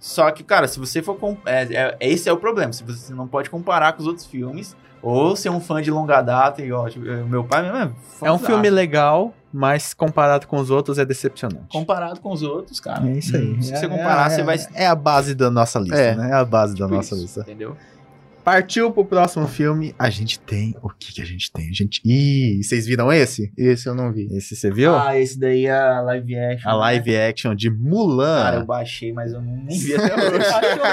Só 0.00 0.30
que, 0.30 0.44
cara, 0.44 0.68
se 0.68 0.78
você 0.78 1.02
for. 1.02 1.18
É, 1.44 1.62
é- 1.74 1.96
esse 2.00 2.28
é 2.28 2.32
o 2.32 2.36
problema. 2.36 2.72
Se 2.72 2.84
você 2.84 3.12
não 3.12 3.26
pode 3.26 3.50
comparar 3.50 3.92
com 3.94 4.00
os 4.02 4.06
outros 4.06 4.26
filmes. 4.26 4.76
Ou 5.00 5.36
ser 5.36 5.48
um 5.48 5.60
fã 5.60 5.80
de 5.80 5.92
longa 5.92 6.20
data, 6.20 6.60
igual 6.60 6.90
tipo, 6.90 7.04
meu 7.06 7.44
pai 7.44 7.62
mesmo 7.62 7.76
é. 7.76 7.82
É 7.82 7.84
um 7.86 7.90
fãzaço. 8.36 8.46
filme 8.46 8.68
legal, 8.68 9.32
mas 9.52 9.94
comparado 9.94 10.48
com 10.48 10.56
os 10.56 10.70
outros 10.70 10.98
é 10.98 11.04
decepcionante. 11.04 11.68
Comparado 11.70 12.18
com 12.20 12.32
os 12.32 12.42
outros, 12.42 12.80
cara. 12.80 13.06
É 13.08 13.12
isso 13.12 13.36
aí. 13.36 13.62
Se 13.62 13.76
você 13.76 13.86
É- 13.86 13.88
comparar, 13.88 14.26
é- 14.26 14.30
você 14.34 14.42
vai. 14.42 14.58
É 14.74 14.88
a 14.88 14.96
base 14.96 15.36
da 15.36 15.52
nossa 15.52 15.78
lista, 15.78 15.96
É. 15.96 16.16
né? 16.16 16.30
É 16.30 16.34
a 16.34 16.44
base 16.44 16.74
da 16.74 16.84
tipo 16.86 16.96
nossa 16.96 17.14
isso, 17.14 17.22
lista. 17.22 17.40
Entendeu? 17.42 17.76
Partiu 18.48 18.90
pro 18.90 19.04
próximo 19.04 19.46
filme. 19.46 19.94
A 19.98 20.08
gente 20.08 20.40
tem. 20.40 20.74
O 20.82 20.88
que 20.88 21.12
que 21.12 21.20
a 21.20 21.24
gente 21.24 21.52
tem? 21.52 21.68
A 21.68 21.72
gente. 21.72 22.00
Ih, 22.02 22.62
vocês 22.62 22.86
viram 22.86 23.12
esse? 23.12 23.52
Esse 23.58 23.86
eu 23.86 23.94
não 23.94 24.10
vi. 24.10 24.26
Esse 24.34 24.56
você 24.56 24.70
viu? 24.70 24.96
Ah, 24.96 25.18
esse 25.18 25.38
daí 25.38 25.66
é 25.66 25.78
a 25.78 26.00
live 26.00 26.34
action. 26.38 26.70
a 26.70 26.72
né? 26.72 26.78
live 26.78 27.16
action 27.18 27.54
de 27.54 27.68
Mulan. 27.70 28.42
Cara, 28.42 28.56
eu 28.56 28.64
baixei, 28.64 29.12
mas 29.12 29.34
eu 29.34 29.42
não, 29.42 29.54
nem 29.54 29.78
vi 29.78 29.94
até 29.94 30.14
hoje. 30.16 30.44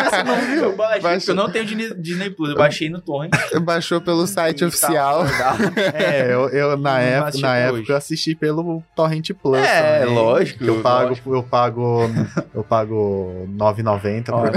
Você 0.10 0.24
não 0.24 0.36
viu? 0.42 0.64
Eu 0.64 0.76
baixei, 0.76 1.02
Baixou. 1.02 1.32
eu 1.34 1.36
não 1.36 1.50
tenho 1.50 1.66
Disney, 2.02 2.30
Plus. 2.30 2.50
Eu 2.50 2.58
baixei 2.58 2.90
no 2.90 3.00
torrent. 3.00 3.32
Baixou 3.64 4.02
pelo 4.02 4.28
site 4.28 4.60
E 4.60 4.66
oficial. 4.66 5.26
tava 5.26 5.54
acordado. 5.54 5.76
É, 5.96 6.34
eu, 6.34 6.50
eu, 6.50 6.78
na, 6.78 7.00
época, 7.00 7.38
na 7.40 7.56
época 7.56 7.92
eu 7.92 7.96
assisti 7.96 8.36
pelo 8.36 8.84
Torrent 8.96 9.30
Plus. 9.42 9.58
É, 9.62 10.00
também, 10.02 10.14
lógico, 10.16 10.60
que 10.60 10.68
Eu 10.68 10.82
pago, 10.82 11.08
lógico. 11.10 11.34
eu 11.36 11.44
pago, 11.44 12.10
eu 12.54 12.64
pago 12.66 13.48
9,90 13.58 14.26
Ó, 14.30 14.42
por 14.42 14.50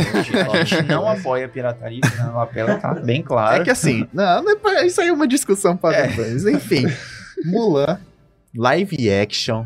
a 0.56 0.64
gente- 0.64 0.82
não 0.88 1.08
apoia 1.08 1.46
a 1.46 1.48
pirataria, 1.48 2.00
não 2.18 2.32
não 2.32 2.40
apela, 2.40 2.78
tá 2.94 3.00
bem 3.00 3.22
claro. 3.22 3.60
É 3.60 3.64
que 3.64 3.70
assim, 3.70 4.06
não, 4.12 4.44
depois- 4.44 4.82
isso 4.86 5.00
aí 5.00 5.08
é 5.08 5.12
uma 5.12 5.26
discussão 5.28 5.76
para 5.76 5.96
É. 5.96 6.06
depois. 6.08 6.44
Enfim, 6.46 6.86
Mulan, 7.44 7.98
live 8.56 9.10
action 9.10 9.64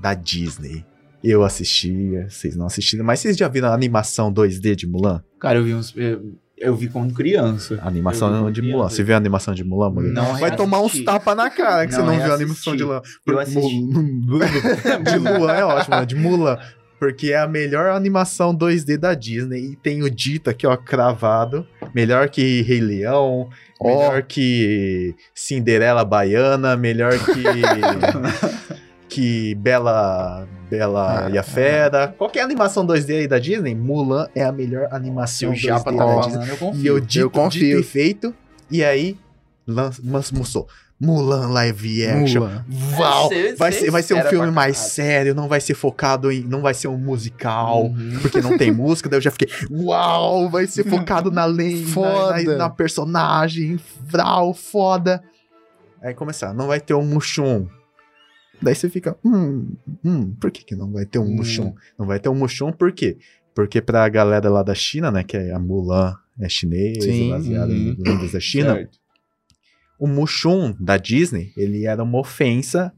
da 0.00 0.14
Disney. 0.14 0.84
Eu 1.24 1.42
assisti, 1.42 2.12
vocês 2.28 2.54
não 2.54 2.66
assistiram, 2.66 3.04
mas 3.04 3.18
vocês 3.20 3.36
já 3.36 3.48
viram 3.48 3.68
a 3.68 3.74
animação 3.74 4.32
2D 4.32 4.74
de 4.76 4.86
Mulan? 4.86 5.22
Cara, 5.40 5.58
eu 5.58 5.64
vi 5.64 5.74
uns. 5.74 5.92
Eu, 5.96 6.34
eu 6.56 6.76
vi 6.76 6.88
quando 6.88 7.12
criança. 7.12 7.78
A 7.82 7.88
animação 7.88 8.28
de 8.28 8.34
como 8.34 8.44
Mulan. 8.44 8.52
criança. 8.84 8.94
Você 8.96 9.02
viu 9.02 9.14
a 9.14 9.18
animação 9.18 9.52
de 9.54 9.64
Mulan, 9.64 9.90
mulher? 9.90 10.12
Não 10.12 10.36
Vai 10.38 10.54
tomar 10.54 10.80
uns 10.80 11.02
tapas 11.02 11.36
na 11.36 11.50
cara 11.50 11.86
que 11.86 11.92
Não 11.96 12.00
você 12.04 12.06
não 12.06 12.22
viu 12.22 12.32
a 12.32 12.34
animação 12.36 12.76
de 12.76 12.84
Mulan. 12.84 13.02
Eu 13.26 13.38
assisti. 13.40 13.60
de 15.10 15.18
Mulan 15.18 15.52
é 15.52 15.64
ótimo, 15.64 15.96
né? 15.96 16.06
de 16.06 16.14
Mulan. 16.14 16.58
Porque 16.98 17.32
é 17.32 17.38
a 17.38 17.46
melhor 17.46 17.90
animação 17.90 18.56
2D 18.56 18.96
da 18.96 19.14
Disney. 19.14 19.72
E 19.72 19.76
tem 19.76 20.02
o 20.02 20.10
dito 20.10 20.48
aqui, 20.48 20.66
ó, 20.66 20.76
cravado. 20.76 21.66
Melhor 21.94 22.28
que 22.30 22.62
Rei 22.62 22.80
Leão. 22.80 23.48
Ó. 23.78 23.86
Melhor 23.88 24.22
que 24.22 25.14
Cinderela 25.34 26.04
Baiana. 26.04 26.76
Melhor 26.76 27.12
que. 27.12 27.42
que 29.08 29.54
Bela. 29.56 30.46
Bela 30.68 31.26
Ah, 31.26 31.30
e 31.30 31.38
a 31.38 31.44
Fera. 31.44 32.08
Qualquer 32.18 32.40
animação 32.42 32.84
2D 32.84 33.18
aí 33.20 33.28
da 33.28 33.38
Disney, 33.38 33.72
Mulan 33.72 34.26
é 34.34 34.42
a 34.42 34.50
melhor 34.50 34.88
Se 34.88 34.94
animação 34.96 35.50
o 35.50 35.52
2D 35.52 35.58
Japa 35.60 35.92
tá 35.92 35.96
da 35.98 36.04
ó. 36.06 36.20
Disney. 36.26 36.50
eu 36.50 36.56
confio. 36.56 36.82
E 36.82 36.86
eu 36.88 36.98
dito, 37.00 37.18
Eu 37.20 37.30
confio. 37.30 37.60
dito 37.60 37.80
e 37.80 37.82
feito. 37.84 38.34
E 38.68 38.82
aí, 38.82 39.16
lança, 39.64 40.02
mostrou. 40.34 40.66
Mulan 40.98 41.48
live 41.50 42.06
action. 42.06 42.40
Mulan. 42.40 43.28
Cê- 43.28 43.54
vai, 43.54 43.72
ser, 43.72 43.90
vai 43.90 44.02
ser 44.02 44.14
um 44.14 44.22
filme 44.22 44.50
mais 44.50 44.76
sério, 44.78 45.34
não 45.34 45.46
vai 45.48 45.60
ser 45.60 45.74
focado 45.74 46.32
em. 46.32 46.42
Não 46.42 46.62
vai 46.62 46.72
ser 46.72 46.88
um 46.88 46.96
musical, 46.96 47.84
Uhum. 47.86 48.18
porque 48.22 48.40
não 48.40 48.56
tem 48.56 48.70
música. 48.72 49.08
Daí 49.08 49.18
eu 49.18 49.22
já 49.22 49.30
fiquei. 49.30 49.48
Uau! 49.70 50.48
Vai 50.48 50.66
ser 50.66 50.84
focado 50.88 51.30
na 51.30 51.44
lei, 51.44 51.82
na, 51.82 51.88
Foda. 51.88 52.42
na, 52.42 52.56
na 52.56 52.70
personagem. 52.70 53.78
Vral, 54.06 54.54
foda. 54.54 55.22
Aí 56.02 56.14
começar, 56.14 56.54
não 56.54 56.66
vai 56.68 56.80
ter 56.80 56.94
um 56.94 57.04
Mushum. 57.04 57.66
Daí 58.62 58.74
você 58.74 58.88
fica. 58.88 59.16
Hum, 59.22 59.68
hum, 60.04 60.34
por 60.40 60.50
que, 60.50 60.64
que 60.64 60.74
não 60.74 60.90
vai 60.90 61.04
ter 61.04 61.18
um 61.18 61.24
Hum. 61.24 61.36
Mushum? 61.36 61.74
Não 61.98 62.06
vai 62.06 62.18
ter 62.18 62.28
um 62.30 62.34
Mushum 62.34 62.72
por 62.72 62.90
quê? 62.92 63.18
Porque 63.54 63.82
pra 63.82 64.08
galera 64.08 64.48
lá 64.48 64.62
da 64.62 64.74
China, 64.74 65.10
né, 65.10 65.22
que 65.22 65.36
é 65.36 65.52
a 65.52 65.58
Mulan 65.58 66.14
é 66.40 66.48
chinesa, 66.48 67.02
Sim, 67.02 67.30
baseada 67.30 67.72
em 67.72 67.90
uhum. 67.90 67.96
lendas 67.98 68.32
da 68.32 68.40
China, 68.40 68.74
Certo. 68.74 68.98
O 69.98 70.06
Mushum 70.06 70.74
da 70.78 70.96
Disney, 70.96 71.52
ele 71.56 71.86
era 71.86 72.02
uma 72.02 72.18
ofensa 72.18 72.92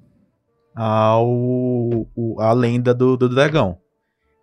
ao 0.74 2.06
à 2.38 2.52
lenda 2.52 2.94
do, 2.94 3.16
do 3.16 3.28
dragão. 3.28 3.78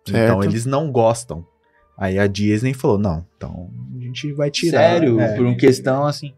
Então 0.02 0.40
Certo. 0.40 0.44
eles 0.44 0.66
não 0.66 0.90
gostam. 0.90 1.44
Aí 1.96 2.18
a 2.18 2.26
Disney 2.26 2.74
falou: 2.74 2.98
não, 2.98 3.24
então 3.36 3.70
a 3.96 4.02
gente 4.02 4.32
vai 4.32 4.50
tirar. 4.50 4.78
Sério? 4.78 5.20
É. 5.20 5.34
Por 5.34 5.46
uma 5.46 5.56
questão 5.56 6.06
assim. 6.06 6.32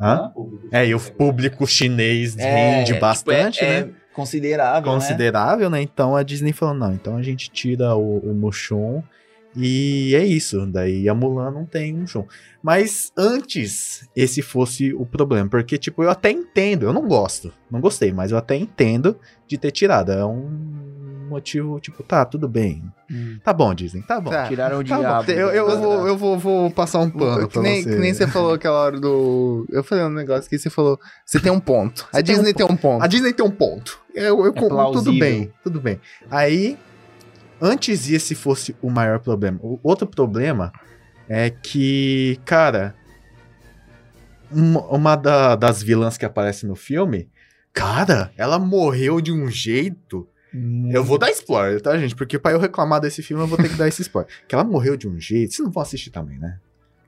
Hã? 0.00 0.32
É, 0.72 0.86
e 0.86 0.94
o 0.94 1.00
público 1.00 1.66
chinês 1.66 2.36
É, 2.36 2.76
rende 2.78 2.86
tipo, 2.88 3.00
bastante, 3.00 3.60
é- 3.64 3.84
né? 3.84 3.90
é 3.90 4.14
considerável, 4.14 4.90
né? 4.90 4.94
Considerável, 4.98 5.70
né? 5.70 5.82
Então 5.82 6.16
a 6.16 6.22
Disney 6.22 6.52
falou: 6.52 6.74
não, 6.74 6.92
então 6.92 7.16
a 7.16 7.22
gente 7.22 7.50
tira 7.50 7.94
o, 7.94 8.18
o 8.18 8.34
Mushum 8.34 9.02
e 9.56 10.14
é 10.14 10.24
isso. 10.24 10.66
Daí 10.66 11.08
a 11.08 11.14
Mulan 11.14 11.50
não 11.50 11.64
tem 11.64 11.92
Mushum. 11.92 12.24
Mas 12.62 13.12
antes 13.16 14.08
esse 14.16 14.40
fosse 14.42 14.92
o 14.94 15.04
problema, 15.04 15.48
porque, 15.48 15.76
tipo, 15.78 16.02
eu 16.02 16.10
até 16.10 16.30
entendo, 16.30 16.86
eu 16.86 16.92
não 16.92 17.06
gosto, 17.06 17.52
não 17.70 17.80
gostei, 17.80 18.12
mas 18.12 18.30
eu 18.32 18.38
até 18.38 18.56
entendo 18.56 19.16
de 19.46 19.58
ter 19.58 19.70
tirado. 19.70 20.10
É 20.12 20.24
um 20.24 20.74
motivo, 21.28 21.78
tipo, 21.80 22.02
tá, 22.02 22.24
tudo 22.24 22.48
bem. 22.48 22.82
Hum. 23.10 23.38
Tá 23.42 23.52
bom, 23.52 23.74
Disney, 23.74 24.02
tá 24.02 24.20
bom. 24.20 24.30
Tá. 24.30 24.46
Tiraram 24.48 24.78
o 24.78 24.84
Tá 24.84 24.94
bom. 24.96 25.00
diabo. 25.02 25.30
Eu, 25.30 25.48
eu, 25.50 25.78
vou, 25.80 26.06
eu 26.08 26.16
vou, 26.16 26.38
vou 26.38 26.70
passar 26.70 27.00
um 27.00 27.10
pano 27.10 27.48
que, 27.48 27.58
nem, 27.58 27.82
você. 27.82 27.90
que 27.90 27.96
nem 27.96 28.14
você 28.14 28.26
falou 28.26 28.54
aquela 28.54 28.78
hora 28.78 29.00
do. 29.00 29.66
Eu 29.70 29.82
falei 29.84 30.04
um 30.04 30.10
negócio 30.10 30.48
que 30.48 30.58
você 30.58 30.70
falou. 30.70 30.98
Você 31.24 31.40
tem 31.40 31.50
um 31.52 31.60
ponto. 31.60 32.06
A 32.12 32.16
Você 32.18 32.22
tem 32.22 32.34
Disney 32.34 32.50
um 32.50 32.54
tem 32.54 32.66
um 32.66 32.76
ponto. 32.76 33.02
A 33.02 33.06
Disney 33.06 33.32
tem 33.32 33.44
um 33.44 33.50
ponto. 33.50 33.98
Eu, 34.14 34.44
eu, 34.44 34.52
É 34.54 34.92
tudo 34.92 35.12
bem, 35.18 35.52
tudo 35.62 35.80
bem. 35.80 36.00
Aí, 36.30 36.78
antes 37.64 38.10
esse 38.10 38.34
fosse 38.34 38.76
o 38.82 38.90
maior 38.90 39.18
problema. 39.20 39.58
O 39.62 39.78
outro 39.82 40.06
problema 40.06 40.72
é 41.28 41.48
que, 41.50 42.38
cara, 42.44 42.94
uma, 44.50 45.16
da- 45.16 45.56
das 45.56 45.82
vilãs 45.82 46.16
que 46.18 46.24
aparece 46.24 46.66
no 46.66 46.74
filme, 46.76 47.28
cara, 47.72 48.30
ela 48.36 48.58
morreu 48.58 49.20
de 49.20 49.32
um 49.32 49.48
jeito. 49.50 50.28
Eu 50.92 51.02
vou 51.02 51.18
dar 51.18 51.30
spoiler, 51.32 51.80
tá, 51.80 51.98
gente? 51.98 52.14
Porque 52.14 52.38
pra 52.38 52.52
eu 52.52 52.60
reclamar 52.60 53.00
desse 53.00 53.22
filme, 53.22 53.42
eu 53.42 53.46
vou 53.48 53.58
ter 53.58 53.68
que 53.68 53.74
dar 53.76 53.88
esse 53.88 54.02
spoiler. 54.02 54.30
Que 54.46 54.54
ela 54.54 54.62
morreu 54.62 54.96
de 54.96 55.08
um 55.08 55.18
jeito. 55.18 55.52
Vocês 55.54 55.64
não 55.66 55.72
vão 55.72 55.82
assistir 55.82 56.10
também, 56.10 56.38
né? 56.38 56.58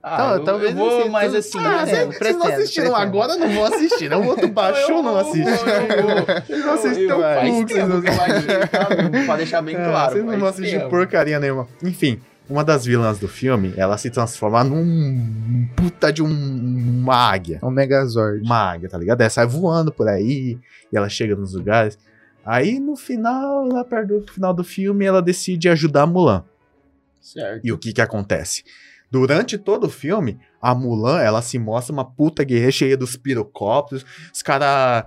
Ah, 0.09 0.17
Tá, 0.19 0.35
eu, 0.35 0.45
talvez 0.45 0.71
eu 0.71 0.77
vou, 0.77 1.01
assim, 1.01 1.09
mas 1.11 1.33
tu- 1.33 1.39
assim, 1.39 1.59
Ah, 1.59 1.63
né? 1.63 1.79
você- 1.79 1.87
Vocês 1.87 2.07
não 2.07 2.09
pretendo, 2.19 2.43
assistiram 2.45 2.87
pretendo. 2.93 3.09
agora, 3.09 3.37
não 3.37 3.49
vão 3.51 3.65
assistir. 3.65 4.09
Não, 4.09 4.23
o 4.23 4.27
outro 4.27 4.47
baixou, 4.49 5.03
não 5.03 5.17
assiste. 5.17 5.49
Eu, 5.49 6.45
Vocês 6.45 6.65
não 6.65 6.75
assistem 6.75 7.09
baixei, 7.09 8.69
tá? 8.71 8.87
Pra 9.27 9.37
deixar 9.37 9.63
bem 9.63 9.75
É, 9.75 9.85
claro. 9.85 10.13
Vocês 10.13 10.25
não 10.25 10.39
vão 10.39 10.49
assistir 10.49 10.89
porcaria 10.89 11.41
nenhuma. 11.41 11.67
Enfim, 11.83 12.21
uma 12.49 12.63
das 12.63 12.85
vilãs 12.85 13.19
do 13.19 13.27
filme, 13.27 13.75
ela 13.77 13.99
se 13.99 14.09
transforma 14.09 14.63
num 14.63 15.67
puta 15.75 16.13
de 16.13 16.23
um, 16.23 16.29
uma 16.29 17.17
águia. 17.17 17.59
É 17.61 17.67
um 17.67 17.71
Megazord. 17.73 18.43
Uma 18.45 18.73
águia, 18.75 18.89
tá 18.89 18.97
ligado? 18.99 19.21
Ela 19.21 19.31
sai 19.31 19.47
voando 19.49 19.91
por 19.93 20.07
aí 20.09 20.57
e 20.93 20.97
ela 20.97 21.09
chega 21.09 21.35
nos 21.35 21.53
lugares. 21.55 21.99
Aí 22.45 22.79
no 22.79 22.95
final, 22.95 23.67
lá 23.67 23.85
perto 23.85 24.21
do 24.21 24.33
final 24.33 24.55
do 24.55 24.63
filme, 24.63 25.05
ela 25.05 25.21
decide 25.21 25.69
ajudar 25.69 26.03
a 26.03 26.07
Mulan. 26.07 26.45
Certo. 27.21 27.61
E 27.65 27.73
o 27.73 27.79
que 27.79 27.93
que 27.93 28.01
acontece? 28.01 28.63
Durante 29.11 29.57
todo 29.57 29.85
o 29.85 29.91
filme, 29.91 30.39
a 30.61 30.75
Mulan, 30.75 31.21
ela 31.21 31.41
se 31.41 31.59
mostra 31.59 31.93
uma 31.93 32.05
puta 32.05 32.43
guerreira 32.45 32.73
cheia 32.73 32.97
dos 32.97 33.17
pirocópteros. 33.17 34.05
Os 34.35 34.43
caras 34.43 35.05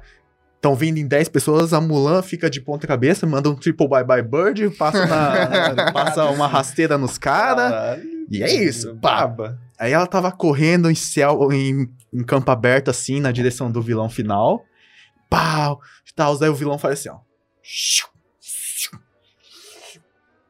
estão 0.55 0.75
vindo 0.75 0.97
em 0.97 1.07
10 1.07 1.29
pessoas, 1.29 1.73
a 1.73 1.81
Mulan 1.81 2.21
fica 2.21 2.49
de 2.49 2.59
ponta 2.61 2.87
cabeça, 2.87 3.25
manda 3.27 3.49
um 3.49 3.55
triple 3.55 3.87
bye 3.87 4.03
bye 4.03 4.21
bird, 4.21 4.69
passa, 4.77 5.05
na- 5.05 5.91
passa 5.93 6.25
uma 6.25 6.47
rasteira 6.47 6.97
nos 6.97 7.17
caras. 7.17 8.01
E 8.29 8.43
é 8.43 8.53
isso. 8.53 8.93
Baba. 8.95 9.59
Aí 9.77 9.91
ela 9.93 10.05
tava 10.07 10.31
correndo 10.31 10.89
em 10.89 10.95
céu, 10.95 11.51
em, 11.51 11.89
em 12.13 12.23
campo 12.23 12.51
aberto, 12.51 12.89
assim, 12.89 13.19
na 13.19 13.31
direção 13.31 13.71
do 13.71 13.81
vilão 13.81 14.09
final. 14.09 14.63
Pau! 15.29 15.79
Tal, 16.15 16.37
daí 16.37 16.49
o 16.49 16.55
vilão 16.55 16.77
faz 16.77 16.99
assim, 16.99 17.09
ó. 17.09 17.17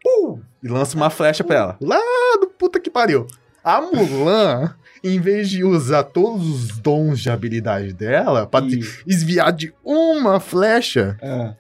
Pum! 0.03 0.41
E 0.63 0.67
lança 0.67 0.95
uma 0.95 1.09
flecha 1.09 1.43
pra 1.43 1.55
ela. 1.57 1.77
Lá 1.81 1.99
do 2.39 2.47
puta 2.47 2.79
que 2.79 2.89
pariu. 2.89 3.27
A 3.63 3.81
Mulan, 3.81 4.73
em 5.03 5.19
vez 5.19 5.49
de 5.49 5.63
usar 5.63 6.03
todos 6.03 6.47
os 6.47 6.77
dons 6.79 7.19
de 7.19 7.29
habilidade 7.29 7.93
dela 7.93 8.45
pra 8.47 8.61
E- 8.65 8.79
desviar 9.05 9.51
de 9.51 9.73
uma 9.83 10.39
flecha, 10.39 11.17
Ah. 11.21 11.53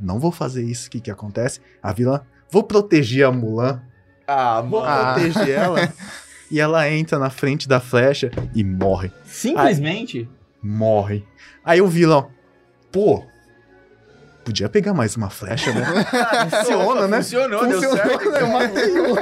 não 0.00 0.18
vou 0.18 0.32
fazer 0.32 0.64
isso. 0.64 0.88
O 0.88 0.90
que 0.90 1.00
que 1.00 1.10
acontece? 1.10 1.60
A 1.82 1.92
vilã, 1.92 2.20
vou 2.50 2.62
proteger 2.62 3.26
a 3.26 3.32
Mulan, 3.32 3.80
Ah, 4.26 4.60
vou. 4.60 4.82
Ah. 4.84 5.14
proteger 5.14 5.50
ela. 5.50 5.92
E 6.48 6.60
ela 6.60 6.88
entra 6.88 7.18
na 7.18 7.28
frente 7.28 7.66
da 7.68 7.80
flecha 7.80 8.30
e 8.54 8.62
morre. 8.62 9.10
Simplesmente. 9.24 10.28
Morre. 10.62 11.24
Aí 11.64 11.82
o 11.82 11.88
vilão, 11.88 12.30
pô, 12.92 13.24
podia 14.44 14.68
pegar 14.68 14.94
mais 14.94 15.16
uma 15.16 15.28
flecha, 15.28 15.72
né? 15.72 15.84
Funciona, 16.50 17.08
né? 17.08 17.16
Funcionou, 17.16 17.66
deu 17.66 17.82
Funcionou, 17.82 17.96
certo. 17.96 18.30
né? 18.30 18.40
Eu 18.42 18.46
matei 18.46 19.00
um. 19.00 19.14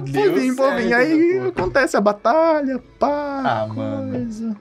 Pô, 0.00 0.32
vem. 0.32 0.52
certo, 0.54 0.94
Aí 0.94 1.40
acontece 1.48 1.96
a 1.96 2.00
batalha, 2.00 2.82
pá, 2.98 3.42
Ah, 3.44 3.66
mano. 3.66 4.10
coisa. 4.12 4.56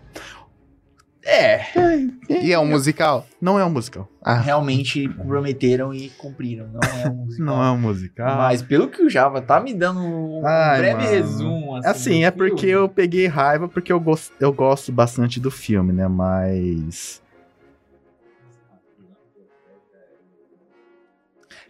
É, 1.26 1.62
E 2.30 2.52
é 2.52 2.60
um 2.60 2.66
musical? 2.66 3.26
Não 3.40 3.58
é 3.58 3.64
um 3.64 3.70
musical. 3.70 4.10
Ah, 4.22 4.36
realmente 4.38 5.08
prometeram 5.08 5.94
e 5.94 6.10
cumpriram. 6.10 6.68
Não 6.68 6.82
é 6.82 7.10
um 7.10 7.16
musical. 7.16 7.46
Não 7.46 7.64
é 7.64 7.72
um 7.72 7.78
musical. 7.78 8.38
Mas 8.38 8.62
pelo 8.62 8.90
que 8.90 9.02
o 9.02 9.10
Java 9.10 9.42
tá 9.42 9.58
me 9.62 9.74
dando 9.74 10.02
um 10.02 10.46
Ai, 10.46 10.80
breve 10.80 10.98
mano. 11.04 11.10
resumo. 11.10 11.76
Assim, 11.78 11.88
Assim, 11.90 12.24
é 12.26 12.32
porque 12.32 12.58
filme. 12.68 12.72
eu 12.74 12.90
peguei 12.90 13.28
raiva 13.28 13.70
porque 13.70 13.92
eu, 13.94 14.00
gos- 14.02 14.34
eu 14.40 14.52
gosto 14.52 14.92
bastante 14.92 15.40
do 15.40 15.50
filme, 15.50 15.94
né? 15.94 16.08
Mas. 16.10 17.22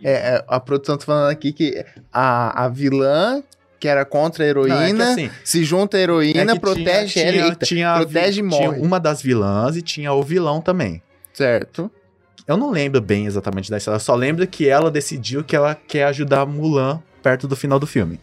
É, 0.03 0.11
é, 0.11 0.45
a 0.47 0.59
produção 0.59 0.97
tá 0.97 1.05
falando 1.05 1.29
aqui 1.31 1.51
que 1.53 1.83
a, 2.11 2.65
a 2.65 2.67
vilã, 2.69 3.41
que 3.79 3.87
era 3.87 4.03
contra 4.05 4.43
a 4.43 4.47
heroína, 4.47 4.93
Não, 4.93 5.05
é 5.05 5.11
assim, 5.11 5.29
se 5.43 5.63
junta 5.63 5.97
à 5.97 5.99
heroína, 5.99 6.51
é 6.51 6.59
protege 6.59 7.13
tinha, 7.13 7.25
ela. 7.25 7.55
tinha, 7.55 7.55
tinha 7.55 7.95
protege 7.95 8.41
e 8.41 8.49
tinha 8.49 8.67
morre. 8.67 8.79
uma 8.79 8.99
das 8.99 9.21
vilãs 9.21 9.75
e 9.77 9.81
tinha 9.81 10.11
o 10.13 10.21
vilão 10.21 10.61
também. 10.61 11.01
Certo. 11.33 11.89
Eu 12.45 12.57
não 12.57 12.71
lembro 12.71 12.99
bem 13.01 13.25
exatamente 13.25 13.71
da 13.71 13.77
história, 13.77 13.99
só 13.99 14.15
lembro 14.15 14.45
que 14.45 14.67
ela 14.67 14.91
decidiu 14.91 15.43
que 15.43 15.55
ela 15.55 15.73
quer 15.75 16.05
ajudar 16.05 16.41
a 16.41 16.45
Mulan 16.45 17.01
perto 17.21 17.47
do 17.47 17.55
final 17.55 17.79
do 17.79 17.87
filme. 17.87 18.19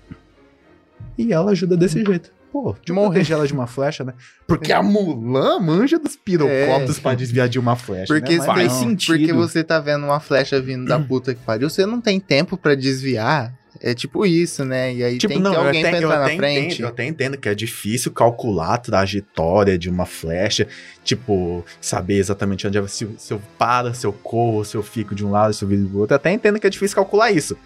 E 1.17 1.33
ela 1.33 1.53
ajuda 1.53 1.77
desse 1.77 2.05
jeito. 2.05 2.31
Pô, 2.53 2.75
de 2.85 2.93
Morrer. 2.93 3.11
proteger 3.21 3.37
ela 3.37 3.47
de 3.47 3.53
uma 3.53 3.67
flecha, 3.67 4.03
né? 4.05 4.15
Porque 4.47 4.73
a 4.73 4.83
Mulan 4.83 5.61
manja 5.61 5.99
dos 5.99 6.17
pirocópteros 6.17 6.99
É. 6.99 7.01
pra 7.01 7.15
desviar 7.15 7.49
de 7.49 7.59
uma 7.59 7.77
flecha. 7.77 8.07
Porque, 8.13 8.39
né? 8.39 8.45
Faz 8.45 8.73
sentido. 8.73 9.17
porque 9.19 9.33
você 9.33 9.63
tá 9.63 9.79
vendo 9.79 10.05
uma 10.05 10.21
flecha 10.21 10.61
vindo 10.61 10.85
da 10.87 10.99
puta 10.99 11.35
que 11.35 11.41
pariu, 11.45 11.71
você 11.71 11.87
não 11.87 12.01
tem 12.01 12.19
tempo 12.19 12.57
pra 12.57 12.75
desviar. 12.75 13.55
É 13.81 13.95
tipo 13.95 14.27
isso, 14.27 14.65
né? 14.65 14.93
E 14.93 15.03
aí 15.05 15.17
Tipo, 15.17 15.29
tem 15.33 15.39
que 15.39 15.43
não, 15.45 15.53
ter 15.53 15.57
eu 15.57 15.65
alguém 15.65 15.87
até, 15.87 15.97
entrar 15.99 16.19
na 16.19 16.27
frente. 16.37 16.67
entendo, 16.75 16.81
eu 16.83 16.89
até 16.89 17.07
entendo 17.07 17.39
que 17.39 17.49
é 17.49 17.55
difícil 17.55 18.11
calcular 18.13 18.75
a 18.75 18.79
trajetória 18.79 19.79
de 19.79 19.89
uma 19.89 20.05
flecha, 20.05 20.67
tipo, 21.05 21.65
saber 21.81 22.17
exatamente 22.19 22.67
onde 22.67 22.77
é, 22.79 22.87
se, 22.89 23.09
se 23.17 23.33
eu 23.33 23.41
paro, 23.57 23.95
se 23.95 24.05
eu 24.05 24.13
corro, 24.13 24.65
se 24.65 24.77
eu 24.77 24.83
fico 24.83 25.15
de 25.15 25.25
um 25.25 25.31
lado, 25.31 25.55
se 25.55 25.63
eu 25.65 25.69
viro 25.69 25.83
do 25.83 25.99
outro. 26.01 26.13
Eu 26.15 26.17
até 26.17 26.33
entendo 26.33 26.59
que 26.59 26.67
é 26.67 26.71
difícil 26.71 26.97
calcular 26.97 27.31
isso. 27.31 27.57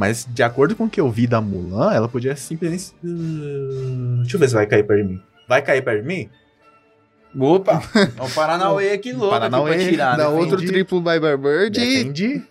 Mas, 0.00 0.26
de 0.26 0.42
acordo 0.42 0.74
com 0.74 0.84
o 0.84 0.88
que 0.88 0.98
eu 0.98 1.10
vi 1.10 1.26
da 1.26 1.42
Mulan, 1.42 1.92
ela 1.92 2.08
podia 2.08 2.34
simplesmente. 2.34 2.94
"Uh, 3.04 4.20
Deixa 4.22 4.36
eu 4.36 4.40
ver 4.40 4.48
se 4.48 4.54
vai 4.54 4.66
cair 4.66 4.82
perto 4.82 5.02
de 5.02 5.08
mim. 5.10 5.20
Vai 5.46 5.60
cair 5.60 5.82
perto 5.84 6.00
de 6.00 6.08
mim? 6.08 6.30
Opa, 7.38 7.82
é 8.16 8.22
o 8.22 8.30
Paranauê 8.30 8.92
aqui 8.92 9.12
louco 9.12 9.28
Paranauê, 9.28 9.72
aqui 9.72 9.80
pra 9.82 9.90
tirar. 9.90 10.16
Dá 10.16 10.24
né? 10.24 10.34
outro 10.34 10.56
defendi. 10.56 10.72
triplo 10.72 11.02
by 11.02 11.20
Bird 11.20 11.78
Defendi. 11.78 12.42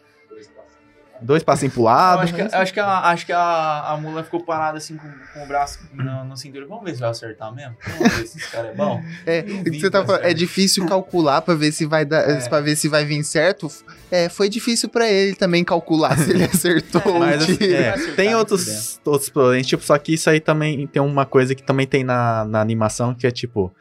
Dois 1.22 1.44
passinhos 1.44 1.74
pro 1.74 1.82
Eu 1.82 1.86
lado. 1.86 2.22
acho 2.22 2.34
que, 2.34 2.42
eu 2.42 2.50
acho 2.52 2.74
que, 2.74 2.80
a, 2.80 3.00
acho 3.10 3.26
que 3.26 3.32
a, 3.34 3.92
a 3.92 3.98
mula 3.98 4.24
ficou 4.24 4.44
parada 4.44 4.78
assim 4.78 4.96
com, 4.98 5.08
com 5.34 5.44
o 5.44 5.48
braço 5.48 5.80
na, 5.94 6.24
na 6.24 6.36
cintura. 6.36 6.66
Vamos 6.68 6.84
ver 6.86 6.94
se 6.96 7.00
vai 7.02 7.10
acertar 7.10 7.54
mesmo? 7.54 7.76
Vamos 7.98 8.14
ver 8.18 8.28
se 8.28 8.38
esse 8.38 8.50
cara 8.52 8.68
é 8.70 8.74
bom. 8.74 9.02
É, 9.26 9.42
Duvido 9.42 9.80
você 9.80 9.90
tá 9.90 10.06
falando, 10.06 10.24
é 10.26 10.34
difícil 10.34 10.86
calcular 10.86 11.42
pra 11.42 11.56
ver 11.56 11.72
se 11.72 11.86
vai 11.86 12.06
dar, 12.06 12.22
É. 12.30 12.50
para 12.50 12.62
ver 12.62 12.76
se 12.76 12.88
vai 12.88 13.04
vir 13.06 13.24
certo. 13.24 13.68
É, 14.12 14.28
foi 14.30 14.50
difícil 14.50 14.90
pra 14.90 15.08
ele 15.10 15.36
também 15.36 15.64
calcular 15.64 16.18
se 16.18 16.32
ele 16.32 16.44
acertou 16.52 17.02
É, 17.18 17.20
Mas, 17.20 17.44
assim, 17.44 17.58
tiro. 17.58 17.74
é, 17.76 17.90
acertar 17.90 18.16
tem 18.16 18.26
nem 18.28 18.36
outros, 18.36 19.00
outros 19.06 19.30
problemas, 19.30 19.68
tipo, 19.68 19.84
só 19.84 19.98
que 19.98 20.14
isso 20.14 20.30
aí 20.30 20.40
também 20.40 20.88
tem 20.88 21.02
uma 21.02 21.26
coisa 21.26 21.54
que 21.54 21.62
também 21.64 21.86
tem 21.86 22.04
na, 22.04 22.46
na 22.46 22.60
animação, 22.62 23.14
que 23.14 23.28
é 23.28 23.32
tipo, 23.32 23.74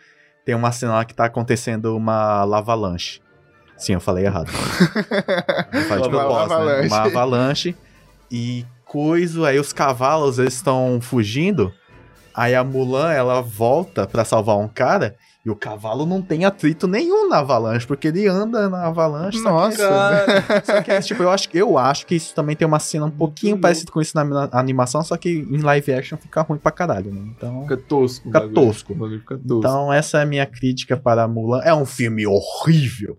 tem 0.44 0.54
uma 0.54 0.72
cena 0.72 0.92
lá 0.94 1.04
que 1.04 1.14
tá 1.14 1.24
acontecendo 1.26 1.96
uma 1.96 2.44
lavalanche. 2.44 3.20
Sim, 3.78 3.94
eu 3.94 4.00
falei 4.00 4.24
errado. 4.26 4.50
Eu 5.72 5.80
falei 5.82 6.02
de 6.02 6.08
Uma 6.08 6.20
propósito, 6.20 6.48
né? 6.48 6.54
avalanche. 6.56 6.86
Uma 6.88 7.02
avalanche. 7.02 7.76
E 8.30 8.66
coisa, 8.84 9.46
aí 9.48 9.58
os 9.58 9.72
cavalos, 9.72 10.38
eles 10.38 10.54
estão 10.54 10.98
fugindo, 11.00 11.72
aí 12.34 12.54
a 12.54 12.64
Mulan, 12.64 13.12
ela 13.12 13.40
volta 13.40 14.06
pra 14.06 14.24
salvar 14.24 14.56
um 14.58 14.66
cara, 14.68 15.14
e 15.46 15.50
o 15.50 15.56
cavalo 15.56 16.04
não 16.04 16.20
tem 16.20 16.44
atrito 16.44 16.86
nenhum 16.86 17.28
na 17.28 17.38
avalanche, 17.38 17.86
porque 17.86 18.08
ele 18.08 18.26
anda 18.26 18.68
na 18.68 18.86
avalanche. 18.86 19.38
só 19.38 19.44
que- 19.70 19.78
Nossa. 19.78 19.88
Cara, 19.88 20.62
só 20.64 20.82
que, 20.82 21.00
tipo, 21.00 21.22
eu 21.22 21.30
acho, 21.30 21.48
eu 21.54 21.78
acho 21.78 22.04
que 22.06 22.16
isso 22.16 22.34
também 22.34 22.54
tem 22.56 22.66
uma 22.68 22.78
cena 22.78 23.06
um 23.06 23.10
pouquinho 23.10 23.52
louco. 23.52 23.62
parecida 23.62 23.90
com 23.92 24.00
isso 24.00 24.12
na, 24.14 24.24
na 24.24 24.48
animação, 24.52 25.02
só 25.02 25.16
que 25.16 25.30
em 25.30 25.58
live 25.62 25.92
action 25.92 26.18
fica 26.18 26.42
ruim 26.42 26.58
pra 26.58 26.72
caralho, 26.72 27.10
né? 27.12 27.20
Então, 27.36 27.62
fica 27.62 27.76
tosco. 27.78 28.26
Fica 28.26 28.40
bagulho. 28.40 28.54
tosco. 28.54 28.94
Bagulho 28.94 29.20
fica 29.20 29.36
tosco. 29.38 29.58
então 29.58 29.92
essa 29.92 30.18
é 30.18 30.22
a 30.22 30.26
minha 30.26 30.44
crítica 30.44 30.96
para 30.98 31.26
Mulan. 31.28 31.62
É 31.62 31.72
um 31.72 31.86
filme 31.86 32.26
horrível? 32.26 33.16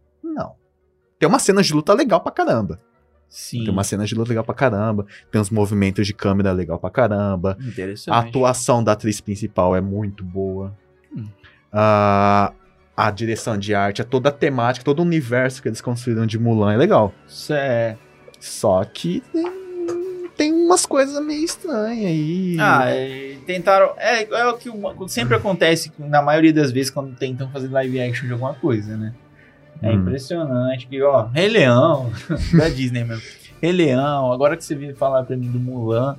Tem 1.19 1.27
uma 1.27 1.37
cena 1.37 1.61
de 1.61 1.73
luta 1.73 1.93
legal 1.93 2.21
pra 2.21 2.31
caramba. 2.31 2.79
Sim. 3.27 3.65
Tem 3.65 3.69
uma 3.69 3.83
cena 3.83 4.05
de 4.05 4.15
luta 4.15 4.29
legal 4.29 4.43
pra 4.43 4.55
caramba. 4.55 5.05
Tem 5.29 5.39
uns 5.39 5.49
movimentos 5.49 6.07
de 6.07 6.13
câmera 6.13 6.53
legal 6.53 6.79
pra 6.79 6.89
caramba. 6.89 7.57
Interessante. 7.59 8.15
A 8.15 8.19
atuação 8.19 8.81
da 8.81 8.93
atriz 8.93 9.19
principal 9.19 9.75
é 9.75 9.81
muito 9.81 10.23
boa. 10.23 10.75
Hum. 11.15 11.27
Ah, 11.71 12.53
a 12.95 13.11
direção 13.11 13.57
de 13.57 13.75
arte, 13.75 14.03
toda 14.03 14.29
a 14.29 14.31
temática, 14.31 14.83
todo 14.83 14.99
o 14.99 15.03
universo 15.03 15.61
que 15.61 15.67
eles 15.67 15.81
construíram 15.81 16.25
de 16.25 16.39
Mulan 16.39 16.73
é 16.73 16.77
legal. 16.77 17.13
Isso 17.27 17.53
é... 17.53 17.97
Só 18.39 18.83
que 18.85 19.21
tem, 19.33 20.29
tem 20.37 20.53
umas 20.53 20.85
coisas 20.85 21.21
meio 21.23 21.43
estranhas 21.43 22.05
aí. 22.05 22.57
Ah, 22.59 22.85
é, 22.85 23.35
tentaram... 23.45 23.93
É, 23.97 24.23
é 24.23 24.47
o 24.47 24.57
que 24.57 24.69
sempre 25.09 25.35
acontece 25.35 25.91
na 25.99 26.21
maioria 26.21 26.53
das 26.53 26.71
vezes 26.71 26.89
quando 26.89 27.13
tentam 27.15 27.51
fazer 27.51 27.67
live 27.67 27.99
action 27.99 28.27
de 28.27 28.33
alguma 28.33 28.53
coisa, 28.53 28.95
né? 28.95 29.13
É 29.81 29.89
Hum. 29.89 30.01
impressionante 30.01 30.87
que, 30.87 31.01
ó, 31.01 31.27
Rei 31.27 31.47
Leão, 31.47 32.11
da 32.57 32.67
Disney 32.69 33.03
mesmo. 33.03 33.23
Rei 33.61 33.71
Leão, 33.71 34.31
agora 34.31 34.55
que 34.57 34.63
você 34.63 34.75
veio 34.75 34.95
falar 34.95 35.23
pra 35.23 35.35
mim 35.37 35.49
do 35.51 35.59
Mulan, 35.59 36.17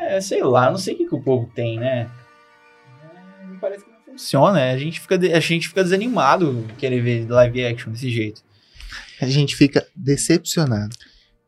é, 0.00 0.20
sei 0.20 0.42
lá, 0.42 0.70
não 0.70 0.78
sei 0.78 0.94
o 0.94 0.96
que, 0.98 1.06
que 1.06 1.14
o 1.14 1.22
povo 1.22 1.50
tem, 1.54 1.78
né? 1.78 2.08
É, 3.42 3.46
me 3.46 3.56
parece 3.58 3.84
que 3.84 3.90
não 3.90 4.00
funciona, 4.12 4.70
a 4.72 4.76
gente 4.78 5.00
fica, 5.00 5.16
de- 5.18 5.32
a 5.32 5.40
gente 5.40 5.68
fica 5.68 5.82
desanimado 5.82 6.66
querer 6.78 7.00
ver 7.00 7.26
live 7.30 7.64
action 7.66 7.92
desse 7.92 8.10
jeito. 8.10 8.42
A 9.20 9.26
gente 9.26 9.54
fica 9.56 9.86
decepcionado. 9.94 10.94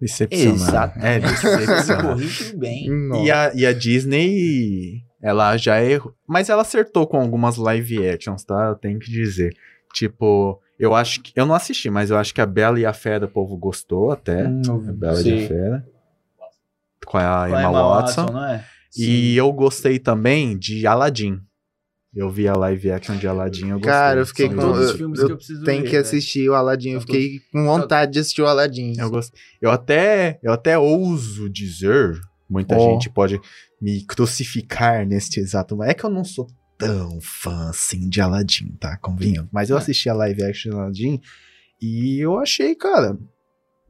Decepcionante. 0.01 0.63
Exato. 0.63 0.99
É, 0.99 1.19
decepcionante. 1.21 2.03
Corri 2.03 2.29
tudo 2.29 2.59
bem. 2.59 2.87
e, 3.25 3.31
a, 3.31 3.53
e 3.55 3.65
a 3.67 3.73
Disney, 3.73 5.03
ela 5.23 5.57
já 5.57 5.83
errou. 5.83 6.15
Mas 6.27 6.49
ela 6.51 6.63
acertou 6.63 7.07
com 7.07 7.19
algumas 7.21 7.57
live 7.57 8.07
actions, 8.09 8.45
tá? 8.45 8.67
Eu 8.69 8.75
tenho 8.75 8.99
que 8.99 9.11
dizer. 9.11 9.55
Tipo, 9.95 10.61
eu 10.85 10.95
acho 10.95 11.21
que. 11.23 11.33
Eu 11.37 11.47
não 11.47 11.55
assisti, 11.55 11.89
mas 11.91 12.11
eu 12.11 12.17
acho 12.19 12.35
que 12.35 12.41
a 12.41 12.47
Bela 12.47 12.79
e 12.81 12.87
a 12.87 12.93
Fera 12.93 13.27
o 13.27 13.29
povo 13.29 13.57
gostou 13.57 14.11
até. 14.11 14.47
Hum, 14.49 14.63
A 14.89 14.93
Bela 14.93 15.21
e 15.21 15.23
sei. 15.23 15.45
a 15.45 15.49
Fera. 15.49 15.87
Com 17.07 17.19
a 17.19 17.47
Com 17.49 17.55
a 17.57 17.61
Emma, 17.63 17.71
Watson. 17.83 18.27
não 18.27 18.45
é? 18.45 18.65
E 18.97 19.37
eu 19.37 19.53
gostei 19.53 19.99
também 19.99 20.57
de 20.59 20.87
Aladdin. 20.87 21.41
Eu 22.15 22.29
vi 22.29 22.47
a 22.47 22.53
live 22.53 22.91
action 22.93 23.17
de 23.17 23.27
Aladdin, 23.27 23.69
eu 23.71 23.77
gostei. 23.77 23.91
Cara, 23.91 24.21
eu 24.21 24.27
fiquei 24.27 24.47
São 24.47 24.55
com- 24.57 24.61
todos 24.61 24.75
todos 24.77 24.85
os 24.89 24.93
os 24.93 24.99
filmes 24.99 25.19
eu 25.21 25.27
que 25.27 25.33
eu 25.33 25.37
preciso 25.39 25.65
Tem 25.65 25.81
ver, 25.83 25.89
que 25.89 25.95
né? 25.95 25.99
assistir 26.01 26.49
o 26.51 26.55
Aladdin. 26.55 26.91
Eu 26.91 26.95
Eu 27.01 27.01
tô- 27.07 27.13
fiquei 27.13 27.41
com 27.51 27.65
vontade 27.65 28.13
de 28.13 28.19
assistir 28.19 28.43
o 28.43 28.47
Aladdin. 28.47 28.93
Eu 28.99 29.09
gostei. 29.11 29.41
Eu 29.63 29.71
até, 29.71 30.39
eu 30.43 30.53
até 30.53 30.79
ouso 30.79 31.49
dizer, 31.49 32.21
muita 32.51 32.77
Ó. 32.77 32.79
gente 32.93 33.09
pode 33.09 33.41
me 33.81 34.05
crucificar 34.05 35.07
neste 35.07 35.41
exato 35.41 35.75
momento. 35.75 35.91
É 35.91 35.95
que 35.95 36.05
eu 36.05 36.11
não 36.11 36.23
sou 36.23 36.47
tão 36.87 37.21
fã 37.21 37.71
assim 37.71 38.09
de 38.09 38.21
Aladdin, 38.21 38.77
tá? 38.81 38.97
Convenhamos. 38.99 39.51
Mas 39.53 39.71
eu 39.71 39.77
É. 39.77 39.79
assisti 39.81 40.09
a 40.09 40.15
live 40.15 40.43
action 40.45 40.71
de 40.73 40.77
Aladdin 40.79 41.21
e 41.81 42.19
eu 42.21 42.39
achei, 42.39 42.75
cara, 42.75 43.17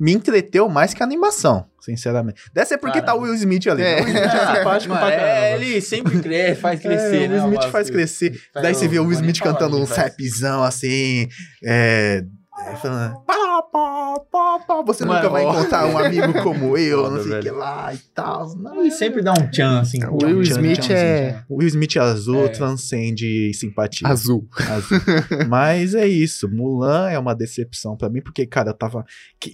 me 0.00 0.12
entreteu 0.12 0.68
mais 0.68 0.92
que 0.94 1.02
a 1.02 1.06
animação, 1.06 1.66
sinceramente. 1.80 2.42
Deve 2.52 2.66
ser 2.66 2.78
porque 2.78 3.00
Cara, 3.00 3.12
tá 3.12 3.14
o 3.14 3.20
Will 3.22 3.34
Smith 3.34 3.66
ali. 3.68 3.82
é. 3.82 3.96
né? 3.96 4.00
O 4.00 4.04
Will 4.04 4.14
Smith 4.14 4.34
é 4.34 4.56
simpático 4.56 4.94
Mano, 4.94 5.06
pra 5.06 5.12
é, 5.14 5.18
caramba. 5.50 5.64
ele 5.64 5.80
sempre 5.80 6.20
cresce, 6.20 6.60
faz 6.60 6.80
crescer, 6.80 7.22
É, 7.22 7.28
né? 7.28 7.34
o 7.34 7.36
Will 7.36 7.44
Smith 7.44 7.62
uma 7.64 7.70
faz 7.70 7.90
crescer. 7.90 8.32
Faz- 8.52 8.62
Daí 8.64 8.74
você 8.74 8.88
vê 8.88 8.98
o 8.98 9.02
Will 9.04 9.12
Smith 9.12 9.40
cantando 9.40 9.76
um 9.78 9.86
faz. 9.86 10.12
sapzão 10.12 10.64
assim, 10.64 11.28
é, 11.64 12.24
É, 12.66 12.76
falando, 12.76 13.20
pá, 13.26 13.62
pá, 13.72 14.20
pá, 14.30 14.58
pá, 14.66 14.82
você 14.82 15.04
Mano, 15.04 15.18
nunca 15.18 15.28
vai 15.30 15.42
encontrar 15.44 15.86
um 15.86 15.98
amigo 15.98 16.32
como 16.42 16.76
eu, 16.76 17.10
não 17.10 17.22
sei 17.22 17.38
o 17.38 17.42
que 17.42 17.50
lá 17.50 17.92
e 17.92 17.98
tal. 18.14 18.54
Não, 18.56 18.80
Ele 18.80 18.90
sempre 18.90 19.22
dá 19.22 19.32
um 19.32 19.50
tchan, 19.50 19.80
assim. 19.80 20.02
O 20.04 20.16
Will 20.24 20.42
tchan, 20.42 20.52
Smith 20.54 20.78
tchan, 20.80 20.94
é- 20.94 21.44
Will 21.50 21.68
Smith 21.68 21.96
azul 21.96 22.44
É. 22.44 22.48
transcende 22.48 23.52
simpatia. 23.54 24.08
Azul. 24.08 24.48
Azul. 24.56 24.98
Mas 25.48 25.94
é 25.94 26.06
isso. 26.06 26.48
Mulan 26.48 27.10
é 27.10 27.18
uma 27.18 27.34
decepção 27.34 27.96
pra 27.96 28.08
mim, 28.08 28.22
porque, 28.22 28.46
cara, 28.46 28.70
eu 28.70 28.74
tava. 28.74 29.04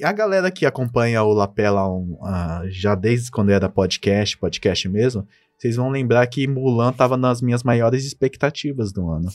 A 0.05 0.13
galera 0.13 0.51
que 0.51 0.67
acompanha 0.67 1.23
o 1.23 1.33
Lapela 1.33 1.89
um, 1.89 2.19
ah, 2.23 2.63
já 2.69 2.95
desde 2.95 3.31
quando 3.31 3.51
era 3.51 3.69
podcast, 3.69 4.37
podcast 4.39 4.89
mesmo, 4.89 5.27
vocês 5.59 5.77
vão 5.77 5.89
lembrar 5.89 6.27
que 6.27 6.47
Mulan 6.47 6.93
tava 6.93 7.17
nas 7.17 7.43
minhas 7.43 7.63
maiores 7.63 8.05
expectativas 8.05 8.93
do 8.93 9.09
ano. 9.11 9.29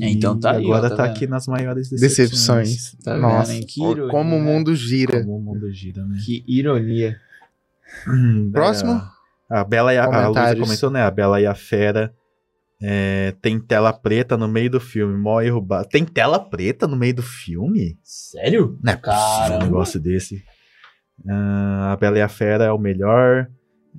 É, 0.00 0.10
então 0.10 0.38
tá 0.38 0.52
e 0.54 0.56
aí, 0.58 0.64
ó, 0.66 0.74
agora 0.74 0.90
tá 0.90 0.96
tá, 0.96 1.02
vendo? 1.04 1.12
aqui 1.16 1.26
nas 1.26 1.46
maiores 1.46 1.88
decepções. 1.88 2.68
Decepções. 2.68 2.96
Tá 3.02 3.14
vendo, 3.14 3.22
Nossa, 3.22 3.52
ó, 3.52 3.90
ironia, 3.92 4.10
como 4.10 4.36
o 4.36 4.40
mundo 4.40 4.74
gira. 4.74 5.20
Como 5.20 5.38
o 5.38 5.40
mundo 5.40 5.72
gira, 5.72 6.04
né? 6.04 6.18
Que 6.24 6.44
ironia. 6.46 7.16
Hum, 8.06 8.50
Próximo? 8.52 9.00
é, 9.50 9.58
a 9.58 9.64
Bela 9.64 9.94
e 9.94 9.98
a, 9.98 10.04
a 10.04 10.28
Luísa 10.28 10.56
comentou, 10.56 10.90
né? 10.90 11.02
A 11.02 11.10
Bela 11.10 11.40
e 11.40 11.46
a 11.46 11.54
Fera. 11.54 12.12
é, 12.82 13.32
tem 13.40 13.58
tela 13.58 13.92
preta 13.92 14.36
no 14.36 14.46
meio 14.46 14.70
do 14.70 14.78
filme. 14.78 15.16
Mó 15.16 15.40
erro 15.40 15.66
Tem 15.90 16.04
tela 16.04 16.38
preta 16.38 16.86
no 16.86 16.94
meio 16.94 17.14
do 17.14 17.22
filme? 17.22 17.98
Sério? 18.04 18.78
Não 18.82 18.92
é 18.92 18.96
possível 18.96 19.56
um 19.56 19.62
negócio 19.62 19.98
desse. 19.98 20.44
Ah, 21.26 21.92
a 21.92 21.96
Bela 21.96 22.18
e 22.18 22.22
a 22.22 22.28
Fera 22.28 22.64
é 22.64 22.70
o 22.72 22.78
melhor. 22.78 23.48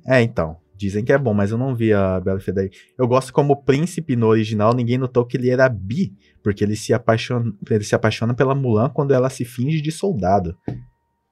É, 0.06 0.22
então. 0.22 0.59
Dizem 0.80 1.04
que 1.04 1.12
é 1.12 1.18
bom, 1.18 1.34
mas 1.34 1.50
eu 1.50 1.58
não 1.58 1.76
vi 1.76 1.92
a 1.92 2.18
Bela 2.18 2.40
aí. 2.56 2.70
Eu 2.98 3.06
gosto 3.06 3.34
como 3.34 3.62
príncipe 3.64 4.16
no 4.16 4.28
original, 4.28 4.74
ninguém 4.74 4.96
notou 4.96 5.26
que 5.26 5.36
ele 5.36 5.50
era 5.50 5.68
bi. 5.68 6.14
Porque 6.42 6.64
ele 6.64 6.74
se 6.74 6.94
apaixona, 6.94 7.52
ele 7.70 7.84
se 7.84 7.94
apaixona 7.94 8.32
pela 8.32 8.54
Mulan 8.54 8.88
quando 8.88 9.12
ela 9.12 9.28
se 9.28 9.44
finge 9.44 9.82
de 9.82 9.92
soldado. 9.92 10.56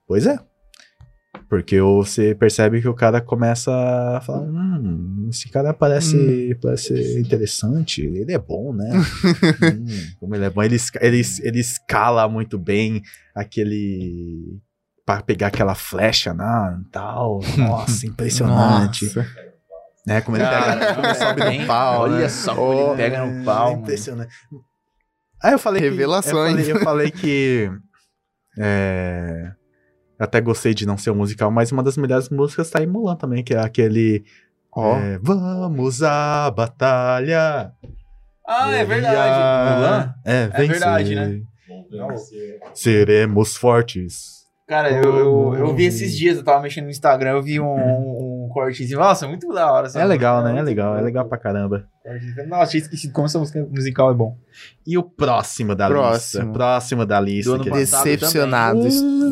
Pois 0.07 0.27
é. 0.27 0.39
Porque 1.49 1.81
você 1.81 2.35
percebe 2.35 2.83
que 2.83 2.89
o 2.89 2.95
cara 2.95 3.23
começa 3.23 3.73
a 3.73 4.21
falar: 4.21 4.43
Hum, 4.43 5.29
esse 5.31 5.49
cara 5.49 5.73
parece, 5.73 6.55
parece 6.61 7.19
interessante, 7.19 8.03
ele 8.03 8.35
é 8.35 8.39
bom, 8.39 8.75
né? 8.75 8.91
Hum, 9.65 9.87
como 10.21 10.35
ele 10.35 10.45
é 10.45 10.51
bom. 10.51 10.63
Ele, 10.63 10.77
ele, 11.01 11.23
ele 11.43 11.59
escala 11.59 12.29
muito 12.29 12.59
bem 12.59 13.01
aquele. 13.35 14.61
Pra 15.09 15.23
pegar 15.23 15.47
aquela 15.47 15.75
flecha 15.75 16.35
na 16.35 16.79
tal. 16.93 17.41
Nossa, 17.57 18.07
impressionante. 18.07 19.07
Nossa. 19.07 19.27
Né? 20.07 20.21
Como 20.21 20.37
ele 20.37 20.45
pega, 20.45 20.95
como 20.95 21.07
ele 21.07 21.15
sobe 21.15 21.59
no 21.61 21.67
pau. 21.67 22.01
Olha 22.03 22.17
né? 22.19 22.29
só 22.29 22.55
como 22.55 22.73
ele 22.91 22.97
pega 22.97 23.25
no 23.25 23.43
pau, 23.45 23.69
É 23.69 23.71
mano. 23.71 23.83
impressionante. 23.85 24.35
Aí 25.43 25.53
eu 25.53 25.59
falei. 25.59 25.81
que- 25.81 25.89
Revelações. 25.89 26.69
eu, 26.69 26.75
falei, 26.79 26.83
eu 26.83 26.85
falei 26.85 27.11
que. 27.11 27.71
É, 28.59 29.51
até 30.21 30.43
gostei 30.43 30.75
de 30.75 30.85
não 30.85 30.99
ser 30.99 31.11
um 31.11 31.15
musical, 31.15 31.51
mas 31.51 31.73
uma 31.73 31.83
das 31.83 31.97
melhores 31.97 32.29
músicas 32.29 32.69
tá 32.69 32.83
em 32.83 32.87
Mulan 32.87 33.17
também, 33.17 33.43
que 33.43 33.55
é 33.55 33.59
aquele. 33.61 34.25
Ó, 34.77 34.95
é, 34.99 35.19
Vamos 35.23 36.03
à 36.03 36.51
batalha. 36.51 37.73
Ah, 38.47 38.71
é 38.75 38.85
guerrear." 38.85 38.87
verdade. 38.87 39.75
Mulan? 39.75 40.15
É, 40.27 40.43
É 40.53 40.67
verdade, 40.67 41.15
né? 41.15 41.41
Seremos 42.75 43.57
fortes. 43.57 44.38
Cara, 44.69 44.91
eu, 44.93 45.17
eu, 45.17 45.55
eu 45.55 45.75
vi 45.75 45.87
esses 45.87 46.15
dias, 46.15 46.37
eu 46.37 46.45
tava 46.45 46.61
mexendo 46.61 46.85
no 46.85 46.91
Instagram, 46.91 47.31
eu 47.31 47.43
vi 47.43 47.59
um, 47.59 48.45
um 48.45 48.49
cortezinho. 48.53 48.99
Nossa, 48.99 49.27
muito 49.27 49.49
da 49.49 49.73
hora. 49.73 49.87
essa 49.87 49.99
É 49.99 50.05
legal, 50.05 50.37
música, 50.43 50.53
né? 50.53 50.61
É 50.61 50.63
legal, 50.63 50.99
é 50.99 51.01
legal 51.01 51.25
pra 51.27 51.39
caramba. 51.39 51.89
Nossa, 52.47 52.73
tinha 52.73 52.83
esquecido 52.83 53.13
como 53.15 53.27
essa 53.27 53.39
música 53.39 53.67
musical 53.71 54.11
é 54.11 54.15
bom. 54.15 54.37
E 54.87 54.99
o 54.99 55.03
próximo 55.03 55.75
da 55.75 55.89
Próximo. 55.89 56.43
lista? 56.45 56.53
Próximo 56.53 57.07
da 57.07 57.19
lista. 57.19 57.53
Do 57.57 57.65
passado 57.65 58.05
decepcionado. 58.05 58.83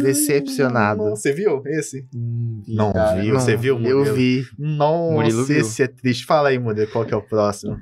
Decepcionado. 0.02 1.10
Você 1.10 1.32
viu 1.34 1.62
esse? 1.66 2.08
Hum, 2.14 2.62
Não 2.68 2.92
cara. 2.94 3.20
viu? 3.20 3.34
Você 3.34 3.56
viu, 3.56 3.74
Eu 3.74 3.80
Murilo? 3.98 4.14
vi. 4.14 4.44
Nossa, 4.58 5.12
Murilo 5.12 5.44
viu. 5.44 5.60
esse 5.60 5.82
é 5.82 5.86
triste. 5.86 6.24
Fala 6.24 6.48
aí, 6.48 6.58
Murilo, 6.58 6.90
qual 6.90 7.04
que 7.04 7.12
é 7.12 7.16
o 7.16 7.22
próximo? 7.22 7.76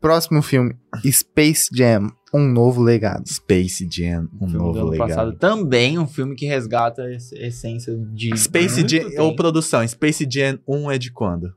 Próximo 0.00 0.42
filme: 0.42 0.74
Space 1.08 1.68
Jam 1.72 2.08
Um 2.36 2.48
Novo 2.52 2.82
Legado. 2.82 3.26
Space 3.28 3.86
Jam, 3.90 4.28
um 4.34 4.48
Filme 4.48 4.52
do 4.52 4.58
novo 4.58 4.78
ano 4.80 4.90
legado. 4.90 5.08
passado 5.08 5.32
também 5.36 5.98
um 5.98 6.06
filme 6.06 6.34
que 6.34 6.46
resgata 6.46 7.02
a 7.02 7.12
ess- 7.12 7.32
essência 7.32 7.96
de. 8.12 8.36
Space 8.36 8.80
Jam, 8.86 9.08
tempo. 9.10 9.22
ou 9.22 9.34
produção, 9.36 9.86
Space 9.86 10.26
Jam 10.30 10.58
1 10.68 10.90
é 10.90 10.98
de 10.98 11.10
quando? 11.12 11.50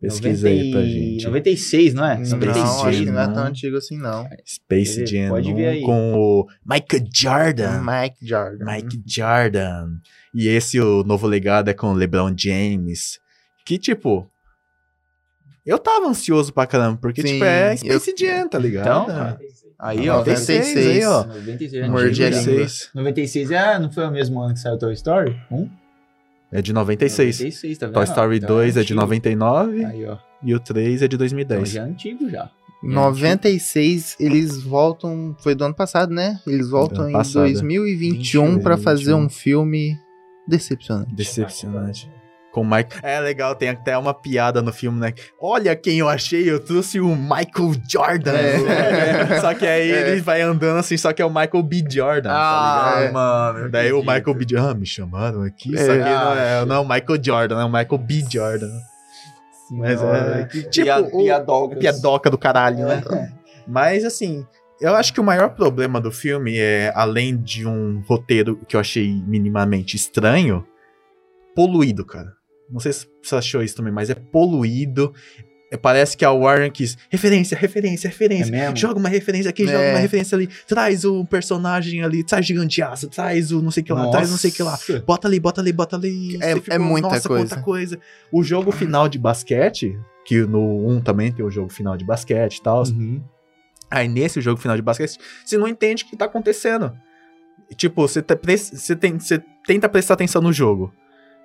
Pesquisa 0.00 0.48
aí 0.48 0.70
pra 0.70 0.80
90 0.80 0.92
gente. 0.92 1.24
96, 1.24 1.94
não 1.94 2.04
é? 2.04 2.22
Space 2.24 2.34
Não, 2.46 2.52
Jam, 2.54 2.86
acho 2.88 2.98
que 3.04 3.10
não 3.10 3.20
é 3.20 3.26
não. 3.26 3.32
tão 3.34 3.44
antigo 3.44 3.76
assim, 3.78 3.96
não. 3.96 4.28
Space 4.44 4.98
Pode 4.98 5.00
ver, 5.00 5.06
Jam 5.06 5.28
pode 5.30 5.54
ver 5.54 5.66
1 5.66 5.70
aí. 5.70 5.80
com 5.82 6.12
o 6.14 6.46
Michael 6.66 7.08
Jordan. 7.14 7.80
Mike 7.82 8.16
Jordan. 8.26 8.64
Mike 8.66 9.02
Jordan. 9.06 9.88
E 10.34 10.48
esse, 10.48 10.78
o 10.78 11.02
novo 11.04 11.26
legado, 11.26 11.68
é 11.70 11.72
com 11.74 11.86
o 11.86 11.94
LeBron 11.94 12.34
James. 12.36 13.18
Que, 13.64 13.78
tipo... 13.78 14.28
Eu 15.64 15.78
tava 15.78 16.06
ansioso 16.08 16.52
pra 16.52 16.66
caramba, 16.66 16.98
porque, 17.00 17.22
Sim, 17.22 17.32
tipo, 17.34 17.44
é 17.46 17.72
eu- 17.72 17.98
Space 17.98 18.14
Jam, 18.18 18.46
tá 18.46 18.58
ligado? 18.58 18.84
Então, 18.86 19.06
cara, 19.06 19.38
aí, 19.88 20.08
ó. 20.08 20.18
96, 20.18 20.76
aí, 20.86 21.04
ó. 21.04 21.24
96 21.24 21.74
é 21.74 21.88
Mordi 21.88 22.24
a 22.24 22.26
antigo, 22.28 22.42
já. 22.44 22.50
língua. 22.50 22.54
96. 22.64 22.90
96 22.94 23.50
é, 23.50 23.78
não 23.78 23.92
foi 23.92 24.04
o 24.06 24.10
mesmo 24.10 24.40
ano 24.40 24.54
que 24.54 24.60
saiu 24.60 24.78
Toy 24.78 24.92
Story? 24.94 25.36
Um? 25.50 25.68
É 26.52 26.62
de 26.62 26.72
96. 26.72 27.38
96, 27.40 27.78
tá 27.78 27.86
vendo? 27.86 27.94
Toy 27.94 28.04
Story 28.04 28.36
Então 28.36 28.48
2 28.48 28.70
é 28.76 28.80
de 28.80 28.84
antigo. 28.84 29.00
99 29.00 29.84
Aí, 29.84 30.04
ó. 30.06 30.16
e 30.42 30.54
o 30.54 30.60
3 30.60 31.02
é 31.02 31.08
de 31.08 31.16
Então 31.16 31.18
2010. 31.18 31.68
já 31.70 31.82
é 31.82 31.84
antigo 31.84 32.30
já. 32.30 32.50
96, 32.82 34.16
eles 34.20 34.62
voltam. 34.62 35.34
Foi 35.40 35.54
do 35.54 35.64
ano 35.64 35.74
passado, 35.74 36.12
né? 36.12 36.38
Eles 36.46 36.68
voltam 36.68 37.08
em 37.08 37.12
passado. 37.12 37.42
2021 37.50 38.58
pra 38.60 38.76
fazer 38.76 39.04
21. 39.14 39.18
um 39.24 39.28
filme 39.28 39.96
decepcionante. 40.46 41.14
Decepcionante. 41.14 42.10
Com 42.54 42.60
o 42.60 42.64
Mike. 42.70 42.96
É 43.02 43.18
legal, 43.18 43.52
tem 43.56 43.70
até 43.70 43.98
uma 43.98 44.14
piada 44.14 44.62
no 44.62 44.72
filme, 44.72 45.00
né? 45.00 45.12
Olha 45.40 45.74
quem 45.74 45.98
eu 45.98 46.08
achei, 46.08 46.48
eu 46.48 46.60
trouxe 46.60 47.00
o 47.00 47.16
Michael 47.16 47.72
Jordan. 47.90 48.30
É. 48.32 49.40
só 49.42 49.52
que 49.54 49.66
aí 49.66 49.90
É. 49.90 50.10
ele 50.12 50.20
vai 50.20 50.40
andando 50.40 50.78
assim, 50.78 50.96
só 50.96 51.12
que 51.12 51.20
é 51.20 51.24
o 51.24 51.28
Michael 51.28 51.62
B. 51.64 51.84
Jordan, 51.90 52.30
tá 52.30 52.92
ligado? 52.94 53.02
é. 53.08 53.10
mano. 53.10 53.68
Daí 53.70 53.92
o 53.92 53.98
Michael 54.00 54.34
B. 54.34 54.46
Jordan, 54.48 54.70
ah, 54.70 54.74
me 54.74 54.86
chamaram 54.86 55.42
aqui, 55.42 55.74
É. 55.76 55.78
só 55.84 55.92
que 55.92 55.98
não 55.98 56.32
é, 56.38 56.64
não 56.64 56.76
é 56.76 56.78
o 56.78 56.84
Michael 56.88 57.24
Jordan, 57.24 57.60
é 57.60 57.64
o 57.64 57.68
Michael 57.68 57.98
B. 57.98 58.24
Jordan. 58.30 58.70
Mas 59.72 60.00
é- 60.00 60.44
Que 60.50 60.62
tipo, 60.62 60.84
piad- 60.86 61.08
o- 61.12 61.18
piadocas. 61.24 61.78
Piadoca 61.80 62.30
do 62.30 62.38
caralho, 62.38 62.86
né? 62.86 63.02
Mas 63.66 64.04
assim, 64.04 64.46
eu 64.80 64.94
acho 64.94 65.12
que 65.12 65.20
o 65.20 65.24
maior 65.24 65.50
problema 65.50 66.00
do 66.00 66.12
filme 66.12 66.56
é, 66.56 66.92
além 66.94 67.36
de 67.36 67.66
um 67.66 68.00
roteiro 68.06 68.60
que 68.68 68.76
eu 68.76 68.80
achei 68.80 69.12
minimamente 69.26 69.96
estranho, 69.96 70.64
poluído, 71.56 72.04
cara. 72.04 72.32
Não 72.70 72.80
sei 72.80 72.92
se 72.92 73.06
você 73.22 73.34
achou 73.36 73.62
isso 73.62 73.76
também, 73.76 73.92
mas 73.92 74.10
é 74.10 74.14
poluído. 74.14 75.12
É, 75.72 75.76
Parece 75.76 76.16
que 76.16 76.24
a 76.24 76.30
Warner 76.30 76.70
quis 76.70 76.96
referência, 77.10 77.56
referência, 77.56 78.06
É 78.06 78.10
referência. 78.10 78.50
mesmo? 78.50 78.76
Joga 78.76 78.98
uma 78.98 79.08
referência 79.08 79.48
aqui, 79.50 79.64
joga 79.64 79.78
É. 79.78 79.90
uma 79.92 79.98
referência 79.98 80.36
ali. 80.36 80.46
Traz 80.68 81.04
o 81.04 81.24
personagem 81.24 82.02
ali, 82.02 82.22
traz 82.22 82.46
giganteaço, 82.46 83.08
traz 83.08 83.50
o 83.50 83.60
não 83.60 83.70
sei 83.70 83.82
o 83.82 83.86
que 83.86 83.92
lá, 83.92 84.10
traz 84.10 84.30
não 84.30 84.36
sei 84.36 84.50
o 84.50 84.52
que 84.52 84.62
lá. 84.62 84.72
Nossa. 84.72 85.00
Bota 85.00 85.26
ali, 85.26 85.40
bota 85.40 85.60
ali, 85.60 85.72
bota 85.72 85.96
ali. 85.96 86.36
É- 86.40 86.54
Você 86.54 86.72
é 86.72 86.78
muita 86.78 87.08
Nossa, 87.08 87.28
coisa." 87.28 87.44
quanta 87.56 87.62
coisa. 87.62 87.98
O 88.30 88.42
jogo 88.44 88.70
final 88.70 89.08
de 89.08 89.18
basquete, 89.18 89.98
que 90.24 90.42
no 90.42 90.86
1 90.88 91.00
também 91.00 91.32
tem 91.32 91.44
o 91.44 91.50
jogo 91.50 91.72
final 91.72 91.96
de 91.96 92.04
basquete 92.04 92.56
e 92.58 92.62
tal. 92.62 92.82
Uhum. 92.84 93.20
Aí 93.90 94.06
nesse 94.08 94.40
jogo 94.40 94.60
final 94.60 94.76
de 94.76 94.82
basquete, 94.82 95.18
você 95.44 95.58
não 95.58 95.66
entende 95.68 96.04
o 96.04 96.06
que 96.06 96.16
tá 96.16 96.24
acontecendo. 96.26 96.92
Tipo, 97.76 98.02
você, 98.06 98.22
tá 98.22 98.36
pre- 98.36 98.56
você, 98.56 98.94
tem, 98.94 99.18
você 99.18 99.42
tenta 99.66 99.88
prestar 99.88 100.14
atenção 100.14 100.40
no 100.42 100.52
jogo. 100.52 100.92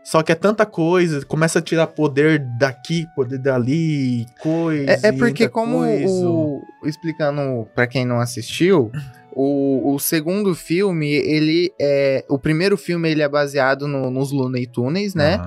Só 0.09 0.23
que 0.23 0.31
é 0.31 0.35
tanta 0.35 0.65
coisa, 0.65 1.23
começa 1.25 1.59
a 1.59 1.61
tirar 1.61 1.85
poder 1.85 2.39
daqui, 2.57 3.05
poder 3.15 3.37
dali, 3.37 4.25
coisa. 4.41 4.91
É, 4.91 4.99
é 5.03 5.11
porque, 5.11 5.47
como 5.47 5.79
coisa. 5.79 6.27
o. 6.27 6.61
Explicando 6.83 7.67
pra 7.75 7.85
quem 7.85 8.05
não 8.05 8.19
assistiu, 8.19 8.91
o, 9.33 9.93
o 9.93 9.99
segundo 9.99 10.55
filme, 10.55 11.11
ele 11.11 11.71
é. 11.79 12.25
O 12.27 12.39
primeiro 12.39 12.75
filme 12.75 13.09
ele 13.11 13.21
é 13.21 13.29
baseado 13.29 13.87
no- 13.87 14.09
nos 14.09 14.31
Looney 14.31 14.65
Tunes, 14.65 15.13
né? 15.13 15.37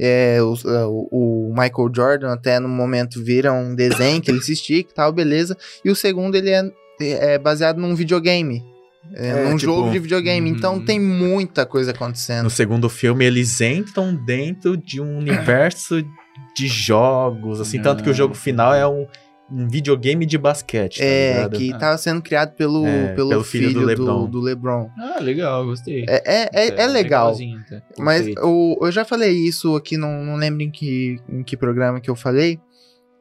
É, 0.00 0.42
os- 0.42 0.64
é, 0.64 0.84
o, 0.84 1.08
o 1.12 1.48
Michael 1.50 1.90
Jordan 1.94 2.32
até 2.32 2.58
no 2.58 2.68
momento 2.68 3.22
vira 3.22 3.52
um 3.52 3.72
desenho 3.74 4.20
que 4.20 4.30
ele 4.30 4.42
se 4.42 4.52
estica 4.54 4.90
e 4.90 4.94
tal, 4.94 5.12
beleza. 5.12 5.56
E 5.84 5.90
o 5.90 5.94
segundo 5.96 6.34
ele 6.34 6.50
é, 6.50 6.62
é 7.00 7.38
baseado 7.38 7.78
num 7.78 7.94
videogame. 7.94 8.64
É, 9.14 9.28
É, 9.28 9.34
num 9.50 9.56
tipo, 9.56 9.72
jogo 9.72 9.90
de 9.90 9.98
videogame. 9.98 10.50
uhum. 10.50 10.56
Então 10.56 10.84
tem 10.84 10.98
muita 11.00 11.66
coisa 11.66 11.90
No 11.92 11.96
acontecendo. 11.96 12.48
segundo 12.50 12.88
filme, 12.88 13.24
eles 13.24 13.60
entram 13.60 14.14
dentro 14.14 14.76
de 14.76 15.00
um 15.00 15.18
universo 15.18 16.02
de 16.56 16.66
jogos, 16.68 17.60
assim, 17.60 17.80
tanto 17.80 18.02
que 18.02 18.10
o 18.10 18.14
jogo 18.14 18.34
final 18.34 18.74
é 18.74 18.86
um, 18.86 19.06
um 19.50 19.68
videogame 19.68 20.24
de 20.26 20.36
basquete, 20.38 20.98
tá 20.98 21.04
É, 21.04 21.32
ligado? 21.34 21.58
que 21.58 21.78
tava 21.78 21.98
sendo 21.98 22.22
criado 22.22 22.52
pelo, 22.54 22.86
É, 22.86 23.14
pelo, 23.14 23.28
pelo 23.30 23.44
filho 23.44 23.68
filho, 23.68 23.80
do 23.80 23.80
do, 23.80 23.86
LeBron. 23.86 24.26
do 24.30 24.40
LeBron. 24.40 24.88
Ah, 24.98 25.18
legal, 25.20 25.64
gostei. 25.66 26.04
É, 26.08 26.22
é, 26.44 26.50
é, 26.52 26.82
é 26.82 26.86
legal. 26.86 27.34
tá? 27.68 27.82
Mas 27.98 28.26
o, 28.42 28.78
eu 28.82 28.92
já 28.92 29.04
falei 29.04 29.32
isso 29.32 29.74
aqui, 29.76 29.96
não, 29.96 30.24
não 30.24 30.36
lembro 30.36 30.62
em 30.62 30.70
que, 30.70 31.18
em 31.28 31.42
que 31.42 31.56
programa 31.56 32.00
que 32.00 32.08
eu 32.10 32.16
falei. 32.16 32.58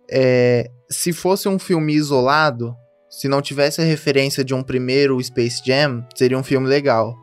É, 0.09 0.69
se 0.89 1.13
fosse 1.13 1.47
um 1.47 1.57
filme 1.59 1.93
isolado, 1.93 2.75
se 3.11 3.27
não 3.27 3.41
tivesse 3.41 3.81
a 3.81 3.83
referência 3.83 4.43
de 4.43 4.53
um 4.53 4.63
primeiro 4.63 5.21
Space 5.21 5.61
Jam, 5.63 6.03
seria 6.15 6.37
um 6.37 6.43
filme 6.43 6.67
legal. 6.67 7.20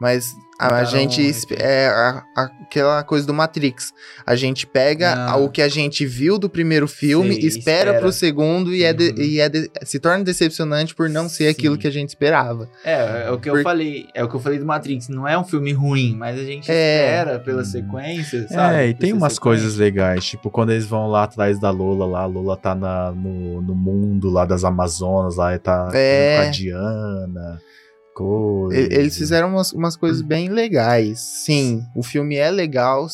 Mas 0.00 0.34
a, 0.58 0.76
a 0.76 0.84
gente. 0.84 1.20
um 1.20 1.54
É 1.58 1.88
a- 1.88 2.24
a- 2.36 2.50
aquela 2.62 3.02
coisa 3.04 3.26
do 3.26 3.34
Matrix. 3.34 3.92
A 4.26 4.34
gente 4.34 4.66
pega 4.66 5.14
Não. 5.14 5.28
a- 5.32 5.36
o 5.36 5.50
que 5.50 5.60
a 5.60 5.68
gente 5.68 6.06
viu 6.06 6.38
do 6.38 6.48
primeiro 6.48 6.88
filme, 6.88 7.34
Sim, 7.34 7.46
espera, 7.46 7.78
espera. 7.90 8.00
pro 8.00 8.10
segundo 8.12 8.72
e, 8.74 8.82
é 8.82 8.92
de- 8.94 9.10
Uhum. 9.10 9.14
e 9.22 9.40
é 9.40 9.48
de- 9.50 9.70
se 9.84 9.98
torna 9.98 10.24
decepcionante 10.24 10.94
por 10.94 11.10
não 11.10 11.28
ser 11.28 11.48
aquilo 11.48 11.74
Sim. 11.74 11.80
que 11.82 11.86
a 11.86 11.90
gente 11.90 12.08
esperava. 12.08 12.68
É, 12.82 13.26
é 13.26 13.30
o 13.30 13.38
que 13.38 13.50
eu 13.50 13.54
Por- 13.54 13.62
falei. 13.62 14.06
É 14.14 14.24
o 14.24 14.28
que 14.28 14.34
eu 14.36 14.40
falei 14.40 14.58
do 14.58 14.64
Matrix. 14.64 15.08
Não 15.08 15.28
é 15.28 15.38
um 15.38 15.44
filme 15.44 15.72
ruim, 15.72 16.14
mas 16.16 16.38
a 16.38 16.44
gente 16.44 16.70
É. 16.70 17.04
espera 17.04 17.38
pela 17.38 17.62
sequência, 17.64 18.48
sabe? 18.48 18.74
É, 18.76 18.88
e 18.88 18.94
tem 18.94 19.12
umas 19.12 19.34
sequência. 19.34 19.40
coisas 19.62 19.76
legais, 19.76 20.24
tipo, 20.24 20.50
quando 20.50 20.70
eles 20.70 20.86
vão 20.86 21.08
lá 21.08 21.24
atrás 21.24 21.60
da 21.60 21.70
Lola, 21.70 22.06
lá, 22.06 22.20
a 22.22 22.26
Lola 22.26 22.56
tá 22.56 22.74
na, 22.74 23.12
no, 23.12 23.60
no 23.60 23.74
mundo 23.74 24.30
lá 24.30 24.46
das 24.46 24.64
Amazonas, 24.64 25.36
lá 25.36 25.54
e 25.54 25.58
tá 25.58 25.90
É. 25.92 26.36
com 26.42 26.48
a 26.48 26.50
Diana, 26.50 27.60
coisa. 28.14 28.78
Eles 28.78 29.16
fizeram 29.16 29.48
umas, 29.48 29.72
umas 29.72 29.96
coisas 29.96 30.22
bem 30.22 30.48
legais. 30.48 31.20
Sim, 31.20 31.82
o 31.94 32.02
filme 32.02 32.36
é 32.36 32.50
legal, 32.50 33.06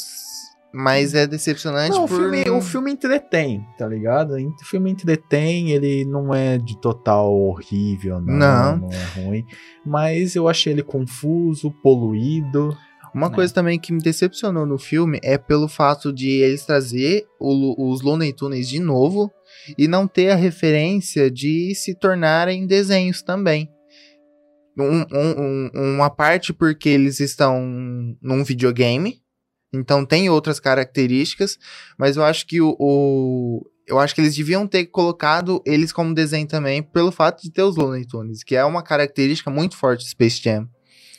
mas 0.73 1.15
é 1.15 1.27
decepcionante 1.27 1.93
Não, 1.93 2.05
o 2.05 2.09
por... 2.09 2.19
filme, 2.19 2.51
o 2.51 2.61
filme 2.61 2.93
entretém, 2.93 3.67
tá 3.79 3.89
ligado? 3.89 4.35
O 4.35 4.65
filme 4.65 4.91
entretém, 4.91 5.71
ele 5.71 6.05
não 6.05 6.35
é 6.35 6.59
de 6.59 6.79
total 6.81 7.33
horrível, 7.33 8.21
não, 8.21 8.35
Não. 8.35 8.77
não, 8.77 8.91
é 8.91 9.21
ruim. 9.21 9.47
Mas 9.85 10.37
eu 10.37 10.49
achei 10.49 10.73
ele 10.73 10.83
confuso, 10.83 11.71
poluído. 11.83 12.77
Uma 13.15 13.31
né? 13.31 13.35
coisa 13.35 13.55
também 13.55 13.79
que 13.79 13.91
me 13.91 14.03
decepcionou 14.03 14.67
no 14.67 14.77
filme 14.77 15.19
é 15.23 15.39
pelo 15.39 15.69
fato 15.69 16.13
de 16.13 16.29
eles 16.29 16.67
trazer 16.67 17.25
o 17.41 17.91
os 17.91 18.03
Looney 18.03 18.35
Tunes 18.35 18.69
de 18.69 18.79
novo 18.79 19.33
e 19.79 19.89
não 19.89 20.07
ter 20.07 20.31
a 20.31 20.37
referência 20.37 21.31
de 21.31 21.75
se 21.75 21.95
tornarem 21.95 22.67
desenhos 22.67 23.23
também. 23.23 23.71
Um- 24.77 25.07
um- 25.11 25.71
um- 25.75 25.95
uma 25.95 26.11
parte 26.11 26.53
porque 26.53 26.89
eles 26.89 27.19
estão 27.21 27.61
num 28.21 28.45
videogame, 28.45 29.23
então 29.73 30.05
tem 30.05 30.29
outras 30.29 30.61
características, 30.61 31.59
mas 31.99 32.17
eu 32.17 32.25
acho 32.25 32.47
que 32.47 32.61
o, 32.61 32.77
o- 32.79 33.67
eu 33.87 33.99
acho 33.99 34.15
que 34.15 34.21
eles 34.21 34.35
deviam 34.37 34.67
ter 34.67 34.87
colocado 34.87 35.63
eles 35.65 35.93
como 35.93 36.15
desenho 36.15 36.47
também 36.47 36.83
pelo 36.83 37.11
fato 37.13 37.41
de 37.43 37.51
ter 37.51 37.63
os 37.63 37.77
Looney 37.77 38.05
Tunes, 38.07 38.43
que 38.43 38.55
é 38.57 38.65
uma 38.65 38.83
característica 38.83 39.51
muito 39.51 39.77
forte 39.77 40.05
do 40.05 40.09
Space 40.09 40.43
Jam. 40.43 40.69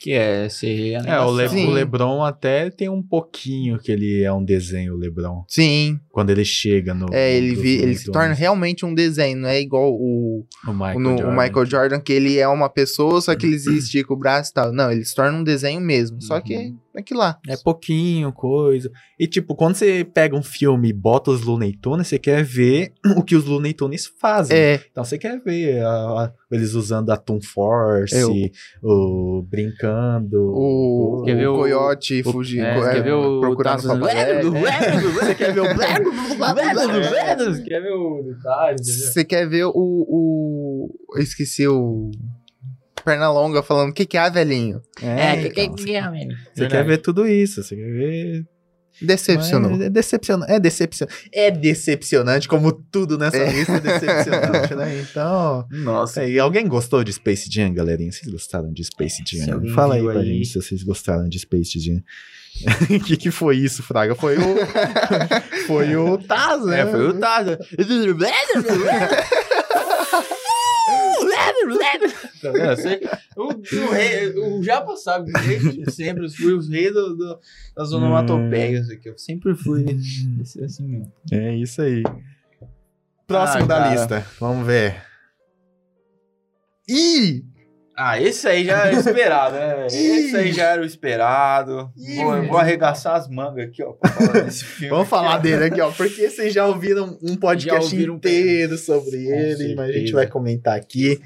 Que 0.07 0.13
é 0.13 0.47
ser 0.47 0.93
É, 1.05 1.19
o, 1.19 1.29
Le- 1.29 1.49
Sim. 1.49 1.67
o 1.67 1.71
Lebron 1.71 2.23
até 2.23 2.69
tem 2.69 2.87
um 2.87 3.03
pouquinho 3.03 3.77
que 3.77 3.91
ele 3.91 4.21
é 4.23 4.31
um 4.31 4.41
desenho, 4.41 4.93
o 4.93 4.97
Lebron. 4.97 5.43
Sim, 5.49 5.99
Quando 6.09 6.29
ele 6.29 6.45
chega 6.45 6.93
no. 6.93 7.07
É, 7.11 7.35
ele, 7.35 7.53
vi- 7.53 7.81
ele 7.81 7.93
se 7.93 8.09
torna 8.09 8.33
realmente 8.33 8.85
um 8.85 8.93
desenho, 8.93 9.35
não 9.37 9.49
é 9.49 9.59
igual 9.59 9.91
o, 9.93 10.45
o 10.65 10.71
Michael, 10.71 10.99
no- 11.01 11.13
o 11.13 11.17
Jordan. 11.17 11.43
Michael 11.43 11.65
Jordan, 11.65 11.99
que 11.99 12.13
ele 12.13 12.37
é 12.37 12.47
uma 12.47 12.69
pessoa, 12.69 13.19
só 13.19 13.35
que 13.35 13.45
ele 13.45 13.57
estica 13.57 14.13
o 14.13 14.15
braço 14.15 14.51
e 14.51 14.53
tal. 14.53 14.71
Não, 14.71 14.89
ele 14.89 15.03
se 15.03 15.13
torna 15.13 15.37
um 15.37 15.43
desenho 15.43 15.81
mesmo, 15.81 16.21
só 16.21 16.39
que 16.39 16.73
É 16.97 17.01
aquilo 17.01 17.19
lá. 17.19 17.37
É 17.47 17.55
pouquinho, 17.55 18.33
coisa. 18.33 18.89
E 19.19 19.27
tipo, 19.27 19.53
quando 19.55 19.75
você 19.75 20.03
pega 20.03 20.35
um 20.35 20.41
filme 20.41 20.89
e 20.89 20.93
bota 20.93 21.29
os 21.29 21.43
Looney 21.43 21.73
Tunes, 21.73 22.07
você 22.07 22.17
quer 22.17 22.43
ver 22.43 22.91
o 23.15 23.21
que 23.23 23.35
os 23.35 23.45
Looney 23.45 23.71
Tunes 23.71 24.07
fazem. 24.19 24.57
É, 24.57 24.81
Então 24.91 25.03
você 25.03 25.15
quer 25.15 25.39
ver 25.39 25.79
a- 25.83 25.87
a- 25.89 26.33
eles 26.51 26.73
usando 26.73 27.11
a 27.11 27.17
Toon 27.17 27.39
Force, 27.39 28.15
É, 28.15 28.25
o 28.81 29.43
brincando. 29.47 30.41
o, 30.41 31.21
Quer 31.23 31.35
ver 31.35 31.47
o 31.49 31.53
o- 31.53 31.57
Coyote 31.57 32.21
o- 32.25 32.31
fugir, 32.31 32.61
É, 32.61 32.73
co- 32.73 32.81
quer 32.89 32.97
é, 32.97 33.01
ver 33.01 33.13
o 33.13 33.41
procurando 33.41 33.83
Papai 33.87 33.99
Você 33.99 35.35
quer 35.35 35.53
ver 35.53 35.61
o 35.61 35.67
Você 37.37 37.63
quer 37.63 37.81
ver 37.81 37.91
o? 37.93 38.23
Você 38.77 39.23
quer 39.25 39.47
ver 39.49 39.65
o, 39.65 39.71
o. 39.75 40.89
Eu 41.15 41.21
esqueci 41.21 41.67
o. 41.67 42.09
Pernalonga 43.07 43.63
falando: 43.63 43.91
o 43.91 43.93
que, 43.93 44.05
que 44.05 44.17
é, 44.17 44.29
velhinho? 44.29 44.81
É, 45.01 45.47
então, 45.47 45.75
que 45.75 45.95
é, 45.95 46.09
velho? 46.11 46.35
Você 46.53 46.67
quer 46.67 46.83
ver 46.85 46.97
tudo 46.97 47.25
isso, 47.25 47.63
você 47.63 47.73
quer 47.73 47.89
ver. 47.89 48.45
Decepcionou. 49.01 49.71
Mas 49.71 49.81
É 49.81 49.89
decepcionante. 49.89 50.51
É, 50.51 50.59
decepcion... 50.59 51.07
é 51.31 51.51
decepcionante, 51.51 52.47
como 52.49 52.71
tudo 52.73 53.17
nessa 53.17 53.37
É. 53.37 53.49
lista 53.49 53.73
é 53.73 53.79
decepcionante, 53.79 54.75
né? 54.75 54.99
Então. 55.09 55.65
Nossa. 55.71 56.25
E 56.25 56.37
alguém 56.37 56.67
gostou 56.67 57.01
de 57.03 57.13
Space 57.13 57.47
Jam, 57.49 57.73
galerinha? 57.73 58.11
Vocês 58.11 58.29
gostaram 58.29 58.73
de 58.73 58.83
Space 58.83 59.23
Jam? 59.25 59.67
Fala 59.73 59.95
aí 59.95 60.03
pra 60.03 60.19
aí. 60.19 60.25
gente 60.27 60.47
se 60.49 60.55
vocês 60.55 60.83
gostaram 60.83 61.29
de 61.29 61.39
Space 61.39 61.79
Jam. 61.79 62.01
O 62.89 62.99
que, 63.05 63.15
que 63.17 63.31
foi 63.31 63.55
isso, 63.57 63.83
Fraga? 63.83 64.15
Foi 64.15 64.35
o. 64.35 64.41
foi 65.67 65.95
o 65.95 66.17
Taz, 66.17 66.65
né? 66.65 66.81
É, 66.81 66.85
foi 66.87 67.07
o 67.07 67.13
Taza. 67.19 67.59
Tá? 72.41 72.51
Você- 72.75 73.01
o, 73.35 73.43
o 73.53 73.91
rei, 73.91 74.29
o 74.35 74.63
Japa 74.63 74.95
sabe, 74.95 75.31
desde 75.31 75.91
sempre 75.91 76.25
eu 76.25 76.29
fui 76.29 76.53
o 76.53 76.59
rei 76.69 76.91
do, 76.91 77.15
do- 77.15 77.39
das 77.75 77.91
onomatopeias 77.91 78.89
aqui. 78.89 79.09
Eu 79.09 79.17
sempre 79.17 79.55
fui 79.55 79.85
assim 80.63 80.87
mesmo. 80.87 81.11
É 81.31 81.55
isso 81.55 81.81
aí. 81.81 82.03
Próximo 83.27 83.63
Ah, 83.63 83.67
da 83.67 83.77
cara. 83.79 83.91
lista. 83.93 84.25
Vamos 84.39 84.65
ver. 84.65 84.95
Ih! 86.89 87.43
Ah, 87.99 88.21
esse 88.21 88.47
aí 88.47 88.63
já 88.63 88.85
era 88.85 88.95
o 88.95 88.99
esperado, 88.99 89.55
né? 89.55 89.73
velho? 89.75 89.87
Esse 89.87 90.35
aí 90.37 90.53
já 90.53 90.65
era 90.65 90.81
o 90.81 90.85
esperado. 90.85 91.91
Ih, 91.97 92.17
Vou, 92.23 92.43
vou 92.43 92.57
arregaçar 92.59 93.15
as 93.15 93.27
mangas 93.27 93.67
aqui, 93.67 93.81
ó, 93.83 93.95
falar 93.95 94.43
desse 94.43 94.63
filme. 94.65 94.89
Vamos 94.91 95.09
falar 95.09 95.33
aqui, 95.35 95.43
dele 95.43 95.63
aqui, 95.65 95.81
ó. 95.81 95.91
Porque 95.91 96.29
vocês 96.29 96.53
já 96.53 96.65
ouviram 96.67 97.17
um 97.23 97.35
podcast 97.41 97.91
ouviram 97.93 98.13
um 98.13 98.17
inteiro 98.17 98.77
sobre 98.77 99.23
Com 99.25 99.33
ele, 99.33 99.75
mas 99.75 99.85
a 99.85 99.87
gente 99.87 99.95
certeza. 99.95 100.13
vai 100.13 100.27
comentar 100.27 100.77
aqui. 100.77 101.19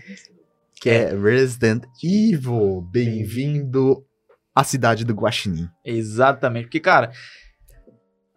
Que 0.82 0.90
é 0.90 1.16
Resident 1.16 1.84
Evil. 2.04 2.82
Bem-vindo 2.92 4.04
à 4.56 4.64
cidade 4.64 5.06
do 5.06 5.14
Guaxinim. 5.14 5.68
Exatamente, 5.86 6.64
porque, 6.66 6.80
cara, 6.80 7.12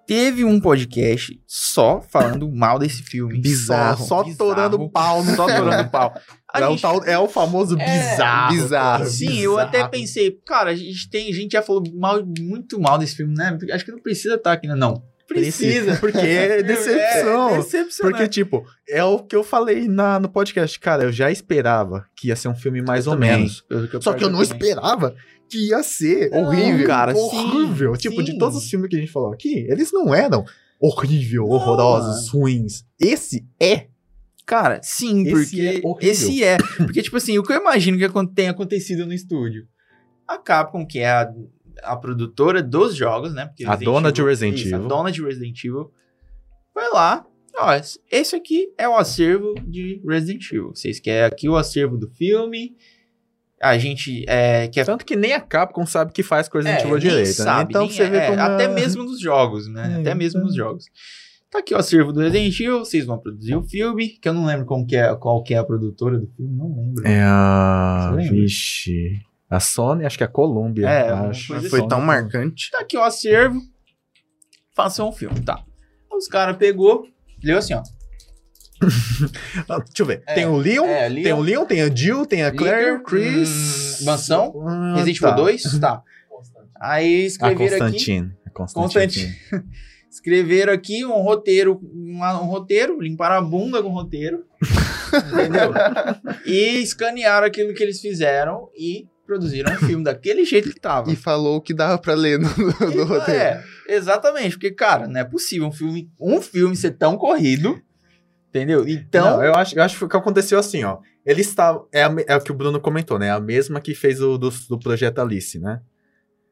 teve 0.07 0.45
um 0.45 0.61
podcast 0.61 1.40
só 1.47 2.03
falando 2.03 2.51
mal 2.53 2.78
desse 2.78 3.03
filme. 3.03 3.40
Bizarro. 3.40 3.99
Só, 3.99 4.05
só 4.18 4.24
Bizarro. 4.24 4.36
torando 4.51 4.90
pau 4.90 5.24
no 5.24 5.34
Só 5.34 5.47
torando 5.57 5.88
pau. 5.90 6.14
É, 6.55 6.66
o 6.66 6.70
gente- 6.72 6.82
tal- 6.82 7.05
é 7.05 7.18
o 7.18 7.26
famoso 7.26 7.76
É, 7.80 7.84
bizarro. 8.11 8.55
bizarro. 8.55 9.07
Sim, 9.07 9.38
eu 9.40 9.59
até 9.59 9.78
bizarro. 9.78 9.90
pensei, 9.90 10.30
cara, 10.47 10.70
a 10.70 10.74
gente 10.76 11.09
tem, 11.11 11.30
a 11.30 11.34
gente 11.34 11.53
já 11.53 11.62
falou 11.62 11.82
mal, 11.95 12.22
muito 12.38 12.78
mal 12.78 12.99
desse 12.99 13.16
filme, 13.16 13.34
né? 13.34 13.57
Acho 13.72 13.84
que 13.86 13.90
não 13.92 14.01
precisa 14.03 14.34
estar 14.34 14.53
aqui, 14.53 14.68
né? 14.68 14.74
Não. 14.74 15.03
Precisa. 15.41 15.97
Porque 15.97 16.18
é 16.18 16.62
decepção. 16.64 17.51
É 17.51 17.57
decepcionante. 17.59 18.01
Porque, 18.01 18.28
tipo, 18.28 18.64
é 18.89 19.03
o 19.03 19.18
que 19.18 19.37
eu 19.37 19.45
falei 19.45 19.89
na, 19.89 20.18
no 20.18 20.28
podcast. 20.28 20.78
Cara, 20.78 21.05
eu 21.05 21.12
já 21.12 21.30
esperava 21.30 22.07
que 22.16 22.28
ia 22.28 22.37
ser 22.37 22.49
um 22.49 22.55
filme 22.55 22.82
mais 22.82 23.07
ou 23.07 23.16
menos. 23.16 23.64
Só 24.01 24.12
que 24.12 24.24
eu 24.24 24.30
não 24.30 24.43
esperava 24.43 25.14
que 25.49 25.68
ia 25.68 25.82
ser 25.82 26.30
Não, 26.30 26.45
horrível. 26.45 26.87
cara, 26.87 27.14
horrível. 27.16 27.95
sim, 27.95 28.09
tipo, 28.09 28.22
de 28.22 28.32
sim. 28.32 28.39
todos 28.39 28.57
os 28.57 28.68
filmes 28.68 28.89
que 28.89 28.97
a 28.97 29.01
gente 29.01 29.12
falou 29.12 29.32
aqui, 29.32 29.66
eles 29.68 29.93
não 29.93 30.14
eram 30.14 30.45
horrível, 30.80 31.45
horrorosos, 31.47 32.28
ruins. 32.28 32.85
Esse 33.01 33.47
é. 33.61 33.87
Cara, 34.47 34.80
sim, 34.82 35.22
Esse 35.22 35.30
porque 35.30 35.61
é 35.62 36.07
esse 36.07 36.45
é. 36.45 36.59
Porque, 36.76 37.03
tipo 37.03 37.16
assim, 37.16 37.39
o 37.39 37.43
que 37.43 37.53
eu 37.53 37.61
imagino 37.61 37.97
que 37.97 38.35
tenha 38.35 38.51
acontecido 38.51 39.07
no 39.07 39.12
estúdio. 39.12 39.66
A 40.26 40.39
Capcom, 40.39 40.87
que 40.87 40.99
é 40.99 41.11
a, 41.11 41.32
a 41.83 41.97
produtora 41.97 42.62
dos 42.62 42.95
jogos, 42.97 43.33
né? 43.35 43.47
Porque 43.47 43.64
A 43.64 43.70
Resident 43.70 43.93
dona 43.93 44.12
de 44.12 44.22
Resident 44.22 44.59
isso, 44.59 44.75
Evil. 44.75 44.85
A 44.85 44.89
dona 44.89 45.11
de 45.12 45.22
Resident 45.22 45.64
Evil. 45.64 45.91
Foi 46.72 46.89
lá. 46.93 47.25
Ó, 47.57 47.68
esse 48.11 48.35
aqui 48.35 48.68
é 48.77 48.89
o 48.89 48.97
acervo 48.97 49.55
de 49.66 50.01
Resident 50.07 50.45
Evil. 50.51 50.70
Vocês 50.75 50.99
querem 50.99 51.22
aqui 51.25 51.49
o 51.49 51.57
acervo 51.57 51.97
do 51.97 52.09
filme. 52.11 52.75
A 53.62 53.79
gente 53.79 54.25
é, 54.29 54.66
quer 54.68 54.85
Tanto 54.85 55.05
que 55.07 55.14
nem 55.16 55.33
a 55.33 55.41
Capcom 55.41 55.87
sabe 55.87 56.12
que 56.12 56.22
faz 56.22 56.49
É, 56.49 56.51
Resident 56.53 56.81
Evil 56.81 56.91
nem 56.93 56.99
direito. 57.01 57.27
né? 57.27 57.33
sabe, 57.33 57.70
Então 57.70 57.83
nem- 57.83 57.91
você 57.91 58.11
vê 58.11 58.16
é, 58.16 58.27
como. 58.29 58.41
Até 58.41 58.64
é- 58.64 58.68
mesmo 58.68 59.05
nos 59.05 59.20
jogos, 59.20 59.68
né? 59.68 59.95
É, 59.97 60.01
até 60.01 60.14
mesmo 60.14 60.39
então- 60.39 60.47
nos 60.49 60.57
jogos. 60.57 60.85
Tá 61.49 61.61
aqui 61.61 61.72
o 61.72 61.79
acervo 61.79 62.12
do 62.12 62.18
Resident 62.20 62.53
Evil, 62.59 62.81
vocês 62.81 63.07
vão 63.07 63.16
produzir 63.16 63.55
o 63.55 63.62
filme, 63.62 64.09
que 64.09 64.29
eu 64.29 64.35
não 64.35 64.45
lembro 64.45 64.66
como 64.66 64.85
que 64.85 64.97
é, 64.97 65.14
qual 65.14 65.41
que 65.45 65.55
é 65.55 65.59
a 65.59 65.62
produtora 65.64 66.18
do 66.18 66.27
filme, 66.37 66.53
não 66.57 66.66
lembro. 66.75 67.07
É 67.07 67.22
a. 67.22 68.16
Vixe. 68.29 69.20
A 69.57 69.61
Sony, 69.61 70.05
acho 70.05 70.17
que 70.19 70.25
é 70.25 70.27
a 70.27 70.31
Columbia. 70.31 70.89
É, 70.89 71.11
acho. 71.11 71.55
A 71.55 71.61
Foi 71.61 71.79
Sony. 71.81 71.89
tão 71.89 72.01
marcante. 72.01 72.71
Tá 72.71 72.81
aqui 72.81 72.97
o 72.97 73.03
acervo, 73.03 73.61
façam 74.75 75.09
um 75.09 75.13
filme, 75.13 75.41
tá. 75.41 75.63
Os 76.13 76.27
caras 76.29 76.57
pegou, 76.57 77.05
leu 77.43 77.59
assim, 77.59 77.75
ó. 77.75 77.83
Ah, 79.69 79.79
Deixa 79.79 80.03
eu 80.03 80.07
ver. 80.07 80.23
É, 80.27 80.35
tem 80.35 80.47
o 80.47 80.57
Leon, 80.57 80.85
é, 80.87 81.09
Leon. 81.09 81.23
tem 81.23 81.33
o 81.33 81.41
Leon, 81.41 81.65
tem 81.65 81.83
a 81.83 81.95
Jill, 81.95 82.27
tem 82.27 82.43
a 82.43 82.51
Claire, 82.53 82.93
Licker, 82.99 83.03
Chris. 83.05 84.01
hum, 84.01 84.05
Mansão, 84.05 84.53
Ah, 84.67 84.95
Resident 84.97 85.21
tá. 85.21 85.29
Evil 85.31 85.45
2, 85.45 85.79
tá. 85.79 86.03
Aí 86.81 87.23
A 87.23 87.27
escreveram 87.27 87.65
aqui, 87.87 87.93
Constantine. 87.93 88.33
A 88.47 88.51
Constantine. 88.51 89.35
escreveram 90.11 90.73
aqui 90.73 91.05
um 91.05 91.23
roteiro, 91.23 91.81
uma- 91.93 92.41
um 92.43 92.47
roteiro, 92.47 93.01
limparam 93.01 93.37
a 93.37 93.41
bunda 93.41 93.83
com 93.83 93.89
o 93.89 93.93
roteiro, 93.93 94.45
entendeu? 95.33 95.73
e 96.45 96.79
escanearam 96.83 97.47
aquilo 97.47 97.73
que 97.75 97.83
eles 97.83 98.01
fizeram 98.01 98.69
e 98.77 99.07
produziram 99.27 99.72
um 99.72 99.77
filme 99.77 100.05
daquele 100.05 100.45
jeito 100.45 100.70
que 100.70 100.81
tava. 100.81 101.11
E 101.11 101.16
falou 101.16 101.57
o 101.57 101.61
que 101.61 101.72
dava 101.75 101.99
pra 101.99 102.14
ler 102.14 102.39
no, 102.39 102.49
no 102.57 102.93
E- 102.93 103.03
roteiro. 103.05 103.41
É, 103.41 103.64
exatamente, 103.89 104.53
porque, 104.57 104.70
cara, 104.70 105.07
não 105.09 105.20
é 105.20 105.25
possível 105.25 105.66
um 105.68 105.72
filme, 105.72 106.11
um 106.20 106.41
filme 106.41 106.77
ser 106.77 106.93
tão 106.93 107.16
corrido, 107.16 107.81
Entendeu? 108.49 108.87
Então. 108.89 109.39
Não, 109.39 109.45
eu 109.45 109.53
acho, 109.57 109.77
eu 109.77 109.83
acho 109.83 109.99
que 109.99 110.05
o 110.05 110.09
que 110.09 110.16
aconteceu 110.16 110.57
assim, 110.61 110.85
ó. 110.85 110.99
Ele 111.27 111.41
está. 111.41 111.77
É, 111.93 112.05
a 112.05 112.14
é 112.29 112.37
o 112.37 112.41
que 112.41 112.53
o 112.53 112.55
Bruno 112.55 112.81
comentou, 112.81 113.18
né? 113.18 113.29
A 113.33 113.41
mesma 113.41 113.81
que 113.81 113.97
fez 113.97 114.20
o 114.22 114.39
do, 114.39 114.49
do 114.68 114.79
projeto 114.79 115.18
Alice, 115.18 115.59
né? 115.59 115.81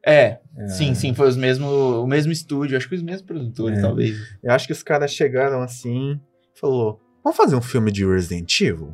É, 0.05 0.39
É. 0.57 0.67
sim, 0.67 0.93
sim, 0.95 1.13
foi 1.13 1.29
os 1.29 1.37
mesmo, 1.37 1.65
o 1.65 2.05
mesmo 2.05 2.33
estúdio, 2.33 2.75
acho 2.75 2.89
que 2.89 2.95
os 2.95 3.01
mesmos 3.01 3.21
produtores, 3.21 3.79
É. 3.79 3.81
talvez. 3.81 4.17
Eu 4.43 4.51
acho 4.51 4.67
que 4.67 4.73
os 4.73 4.83
caras 4.83 5.13
chegaram 5.13 5.61
assim 5.61 6.19
falou: 6.59 6.99
vamos 7.23 7.37
fazer 7.37 7.55
um 7.55 7.61
filme 7.61 7.89
de 7.89 8.05
Resident 8.05 8.59
Evil? 8.59 8.93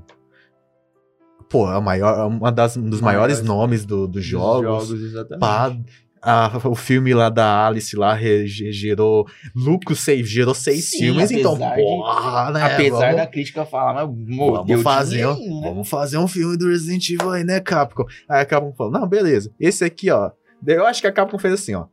Pô, 1.50 1.70
é 1.72 1.76
a 1.76 1.82
maior, 1.82 2.28
uma 2.28 2.52
das, 2.52 2.78
um 2.78 2.90
dos 2.90 3.02
maiores 3.02 3.38
Maiores. 3.38 3.42
nomes 3.48 3.86
do, 3.86 4.06
dos 4.08 4.16
Dos 4.22 4.26
jogos. 4.26 4.92
exatamente. 4.92 5.40
Pá, 5.40 5.76
a- 6.22 6.62
o 6.66 6.76
filme 6.76 7.14
lá 7.14 7.30
da 7.30 7.66
Alice 7.66 7.96
lá 7.96 8.14
re- 8.14 8.46
ge- 8.46 8.72
gerou 8.72 9.26
lucro, 9.56 9.96
seis, 9.96 10.30
gerou 10.30 10.54
seis 10.54 10.90
Sim, 10.92 11.00
filmes, 11.00 11.32
então, 11.32 11.54
apesar 11.54 11.76
de- 11.78 11.82
porra, 11.82 12.52
né? 12.52 12.62
Apesar 12.64 13.00
vamos, 13.00 13.16
da 13.16 13.26
crítica 13.28 13.66
falar, 13.66 13.94
mas 13.94 14.10
mo, 14.28 14.52
vamos 14.54 14.82
fazer, 14.84 15.26
um, 15.26 15.34
dinheirinho, 15.34 15.62
né? 15.62 15.70
vamos 15.70 15.90
fazer 15.90 16.18
um 16.18 16.28
filme 16.28 16.58
do 16.58 16.68
Resident 16.68 17.10
Evil 17.10 17.32
aí, 17.32 17.44
né, 17.44 17.60
Capcom? 17.62 18.04
Aí 18.28 18.42
a 18.42 18.46
Capcom 18.46 18.74
falou, 18.76 18.92
não, 18.92 19.08
beleza, 19.08 19.50
esse 19.60 19.84
aqui, 19.86 20.12
ó, 20.12 20.30
eu 20.68 20.86
acho 20.86 21.00
que 21.02 21.08
a 21.08 21.12
Capcom 21.12 21.40
fez 21.40 21.54
assim, 21.54 21.74
ó, 21.74 21.86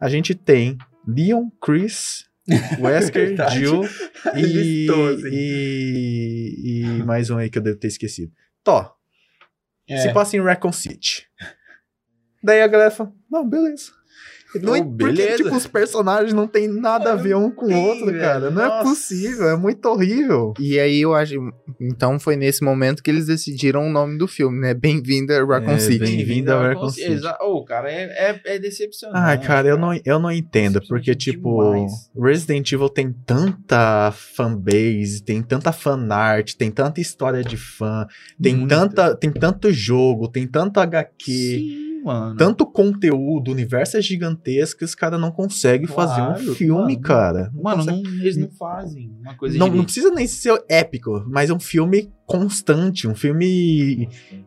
a 0.00 0.08
gente 0.08 0.34
tem 0.36 0.78
Leon, 1.06 1.48
Chris, 1.60 2.24
Wesker. 2.78 3.34
Jill 3.50 3.82
e, 4.36 4.86
e, 5.32 6.98
e 7.00 7.02
mais 7.04 7.28
um 7.30 7.38
aí 7.38 7.50
que 7.50 7.58
eu 7.58 7.62
devo 7.62 7.78
ter 7.78 7.88
esquecido. 7.88 8.30
Tó, 8.62 8.93
É. 9.88 9.98
se 9.98 10.12
passa 10.12 10.36
em 10.36 10.42
Raccoon 10.42 10.72
City. 10.72 11.26
Daí 12.42 12.62
a 12.62 12.66
galera 12.66 12.90
fala, 12.90 13.12
não, 13.30 13.48
beleza. 13.48 13.92
Não, 14.62 14.72
Oh, 14.72 14.76
é- 14.76 14.82
porque, 14.98 15.34
tipo, 15.36 15.54
os 15.56 15.66
personagens 15.66 16.32
não 16.32 16.46
tem 16.46 16.68
nada 16.68 17.12
a 17.12 17.16
ver 17.16 17.36
um 17.36 17.50
com 17.50 17.66
o 17.66 17.74
outro, 17.74 18.06
velho. 18.06 18.20
cara. 18.20 18.50
Não 18.50 18.62
é 18.62 18.68
Nossa. 18.68 18.82
possível, 18.88 19.48
é 19.48 19.56
muito 19.56 19.84
horrível. 19.86 20.54
E 20.60 20.78
aí 20.78 21.00
eu 21.00 21.14
acho. 21.14 21.34
Então 21.80 22.18
foi 22.20 22.36
nesse 22.36 22.62
momento 22.62 23.02
que 23.02 23.10
eles 23.10 23.26
decidiram 23.26 23.86
o 23.86 23.90
nome 23.92 24.16
do 24.18 24.26
filme, 24.28 24.60
né? 24.60 24.74
Bem-vindo 24.74 25.32
a 25.32 25.44
Raccoon 25.44 25.72
É, 25.72 25.78
City. 25.78 25.98
bem-vindo 25.98 26.52
a 26.52 26.68
Raccoon 26.68 26.88
City. 26.90 27.20
Ô, 27.40 27.64
cara, 27.64 27.90
é, 27.90 28.04
é, 28.30 28.40
é 28.54 28.58
decepcionante. 28.58 29.18
Ai, 29.18 29.40
cara, 29.40 29.68
eu 29.68 29.76
não, 29.76 29.98
eu 30.04 30.18
não 30.18 30.30
entendo, 30.30 30.80
porque, 30.88 31.14
tipo, 31.14 31.62
demais. 31.72 31.92
Resident 32.16 32.70
Evil 32.72 32.88
tem 32.88 33.12
tanta 33.26 34.12
fanbase, 34.12 35.22
tem 35.24 35.42
tanta 35.42 35.72
fanart, 35.72 36.54
tem 36.54 36.70
tanta 36.70 37.00
história 37.00 37.42
de 37.42 37.56
fã, 37.56 38.06
tem, 38.40 38.56
Muita. 38.56 38.76
tanta, 38.76 39.16
tem 39.16 39.30
tanto 39.32 39.72
jogo, 39.72 40.28
tem 40.28 40.46
tanto 40.46 40.78
HQ, 40.80 41.32
Sim, 41.32 41.83
mano. 42.04 42.36
tanto 42.36 42.66
conteúdo, 42.66 43.48
o 43.48 43.52
universo 43.52 43.96
é 43.96 44.02
gigantesco 44.02 44.78
que 44.80 44.84
os 44.84 44.94
caras 44.94 45.20
não 45.20 45.30
conseguem 45.32 45.86
fazer 45.86 46.20
um 46.20 46.26
Claro, 46.34 46.54
filme, 46.54 46.92
mano. 46.94 47.00
cara. 47.00 47.50
Não 47.54 47.62
Mano, 47.62 47.84
consegue- 47.84 48.02
não- 48.02 48.20
eles 48.20 48.36
não 48.36 48.50
fazem 48.50 49.10
uma 49.20 49.34
coisa 49.34 49.58
não, 49.58 49.68
não 49.68 49.84
precisa 49.84 50.10
nem 50.10 50.26
ser 50.26 50.62
épico, 50.68 51.24
mas 51.28 51.50
é 51.50 51.54
um 51.54 51.60
filme 51.60 52.12
constante, 52.26 53.08
um 53.08 53.14
filme. 53.14 54.08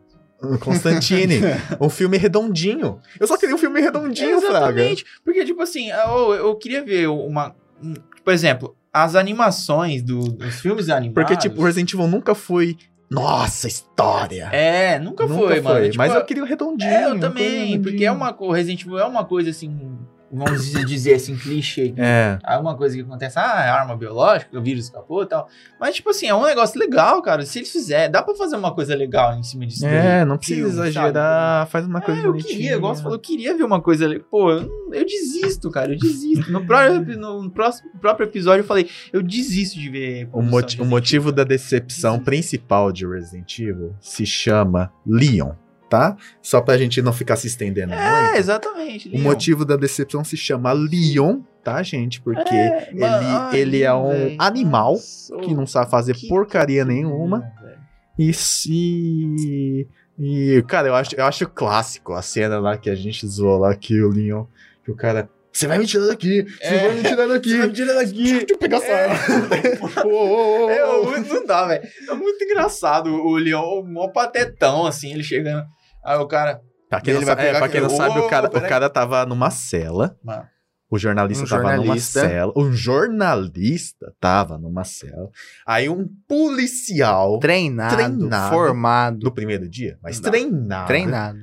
Constantine, 0.60 1.40
um 1.80 1.88
filme 1.88 2.16
redondinho. 2.16 3.00
Eu 3.18 3.26
só 3.26 3.36
queria 3.36 3.54
um 3.54 3.58
filme 3.58 3.80
redondinho, 3.80 4.40
Fraga. 4.40 4.58
Exatamente. 4.80 5.04
Porque, 5.24 5.44
tipo 5.44 5.60
assim, 5.60 5.90
eu, 5.90 6.32
eu 6.34 6.54
queria 6.56 6.84
ver 6.84 7.08
uma. 7.08 7.54
um- 7.82 7.94
por 8.24 8.32
exemplo, 8.32 8.76
as 8.92 9.16
animações 9.16 10.00
do- 10.02 10.30
dos 10.30 10.60
filmes 10.60 10.88
animados. 10.90 11.14
Porque, 11.14 11.36
tipo, 11.36 11.60
Resident 11.62 11.92
Evil 11.92 12.06
nunca 12.06 12.34
foi. 12.36 12.76
Nossa, 13.10 13.66
história! 13.66 14.50
É, 14.52 14.98
nunca, 14.98 15.26
foi, 15.26 15.60
mano. 15.60 15.84
Tipo, 15.86 15.96
mas 15.96 16.14
eu 16.14 16.24
queria 16.24 16.42
o 16.42 16.46
redondinho. 16.46 16.90
É, 16.90 17.10
eu 17.10 17.18
também. 17.18 17.80
Porque 17.80 18.04
é 18.04 18.12
uma 18.12 18.32
coisa. 18.32 18.56
Resident 18.56 18.82
Evil 18.82 18.98
é 18.98 19.04
uma 19.06 19.24
coisa 19.24 19.50
assim. 19.50 19.98
Vamos 20.30 20.70
dizer 20.86 21.14
assim, 21.14 21.36
clichê. 21.36 21.94
É. 21.96 22.38
Aí 22.44 22.58
uma 22.60 22.76
coisa 22.76 22.94
que 22.94 23.00
acontece, 23.02 23.38
ah, 23.38 23.62
é 23.64 23.68
arma 23.70 23.96
biológica, 23.96 24.58
o 24.58 24.62
vírus 24.62 24.84
escapou 24.84 25.22
e 25.22 25.26
tal. 25.26 25.48
Mas, 25.80 25.94
tipo 25.96 26.10
assim, 26.10 26.26
é 26.26 26.34
um 26.34 26.44
negócio 26.44 26.78
legal, 26.78 27.22
cara. 27.22 27.46
Se 27.46 27.58
eles 27.58 27.70
fizerem, 27.72 28.10
dá 28.10 28.22
pra 28.22 28.34
fazer 28.34 28.56
uma 28.56 28.74
coisa 28.74 28.94
legal 28.94 29.34
em 29.38 29.42
cima 29.42 29.66
disso. 29.66 29.86
É, 29.86 30.24
não 30.24 30.36
precisa 30.36 30.60
Filme, 30.60 30.74
sabe? 30.74 30.88
exagerar, 30.90 31.66
faz 31.68 31.86
uma 31.86 32.00
coisa 32.02 32.20
É, 32.20 32.24
eu 32.26 32.30
bonitinha. 32.32 32.54
queria, 32.56 32.74
igual 32.76 32.94
você 32.94 33.02
falou, 33.02 33.16
eu 33.16 33.20
queria 33.22 33.56
ver 33.56 33.62
uma 33.64 33.80
coisa. 33.80 34.06
le- 34.06 34.20
Pô, 34.20 34.50
eu, 34.50 34.68
eu 34.92 35.04
desisto, 35.06 35.70
cara, 35.70 35.92
eu 35.94 35.98
desisto. 35.98 36.52
No 36.52 36.66
próprio, 36.66 37.16
no 37.18 37.50
próximo, 37.50 37.90
próprio 38.00 38.26
episódio 38.26 38.60
eu 38.62 38.66
falei, 38.66 38.88
eu 39.12 39.22
desisto 39.22 39.78
de 39.78 39.88
ver. 39.88 40.28
O, 40.32 40.42
moti- 40.42 40.80
o 40.80 40.84
motivo 40.84 41.32
da 41.32 41.44
decepção 41.44 42.18
principal 42.20 42.92
de 42.92 43.06
Resident 43.06 43.58
Evil 43.58 43.94
se 44.00 44.26
chama 44.26 44.92
Leon, 45.06 45.52
tá? 45.88 46.16
Só 46.42 46.60
pra 46.60 46.76
gente 46.78 47.00
não 47.02 47.12
ficar 47.12 47.36
se 47.36 47.46
estendendo 47.46 47.94
É, 47.94 48.22
muito. 48.22 48.36
exatamente. 48.38 49.08
O 49.08 49.12
Leon. 49.12 49.22
motivo 49.22 49.64
da 49.64 49.76
decepção 49.76 50.22
se 50.24 50.36
chama 50.36 50.72
Leon, 50.72 51.40
tá, 51.64 51.82
gente? 51.82 52.20
Porque 52.20 52.54
É, 52.54 52.88
ele, 52.90 53.00
mano, 53.00 53.54
ele 53.56 53.82
é 53.82 53.92
um 53.94 54.08
velho. 54.10 54.36
animal 54.38 54.92
Nossa, 54.92 55.36
que 55.38 55.54
não 55.54 55.66
sabe 55.66 55.90
fazer 55.90 56.14
que 56.14 56.28
porcaria 56.28 56.84
pena, 56.84 56.94
nenhuma. 56.94 57.40
velho. 57.62 57.78
E 58.18 58.32
se. 58.34 59.86
E, 60.18 60.64
cara, 60.66 60.88
eu 60.88 60.94
acho, 60.94 61.14
eu 61.14 61.24
acho 61.24 61.48
clássico 61.48 62.12
a 62.12 62.22
cena 62.22 62.58
lá 62.58 62.76
que 62.76 62.90
a 62.90 62.94
gente 62.94 63.24
zoou 63.26 63.58
lá 63.58 63.74
que 63.76 64.00
o 64.02 64.08
Leon. 64.10 64.44
Que 64.84 64.90
o 64.90 64.96
cara. 64.96 65.28
Você 65.52 65.66
vai 65.66 65.78
me 65.78 65.86
tirar 65.86 66.06
daqui! 66.06 66.42
Você 66.44 66.64
É, 66.66 66.86
vai 66.88 66.94
me 66.96 67.02
tirar 67.02 67.26
daqui! 67.26 67.48
Você 67.50 67.58
vai 67.58 67.66
me 67.68 67.72
tirar 67.72 67.94
daqui. 67.94 68.22
Deixa 68.32 68.46
eu 68.50 68.58
pegar 68.58 68.76
essa 68.76 68.86
É. 68.86 69.06
arma. 69.10 69.48
É, 70.70 71.20
não 71.34 71.46
dá, 71.46 71.66
velho. 71.66 71.82
É 72.08 72.14
muito 72.14 72.44
engraçado 72.44 73.10
o 73.12 73.36
Leon, 73.36 73.82
mó 73.84 74.08
patetão, 74.08 74.86
assim, 74.86 75.12
ele 75.12 75.22
chegando. 75.24 75.64
Aí 76.08 76.18
o 76.18 76.26
cara. 76.26 76.60
Pra 76.88 77.00
quem 77.02 77.14
não, 77.14 77.22
sabe, 77.22 77.42
é, 77.42 77.58
pra 77.58 77.68
quem 77.68 77.80
não 77.82 77.90
sabe, 77.90 78.18
o 78.18 78.28
cara, 78.28 78.46
o 78.46 78.50
peraí. 78.50 78.68
cara 78.68 78.88
tava 78.88 79.26
numa 79.26 79.50
cela. 79.50 80.16
Mano, 80.24 80.44
O 80.90 80.98
jornalista 80.98 81.44
Um 81.44 81.46
tava 81.48 81.62
jornalista. 81.76 82.20
numa 82.22 82.30
cela. 82.30 82.52
Um 82.56 82.72
jornalista 82.72 84.14
tava 84.18 84.56
numa 84.58 84.84
cela. 84.84 85.28
Aí 85.66 85.88
um 85.88 86.08
policial 86.26 87.38
Treinado, 87.38 87.94
Treinado. 87.94 88.54
formado, 88.54 89.18
do 89.18 89.30
primeiro 89.30 89.68
dia, 89.68 89.98
mas 90.02 90.18
Não. 90.20 90.30
treinado. 90.30 90.86
treinado. 90.86 91.38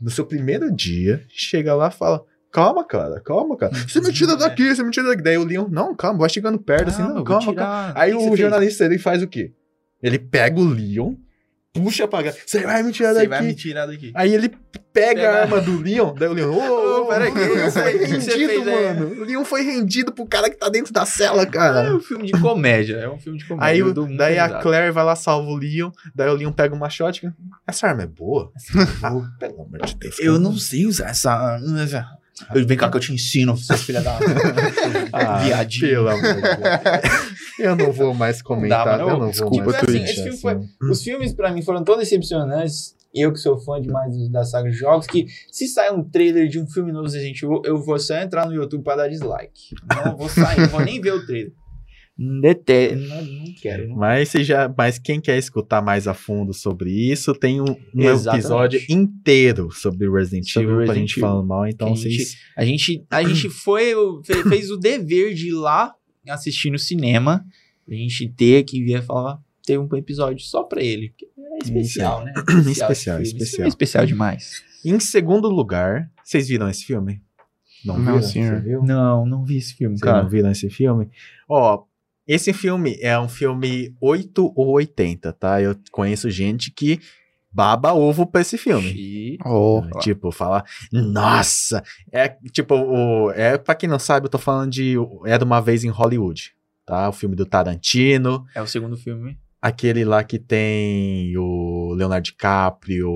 No 0.00 0.10
seu 0.10 0.26
primeiro 0.26 0.70
dia, 0.74 1.24
chega 1.28 1.74
lá 1.74 1.88
e 1.88 1.92
fala: 1.92 2.22
Calma, 2.52 2.84
cara, 2.86 3.20
calma, 3.20 3.56
cara. 3.56 3.72
Você 3.74 4.00
me 4.00 4.12
tira 4.12 4.36
daqui, 4.36 4.74
você 4.74 4.82
me 4.82 4.90
tira 4.90 5.08
daqui. 5.08 5.22
Daí 5.22 5.38
o 5.38 5.44
Leon, 5.44 5.68
não, 5.70 5.94
calma, 5.94 6.18
vai 6.20 6.28
chegando 6.28 6.58
perto, 6.58 6.88
assim, 6.88 7.02
ah, 7.02 7.08
não, 7.08 7.24
calma, 7.24 7.54
calma. 7.54 7.92
Aí 7.94 8.12
o 8.12 8.18
você 8.20 8.28
fez? 8.28 8.40
jornalista, 8.40 8.84
ele 8.84 8.98
faz 8.98 9.22
o 9.22 9.28
quê? 9.28 9.52
Ele 10.02 10.18
pega 10.18 10.58
o 10.58 10.64
Leon, 10.64 11.14
puxa 11.72 12.06
pra. 12.08 12.22
Você 12.46 12.60
vai 12.62 12.82
me 12.82 12.92
tirar 12.92 13.10
Você 13.10 13.14
daqui. 13.14 13.28
vai 13.28 13.42
me 13.42 13.54
tirar 13.54 13.86
daqui. 13.86 14.12
Aí 14.14 14.34
ele 14.34 14.48
pega 14.48 14.60
Pega. 14.92 15.30
a 15.30 15.40
arma 15.42 15.60
do 15.60 15.80
Leon, 15.80 16.12
daí 16.14 16.28
o 16.28 16.32
Leon, 16.32 16.50
ô, 16.52 17.02
Ô, 17.02 17.06
peraí, 17.06 17.30
o 17.30 17.34
Leon 17.34 17.70
foi 17.70 17.94
o 17.94 17.98
que 18.00 18.06
você 18.20 18.30
rendido, 18.36 18.70
aí? 18.70 18.84
mano. 18.94 19.06
O 19.20 19.24
Leon 19.24 19.44
foi 19.44 19.62
rendido 19.62 20.12
pro 20.12 20.26
cara 20.26 20.50
que 20.50 20.56
tá 20.56 20.68
dentro 20.68 20.92
da 20.92 21.06
cela, 21.06 21.42
É 21.42 21.46
cara. 21.46 21.94
um 21.94 22.00
filme 22.00 22.26
de 22.26 22.32
comédia. 22.40 22.96
É 22.96 23.08
um 23.08 23.16
filme 23.18 23.38
de 23.38 23.44
comédia. 23.46 23.68
Aí 23.72 23.82
o- 23.84 24.16
daí 24.16 24.38
a. 24.38 24.58
Claire 24.60 24.90
vai 24.90 25.04
lá, 25.04 25.14
salva 25.14 25.48
o 25.48 25.56
Leon, 25.56 25.90
daí 26.12 26.28
o 26.28 26.34
Leon 26.34 26.50
pega 26.52 26.74
uma 26.74 26.90
shotgun. 26.90 27.30
Essa 27.66 27.86
arma 27.86 28.02
é 28.02 28.06
boa? 28.06 28.50
Ah, 29.02 29.12
pelo 29.38 29.62
amor 29.62 29.80
de 29.86 29.94
Deus. 29.96 30.18
Eu 30.18 30.40
não 30.40 30.56
sei 30.56 30.86
usar 30.86 31.10
essa 31.10 31.30
arma. 31.32 32.19
Eu- 32.54 32.66
Vem 32.66 32.76
cá 32.76 32.90
que 32.90 32.96
eu 32.96 33.00
te 33.00 33.12
ensino, 33.12 33.56
seu 33.56 33.76
filho 33.76 34.02
da. 34.02 34.18
Ah, 35.12 35.38
Viadinho. 35.38 35.88
Pelo 35.90 36.08
amor 36.08 36.22
de 36.34 36.40
Deus. 36.40 37.14
Eu 37.58 37.76
não 37.76 37.92
vou 37.92 38.14
mais 38.14 38.40
comentar. 38.42 38.86
Não 38.86 38.92
dá, 38.92 38.98
mano. 39.04 39.10
eu 39.16 39.18
não 39.20 39.30
Desculpa, 39.30 39.56
vou 39.64 39.72
mais 39.72 39.84
assim, 39.84 40.06
filme 40.22 40.36
foi- 40.38 40.52
assim. 40.54 40.68
Os 40.90 41.02
filmes, 41.02 41.32
pra 41.32 41.52
mim, 41.52 41.62
foram 41.62 41.82
tão 41.84 41.96
decepcionantes. 41.98 42.94
Eu 43.12 43.32
que 43.32 43.40
sou 43.40 43.58
fã 43.58 43.80
demais 43.80 44.16
da 44.30 44.44
saga 44.44 44.70
de 44.70 44.76
jogos, 44.76 45.04
que 45.06 45.26
se 45.50 45.66
sair 45.66 45.90
um 45.92 46.02
trailer 46.08 46.46
de 46.48 46.60
um 46.60 46.66
filme 46.68 46.92
novo 46.92 47.06
Resident 47.08 47.42
Evil, 47.42 47.60
eu 47.64 47.76
vou 47.76 47.98
só 47.98 48.16
entrar 48.16 48.46
no 48.46 48.54
YouTube 48.54 48.84
pra 48.84 48.94
dar 48.94 49.08
dislike. 49.08 49.74
Não 50.04 50.16
vou 50.16 50.28
sair, 50.28 50.60
não 50.60 50.68
vou 50.68 50.80
nem 50.80 51.00
ver 51.00 51.14
o 51.14 51.26
trailer. 51.26 51.52
Dete... 52.42 52.94
Não, 52.96 53.24
não 53.24 53.54
quero. 53.62 53.88
Não. 53.88 53.96
Mas, 53.96 54.28
se 54.28 54.44
já, 54.44 54.70
mas 54.76 54.98
quem 54.98 55.18
quer 55.20 55.38
escutar 55.38 55.80
mais 55.80 56.06
a 56.06 56.12
fundo 56.12 56.52
sobre 56.52 56.90
isso, 56.90 57.32
tem 57.34 57.62
um, 57.62 57.74
um 57.94 58.02
episódio 58.02 58.78
inteiro 58.90 59.70
sobre 59.70 60.06
Resident 60.10 60.46
Sobre 60.46 60.70
Evil 60.70 60.84
pra 60.84 60.94
gente 60.94 61.18
falando 61.18 61.46
mal, 61.46 61.66
então 61.66 61.92
a 61.92 61.96
gente- 61.96 62.02
vocês. 62.16 62.36
A 62.54 62.64
gente, 62.64 63.06
a 63.10 63.22
gente 63.22 63.48
foi, 63.50 63.94
fez 64.50 64.70
o 64.70 64.76
dever 64.76 65.32
de 65.32 65.48
ir 65.48 65.52
lá 65.52 65.94
assistir 66.28 66.70
no 66.70 66.78
cinema. 66.78 67.42
A 67.88 67.94
gente 67.94 68.28
ter 68.28 68.64
que 68.64 68.84
vir 68.84 69.02
falar, 69.02 69.38
ter 69.64 69.78
um 69.78 69.88
episódio 69.96 70.44
só 70.44 70.62
pra 70.62 70.82
ele. 70.82 71.14
É 71.38 71.64
especial, 71.64 72.22
né? 72.22 72.32
Especial, 72.70 73.16
filme. 73.16 73.22
Esse 73.22 73.32
especial. 73.32 73.48
filme 73.56 73.64
é 73.64 73.68
especial 73.68 74.06
demais. 74.06 74.62
Em 74.84 75.00
segundo 75.00 75.48
lugar, 75.48 76.10
vocês 76.22 76.48
viram 76.48 76.68
esse 76.68 76.84
filme? 76.84 77.22
Não, 77.84 77.96
viram? 77.96 78.22
senhor. 78.22 78.56
Você 78.60 78.68
viu? 78.68 78.82
Não, 78.84 79.24
não 79.26 79.42
vi 79.44 79.56
esse 79.56 79.74
filme, 79.74 79.96
Vocês 79.96 80.02
cara. 80.10 80.22
não 80.22 80.28
viram 80.28 80.50
esse 80.50 80.68
filme? 80.68 81.08
Ó, 81.48 81.82
esse 82.34 82.52
filme 82.52 82.96
é 83.00 83.18
um 83.18 83.28
filme 83.28 83.94
8 84.00 84.52
ou 84.56 84.68
80, 84.72 85.32
tá? 85.32 85.60
Eu 85.60 85.76
conheço 85.90 86.30
gente 86.30 86.70
que 86.70 87.00
baba 87.52 87.92
ovo 87.92 88.26
pra 88.26 88.40
esse 88.42 88.56
filme. 88.56 88.92
E- 88.92 89.38
Oh, 89.44 89.82
Tipo, 90.00 90.30
falar, 90.30 90.64
nossa, 90.92 91.82
é 92.12 92.28
tipo, 92.52 92.74
o, 92.74 93.30
é 93.32 93.56
para 93.58 93.74
quem 93.74 93.88
não 93.88 93.98
sabe, 93.98 94.26
eu 94.26 94.30
tô 94.30 94.38
falando 94.38 94.70
de 94.70 94.94
Era 95.24 95.44
uma 95.44 95.60
vez 95.60 95.82
em 95.84 95.88
Hollywood, 95.88 96.52
tá? 96.86 97.08
O 97.08 97.12
filme 97.12 97.34
do 97.34 97.46
Tarantino, 97.46 98.44
É 98.54 98.60
o 98.62 98.66
segundo 98.66 98.96
filme. 98.96 99.38
aquele 99.62 100.04
lá 100.04 100.22
que 100.22 100.38
tem 100.38 101.36
o 101.36 101.92
Leonardo 101.94 102.24
DiCaprio, 102.24 103.10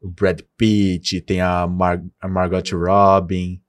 o 0.00 0.10
Brad 0.10 0.40
Pitt, 0.56 1.20
tem 1.22 1.40
a, 1.40 1.66
Mar 1.66 2.00
a 2.20 2.28
Margot 2.28 2.62
Robin. 2.72 3.60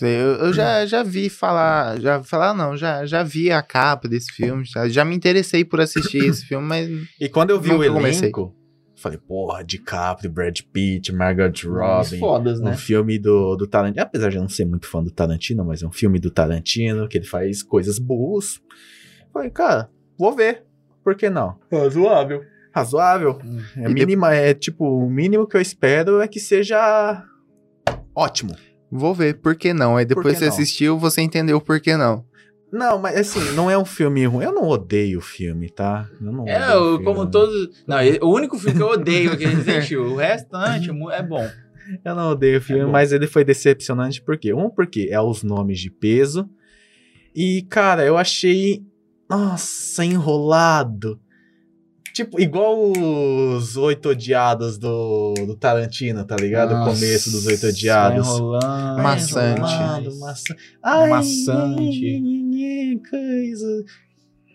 Eu, 0.00 0.08
eu 0.46 0.52
já, 0.52 0.84
já 0.84 1.02
vi 1.02 1.28
falar, 1.30 1.98
já 2.00 2.22
falar 2.22 2.52
não, 2.52 2.76
já, 2.76 3.06
já 3.06 3.22
vi 3.22 3.50
a 3.50 3.62
capa 3.62 4.06
desse 4.08 4.30
filme, 4.32 4.64
já, 4.64 4.88
já 4.88 5.04
me 5.04 5.14
interessei 5.16 5.64
por 5.64 5.80
assistir 5.80 6.18
esse 6.24 6.44
filme, 6.46 6.66
mas 6.66 6.88
E 7.20 7.28
quando 7.28 7.50
eu 7.50 7.60
vi 7.60 7.72
o 7.72 7.92
comecei. 7.92 8.24
elenco, 8.28 8.54
falei, 8.94 9.18
porra, 9.18 9.64
DiCaprio, 9.64 10.30
Brad 10.30 10.60
Pitt, 10.72 11.12
Margot 11.14 11.50
Robbie. 11.66 12.18
fodas, 12.18 12.60
Um 12.60 12.64
né? 12.64 12.76
filme 12.76 13.18
do, 13.18 13.56
do 13.56 13.66
Tarantino. 13.66 14.02
Apesar 14.02 14.28
de 14.30 14.36
eu 14.36 14.42
não 14.42 14.48
ser 14.48 14.66
muito 14.66 14.86
fã 14.86 15.02
do 15.02 15.10
Tarantino, 15.10 15.64
mas 15.64 15.82
é 15.82 15.86
um 15.86 15.92
filme 15.92 16.18
do 16.18 16.30
Tarantino, 16.30 17.08
que 17.08 17.16
ele 17.18 17.26
faz 17.26 17.62
coisas 17.62 17.98
boas. 17.98 18.60
Falei, 19.32 19.50
cara, 19.50 19.88
vou 20.18 20.34
ver. 20.34 20.62
Por 21.04 21.14
que 21.14 21.30
não? 21.30 21.56
Razoável. 21.72 22.42
Razoável. 22.74 23.38
Hum. 23.44 23.60
É, 23.76 23.88
mínima, 23.88 24.34
é 24.34 24.52
tipo, 24.52 24.84
o 24.84 25.08
mínimo 25.08 25.46
que 25.46 25.56
eu 25.56 25.60
espero 25.60 26.20
é 26.20 26.28
que 26.28 26.40
seja 26.40 27.22
ótimo. 28.14 28.54
Vou 28.90 29.14
ver, 29.14 29.40
por 29.40 29.54
que 29.54 29.72
não? 29.72 29.96
Aí 29.96 30.04
depois 30.04 30.34
que 30.34 30.38
você 30.38 30.46
não? 30.46 30.52
assistiu, 30.52 30.98
você 30.98 31.20
entendeu 31.20 31.60
por 31.60 31.80
que 31.80 31.96
não. 31.96 32.24
Não, 32.72 32.98
mas 32.98 33.16
assim, 33.16 33.52
não 33.54 33.70
é 33.70 33.78
um 33.78 33.84
filme 33.84 34.26
ruim. 34.26 34.44
Eu 34.44 34.52
não 34.52 34.64
odeio 34.68 35.18
o 35.18 35.22
filme, 35.22 35.70
tá? 35.70 36.08
Eu 36.20 36.32
não 36.32 36.46
É, 36.48 36.58
odeio 36.76 36.94
eu, 36.98 37.02
como 37.04 37.30
todos. 37.30 37.84
Não, 37.86 37.96
o 38.22 38.34
único 38.34 38.58
filme 38.58 38.76
que 38.76 38.82
eu 38.82 38.88
odeio 38.88 39.32
é 39.32 39.36
que 39.36 39.46
Resident 39.46 39.84
Evil. 39.84 40.12
O 40.12 40.16
restante 40.16 40.90
é 40.90 41.14
é 41.14 41.22
bom. 41.22 41.48
Eu 42.04 42.14
não 42.16 42.30
odeio 42.32 42.58
o 42.58 42.60
filme, 42.62 42.84
bom. 42.84 42.90
mas 42.90 43.12
ele 43.12 43.28
foi 43.28 43.44
decepcionante 43.44 44.20
por 44.20 44.36
quê? 44.36 44.52
Um, 44.52 44.68
porque 44.68 45.08
é 45.10 45.20
os 45.20 45.42
nomes 45.44 45.78
de 45.78 45.90
peso. 45.90 46.48
E, 47.34 47.62
cara, 47.70 48.04
eu 48.04 48.16
achei. 48.16 48.82
Nossa, 49.30 50.04
enrolado. 50.04 51.20
Tipo, 52.16 52.40
igual 52.40 52.92
os 52.96 53.76
Oito 53.76 54.08
Odiados 54.08 54.78
do, 54.78 55.34
do 55.46 55.54
Tarantino, 55.54 56.24
tá 56.24 56.34
ligado? 56.34 56.72
o 56.74 56.84
começo 56.86 57.30
dos 57.30 57.44
Oito 57.46 57.66
Odiados. 57.66 58.26
Enrolando, 58.26 59.02
Maçante. 59.02 59.60
Enrolado, 59.60 60.00
enrolando. 60.00 60.20
maça... 60.20 60.56
Ai, 60.82 61.10
Maçante. 61.10 63.02
Coisa. 63.10 63.84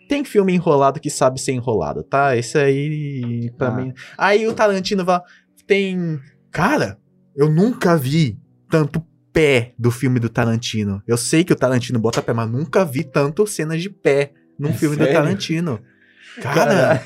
Tem 0.10 0.26
filme 0.26 0.56
enrolado 0.56 1.00
que 1.00 1.12
sabe 1.12 1.40
ser 1.40 1.52
enrolado, 1.52 2.02
tá? 2.02 2.36
Esse 2.36 2.58
aí, 2.58 3.52
pra 3.56 3.68
Ah. 3.68 3.72
mim. 3.76 3.94
Aí 4.18 4.48
o 4.48 4.54
Tarantino 4.54 5.06
vai. 5.06 5.22
Tem. 5.68 6.20
Cara, 6.50 6.98
eu 7.36 7.48
nunca 7.48 7.96
vi 7.96 8.40
tanto 8.72 9.06
pé 9.32 9.76
do 9.78 9.92
filme 9.92 10.20
do 10.20 10.30
Tarantino. 10.30 11.02
Eu 11.08 11.16
sei 11.16 11.44
que 11.44 11.54
o 11.54 11.56
Tarantino 11.56 12.00
bota 12.00 12.24
pé, 12.24 12.34
mas 12.34 12.50
nunca 12.50 12.84
vi 12.84 13.04
tanto 13.04 13.46
cenas 13.46 13.80
de 13.84 13.90
pé 13.92 14.34
num 14.58 14.70
É 14.70 14.74
filme 14.74 14.96
sério? 14.96 15.12
do 15.12 15.16
Tarantino. 15.16 15.80
Cara, 16.42 17.02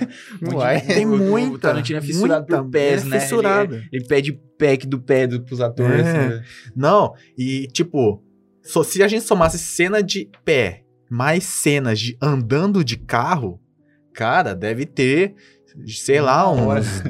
Uai. 0.54 0.82
tem 0.82 1.06
o- 1.06 1.14
o 1.16 1.18
muita. 1.18 1.60
Tarantino 1.70 2.00
é 2.00 2.02
fissurado 2.02 2.46
muita, 2.50 2.64
por 2.64 2.70
pés, 2.72 3.04
é 3.04 3.06
né? 3.08 3.20
Fissurado. 3.20 3.76
Ele, 3.76 3.90
ele 3.92 4.06
pede 4.08 4.34
pack 4.60 4.86
do 4.86 5.00
pé 5.00 5.26
do, 5.26 5.42
pros 5.42 5.62
atores. 5.62 6.06
É. 6.06 6.14
né? 6.30 6.44
Não, 6.76 7.14
e 7.38 7.68
tipo, 7.68 8.24
só- 8.62 8.84
se 8.84 9.02
a 9.02 9.08
gente 9.08 9.24
somasse 9.24 9.58
cena 9.58 10.04
de 10.04 10.30
pé 10.44 10.84
mais 11.10 11.44
cenas 11.44 12.00
de 12.00 12.18
andando 12.22 12.84
de 12.84 12.98
carro, 12.98 13.60
cara, 14.14 14.54
deve 14.54 14.86
ter, 14.86 15.36
sei 15.88 16.22
lá, 16.22 16.52
uns. 16.52 17.04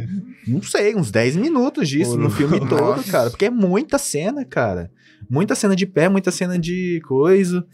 Não 0.47 0.61
sei, 0.61 0.95
uns 0.95 1.09
10 1.09 1.36
minutos 1.36 1.89
disso 1.89 2.16
no 2.18 2.30
filme 2.30 2.59
nossa. 2.59 2.76
todo, 2.78 3.03
cara. 3.05 3.30
Porque 3.32 3.45
é 3.45 3.49
muita 3.49 3.97
cena, 3.97 4.45
cara. 4.45 4.91
Muita 5.28 5.55
cena 5.55 5.76
de 5.76 5.88
pé, 5.88 6.07
muita 6.07 6.30
cena 6.30 6.57
de 6.59 7.01
coisa. 7.07 7.66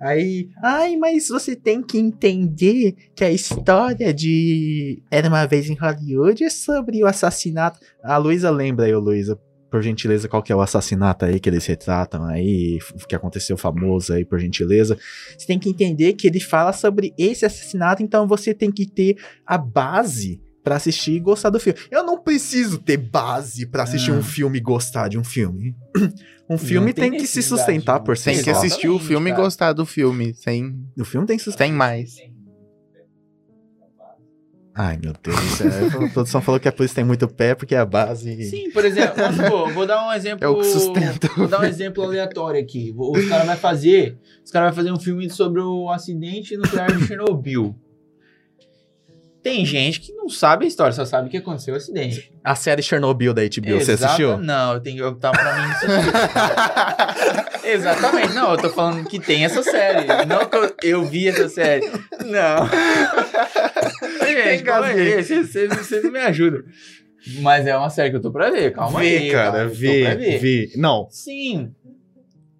Aí, 0.00 0.48
ai, 0.62 0.96
mas 0.96 1.28
você 1.28 1.56
tem 1.56 1.82
que 1.82 1.98
entender 1.98 2.94
que 3.14 3.24
a 3.24 3.30
história 3.32 4.14
de 4.14 5.02
Era 5.10 5.28
uma 5.28 5.44
vez 5.46 5.68
em 5.68 5.74
Hollywood 5.74 6.44
é 6.44 6.50
sobre 6.50 7.02
o 7.02 7.06
assassinato. 7.06 7.80
A 8.02 8.16
Luísa 8.16 8.50
lembra 8.50 8.86
aí, 8.86 8.94
Luísa, 8.94 9.38
por 9.70 9.82
gentileza, 9.82 10.28
qual 10.28 10.42
que 10.42 10.52
é 10.52 10.56
o 10.56 10.60
assassinato 10.62 11.24
aí 11.24 11.38
que 11.38 11.48
eles 11.48 11.66
retratam 11.66 12.24
aí, 12.24 12.78
f- 12.80 13.06
que 13.06 13.14
aconteceu 13.14 13.56
famoso 13.56 14.12
aí, 14.14 14.24
por 14.24 14.38
gentileza. 14.38 14.96
Você 15.36 15.46
tem 15.46 15.58
que 15.58 15.68
entender 15.68 16.14
que 16.14 16.26
ele 16.26 16.40
fala 16.40 16.72
sobre 16.72 17.12
esse 17.18 17.44
assassinato, 17.44 18.02
então 18.02 18.26
você 18.26 18.54
tem 18.54 18.70
que 18.72 18.86
ter 18.86 19.16
a 19.46 19.58
base 19.58 20.40
pra 20.68 20.76
assistir 20.76 21.12
e 21.12 21.20
gostar 21.20 21.48
do 21.48 21.58
filme. 21.58 21.78
Eu 21.90 22.04
não 22.04 22.18
preciso 22.22 22.76
ter 22.78 22.98
base 22.98 23.64
pra 23.66 23.84
assistir 23.84 24.10
Ah. 24.10 24.14
um 24.14 24.22
filme 24.22 24.58
e 24.58 24.60
gostar 24.60 25.08
de 25.08 25.16
um 25.18 25.24
filme. 25.24 25.74
Um 26.50 26.56
filme 26.56 26.94
tem 26.94 27.10
tem, 27.10 27.20
que 27.20 27.26
se 27.26 27.42
sustentar 27.42 28.00
por 28.00 28.16
si 28.16 28.24
Tem 28.24 28.42
que 28.42 28.48
assistir 28.48 28.88
o 28.88 28.98
filme 28.98 29.28
e 29.28 29.32
cara. 29.34 29.42
gostar 29.44 29.72
do 29.74 29.84
filme, 29.84 30.32
sem, 30.34 30.82
O 30.98 31.04
filme 31.04 31.26
tem 31.26 31.36
que 31.36 31.42
se 31.42 31.50
sustentar. 31.50 31.66
sem 31.66 31.74
mais. 31.74 32.14
Ai, 34.74 34.96
meu 35.02 35.12
Deus 35.22 35.36
céu. 35.58 35.68
A 36.06 36.08
produção 36.08 36.40
falou 36.40 36.58
que 36.60 36.66
a 36.68 36.72
polícia 36.72 36.94
tem 36.94 37.04
muito 37.04 37.26
pé 37.28 37.54
porque 37.54 37.74
é 37.74 37.78
a 37.78 37.84
base. 37.84 38.44
Sim, 38.48 38.70
por 38.70 38.84
exemplo, 38.84 39.14
supor, 39.34 39.72
vou 39.74 39.86
dar 39.86 40.06
um 40.08 40.12
exemplo. 40.12 40.42
É 40.46 40.48
o 40.48 40.56
que 40.58 40.64
sustenta. 40.64 41.28
Vou 41.36 41.48
dar 41.48 41.60
um 41.60 41.64
exemplo 41.64 42.02
aleatório 42.04 42.60
aqui. 42.60 42.94
Os 42.96 43.28
caras 43.28 43.46
vão 43.46 43.56
fazer. 43.56 44.16
Os 44.44 44.50
caras 44.50 44.68
vão 44.70 44.76
fazer 44.76 44.92
um 44.92 44.98
filme 45.00 45.28
sobre 45.28 45.60
o 45.60 45.90
acidente 45.90 46.56
nuclear 46.56 46.96
de 46.96 47.04
Chernobyl. 47.06 47.74
Tem 49.48 49.64
gente 49.64 50.00
que 50.00 50.12
não 50.12 50.28
sabe 50.28 50.66
a 50.66 50.68
história, 50.68 50.92
só 50.92 51.06
sabe 51.06 51.30
que 51.30 51.38
aconteceu 51.38 51.72
o 51.72 51.76
acidente. 51.78 52.30
A 52.44 52.54
série 52.54 52.82
Chernobyl 52.82 53.32
da 53.32 53.40
HBO, 53.42 53.80
você 53.80 53.92
Exata- 53.92 54.04
assistiu? 54.06 54.36
Não, 54.36 54.74
eu 54.74 54.80
tenho 54.80 55.02
eu 55.02 55.14
tá 55.14 55.30
pra 55.30 55.56
mim 55.56 55.70
assistir. 55.72 55.88
Exatamente, 57.64 58.34
não, 58.34 58.52
eu 58.52 58.58
tô 58.58 58.68
falando 58.68 59.08
que 59.08 59.18
tem 59.18 59.46
essa 59.46 59.62
série. 59.62 60.06
Não 60.26 60.44
que 60.44 60.54
eu, 60.56 60.74
eu 60.82 61.04
vi 61.06 61.28
essa 61.28 61.48
série. 61.48 61.86
Não. 62.26 62.68
Gente, 64.26 64.62
calma 64.64 64.88
aí, 64.88 65.22
vocês, 65.22 66.02
me 66.04 66.18
ajudam. 66.20 66.62
Mas 67.40 67.66
é 67.66 67.76
uma 67.76 67.90
série 67.90 68.10
que 68.10 68.16
eu 68.16 68.22
tô 68.22 68.30
pra 68.30 68.50
ver, 68.50 68.72
calma 68.72 69.00
aí. 69.00 69.30
calma, 69.30 69.58
eu 69.60 69.70
tô 69.70 69.76
pra 69.76 70.14
ver. 70.14 70.38
vê. 70.38 70.70
Não, 70.76 71.08
Sim, 71.10 71.72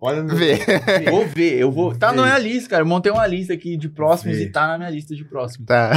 olha 0.01 0.22
no... 0.22 0.34
Vê. 0.34 0.59
vou 1.11 1.26
ver, 1.26 1.59
eu 1.59 1.70
vou. 1.70 1.94
Tá 1.94 2.12
na 2.12 2.22
minha 2.22 2.38
lista, 2.38 2.70
cara. 2.70 2.82
Eu 2.82 2.86
montei 2.86 3.11
uma 3.11 3.26
lista 3.26 3.53
aqui 3.53 3.76
de 3.76 3.88
próximos 3.88 4.36
Vê. 4.36 4.44
e 4.44 4.53
tá 4.53 4.66
na 4.68 4.78
minha 4.78 4.90
lista 4.90 5.14
de 5.14 5.24
próximos. 5.24 5.66
Tá. 5.66 5.92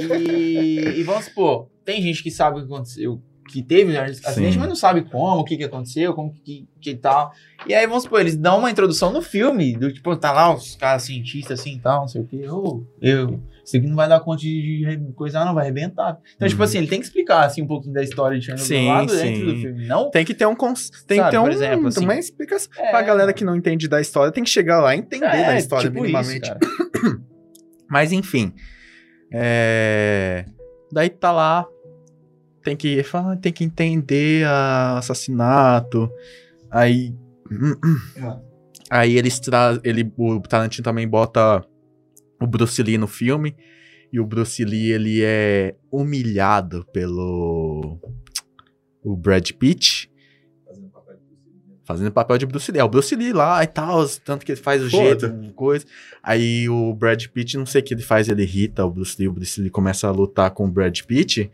E, 0.00 0.98
e 0.98 1.02
vamos 1.02 1.26
supor, 1.26 1.68
tem 1.84 2.00
gente 2.00 2.22
que 2.22 2.30
sabe 2.30 2.58
o 2.58 2.60
que 2.60 2.72
aconteceu, 2.72 3.20
que 3.50 3.62
teve 3.62 3.96
acidente, 3.98 4.52
Sim. 4.52 4.58
mas 4.58 4.68
não 4.68 4.76
sabe 4.76 5.02
como, 5.02 5.40
o 5.40 5.44
que, 5.44 5.56
que 5.56 5.64
aconteceu, 5.64 6.14
como 6.14 6.32
que, 6.32 6.68
que 6.80 6.94
tal. 6.94 7.32
E 7.66 7.74
aí, 7.74 7.86
vamos 7.86 8.04
supor, 8.04 8.20
eles 8.20 8.36
dão 8.36 8.58
uma 8.58 8.70
introdução 8.70 9.12
no 9.12 9.20
filme, 9.20 9.76
do 9.76 9.92
tipo, 9.92 10.14
tá 10.16 10.32
lá 10.32 10.54
os 10.54 10.76
caras 10.76 11.02
cientistas 11.02 11.60
assim 11.60 11.74
e 11.74 11.80
tal, 11.80 12.02
não 12.02 12.08
sei 12.08 12.20
o 12.22 12.26
quê. 12.26 12.48
Ô, 12.48 12.84
eu, 13.00 13.40
isso 13.70 13.76
aqui 13.78 13.86
não 13.86 13.96
vai 13.96 14.08
dar 14.08 14.20
conta 14.20 14.40
de, 14.40 14.96
de 14.96 15.12
coisa, 15.12 15.44
não, 15.44 15.54
vai 15.54 15.64
arrebentar. 15.64 16.18
Então, 16.34 16.48
tipo 16.48 16.60
Uhum. 16.60 16.64
assim, 16.64 16.78
ele 16.78 16.88
tem 16.88 16.98
que 17.00 17.06
explicar 17.06 17.44
assim 17.46 17.62
um 17.62 17.66
pouquinho 17.66 17.94
da 17.94 18.02
história 18.02 18.38
de 18.38 18.44
Chernobyl 18.44 18.66
Sim, 18.66 18.86
lá 18.88 19.04
dentro 19.04 19.46
do 19.46 19.56
filme. 19.56 19.86
Não 19.86 20.10
Tem 20.10 20.24
que 20.24 20.34
ter 20.34 20.46
um 20.46 20.54
cons... 20.56 20.90
tem 21.06 21.18
Sabe, 21.18 21.30
que 21.30 21.36
ter 21.36 21.38
um, 21.38 21.48
exemplo, 21.48 21.86
assim. 21.88 22.04
uma 22.04 22.16
explicação. 22.16 22.70
É. 22.76 22.90
Pra 22.90 23.02
galera 23.02 23.32
que 23.32 23.44
não 23.44 23.54
entende 23.56 23.88
da 23.88 24.00
história, 24.00 24.32
tem 24.32 24.42
que 24.44 24.50
chegar 24.50 24.80
lá 24.80 24.94
e 24.94 24.98
entender 24.98 25.26
da 25.26 25.56
história 25.56 25.88
tipo 25.88 26.02
minimamente. 26.02 26.50
Isso. 26.50 27.20
Mas 27.88 28.12
enfim. 28.12 28.52
É... 29.32 30.44
Daí 30.92 31.08
tá 31.08 31.30
lá. 31.32 31.66
Tem 32.62 32.76
que, 32.76 33.02
fala, 33.02 33.36
tem 33.36 33.52
que 33.52 33.64
entender 33.64 34.44
a 34.46 34.98
assassinato. 34.98 36.10
Aí. 36.70 37.14
Aí 38.90 39.16
eles 39.16 39.38
trazem. 39.38 39.80
Ele, 39.84 40.12
o 40.16 40.40
Tarantino 40.40 40.84
também 40.84 41.06
bota 41.08 41.64
o 42.40 42.46
Bruce 42.46 42.82
Lee 42.82 42.98
no 42.98 43.06
filme. 43.06 43.54
E 44.12 44.18
o 44.18 44.26
Bruce 44.26 44.64
Lee, 44.64 44.92
ele 44.92 45.22
é 45.22 45.76
humilhado 45.90 46.84
pelo. 46.92 47.98
O 49.02 49.16
Brad 49.16 49.50
Pitt. 49.52 50.10
Fazendo 51.84 52.12
papel 52.12 52.38
de 52.38 52.46
Bruce 52.46 52.70
Lee. 52.70 52.80
É 52.80 52.84
o 52.84 52.88
Bruce 52.88 53.14
Lee 53.14 53.32
lá 53.32 53.62
e 53.62 53.66
tal, 53.66 54.06
tanto 54.24 54.44
que 54.44 54.52
ele 54.52 54.60
faz 54.60 54.82
o 54.82 54.90
Foda. 54.90 55.28
jeito, 55.28 55.54
coisa. 55.54 55.84
Aí 56.22 56.68
o 56.68 56.94
Brad 56.94 57.24
Pitt, 57.26 57.56
não 57.56 57.66
sei 57.66 57.80
o 57.80 57.84
que 57.84 57.94
ele 57.94 58.02
faz, 58.02 58.28
ele 58.28 58.42
irrita 58.42 58.84
o 58.84 58.90
Bruce 58.90 59.16
Lee, 59.18 59.28
o 59.28 59.32
Bruce 59.32 59.60
Lee 59.60 59.70
começa 59.70 60.06
a 60.06 60.12
lutar 60.12 60.50
com 60.52 60.66
o 60.66 60.70
Brad 60.70 61.00
Pitt. 61.02 61.50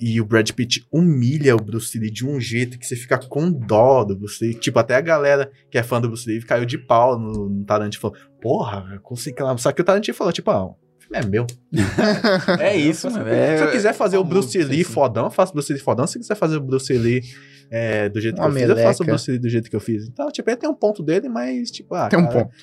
E 0.00 0.20
o 0.20 0.24
Brad 0.24 0.50
Pitt 0.50 0.84
humilha 0.92 1.54
o 1.54 1.58
Bruce 1.62 1.96
Lee 1.98 2.10
de 2.10 2.26
um 2.26 2.40
jeito 2.40 2.78
que 2.78 2.86
você 2.86 2.96
fica 2.96 3.16
com 3.18 3.50
dó 3.50 4.04
do 4.04 4.16
Bruce 4.16 4.44
Lee. 4.44 4.54
Tipo, 4.54 4.78
até 4.80 4.96
a 4.96 5.00
galera 5.00 5.50
que 5.70 5.78
é 5.78 5.82
fã 5.82 6.00
do 6.00 6.08
Bruce 6.08 6.28
Lee 6.28 6.42
caiu 6.42 6.64
de 6.66 6.76
pau 6.76 7.18
no, 7.18 7.48
no 7.48 7.64
Tarantino. 7.64 8.00
Falou, 8.00 8.16
porra, 8.42 8.90
eu 8.92 9.00
consegui 9.00 9.42
lá. 9.42 9.56
Só 9.56 9.70
que 9.72 9.80
o 9.80 9.84
Tarantino 9.84 10.16
falou, 10.16 10.32
tipo, 10.32 10.50
ah, 10.50 10.64
o 10.64 10.76
filme 10.98 11.18
é 11.18 11.24
meu. 11.24 11.46
É 12.60 12.76
isso, 12.76 13.10
mano. 13.10 13.28
É, 13.28 13.58
Se 13.58 13.64
eu 13.64 13.70
quiser 13.70 13.94
fazer 13.94 14.16
o 14.16 14.22
famoso, 14.24 14.40
Bruce 14.40 14.58
Lee 14.64 14.82
assim. 14.82 14.92
fodão, 14.92 15.24
eu 15.26 15.30
faço 15.30 15.52
o 15.52 15.54
Bruce 15.54 15.72
Lee 15.72 15.80
fodão. 15.80 16.06
Se 16.06 16.18
eu 16.18 16.20
quiser 16.22 16.34
fazer 16.34 16.56
o 16.56 16.60
Bruce 16.60 16.92
Lee 16.92 17.22
é, 17.70 18.08
do 18.08 18.20
jeito 18.20 18.34
que 18.34 18.40
Uma 18.40 18.48
eu 18.48 18.52
fiz, 18.52 18.68
eu 18.68 18.76
faço 18.76 19.02
o 19.02 19.06
meleca. 19.06 19.12
Bruce 19.16 19.30
Lee 19.30 19.40
do 19.40 19.48
jeito 19.48 19.70
que 19.70 19.76
eu 19.76 19.80
fiz. 19.80 20.08
Então, 20.08 20.30
tipo, 20.30 20.50
ele 20.50 20.56
tem 20.56 20.68
um 20.68 20.74
ponto 20.74 21.02
dele, 21.02 21.28
mas, 21.28 21.70
tipo, 21.70 21.94
ah, 21.94 22.08
Tem 22.08 22.18
um 22.18 22.26
cara, 22.26 22.44
ponto. 22.44 22.54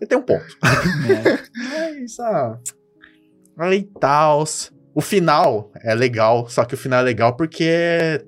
Ele 0.00 0.08
tem 0.08 0.18
um 0.18 0.22
ponto. 0.22 0.44
É. 1.08 1.38
Mas, 2.00 2.18
ah. 2.18 2.58
Aí 3.58 3.88
tal. 4.00 4.44
O 4.94 5.00
final 5.00 5.70
é 5.82 5.94
legal, 5.94 6.48
só 6.48 6.64
que 6.64 6.74
o 6.74 6.78
final 6.78 7.00
é 7.00 7.02
legal 7.02 7.34
porque 7.36 7.64
é 7.64 8.24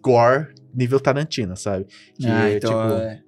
gore 0.00 0.48
nível 0.74 1.00
Tarantino, 1.00 1.56
sabe? 1.56 1.86
Que 2.18 2.26
Ah, 2.26 2.48
é, 2.50 2.56
então, 2.56 2.70
tipo, 2.70 3.02
é. 3.02 3.22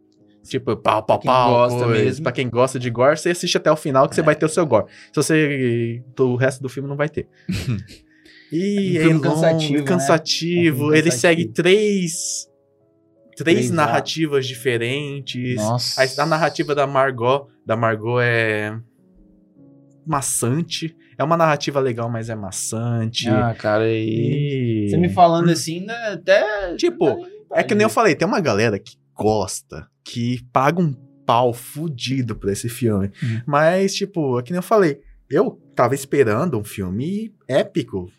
tipo, 0.45 0.77
pau, 0.77 1.03
pau, 1.05 1.19
quem 1.19 1.31
pau. 1.31 1.51
gosta 1.51 1.85
coisa. 1.85 1.93
mesmo. 2.05 2.23
Pra 2.23 2.33
quem 2.33 2.49
gosta 2.49 2.79
de 2.79 2.89
gore, 2.91 3.19
você 3.19 3.31
assiste 3.31 3.57
até 3.57 3.71
o 3.71 3.77
final 3.77 4.09
que 4.09 4.15
você 4.15 4.21
É. 4.21 4.25
vai 4.25 4.35
ter 4.37 4.47
o 4.47 4.49
seu 4.49 4.65
gore. 4.67 4.87
Se 5.13 5.17
você. 5.17 6.03
O 6.19 6.37
resto 6.37 6.63
do 6.63 6.69
filme 6.69 6.89
não 6.89 6.97
vai 6.97 7.09
ter. 7.09 7.29
E 8.53 8.99
Um 8.99 9.03
é 9.03 9.07
longo, 9.07 9.21
cansativo, 9.23 9.79
né? 9.79 9.83
cansativo. 9.83 10.77
Um 10.77 10.79
filme 10.81 10.99
Ele 10.99 11.11
cansativo. 11.11 11.21
segue 11.21 11.45
três. 11.49 12.47
três 13.37 13.57
Três 13.59 13.71
narrativas 13.73 14.47
diferentes. 14.47 15.57
Nossa. 15.57 16.01
A, 16.03 16.23
a 16.23 16.27
narrativa 16.27 16.73
da 16.73 16.87
Margot, 16.87 17.49
da 17.67 17.75
Margot 17.75 18.21
é 18.21 18.79
maçante. 20.07 20.95
É 21.19 21.25
uma 21.25 21.37
narrativa 21.37 21.81
legal, 21.81 22.09
mas 22.11 22.29
é 22.31 22.35
maçante. 22.35 23.29
Ah, 23.29 23.55
cara, 23.55 23.89
e... 23.89 24.89
Você 24.91 24.97
me 24.97 25.09
falando 25.09 25.51
assim, 25.51 25.81
né, 25.85 25.95
até... 26.12 26.75
Tipo, 26.77 27.27
É 27.53 27.62
que 27.62 27.75
nem 27.75 27.85
eu 27.85 27.91
falei, 27.91 28.15
tem 28.15 28.27
uma 28.27 28.41
galera 28.41 28.79
que 28.79 28.97
gosta, 29.15 29.87
que 30.05 30.43
paga 30.53 30.81
um 30.81 30.93
pau 31.25 31.53
fudido 31.53 32.37
pra 32.37 32.53
esse 32.53 32.69
filme. 32.69 33.11
Uhum. 33.23 33.41
Mas, 33.47 33.95
tipo, 33.95 34.39
é 34.39 34.43
que 34.43 34.51
nem 34.53 34.59
eu 34.59 34.62
falei, 34.62 35.01
eu 35.31 35.59
tava 35.75 35.95
esperando 35.95 36.59
um 36.59 36.65
filme 36.65 37.33
épico. 37.49 38.11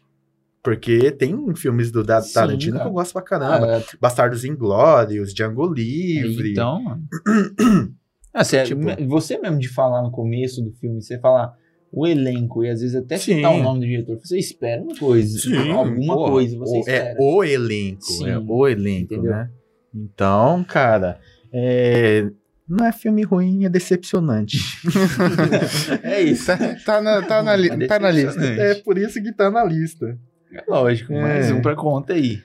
Porque 0.63 1.11
tem 1.11 1.53
filmes 1.55 1.91
do 1.91 2.03
da- 2.03 2.23
Tarantino 2.23 2.79
que 2.79 2.87
eu 2.87 2.91
gosto 2.91 3.13
pra 3.13 3.21
caramba. 3.21 3.77
Ah, 3.77 3.95
Bastardos 4.01 4.43
Inglórios, 4.43 5.31
Django 5.31 5.67
Livre. 5.71 6.51
Então, 6.53 6.81
mano. 6.81 7.03
Ah, 8.37 8.43
você, 8.43 8.63
Tipo- 8.63 8.81
você 9.07 9.37
mesmo 9.37 9.57
de 9.57 9.69
falar 9.69 10.01
no 10.01 10.11
começo 10.11 10.61
do 10.61 10.69
filme, 10.73 11.01
você 11.01 11.17
falar 11.19 11.53
o 11.95 12.05
elenco 12.05 12.63
e 12.63 12.69
às 12.69 12.81
vezes 12.81 12.95
até 12.95 13.17
Sim. 13.17 13.35
citar 13.37 13.53
o 13.53 13.63
nome 13.63 13.79
do 13.79 13.85
diretor, 13.87 14.19
você 14.21 14.37
espera 14.37 14.81
uma 14.81 14.95
coisa. 14.97 15.39
alguma 15.73 16.13
porra, 16.15 16.31
coisa 16.31 16.57
você 16.57 16.75
o- 16.75 16.79
espera. 16.79 17.09
É 17.09 17.15
o 17.19 17.43
elenco, 17.43 18.03
Sim, 18.03 18.29
é 18.29 18.37
o 18.37 18.67
elenco, 18.67 19.13
entendeu? 19.13 19.31
né? 19.31 19.49
Então, 19.93 20.63
cara, 20.67 21.19
é, 21.53 22.27
não 22.67 22.85
é 22.85 22.91
filme 22.91 23.23
ruim, 23.23 23.63
é 23.65 23.69
decepcionante. 23.69 24.57
É 26.03 26.21
isso. 26.21 26.45
Tá, 26.47 26.57
tá 26.85 27.01
na, 27.01 27.21
tá 27.21 27.43
na, 27.43 27.55
li- 27.55 27.69
É 27.69 27.87
tá 27.87 27.99
na 27.99 28.11
lista. 28.11 28.43
é 28.43 28.75
por 28.75 28.97
isso 28.97 29.21
que 29.21 29.31
tá 29.31 29.49
na 29.49 29.63
lista. 29.63 30.17
É 30.53 30.63
lógico, 30.67 31.13
É. 31.13 31.21
mais 31.21 31.51
um 31.51 31.61
pra 31.61 31.75
conta 31.75 32.13
aí. 32.13 32.41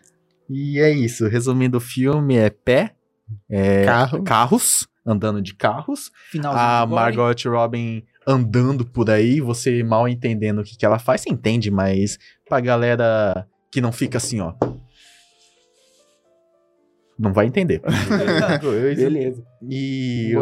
E 0.48 0.78
é 0.80 0.90
isso. 0.90 1.28
Resumindo 1.28 1.78
o 1.78 1.80
filme, 1.80 2.36
é 2.36 2.50
pé, 2.50 2.92
é 3.48 3.84
Carro. 3.84 4.22
carros, 4.22 4.88
andando 5.06 5.40
de 5.40 5.54
carros. 5.54 6.10
Finalzinho 6.30 6.62
A. 6.64 6.86
Margot 6.86 7.34
Robin 7.48 8.02
andando 8.26 8.84
por 8.84 9.10
aí, 9.10 9.40
você 9.40 9.82
mal 9.82 10.08
entendendo 10.08 10.60
o 10.60 10.64
que, 10.64 10.76
que 10.76 10.84
ela 10.86 10.98
faz. 10.98 11.20
Você 11.22 11.30
entende, 11.30 11.70
mas 11.70 12.18
pra 12.48 12.60
galera 12.60 13.46
que 13.72 13.80
não 13.80 13.92
fica 13.92 14.18
assim, 14.18 14.40
ó. 14.40 14.52
Não 17.18 17.32
vai 17.34 17.46
entender. 17.46 17.82
Beleza. 18.96 19.44
E 19.68 20.32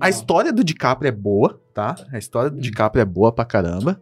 a, 0.00 0.06
a 0.06 0.08
história 0.10 0.52
do 0.52 0.64
DiCaprio 0.64 1.08
é 1.08 1.12
boa, 1.12 1.60
tá? 1.72 1.94
A 2.12 2.18
história 2.18 2.50
do 2.50 2.60
DiCaprio 2.60 3.00
é 3.00 3.04
boa 3.04 3.32
pra 3.32 3.44
caramba. 3.44 4.00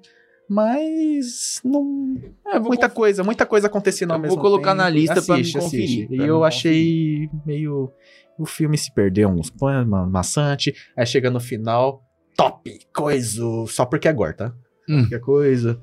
Mas 0.49 1.61
não. 1.65 2.15
É, 2.47 2.59
muita 2.59 2.89
conf- 2.89 2.95
coisa, 2.97 3.23
muita 3.25 3.45
coisa 3.47 3.67
acontecendo 3.67 4.13
ao 4.13 4.19
Eu 4.19 4.23
mesmo 4.23 4.35
vou 4.37 4.43
colocar 4.45 4.71
tempo. 4.73 4.83
na 4.83 4.89
lista 4.89 5.21
pra 5.23 5.35
me 5.37 5.41
Assiste, 5.43 5.59
conferir, 5.59 5.85
assiste. 5.85 6.07
pra 6.07 6.17
E 6.17 6.19
me 6.19 6.27
eu 6.27 6.35
conferir. 6.41 6.47
achei 6.47 7.31
meio. 7.47 7.93
O 8.39 8.47
filme 8.47 8.77
se 8.77 8.93
perdeu 8.93 9.29
uns 9.29 9.49
pontos, 9.51 9.87
ma- 9.87 10.07
maçante. 10.07 10.75
Aí 10.97 11.07
chega 11.07 11.31
no 11.31 11.41
final, 11.41 12.03
top! 12.37 12.79
Coisa! 12.95 13.43
Só 13.69 13.85
porque 13.87 14.09
é 14.09 14.11
agora, 14.11 14.33
tá? 14.33 14.55
Hum. 14.89 15.01
Qualquer 15.03 15.21
coisa. 15.21 15.81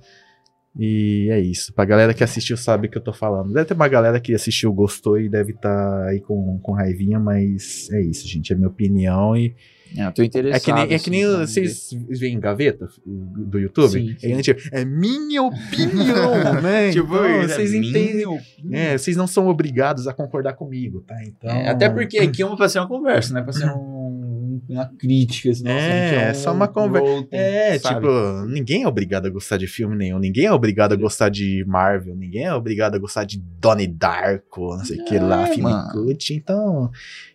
E 0.77 1.27
é 1.29 1.39
isso. 1.39 1.73
Pra 1.73 1.83
galera 1.83 2.13
que 2.13 2.23
assistiu 2.23 2.55
sabe 2.55 2.87
o 2.87 2.89
que 2.91 2.97
eu 2.97 3.01
tô 3.03 3.11
falando. 3.11 3.51
Deve 3.51 3.65
ter 3.65 3.73
uma 3.73 3.89
galera 3.89 4.19
que 4.21 4.33
assistiu, 4.33 4.71
gostou 4.71 5.19
e 5.19 5.27
deve 5.27 5.51
estar 5.51 6.05
aí 6.05 6.21
com, 6.21 6.59
com 6.59 6.71
raivinha, 6.71 7.19
mas 7.19 7.89
é 7.91 8.01
isso, 8.01 8.25
gente. 8.27 8.53
É 8.53 8.55
minha 8.55 8.69
opinião 8.69 9.35
e 9.35 9.53
É, 9.97 10.05
eu 10.07 10.11
tô 10.13 10.23
interessado. 10.23 10.55
é 10.55 10.63
que 10.63 10.71
nem, 10.71 10.95
é 10.95 10.99
que 10.99 11.09
nem 11.09 11.23
assim, 11.25 11.67
vocês 11.67 12.19
veem 12.21 12.39
gaveta 12.39 12.87
do 13.05 13.59
YouTube. 13.59 13.89
Sim, 13.89 14.15
sim. 14.17 14.31
É, 14.31 14.35
gente, 14.41 14.55
é 14.71 14.85
minha 14.85 15.43
opinião, 15.43 16.35
né? 16.63 16.89
Tipo, 16.91 17.15
Então, 17.15 17.25
é 17.25 17.47
vocês 17.49 17.71
minha 17.71 17.89
entendem. 17.89 18.39
É, 18.71 18.97
vocês 18.97 19.17
não 19.17 19.27
são 19.27 19.47
obrigados 19.49 20.07
a 20.07 20.13
concordar 20.13 20.53
comigo, 20.53 21.01
tá? 21.01 21.21
Então. 21.25 21.49
É, 21.51 21.67
até 21.67 21.89
porque 21.89 22.17
aqui 22.17 22.43
é 22.43 22.45
uma, 22.45 22.55
pra 22.55 22.69
ser 22.69 22.79
uma 22.79 22.87
conversa, 22.87 23.33
não 23.33 23.41
é 23.41 23.43
pra 23.43 23.51
ser 23.51 23.65
um, 23.75 24.20
uma 24.69 24.85
crítica. 24.85 25.49
Assim, 25.51 25.67
É, 25.67 26.29
é 26.29 26.33
só 26.33 26.53
uma 26.53 26.67
conversa. 26.67 27.27
É, 27.31 27.77
sabe? 27.79 27.95
tipo, 27.95 28.45
ninguém 28.47 28.83
é 28.83 28.87
obrigado 28.87 29.25
a 29.25 29.29
gostar 29.29 29.57
de 29.57 29.67
filme 29.67 29.95
nenhum, 29.95 30.19
ninguém 30.19 30.45
é 30.45 30.53
obrigado 30.53 30.93
a 30.93 30.95
gostar 30.95 31.29
de 31.29 31.63
Marvel, 31.67 32.15
ninguém 32.15 32.45
é 32.45 32.53
obrigado 32.53 32.95
a 32.95 32.99
gostar 32.99 33.23
de 33.23 33.39
Donnie 33.39 33.87
Darko, 33.87 34.75
não 34.77 34.85
sei 34.85 34.99
o 34.99 35.05
que 35.05 35.17
lá, 35.19 35.47
É, 35.47 35.53
filme 35.53 35.71
cult. 35.91 36.33
Então, 36.33 36.89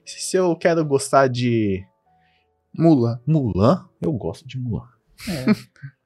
se 0.05 0.37
eu 0.37 0.55
quero 0.57 0.85
gostar 0.85 1.29
de 1.29 1.85
Mula. 2.77 3.21
Mulan, 3.27 3.85
eu 4.01 4.13
gosto 4.13 4.47
de 4.47 4.59
Mulan. 4.59 4.85
É. 5.29 5.47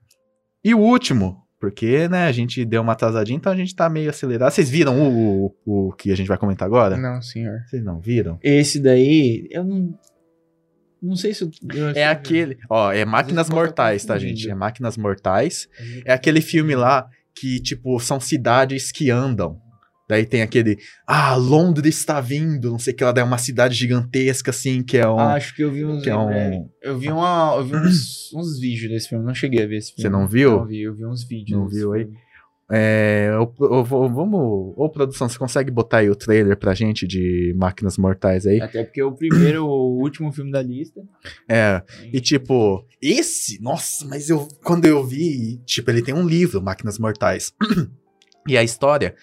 E 0.62 0.74
o 0.74 0.78
último, 0.78 1.42
porque, 1.58 2.06
né, 2.06 2.26
a 2.26 2.32
gente 2.32 2.62
deu 2.66 2.82
uma 2.82 2.92
atrasadinha, 2.92 3.36
então 3.36 3.50
a 3.50 3.56
gente 3.56 3.74
tá 3.74 3.88
meio 3.88 4.10
acelerado. 4.10 4.50
Vocês 4.52 4.68
viram 4.68 5.00
o, 5.00 5.54
o, 5.64 5.88
o 5.88 5.92
que 5.92 6.12
a 6.12 6.14
gente 6.14 6.26
vai 6.26 6.36
comentar 6.36 6.66
agora? 6.66 6.98
Não, 6.98 7.22
senhor. 7.22 7.62
Vocês 7.66 7.82
não 7.82 7.98
viram? 7.98 8.38
Esse 8.42 8.78
daí, 8.78 9.48
eu 9.50 9.64
não. 9.64 9.98
Não 11.02 11.16
sei 11.16 11.32
se 11.34 11.44
É 11.44 11.92
que- 11.92 11.98
aquele. 12.00 12.58
Ó, 12.68 12.92
é 12.92 13.04
Máquinas 13.04 13.48
Mortais, 13.48 14.04
tá, 14.04 14.18
gente? 14.18 14.48
É 14.50 14.54
Máquinas 14.54 14.96
Mortais. 14.96 15.68
É 16.04 16.12
aquele 16.12 16.40
filme 16.40 16.74
lá 16.74 17.06
que, 17.34 17.60
tipo, 17.60 17.98
são 18.00 18.20
cidades 18.20 18.90
que 18.92 19.10
andam. 19.10 19.58
Daí 20.08 20.26
tem 20.26 20.42
aquele. 20.42 20.76
Ah, 21.06 21.36
Londres 21.36 21.96
está 21.98 22.20
vindo, 22.20 22.68
não 22.70 22.78
sei 22.80 22.92
o 22.92 22.96
que 22.96 23.04
lá. 23.04 23.12
Daí 23.12 23.22
é 23.22 23.24
uma 23.24 23.38
cidade 23.38 23.76
gigantesca, 23.76 24.50
assim, 24.50 24.82
que 24.82 24.98
é 24.98 25.08
um. 25.08 25.18
Acho 25.20 25.54
que 25.54 25.62
eu 25.62 25.70
vi 25.70 25.84
uns. 25.84 26.02
que 26.02 26.10
é 26.10 26.16
um- 26.16 26.30
é, 26.30 26.64
eu 26.82 26.98
vi, 26.98 27.10
uma, 27.12 27.54
eu 27.56 27.64
vi 27.64 27.76
uns, 27.76 28.28
uns 28.34 28.58
vídeos 28.58 28.90
desse 28.90 29.08
filme. 29.08 29.24
Não 29.24 29.34
cheguei 29.34 29.62
a 29.62 29.66
ver 29.68 29.76
esse 29.76 29.94
filme. 29.94 30.02
Você 30.02 30.08
não 30.10 30.26
viu? 30.26 30.50
Não 30.58 30.66
vi, 30.66 30.82
eu 30.82 30.94
vi 30.96 31.06
uns 31.06 31.22
vídeos. 31.24 31.58
Não 31.58 31.68
viu 31.68 31.92
aí? 31.92 32.08
É, 32.72 33.30
eu 33.32 33.52
vou- 33.84 34.08
vamos. 34.08 34.74
Ô, 34.76 34.88
produção, 34.88 35.28
você 35.28 35.36
consegue 35.38 35.70
botar 35.70 35.98
aí 35.98 36.10
o 36.10 36.14
trailer 36.14 36.56
pra 36.56 36.72
gente 36.72 37.06
de 37.06 37.52
Máquinas 37.56 37.98
Mortais 37.98 38.46
aí? 38.46 38.60
Até 38.60 38.84
porque 38.84 39.02
o 39.02 39.12
primeiro, 39.12 39.64
o 39.66 40.00
último 40.00 40.30
filme 40.32 40.52
da 40.52 40.62
lista. 40.62 41.00
É. 41.48 41.82
E 42.12 42.20
tipo, 42.20 42.86
esse, 43.02 43.60
nossa, 43.60 44.06
mas 44.06 44.30
eu 44.30 44.46
quando 44.62 44.84
eu 44.86 45.04
vi, 45.04 45.58
tipo, 45.66 45.90
ele 45.90 46.02
tem 46.02 46.14
um 46.14 46.26
livro, 46.26 46.62
Máquinas 46.62 46.98
Mortais. 46.98 47.52
e 48.46 48.56
a 48.56 48.62
história 48.62 49.14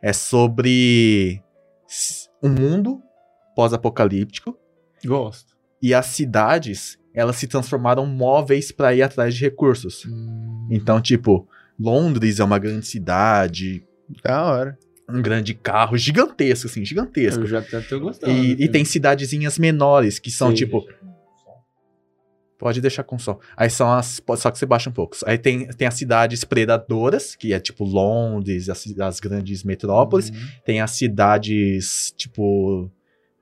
é 0.00 0.12
sobre 0.12 1.42
um 2.42 2.48
mundo 2.48 3.00
pós-apocalíptico 3.56 4.56
Gosto. 5.04 5.54
e 5.82 5.92
as 5.92 6.06
cidades, 6.06 6.98
elas 7.14 7.36
se 7.36 7.46
transformaram 7.46 8.06
móveis 8.06 8.70
pra 8.72 8.94
ir 8.94 9.02
atrás 9.02 9.34
de 9.34 9.40
recursos. 9.42 10.04
Então, 10.70 11.00
tipo, 11.00 11.46
Londres 11.82 12.38
é 12.40 12.44
uma 12.44 12.58
grande 12.58 12.86
cidade, 12.86 13.82
Da 14.22 14.44
hora. 14.44 14.78
um 15.08 15.20
grande 15.20 15.52
carro 15.54 15.96
gigantesco 15.96 16.66
assim, 16.68 16.84
gigantesco. 16.84 17.42
Eu 17.42 17.46
já 17.46 17.58
até 17.58 17.80
tô 17.80 17.98
gostando. 18.00 18.32
E, 18.32 18.52
e 18.64 18.68
tem 18.68 18.84
cidadezinhas 18.84 19.58
menores 19.58 20.18
que 20.18 20.30
são 20.30 20.48
Sei. 20.48 20.58
tipo 20.58 20.86
Pode 22.58 22.80
deixar 22.80 23.02
com 23.02 23.18
som. 23.18 23.40
Aí 23.56 23.68
são 23.68 23.90
as. 23.92 24.22
Só 24.36 24.48
que 24.48 24.56
você 24.56 24.64
baixa 24.64 24.88
um 24.88 24.92
pouco. 24.92 25.16
Aí 25.26 25.36
tem, 25.36 25.66
tem 25.66 25.88
as 25.88 25.94
cidades 25.94 26.44
predadoras, 26.44 27.34
que 27.34 27.52
é 27.52 27.58
tipo 27.58 27.82
Londres, 27.84 28.68
as, 28.68 28.86
as 29.00 29.18
grandes 29.18 29.64
metrópoles. 29.64 30.30
Uhum. 30.30 30.36
Tem 30.64 30.80
as 30.80 30.92
cidades, 30.92 32.14
tipo. 32.16 32.88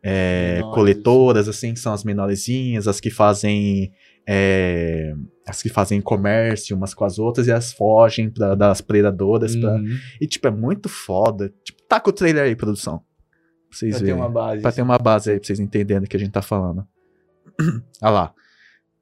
é, 0.03 0.61
coletoras, 0.72 1.49
assim, 1.49 1.74
que 1.74 1.80
são 1.80 1.93
as 1.93 2.03
menorzinhas, 2.03 2.88
as 2.88 2.99
que 2.99 3.11
fazem. 3.11 3.93
É, 4.27 5.14
as 5.47 5.62
que 5.62 5.68
fazem 5.68 6.01
comércio 6.01 6.77
umas 6.77 6.95
com 6.95 7.05
as 7.05 7.18
outras 7.18 7.47
e 7.47 7.53
as 7.53 7.73
fogem 7.73 8.31
pra- 8.31 8.55
das 8.55 8.81
predadoras. 8.81 9.57
pra- 9.57 9.75
Uhum. 9.75 9.97
E, 10.21 10.27
tipo, 10.27 10.47
é 10.47 10.51
muito 10.51 10.89
foda. 10.89 11.53
Tipo, 11.64 11.83
tá 11.89 11.99
com 12.01 12.11
o 12.11 12.12
trailer 12.12 12.45
aí, 12.45 12.55
produção. 12.57 12.99
Pra 12.99 13.79
vocês 13.79 13.91
Pra 13.93 13.99
ter 14.01 14.05
verem. 14.07 14.21
uma 14.21 14.29
base. 14.29 14.62
Pra 14.62 14.73
ter 14.73 14.83
uma 14.83 14.99
base 14.99 15.31
aí, 15.31 15.39
pra 15.39 15.47
vocês 15.47 15.61
entenderem 15.61 16.05
o 16.05 16.09
que 16.09 16.16
a 16.16 16.21
gente 16.21 16.33
tá 16.33 16.43
falando. 16.43 16.87
Olha 18.03 18.11
lá. 18.11 18.35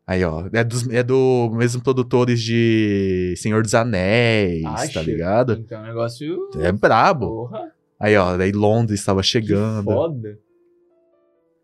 Aí, 0.06 0.24
ó. 0.24 0.48
É, 0.52 0.64
dos, 0.64 0.88
é 0.88 1.02
do 1.02 1.50
mesmo 1.52 1.82
produtores 1.82 2.40
de 2.40 3.34
Senhor 3.36 3.62
dos 3.62 3.74
Anéis, 3.74 4.64
Acha? 4.64 4.94
tá 4.94 5.02
ligado? 5.02 5.52
Então, 5.52 5.82
negócio. 5.82 6.48
É 6.60 6.72
brabo. 6.72 7.26
Porra, 7.48 7.72
Aí, 8.00 8.16
ó. 8.16 8.36
Daí 8.36 8.52
Londres 8.52 9.00
estava 9.00 9.20
que 9.20 9.26
chegando. 9.26 9.84
foda. 9.84 10.38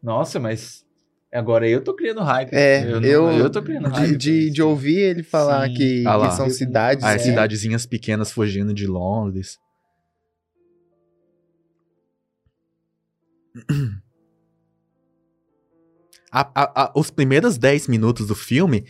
Nossa, 0.02 0.38
mas. 0.38 0.83
Agora 1.34 1.68
eu 1.68 1.82
tô 1.82 1.92
criando 1.94 2.20
hype. 2.22 2.52
É, 2.52 2.84
eu, 2.84 3.02
eu, 3.02 3.22
não- 3.24 3.36
eu 3.38 3.50
tô 3.50 3.60
criando 3.60 3.88
hype. 3.88 4.06
de, 4.10 4.16
de, 4.16 4.50
de 4.50 4.62
ouvir 4.62 4.98
ele 5.00 5.22
falar 5.24 5.66
Sim. 5.66 5.74
que, 5.74 6.04
Ah 6.06 6.14
lá. 6.16 6.28
que 6.28 6.36
são 6.36 6.48
cidades. 6.48 7.02
Ah, 7.04 7.10
as 7.10 7.22
que- 7.22 7.28
cidadezinhas 7.28 7.84
pequenas 7.86 8.30
fugindo 8.30 8.72
de 8.72 8.86
Londres. 8.86 9.58
A- 16.30 16.50
a- 16.54 16.82
a- 16.84 16.92
os 16.96 17.10
primeiros 17.10 17.56
10 17.56 17.86
minutos 17.86 18.26
do 18.26 18.34
filme 18.34 18.84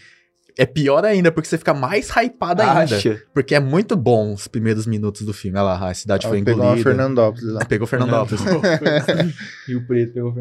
é 0.57 0.64
pior 0.64 1.05
ainda, 1.05 1.30
porque 1.30 1.49
você 1.49 1.59
fica 1.59 1.74
mais 1.74 2.09
hypado 2.09 2.62
ainda. 2.62 2.97
Acha? 2.97 3.22
Porque 3.34 3.55
é 3.55 3.61
muito 3.61 3.97
bom 3.97 4.32
os 4.32 4.49
primeiros 4.49 4.86
minutos 4.86 5.22
do 5.22 5.32
filme. 5.34 5.59
Olha 5.59 5.78
lá, 5.78 5.90
a 5.90 5.95
cidade 5.95 6.26
Ó, 6.26 6.30
foi 6.30 6.42
pegou 6.42 6.64
engolida. 6.64 6.82
Fernandópolis 6.82 7.45
lá. 7.53 7.64
Pegou 7.66 7.86
Fernandópolis. 7.86 8.40
Rio 9.66 9.84
Preto 9.86 10.14
pegou 10.14 10.30
o 10.30 10.34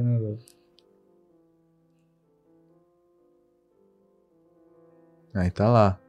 Aí 5.33 5.49
tá 5.49 5.69
lá. 5.69 5.99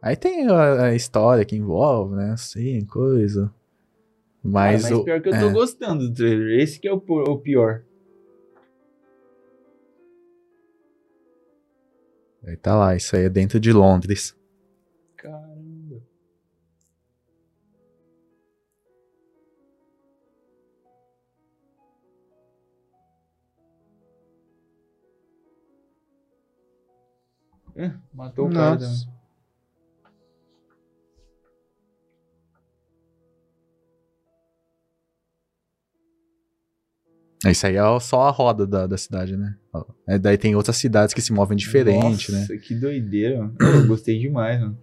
Aí 0.00 0.16
tem 0.16 0.48
a, 0.48 0.84
a 0.84 0.94
história 0.94 1.44
que 1.44 1.56
envolve, 1.56 2.14
né? 2.14 2.32
Assim, 2.32 2.84
coisa. 2.86 3.52
Mas, 4.42 4.84
ah, 4.84 4.90
mas 4.90 4.98
o, 4.98 5.04
pior 5.04 5.20
que 5.20 5.28
eu 5.28 5.32
tô 5.32 5.48
é. 5.48 5.52
gostando 5.52 6.08
do 6.08 6.14
trailer. 6.14 6.60
Esse 6.60 6.78
que 6.78 6.86
é 6.86 6.92
o, 6.92 7.02
o 7.06 7.38
pior. 7.38 7.82
Aí 12.44 12.56
tá 12.56 12.76
lá, 12.76 12.94
isso 12.94 13.16
aí 13.16 13.24
é 13.24 13.28
dentro 13.28 13.58
de 13.58 13.72
Londres. 13.72 14.37
Eh, 27.78 27.92
Matou 28.12 28.48
o 28.48 28.50
cara 28.50 28.72
Nossa. 28.72 29.06
também. 29.06 29.18
Isso 37.46 37.66
aí 37.66 37.76
é 37.76 38.00
só 38.00 38.22
a 38.22 38.30
roda 38.30 38.66
da, 38.66 38.86
da 38.86 38.98
cidade, 38.98 39.36
né? 39.36 39.54
É, 40.08 40.18
daí 40.18 40.36
tem 40.36 40.56
outras 40.56 40.76
cidades 40.76 41.14
que 41.14 41.20
se 41.20 41.32
movem 41.32 41.56
diferente, 41.56 42.32
né? 42.32 42.40
Nossa, 42.40 42.56
que 42.58 42.74
doideira, 42.74 43.38
mano. 43.38 43.54
Eu 43.60 43.86
gostei 43.86 44.18
demais, 44.18 44.60
mano. 44.60 44.76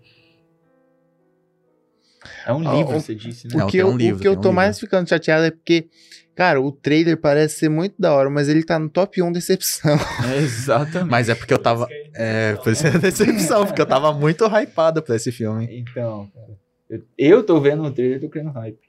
É 2.46 2.54
um 2.54 2.62
Ah, 2.66 2.76
livro, 2.76 2.96
o- 2.96 3.00
você 3.02 3.14
disse, 3.14 3.48
né? 3.48 3.62
O 3.64 3.68
que 3.68 3.74
tem 3.74 3.82
eu, 3.82 3.90
um 3.90 3.98
livro, 3.98 4.18
o 4.18 4.22
que 4.22 4.28
eu 4.28 4.32
um 4.32 4.36
tô 4.36 4.42
livro. 4.44 4.56
mais 4.56 4.80
ficando 4.80 5.08
chateado 5.10 5.46
é 5.46 5.52
porque, 5.52 5.90
cara, 6.34 6.62
o 6.62 6.72
trailer 6.72 7.18
parece 7.20 7.60
ser 7.60 7.70
muito 7.70 7.96
da 8.00 8.14
hora, 8.14 8.30
mas 8.30 8.48
ele 8.48 8.64
tá 8.64 8.80
no 8.80 8.90
top 8.90 9.22
1 9.22 9.32
decepção. 9.34 9.98
É, 10.34 10.38
exatamente. 10.38 11.12
Mas 11.12 11.28
é 11.28 11.36
porque 11.36 11.54
eu 11.54 11.60
tava. 11.60 11.90
É, 12.18 12.58
isso 12.68 12.88
é 12.88 12.92
decepção, 12.98 13.66
porque 13.66 13.82
eu 13.82 13.86
tava 13.86 14.14
muito 14.14 14.46
hypado 14.46 15.02
pra 15.02 15.16
esse 15.16 15.32
filme. 15.32 15.68
Então, 15.70 16.30
cara. 16.34 16.58
Eu, 16.90 17.02
eu 17.18 17.44
tô 17.44 17.60
vendo 17.60 17.84
o 17.84 17.92
trailer 17.92 18.18
e 18.18 18.22
tô 18.22 18.30
criando 18.30 18.52
hype. 18.52 18.80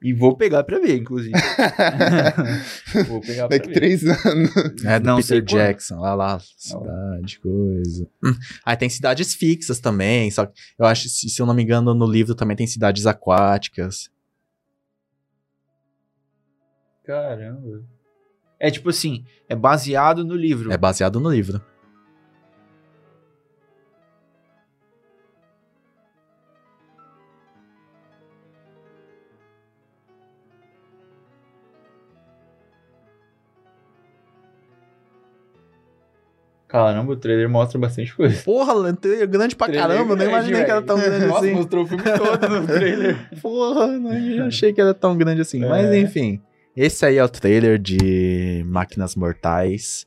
E 0.00 0.12
vou 0.12 0.36
pegar 0.36 0.62
pra 0.62 0.78
ver, 0.78 0.96
inclusive. 0.96 1.32
vou 3.08 3.20
pegar 3.20 3.48
pra 3.48 3.56
Daqui 3.56 3.68
ver. 3.68 3.74
três 3.74 4.04
anos. 4.04 4.84
É, 4.84 5.00
do 5.00 5.06
Não 5.06 5.16
Peter 5.16 5.40
quando. 5.40 5.48
Jackson, 5.48 5.98
lá 5.98 6.14
lá, 6.14 6.38
cidade, 6.56 7.40
coisa. 7.40 8.08
Hum. 8.24 8.34
Aí 8.64 8.76
tem 8.76 8.88
cidades 8.88 9.34
fixas 9.34 9.80
também, 9.80 10.30
só 10.30 10.46
que 10.46 10.52
eu 10.78 10.86
acho, 10.86 11.08
se, 11.08 11.28
se 11.28 11.42
eu 11.42 11.46
não 11.46 11.54
me 11.54 11.64
engano, 11.64 11.94
no 11.94 12.06
livro 12.06 12.36
também 12.36 12.56
tem 12.56 12.66
cidades 12.66 13.06
aquáticas. 13.06 14.08
Caramba. 17.04 17.82
É 18.60 18.70
tipo 18.70 18.90
assim, 18.90 19.24
é 19.48 19.56
baseado 19.56 20.24
no 20.24 20.34
livro. 20.34 20.70
É 20.72 20.76
baseado 20.76 21.18
no 21.18 21.30
livro. 21.30 21.60
Caramba, 36.68 37.12
o 37.12 37.16
trailer 37.16 37.48
mostra 37.48 37.78
bastante 37.78 38.14
coisa. 38.14 38.42
Porra, 38.42 38.92
trailer 38.92 39.26
grande 39.26 39.56
pra 39.56 39.66
Trailer 39.68 39.88
caramba, 39.88 40.08
não 40.10 40.16
grande, 40.16 40.30
imaginei 40.32 40.64
que 40.64 40.70
era 40.70 40.82
tão 40.82 40.98
grande 41.00 41.24
Nossa, 41.26 41.46
assim. 41.46 41.54
mostrou 41.54 41.84
o 41.84 41.86
filme 41.86 42.04
todo 42.04 42.48
no 42.60 42.66
trailer. 42.68 43.16
Porra, 43.40 43.86
não 43.86 44.46
achei 44.46 44.72
que 44.74 44.80
era 44.80 44.92
tão 44.92 45.16
grande 45.16 45.40
assim. 45.40 45.60
Mas 45.60 45.86
É. 45.86 45.98
enfim, 45.98 46.42
esse 46.76 47.06
aí 47.06 47.16
é 47.16 47.24
o 47.24 47.28
trailer 47.28 47.78
de 47.78 48.62
Máquinas 48.66 49.16
Mortais. 49.16 50.06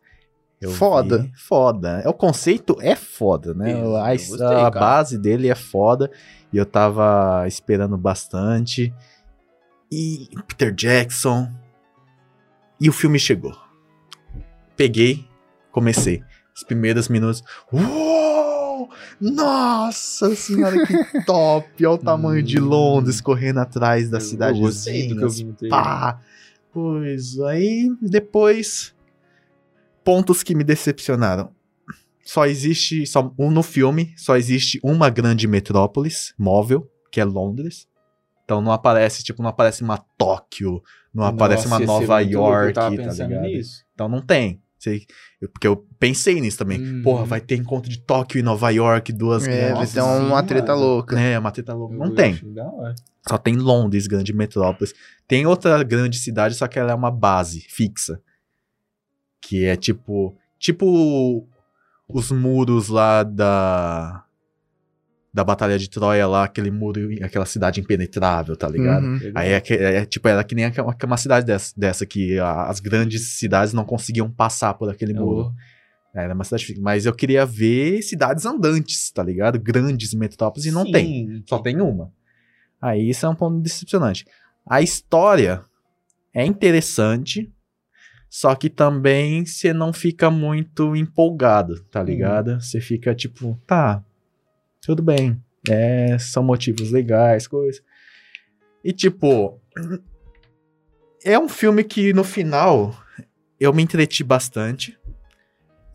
Eu 0.62 0.70
Foda. 0.70 1.24
vi. 1.24 1.32
Foda. 1.36 2.02
É, 2.06 2.08
O 2.08 2.14
conceito 2.14 2.78
é 2.80 2.96
foda, 2.96 3.56
né? 3.56 3.72
Isso, 4.14 4.36
a 4.36 4.46
gostei, 4.46 4.64
a 4.64 4.70
base 4.70 5.18
dele 5.18 5.50
é 5.50 5.56
foda. 5.56 6.12
E 6.54 6.58
eu 6.58 6.66
tava 6.68 7.44
esperando 7.48 7.98
bastante. 7.98 8.94
E 9.92 10.30
Peter 10.48 10.72
Jackson. 10.72 11.50
E 12.80 12.88
o 12.88 12.94
filme 12.94 13.18
chegou. 13.18 13.56
Peguei, 14.78 15.26
comecei. 15.72 16.22
Os 16.62 16.64
primeiros 16.64 17.08
minutos. 17.10 17.44
Uou! 17.74 18.90
Nossa 19.20 20.36
senhora, 20.36 20.86
que 20.86 20.94
top! 21.26 21.68
Olha 21.86 21.90
o 21.96 21.98
tamanho 21.98 22.44
de 22.44 22.60
Hum. 22.62 22.66
Londres 22.66 23.20
correndo 23.20 23.60
atrás 23.60 24.10
da 24.10 24.18
Eu 24.18 24.22
cidade. 24.22 24.60
gostei 24.60 25.08
do 25.08 25.18
que 25.18 25.24
eu 25.24 25.30
vi 25.30 25.44
no 25.44 25.54
trailer. 25.54 25.80
Pá! 25.84 26.22
Pois 26.72 27.40
aí 27.42 27.90
depois 28.02 28.94
pontos 30.04 30.42
que 30.44 30.56
me 30.56 30.64
decepcionaram. 30.64 31.50
Só 32.24 32.46
existe 32.46 33.06
só 33.08 33.34
um 33.38 33.50
no 33.52 33.64
filme, 33.64 34.14
só 34.16 34.38
existe 34.38 34.80
uma 34.84 35.10
grande 35.10 35.48
metrópolis 35.48 36.34
móvel, 36.38 36.88
que 37.12 37.20
é 37.20 37.26
Londres. 37.26 37.88
Então 38.46 38.62
não 38.62 38.72
aparece, 38.72 39.24
tipo, 39.24 39.42
não 39.42 39.50
aparece 39.50 39.82
uma 39.82 39.98
Tóquio, 40.18 40.82
não 41.14 41.26
aparece 41.26 41.66
uma 41.68 41.80
Nossa, 41.80 41.92
ia 41.94 42.00
ser 42.00 42.08
Nova 42.08 42.20
York, 42.22 42.74
tá 42.74 42.90
ligado? 42.90 43.42
nisso. 43.42 43.84
Então 43.94 44.08
não 44.08 44.22
tem. 44.22 44.62
Sei- 44.82 45.06
eu- 45.40 45.48
porque 45.48 45.68
eu 45.68 45.86
pensei 46.00 46.42
nisso 46.42 46.58
também. 46.58 46.82
Hum. 46.82 47.02
Porra, 47.04 47.24
vai 47.24 47.40
ter 47.40 47.56
encontro 47.56 47.88
de 47.90 48.00
Tóquio 48.00 48.40
e 48.40 48.42
Nova 48.42 48.70
York, 48.72 49.14
duas 49.14 49.48
É, 49.48 49.66
vai 49.66 49.72
grandes. 49.74 49.94
ter 49.94 50.02
uma 50.02 50.42
treta 50.42 50.74
mano. 50.76 50.86
louca. 50.88 51.20
É, 51.20 51.38
uma 51.38 51.52
treta 51.52 51.74
louca. 51.74 51.96
Não 51.96 52.08
Eu 52.08 52.16
tem. 52.16 52.40
da 52.54 52.66
hora. 52.68 52.96
Só 53.30 53.38
tem 53.38 53.56
Londres, 53.58 54.08
grande 54.08 54.34
metrópolis. 54.34 54.94
Tem 55.28 55.46
outra 55.46 55.84
grande 55.84 56.18
cidade, 56.18 56.56
só 56.56 56.68
que 56.68 56.80
ela 56.80 56.92
é 56.92 56.96
uma 56.96 57.12
base 57.12 57.60
fixa. 57.62 58.20
Que 59.40 59.66
é 59.66 59.76
tipo. 59.76 60.36
Tipo 60.58 61.48
os 62.08 62.32
muros 62.32 62.88
lá 62.88 63.22
da. 63.24 64.24
Da 65.34 65.44
Batalha 65.46 65.80
de 65.80 65.90
Troia 65.90 66.28
lá, 66.28 66.44
aquele 66.44 66.70
muro, 66.70 67.00
aquela 67.24 67.46
cidade 67.46 67.80
impenetrável, 67.80 68.56
tá 68.58 68.68
ligado? 68.68 69.06
Uhum. 69.06 69.32
Aí 69.34 69.52
é, 69.52 69.62
que- 69.62 69.74
é 69.74 70.06
tipo, 70.06 70.28
era 70.28 70.44
que 70.44 70.54
nem 70.54 70.66
aquela- 70.66 70.94
uma 71.06 71.16
cidade 71.18 71.46
dessa, 71.46 71.74
dessa 71.78 72.06
que 72.06 72.38
a- 72.38 72.66
as 72.68 72.82
grandes 72.82 73.38
cidades 73.38 73.74
não 73.74 73.86
conseguiam 73.86 74.30
passar 74.30 74.74
por 74.74 74.90
aquele 74.90 75.14
muro. 75.14 75.54
Era 76.14 76.34
uma 76.34 76.44
cidade. 76.44 76.76
Mas 76.82 77.06
eu 77.06 77.14
queria 77.14 77.46
ver 77.46 78.02
cidades 78.02 78.46
andantes, 78.46 79.10
tá 79.12 79.24
ligado? 79.24 79.58
Grandes 79.58 80.14
metrópoles 80.14 80.66
e 80.66 80.72
não 80.72 80.84
Sim, 80.86 80.92
tem. 80.92 81.44
Só 81.48 81.60
tem 81.60 81.80
uma. 81.80 82.12
Aí 82.82 83.10
isso 83.10 83.26
é 83.26 83.30
um 83.30 83.36
ponto 83.36 83.62
decepcionante. 83.62 84.26
A 84.68 84.82
história 84.82 85.64
é 86.34 86.46
interessante, 86.46 87.50
só 88.30 88.54
que 88.56 88.70
também 88.70 89.46
você 89.46 89.72
não 89.72 89.94
fica 89.94 90.30
muito 90.30 90.94
empolgado, 90.96 91.82
tá 91.86 92.04
ligado? 92.04 92.60
Você 92.60 92.82
fica 92.82 93.16
tipo, 93.16 93.58
tá, 93.66 94.04
tudo 94.82 95.02
bem. 95.04 95.42
É, 95.70 96.18
são 96.18 96.44
motivos 96.44 96.92
legais, 96.92 97.48
coisas. 97.48 97.82
E 98.84 98.92
tipo, 98.92 99.60
é 101.24 101.38
um 101.38 101.48
filme 101.48 101.84
que 101.84 102.14
no 102.14 102.24
final 102.24 102.96
eu 103.60 103.72
me 103.74 103.84
entreti 103.84 104.24
bastante. 104.24 104.98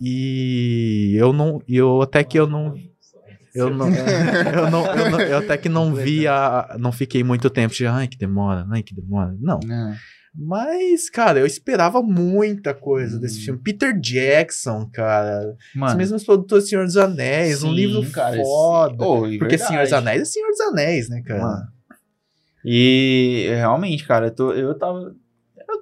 E 0.01 1.15
eu 1.17 1.33
não, 1.33 1.61
eu 1.69 2.03
até 2.03 2.23
que 2.23 2.39
eu 2.39 2.47
não 2.47 2.75
eu 3.55 3.71
não, 3.71 3.89
eu 3.89 4.71
não, 4.71 4.87
eu 4.95 5.11
não- 5.11 5.21
eu 5.21 5.39
até 5.39 5.57
que 5.57 5.69
não 5.71 5.95
vi 5.95 6.29
a, 6.29 6.77
não 6.79 6.93
fiquei 6.93 7.25
muito 7.25 7.49
tempo 7.49 7.75
de, 7.75 7.87
ai 7.87 8.07
que 8.07 8.19
demora, 8.19 8.67
ai 8.71 8.83
que 8.83 8.95
demora. 8.95 9.35
Não. 9.41 9.59
Não. 9.65 9.95
Mas, 10.39 11.09
cara, 11.09 11.39
eu 11.41 11.47
esperava 11.47 12.03
muita 12.03 12.75
coisa 12.75 13.19
desse 13.19 13.41
Hum. 13.41 13.45
filme. 13.45 13.61
Peter 13.61 13.99
Jackson, 13.99 14.87
cara. 14.93 15.57
Os 15.75 15.75
Mano, 15.81 15.97
mesmos 15.97 16.25
produtores 16.25 16.65
do 16.65 16.69
Senhor 16.69 16.85
dos 16.85 16.97
Anéis, 16.99 17.63
um 17.63 17.71
sim, 17.71 17.75
livro 17.75 18.11
cara, 18.11 18.37
foda. 18.37 18.95
E 19.29 19.39
porque 19.39 19.57
verdade. 19.57 19.69
Senhor 19.69 19.83
dos 19.85 19.93
Anéis 19.95 20.23
é 20.23 20.25
Senhor 20.27 20.49
dos 20.51 20.61
Anéis, 20.61 21.09
né, 21.09 21.23
cara? 21.25 21.41
Mano. 21.41 21.67
E 22.65 23.47
realmente, 23.49 24.05
cara, 24.07 24.27
eu, 24.27 24.31
tô, 24.35 24.53
eu 24.53 24.75
tava. 24.77 25.15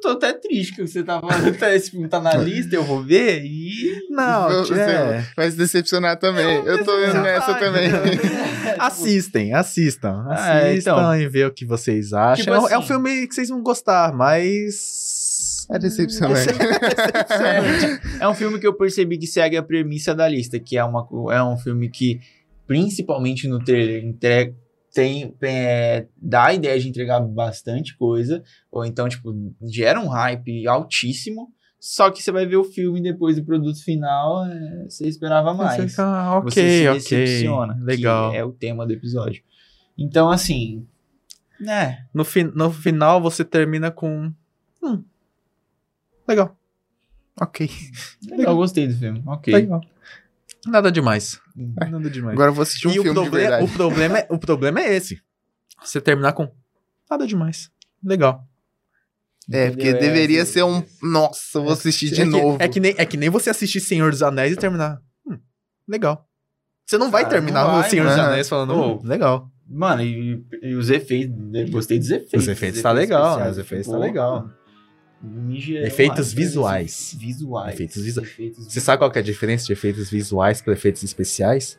Eu 0.08 0.16
tô 0.16 0.26
até 0.26 0.32
triste 0.38 0.74
que 0.76 0.86
você 0.86 1.02
tava. 1.02 1.26
Esse 1.74 1.90
filme 1.92 2.08
tá 2.08 2.20
na 2.20 2.34
lista, 2.38 2.74
eu 2.76 2.84
vou 2.84 3.02
ver 3.02 3.42
e. 3.44 4.06
Não, 4.10 4.48
Você 4.64 4.74
é. 4.74 5.24
vai 5.36 5.50
se 5.50 5.56
decepcionar 5.56 6.18
também. 6.18 6.44
Eu, 6.64 6.84
tô 6.84 6.96
vendo 6.98 7.22
decepcionar. 7.22 7.26
essa 7.28 7.54
também. 7.54 7.88
Assistem, 8.78 9.52
assistam. 9.54 10.24
Ah, 10.28 10.58
Assistam 10.58 10.92
então. 10.92 11.16
e 11.20 11.28
vê 11.28 11.44
o 11.44 11.52
que 11.52 11.64
vocês 11.64 12.12
acham. 12.12 12.44
Tipo 12.44 12.56
É 12.56 12.60
um- 12.60 12.68
é 12.68 12.76
um 12.76 12.78
assim- 12.80 12.88
filme 12.88 13.26
que 13.26 13.34
vocês 13.34 13.48
vão 13.48 13.62
gostar, 13.62 14.12
mas. 14.12 15.66
É 15.70 15.78
decepcionante. 15.78 16.50
É, 18.20 18.24
é 18.24 18.28
um 18.28 18.34
filme 18.34 18.58
que 18.58 18.66
eu 18.66 18.74
percebi 18.74 19.16
que 19.16 19.26
segue 19.26 19.56
a 19.56 19.62
premissa 19.62 20.14
da 20.14 20.28
lista, 20.28 20.58
que 20.60 20.76
é, 20.76 20.84
uma, 20.84 21.06
é 21.32 21.42
um 21.42 21.56
filme 21.56 21.88
que, 21.88 22.20
principalmente 22.66 23.48
no 23.48 23.58
trailer, 23.64 24.04
entrega, 24.04 24.54
tem, 24.94 25.34
é, 25.42 26.06
dá 26.16 26.46
a 26.46 26.54
ideia 26.54 26.78
de 26.78 26.88
entregar 26.88 27.20
bastante 27.20 27.96
coisa, 27.96 28.42
ou 28.70 28.84
então, 28.84 29.08
tipo, 29.08 29.34
gera 29.62 30.00
um 30.00 30.08
hype 30.08 30.66
altíssimo, 30.68 31.52
só 31.80 32.10
que 32.10 32.22
você 32.22 32.32
vai 32.32 32.46
ver 32.46 32.56
o 32.56 32.64
filme 32.64 33.02
depois 33.02 33.36
do 33.36 33.44
produto 33.44 33.82
final, 33.84 34.46
é, 34.46 34.84
você 34.88 35.06
esperava 35.06 35.52
mais. 35.52 35.76
Você 35.82 35.88
fica, 35.88 36.04
ah, 36.04 36.40
Você 36.40 36.60
ok, 36.60 36.68
se 36.70 36.88
ok. 36.88 36.98
decepciona, 37.18 37.78
Legal. 37.82 38.32
é 38.34 38.42
o 38.44 38.52
tema 38.52 38.86
do 38.86 38.92
episódio. 38.92 39.42
Então, 39.98 40.30
assim, 40.30 40.86
né, 41.60 42.06
No, 42.14 42.24
fi- 42.24 42.44
no 42.44 42.70
final 42.70 43.20
você 43.20 43.44
termina 43.44 43.90
com. 43.90 44.32
Hum, 44.82 45.02
legal. 46.26 46.56
Ok. 47.40 47.68
legal, 48.30 48.52
eu 48.52 48.56
gostei 48.56 48.86
do 48.86 48.94
filme, 48.94 49.22
ok. 49.26 49.52
Legal. 49.54 49.80
Nada 50.66 50.90
demais. 50.90 51.38
Hum. 51.56 51.74
Nada 51.90 52.08
demais. 52.10 52.32
Agora 52.34 52.50
eu 52.50 52.54
vou 52.54 52.62
assistir 52.62 52.88
um 52.88 52.92
e 52.92 52.98
o 52.98 53.02
filme 53.02 53.10
de 53.18 53.20
problema, 53.22 53.48
verdade. 53.50 53.64
o, 53.64 53.74
problema 53.76 54.18
é, 54.18 54.26
o 54.30 54.38
problema 54.38 54.80
é 54.80 54.94
esse. 54.94 55.20
Você 55.82 56.00
terminar 56.00 56.32
com. 56.32 56.50
Nada 57.10 57.26
demais. 57.26 57.70
Legal. 58.02 58.46
É, 59.50 59.68
porque 59.70 59.90
Entendeu? 59.90 60.00
deveria 60.00 60.40
É, 60.42 60.44
ser 60.44 60.62
um. 60.64 60.82
Nossa, 61.02 61.58
eu 61.58 61.64
vou 61.64 61.72
assistir 61.72 62.08
de 62.10 62.22
é 62.22 62.24
que, 62.24 62.30
novo. 62.30 62.56
É 62.62 62.68
que, 62.68 62.80
nem, 62.80 62.94
é 62.96 63.04
que 63.04 63.16
nem 63.16 63.28
você 63.28 63.50
assistir 63.50 63.80
Senhor 63.80 64.10
dos 64.10 64.22
Anéis 64.22 64.52
e 64.54 64.56
terminar. 64.56 65.00
Hum, 65.26 65.38
legal. 65.86 66.26
Você 66.86 66.96
não 66.96 67.10
vai 67.10 67.22
Cara, 67.24 67.34
terminar 67.34 67.64
não 67.66 67.80
vai, 67.80 67.90
Senhor 67.90 68.06
dos 68.06 68.16
mano. 68.16 68.28
Anéis 68.28 68.48
falando. 68.48 68.74
"Hum, 68.74 69.00
legal. 69.04 69.50
Mano, 69.66 70.02
e, 70.02 70.44
e 70.62 70.74
os 70.74 70.90
efeitos, 70.90 71.34
gostei 71.70 71.98
dos 71.98 72.10
efeitos. 72.10 72.42
Os 72.42 72.48
efeitos 72.48 72.82
tá 72.82 72.92
legal, 72.92 73.30
especiais, 73.30 73.52
os 73.52 73.58
efeitos 73.58 73.86
tá 73.86 73.92
pô, 73.94 73.98
legal. 73.98 74.46
em 74.46 74.63
geral, 75.50 75.86
Efeitos 75.86 76.20
assim, 76.28 76.36
visuais. 76.36 77.16
Visuais. 77.18 77.74
Efeitos 77.74 78.02
visu- 78.02 78.20
Efeitos 78.22 78.66
Você 78.72 78.80
sabe 78.80 78.98
qual 78.98 79.10
que 79.10 79.18
é 79.18 79.22
a 79.22 79.24
diferença 79.24 79.66
de 79.66 79.72
efeitos 79.72 80.10
visuais 80.10 80.60
para 80.62 80.72
efeitos 80.72 81.02
especiais? 81.02 81.78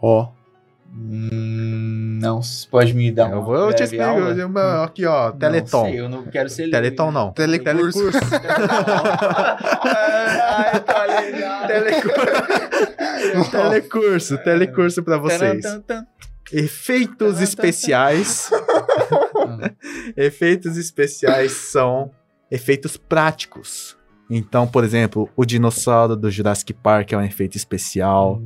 Ó. 0.00 0.30
Hum, 0.90 2.18
não, 2.20 2.40
você 2.42 2.66
pode 2.66 2.94
me 2.94 3.12
dar 3.12 3.26
uma 3.26 3.36
eu 3.36 3.42
vou 3.42 3.66
te 3.74 3.76
breve 3.76 3.84
explicar. 3.84 4.08
aula? 4.08 4.84
Aqui, 4.84 5.04
ó, 5.04 5.30
Teleton. 5.32 5.82
Não 5.84 5.90
sei, 5.90 6.00
eu 6.00 6.08
não 6.08 6.24
quero 6.24 6.48
ser 6.48 6.70
Teleton 6.70 7.10
não. 7.12 7.30
Telecurso. 7.32 7.98
Ai, 9.84 10.80
tá 10.80 11.04
legal. 11.04 11.66
Telecurso, 13.50 14.38
telecurso 14.38 15.02
pra 15.02 15.18
vocês. 15.18 15.64
Efeitos 16.52 17.40
especiais. 17.42 18.50
efeitos 20.16 20.76
especiais 20.78 21.52
são 21.52 22.10
efeitos 22.50 22.96
práticos. 22.96 23.96
Então, 24.30 24.66
por 24.66 24.84
exemplo, 24.84 25.28
o 25.36 25.44
dinossauro 25.44 26.14
do 26.14 26.30
Jurassic 26.30 26.74
Park 26.74 27.12
é 27.12 27.16
um 27.16 27.22
efeito 27.22 27.56
especial. 27.56 28.42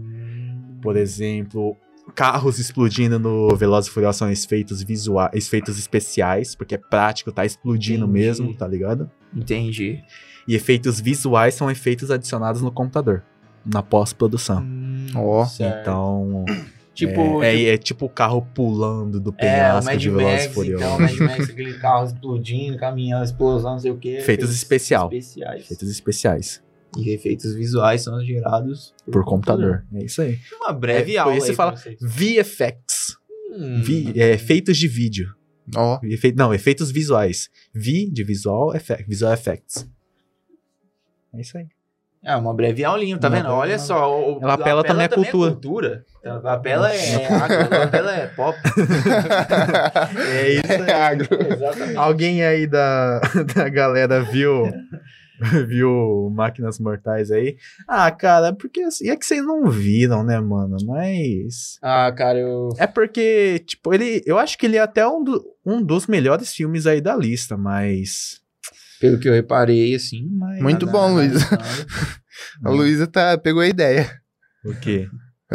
Por 0.80 0.96
exemplo, 0.96 1.76
carros 2.14 2.58
explodindo 2.58 3.18
no 3.18 3.54
Velozes 3.56 3.90
e 3.90 3.92
Furiosos 3.92 4.18
são 4.18 4.30
efeitos 4.30 4.82
visuais, 4.82 5.30
efeitos 5.34 5.78
especiais, 5.78 6.54
porque 6.54 6.74
é 6.74 6.78
prático, 6.78 7.32
tá 7.32 7.44
explodindo 7.44 8.04
Entendi. 8.04 8.18
mesmo, 8.18 8.54
tá 8.54 8.66
ligado? 8.66 9.10
Entendi. 9.34 10.02
E 10.46 10.54
efeitos 10.54 11.00
visuais 11.00 11.54
são 11.54 11.70
efeitos 11.70 12.10
adicionados 12.10 12.62
no 12.62 12.70
computador, 12.70 13.22
na 13.64 13.82
pós-produção. 13.82 14.64
Ó. 15.14 15.44
Certo. 15.46 15.80
Então, 15.80 16.44
tipo, 16.94 17.12
é, 17.12 17.16
tipo, 17.16 17.42
é, 17.42 17.64
é 17.74 17.78
tipo 17.78 18.06
o 18.06 18.08
carro 18.08 18.42
pulando 18.54 19.18
do 19.20 19.30
é, 19.30 19.32
o 19.32 19.36
penhasco 19.36 19.84
Mad 19.90 20.00
de 20.00 20.10
Velozes 20.10 20.42
Max, 20.42 20.54
Furiosos. 20.54 20.84
então, 20.86 21.00
Mad 21.00 21.16
Max, 21.18 21.50
aquele 21.50 21.74
carro 21.80 22.04
explodindo, 22.06 22.76
caminhando, 22.78 23.24
explosão, 23.24 23.72
não 23.72 23.78
sei 23.78 23.90
o 23.90 23.98
que. 23.98 24.16
Efeitos 24.16 24.54
especial. 24.54 25.06
Especiais. 25.12 25.62
Efeitos 25.64 25.90
especiais, 25.90 26.62
E 26.98 27.10
efeitos 27.10 27.54
visuais 27.54 28.02
são 28.02 28.22
gerados 28.24 28.94
por 29.10 29.24
computador. 29.24 29.84
É 29.94 30.04
isso 30.04 30.20
aí. 30.22 30.38
Uma 30.60 30.72
breve 30.72 31.12
É, 31.16 31.22
por 31.22 31.28
aula 31.28 31.36
isso 31.38 31.46
você 31.46 31.50
aí 31.52 31.56
fala-. 31.56 31.74
VFX, 32.00 33.16
Hum. 33.54 33.82
vi, 33.82 34.12
é, 34.20 34.32
efeitos 34.32 34.76
de 34.78 34.88
vídeo. 34.88 35.34
Ó. 35.76 35.98
Efe- 36.02 36.32
não, 36.36 36.52
efeitos 36.52 36.90
visuais. 36.90 37.48
V 37.72 38.08
de 38.10 38.24
visual, 38.24 38.74
effect, 38.74 39.04
visual 39.08 39.32
effects. 39.32 39.88
É 41.34 41.40
isso 41.40 41.56
aí. 41.56 41.66
É 42.24 42.36
uma 42.36 42.54
breve 42.54 42.84
aulinha, 42.84 43.18
tá 43.18 43.28
Uma 43.28 43.36
vendo? 43.36 43.48
Olha 43.50 43.78
só. 43.78 44.20
O, 44.20 44.38
Ela 44.40 44.54
apela 44.54 44.84
também 44.84 45.06
à 45.06 45.08
cultura. 45.08 45.50
cultura. 45.52 46.04
A 46.24 46.34
lapela 46.34 46.92
é 46.94 47.26
agro, 47.26 47.74
a 47.74 47.78
lapela 47.80 48.12
é 48.14 48.26
pop. 48.28 48.56
É 50.32 50.52
isso 50.52 50.82
aí. 50.84 50.90
Agro. 50.92 51.28
Exatamente. 51.52 51.96
Alguém 51.96 52.44
aí 52.44 52.66
da, 52.66 53.20
da 53.54 53.68
galera 53.68 54.22
viu 54.22 54.62
viu 55.66 56.30
Máquinas 56.32 56.78
Mortais 56.78 57.30
aí? 57.32 57.56
Ah, 57.88 58.10
cara, 58.10 58.52
porque 58.52 58.80
assim, 58.82 59.08
é 59.10 59.16
que 59.16 59.26
vocês 59.26 59.44
não 59.44 59.68
viram, 59.68 60.22
né, 60.22 60.38
mano? 60.40 60.76
Mas 60.86 61.78
Ah, 61.82 62.12
cara, 62.12 62.38
eu. 62.38 62.68
é 62.78 62.86
porque 62.86 63.58
tipo, 63.66 63.92
ele, 63.92 64.22
eu 64.24 64.38
acho 64.38 64.56
que 64.56 64.66
ele 64.66 64.76
é 64.76 64.80
até 64.80 65.06
um, 65.06 65.24
do- 65.24 65.44
um 65.66 65.82
dos 65.82 66.06
melhores 66.06 66.54
filmes 66.54 66.86
aí 66.86 67.00
da 67.00 67.16
lista, 67.16 67.56
mas 67.56 68.40
Pelo 69.02 69.18
que 69.18 69.28
eu 69.28 69.34
reparei, 69.34 69.94
assim. 69.94 70.26
mas 70.38 70.62
Muito 70.62 70.86
nada- 70.86 70.98
bom, 70.98 71.16
nada. 71.16 71.34
A 72.64 72.70
Luísa 72.70 73.06
tá, 73.06 73.36
pegou 73.36 73.60
a 73.60 73.68
ideia. 73.68 74.10
o 74.64 74.74
quê? 74.74 75.06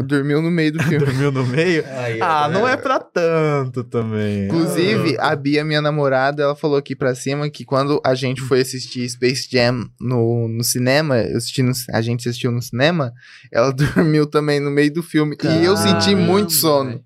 Dormiu 0.05 0.43
no 0.43 0.51
meio 0.51 0.71
do 0.73 0.77
filme. 0.83 0.99
Dormiu 1.03 1.31
no 1.31 1.43
meio? 1.47 1.83
Aí, 1.87 2.21
Ah, 2.21 2.47
não 2.47 2.61
vendo? 2.65 2.73
é 2.73 2.77
pra 2.77 2.99
tanto 2.99 3.83
também. 3.83 4.45
Inclusive, 4.45 5.17
a 5.19 5.35
Bia, 5.35 5.65
minha 5.65 5.81
namorada, 5.81 6.43
ela 6.43 6.55
falou 6.55 6.77
aqui 6.77 6.95
pra 6.95 7.15
cima 7.15 7.49
que 7.49 7.65
quando 7.65 7.99
a 8.05 8.13
gente 8.13 8.39
foi 8.41 8.61
assistir 8.61 9.09
Space 9.09 9.47
Jam 9.51 9.89
no, 9.99 10.47
no 10.47 10.63
cinema, 10.63 11.17
eu 11.17 11.37
assisti 11.37 11.63
no- 11.63 11.71
a 11.91 11.99
gente 12.01 12.29
assistiu 12.29 12.51
no 12.51 12.61
cinema, 12.61 13.11
ela 13.51 13.71
dormiu 13.73 14.27
também 14.27 14.59
no 14.59 14.69
meio 14.69 14.93
do 14.93 15.01
filme. 15.01 15.35
e 15.43 15.65
eu 15.65 15.75
senti 15.75 16.11
Caramba, 16.11 16.21
muito 16.31 16.51
sono. 16.53 17.03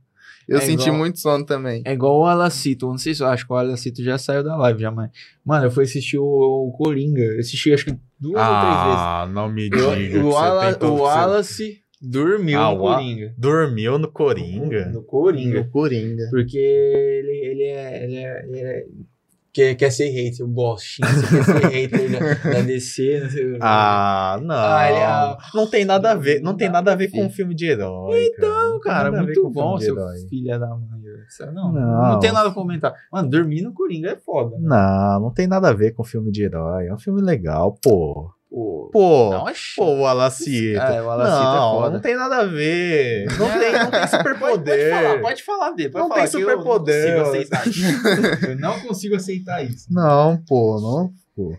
Eu 0.52 0.58
É 0.58 0.62
senti 0.62 0.84
igual- 0.84 0.98
muito 0.98 1.20
sono 1.20 1.46
também. 1.46 1.82
É 1.86 1.94
igual 1.94 2.20
o 2.20 2.26
Alacito. 2.26 2.86
Eu 2.88 2.90
Não 2.92 2.98
sei 2.98 3.14
se 3.14 3.24
eu 3.24 3.28
acho 3.28 3.46
que 3.48 3.54
o 3.54 3.56
Alacito 3.56 4.04
já 4.04 4.18
saiu 4.18 4.44
da 4.44 4.56
live 4.58 4.82
já, 4.82 4.92
mas. 4.92 5.10
Mano, 5.46 5.66
eu 5.66 5.72
fui 5.72 5.84
assistir 5.84 6.18
o, 6.18 6.24
o 6.26 6.72
Coringa. 6.78 7.22
Eu 7.22 7.40
assisti 7.40 7.74
acho 7.74 7.86
que 7.86 7.98
duas 8.20 8.42
Ah, 8.42 9.30
não 9.32 9.50
me 9.50 9.64
ou 9.66 9.70
três 9.70 9.86
diga. 9.86 9.96
vezes. 9.96 10.12
que 10.14 10.18
O, 10.20 10.28
o, 10.28 10.32
você 10.32 10.38
Ala- 10.46 10.74
tentou- 10.74 10.94
o 10.94 10.98
você 10.98 11.04
Wallace 11.04 11.78
dormiu 12.02 12.60
Ah, 12.60 12.74
no 12.76 12.82
o 12.82 12.88
A- 12.90 12.96
Coringa. 12.96 13.34
dormiu 13.38 13.98
no 14.00 14.12
Coringa. 14.12 14.86
No 14.90 15.04
Coringa. 15.04 15.62
O 15.62 15.70
Coringa. 15.70 16.28
Porque 16.32 16.58
ele, 16.58 17.46
ele 17.52 17.64
é. 17.64 18.04
Ele 18.04 18.16
é, 18.18 18.46
ele 18.46 18.60
é- 18.60 18.86
quer, 19.54 19.76
quer 19.76 19.92
ser 19.92 20.10
hater, 20.10 20.46
o 20.46 20.48
bostinho, 20.50 21.08
você 21.08 21.28
quer 21.28 21.44
ser 21.44 21.68
hater 21.68 22.12
da, 22.12 22.52
da 22.52 22.62
DC, 22.66 23.20
não 23.24 23.30
sei 23.30 23.52
o 23.54 23.58
Ah, 23.62 24.40
não. 24.42 24.56
Ah, 24.56 24.86
é- 24.86 25.38
Não 25.58 25.70
tem 25.70 25.86
nada 25.86 26.12
a 26.12 26.16
ver, 26.16 26.42
não 26.42 26.56
tem 26.56 26.70
nada 26.70 26.92
a 26.92 26.96
ver 26.96 27.10
com 27.12 27.26
um 27.26 27.30
filme 27.30 27.54
de 27.56 27.66
herói. 27.68 28.26
Então, 28.26 28.80
cara, 28.80 29.06
nada 29.06 29.18
a 29.18 29.20
ver 29.22 29.26
muito 29.26 29.50
bom, 29.50 29.78
seu 29.80 29.96
filho 30.30 30.60
da 30.60 30.68
mãe. 30.68 31.54
Não, 31.54 31.72
Não. 31.72 32.12
não, 32.14 32.20
tem 32.20 32.32
nada 32.32 32.50
a 32.50 32.54
comentar. 32.54 32.94
Mano, 33.12 33.30
dormir 33.30 33.62
no 33.62 33.74
Coringa 33.74 34.12
é 34.12 34.16
foda. 34.16 34.58
né? 34.58 34.68
Não, 34.68 35.20
não 35.22 35.34
tem 35.34 35.48
nada 35.48 35.70
a 35.70 35.74
ver 35.74 35.92
com 35.94 36.04
filme 36.04 36.32
de 36.32 36.44
herói. 36.44 36.88
É 36.88 36.94
um 36.94 37.00
filme 37.00 37.22
legal, 37.22 37.78
pô. 37.84 38.32
Pô, 38.52 38.90
Pô, 38.92 39.30
não 39.32 39.48
é 39.48 39.54
pô, 39.54 39.58
chato. 39.58 39.82
o 40.02 40.06
Alacito. 40.06 40.78
É, 40.78 41.02
o 41.02 41.10
Alacito 41.10 41.38
é 41.38 41.44
não, 41.56 41.72
foda. 41.72 41.90
não 41.92 42.00
tem 42.02 42.16
nada 42.18 42.38
a 42.40 42.46
ver. 42.46 43.26
Não 43.40 43.48
tem, 43.50 43.72
não 43.72 43.80
tem 43.80 43.80
Pode, 43.80 43.92
pode 43.92 44.10
superpoder. 44.12 44.92
falar, 44.94 45.22
pode 45.22 45.44
falar 45.44 45.72
dele. 45.72 45.90
Pode 45.90 46.04
Não 46.04 46.10
falar 46.10 46.22
tem 46.24 46.32
que 46.32 46.38
eu 46.38 46.42
superpoder. 46.50 47.18
não 47.18 47.24
consigo 47.24 47.30
aceitar 47.32 47.68
isso. 47.68 47.82
eu 48.52 48.56
não 48.60 48.80
consigo 48.82 49.16
aceitar 49.16 49.64
isso. 49.64 49.86
Não, 49.94 50.38
pô, 50.46 50.82
não. 50.82 51.14
Pô. 51.34 51.56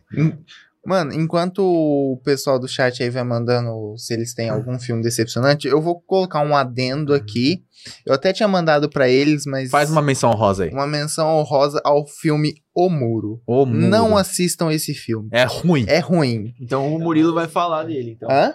Mano, 0.84 1.12
enquanto 1.14 1.60
o 1.62 2.20
pessoal 2.24 2.58
do 2.58 2.66
chat 2.66 3.02
aí 3.02 3.08
vai 3.08 3.22
mandando 3.22 3.96
se 3.96 4.12
eles 4.12 4.34
têm 4.34 4.48
algum 4.48 4.80
filme 4.80 5.00
decepcionante, 5.00 5.68
eu 5.68 5.80
vou 5.80 6.00
colocar 6.00 6.40
um 6.40 6.56
adendo 6.56 7.14
aqui. 7.14 7.62
Eu 8.04 8.12
até 8.12 8.32
tinha 8.32 8.48
mandado 8.48 8.90
pra 8.90 9.08
eles, 9.08 9.44
mas 9.46 9.70
Faz 9.70 9.90
uma 9.90 10.02
menção 10.02 10.30
rosa 10.32 10.64
aí. 10.64 10.70
uma 10.70 10.86
menção 10.86 11.28
honrosa 11.38 11.80
ao 11.84 12.04
filme 12.06 12.54
O 12.74 12.88
Muro. 12.88 13.40
Ô, 13.46 13.64
muro. 13.64 13.78
Não 13.78 14.16
assistam 14.16 14.72
esse 14.72 14.92
filme. 14.92 15.28
É 15.32 15.44
ruim. 15.44 15.84
É 15.88 15.98
ruim. 16.00 16.52
Então 16.60 16.92
o 16.92 16.98
Murilo 16.98 17.32
vai 17.32 17.46
falar 17.46 17.84
dele. 17.84 18.12
Então. 18.12 18.28
Hã? 18.28 18.54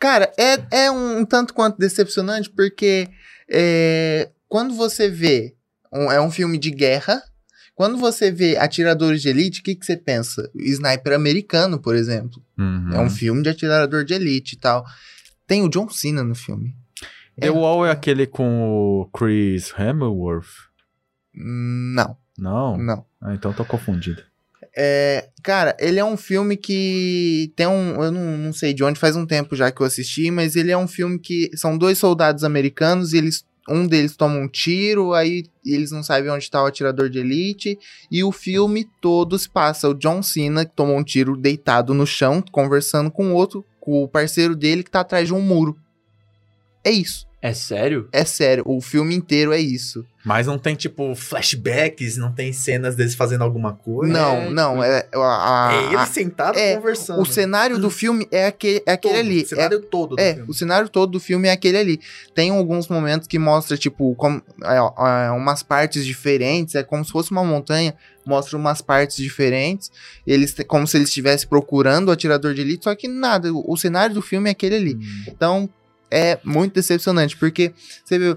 Cara, 0.00 0.32
é, 0.38 0.84
é 0.84 0.90
um, 0.90 1.24
tanto 1.24 1.52
quanto 1.54 1.78
decepcionante, 1.78 2.50
porque 2.50 3.08
é, 3.50 4.30
quando 4.48 4.74
você 4.74 5.08
vê. 5.08 5.54
um- 5.92 6.10
é 6.12 6.20
um 6.20 6.30
filme 6.30 6.58
de 6.58 6.70
guerra. 6.70 7.22
Quando 7.78 7.96
você 7.96 8.32
vê 8.32 8.56
Atiradores 8.56 9.22
de 9.22 9.28
Elite, 9.28 9.60
o 9.60 9.62
que, 9.62 9.76
que 9.76 9.86
você 9.86 9.96
pensa? 9.96 10.50
Sniper 10.52 11.12
americano, 11.12 11.78
por 11.78 11.94
exemplo. 11.94 12.42
Uhum. 12.58 12.92
É 12.92 12.98
um 12.98 13.08
filme 13.08 13.40
de 13.40 13.50
atirador 13.50 14.04
de 14.04 14.14
elite 14.14 14.56
e 14.56 14.58
tal. 14.58 14.84
Tem 15.46 15.62
o 15.62 15.68
John 15.68 15.88
Cena 15.88 16.24
no 16.24 16.34
filme. 16.34 16.74
The 17.38 17.50
Wall 17.50 17.86
é 17.86 17.92
aquele 17.92 18.26
com 18.26 18.68
o 18.68 19.08
Chris 19.16 19.72
Hemsworth? 19.78 20.48
Não, 21.32 22.16
Não? 22.36 22.76
não. 22.76 23.06
Ah, 23.20 23.32
então 23.32 23.52
tô 23.52 23.64
confundido. 23.64 24.24
É, 24.76 25.28
cara, 25.44 25.76
ele 25.78 26.00
é 26.00 26.04
um 26.04 26.16
filme 26.16 26.56
que 26.56 27.52
tem 27.54 27.68
um. 27.68 28.02
Eu 28.02 28.10
não, 28.10 28.36
não 28.38 28.52
sei 28.52 28.74
de 28.74 28.82
onde, 28.82 28.98
faz 28.98 29.14
um 29.14 29.24
tempo 29.24 29.54
já 29.54 29.70
que 29.70 29.80
eu 29.80 29.86
assisti, 29.86 30.32
mas 30.32 30.56
ele 30.56 30.72
é 30.72 30.76
um 30.76 30.88
filme 30.88 31.16
que 31.16 31.48
são 31.54 31.78
dois 31.78 31.96
soldados 31.96 32.42
americanos 32.42 33.12
e 33.12 33.18
eles. 33.18 33.46
Um 33.68 33.86
deles 33.86 34.16
toma 34.16 34.36
um 34.36 34.48
tiro, 34.48 35.12
aí 35.12 35.44
eles 35.64 35.90
não 35.90 36.02
sabem 36.02 36.30
onde 36.30 36.44
está 36.44 36.62
o 36.62 36.66
atirador 36.66 37.10
de 37.10 37.18
elite. 37.18 37.78
E 38.10 38.24
o 38.24 38.32
filme 38.32 38.88
todo 39.00 39.38
se 39.38 39.48
passa 39.48 39.88
o 39.88 39.94
John 39.94 40.22
Cena, 40.22 40.64
que 40.64 40.74
tomou 40.74 40.96
um 40.96 41.04
tiro 41.04 41.36
deitado 41.36 41.92
no 41.92 42.06
chão, 42.06 42.42
conversando 42.50 43.10
com 43.10 43.34
outro, 43.34 43.64
com 43.78 44.02
o 44.02 44.08
parceiro 44.08 44.56
dele 44.56 44.82
que 44.82 44.90
tá 44.90 45.00
atrás 45.00 45.28
de 45.28 45.34
um 45.34 45.42
muro. 45.42 45.76
É 46.82 46.90
isso. 46.90 47.27
É 47.40 47.54
sério? 47.54 48.08
É 48.12 48.24
sério, 48.24 48.64
o 48.66 48.80
filme 48.80 49.14
inteiro 49.14 49.52
é 49.52 49.60
isso. 49.60 50.04
Mas 50.24 50.46
não 50.48 50.58
tem, 50.58 50.74
tipo, 50.74 51.14
flashbacks, 51.14 52.16
não 52.16 52.32
tem 52.32 52.52
cenas 52.52 52.96
deles 52.96 53.14
fazendo 53.14 53.42
alguma 53.44 53.72
coisa. 53.72 54.12
não, 54.12 54.50
não, 54.50 54.82
é. 54.82 55.06
A, 55.14 55.68
a- 55.68 55.72
É 55.72 55.94
ele 55.94 56.06
sentado 56.06 56.58
é, 56.58 56.74
conversando. 56.74 57.22
o 57.22 57.24
cenário 57.24 57.78
do 57.78 57.88
filme 57.90 58.26
é 58.32 58.46
aquele, 58.46 58.82
é 58.84 58.92
aquele 58.92 59.14
Todo, 59.14 59.24
ali. 59.26 59.42
O 59.42 59.46
cenário 59.48 59.80
todo 59.82 60.16
do 60.16 60.20
É, 60.20 60.34
filme. 60.34 60.50
o 60.50 60.54
cenário 60.54 60.88
todo 60.88 61.10
do 61.12 61.20
filme 61.20 61.48
é 61.48 61.52
aquele 61.52 61.78
ali. 61.78 62.00
Tem 62.34 62.50
alguns 62.50 62.88
momentos 62.88 63.28
que 63.28 63.38
mostra, 63.38 63.76
tipo, 63.78 64.14
como, 64.16 64.42
é, 64.64 64.76
é, 64.76 65.30
umas 65.30 65.62
partes 65.62 66.04
diferentes, 66.04 66.74
é 66.74 66.82
como 66.82 67.04
se 67.04 67.12
fosse 67.12 67.30
uma 67.30 67.44
montanha, 67.44 67.94
mostra 68.26 68.58
umas 68.58 68.82
partes 68.82 69.16
diferentes, 69.16 69.90
eles 70.26 70.54
como 70.66 70.86
se 70.86 70.96
eles 70.98 71.08
estivessem 71.08 71.48
procurando 71.48 72.08
o 72.08 72.12
atirador 72.12 72.52
de 72.52 72.60
elite, 72.60 72.84
só 72.84 72.94
que 72.94 73.08
nada, 73.08 73.50
o, 73.54 73.64
o 73.72 73.76
cenário 73.76 74.14
do 74.14 74.20
filme 74.20 74.48
é 74.48 74.52
aquele 74.52 74.74
ali. 74.74 74.94
Hum. 74.96 75.24
Então, 75.28 75.70
é 76.10 76.38
muito 76.44 76.74
decepcionante, 76.74 77.36
porque 77.36 77.72
você 78.04 78.18
vê, 78.18 78.36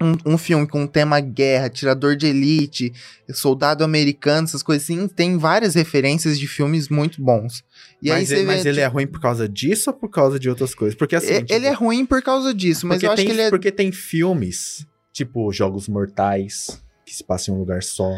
um, 0.00 0.34
um 0.34 0.38
filme 0.38 0.66
com 0.66 0.86
tema 0.86 1.20
guerra, 1.20 1.70
tirador 1.70 2.16
de 2.16 2.26
elite, 2.26 2.92
soldado 3.32 3.82
americano, 3.82 4.46
essas 4.46 4.62
coisas 4.62 4.84
assim, 4.84 5.08
tem 5.08 5.38
várias 5.38 5.74
referências 5.74 6.38
de 6.38 6.46
filmes 6.46 6.88
muito 6.88 7.22
bons. 7.22 7.64
E 8.02 8.10
aí 8.10 8.20
mas 8.20 8.28
você 8.28 8.34
ele, 8.34 8.40
vê, 8.42 8.46
mas 8.46 8.66
ele 8.66 8.74
tipo, 8.74 8.84
é 8.84 8.86
ruim 8.86 9.06
por 9.06 9.20
causa 9.20 9.48
disso 9.48 9.90
ou 9.90 9.96
por 9.96 10.10
causa 10.10 10.38
de 10.38 10.48
outras 10.48 10.74
coisas? 10.74 10.96
Porque 10.96 11.16
assim. 11.16 11.40
tipo, 11.40 11.52
ele 11.52 11.66
é 11.66 11.72
ruim 11.72 12.04
por 12.04 12.22
causa 12.22 12.52
disso, 12.52 12.86
mas 12.86 13.02
eu 13.02 13.10
acho 13.10 13.16
tem, 13.16 13.26
que 13.26 13.32
ele 13.32 13.42
é. 13.42 13.50
Porque 13.50 13.72
tem 13.72 13.90
filmes, 13.90 14.86
tipo 15.12 15.50
Jogos 15.52 15.88
Mortais, 15.88 16.82
que 17.04 17.14
se 17.14 17.24
passa 17.24 17.50
em 17.50 17.54
um 17.54 17.58
lugar 17.58 17.82
só. 17.82 18.12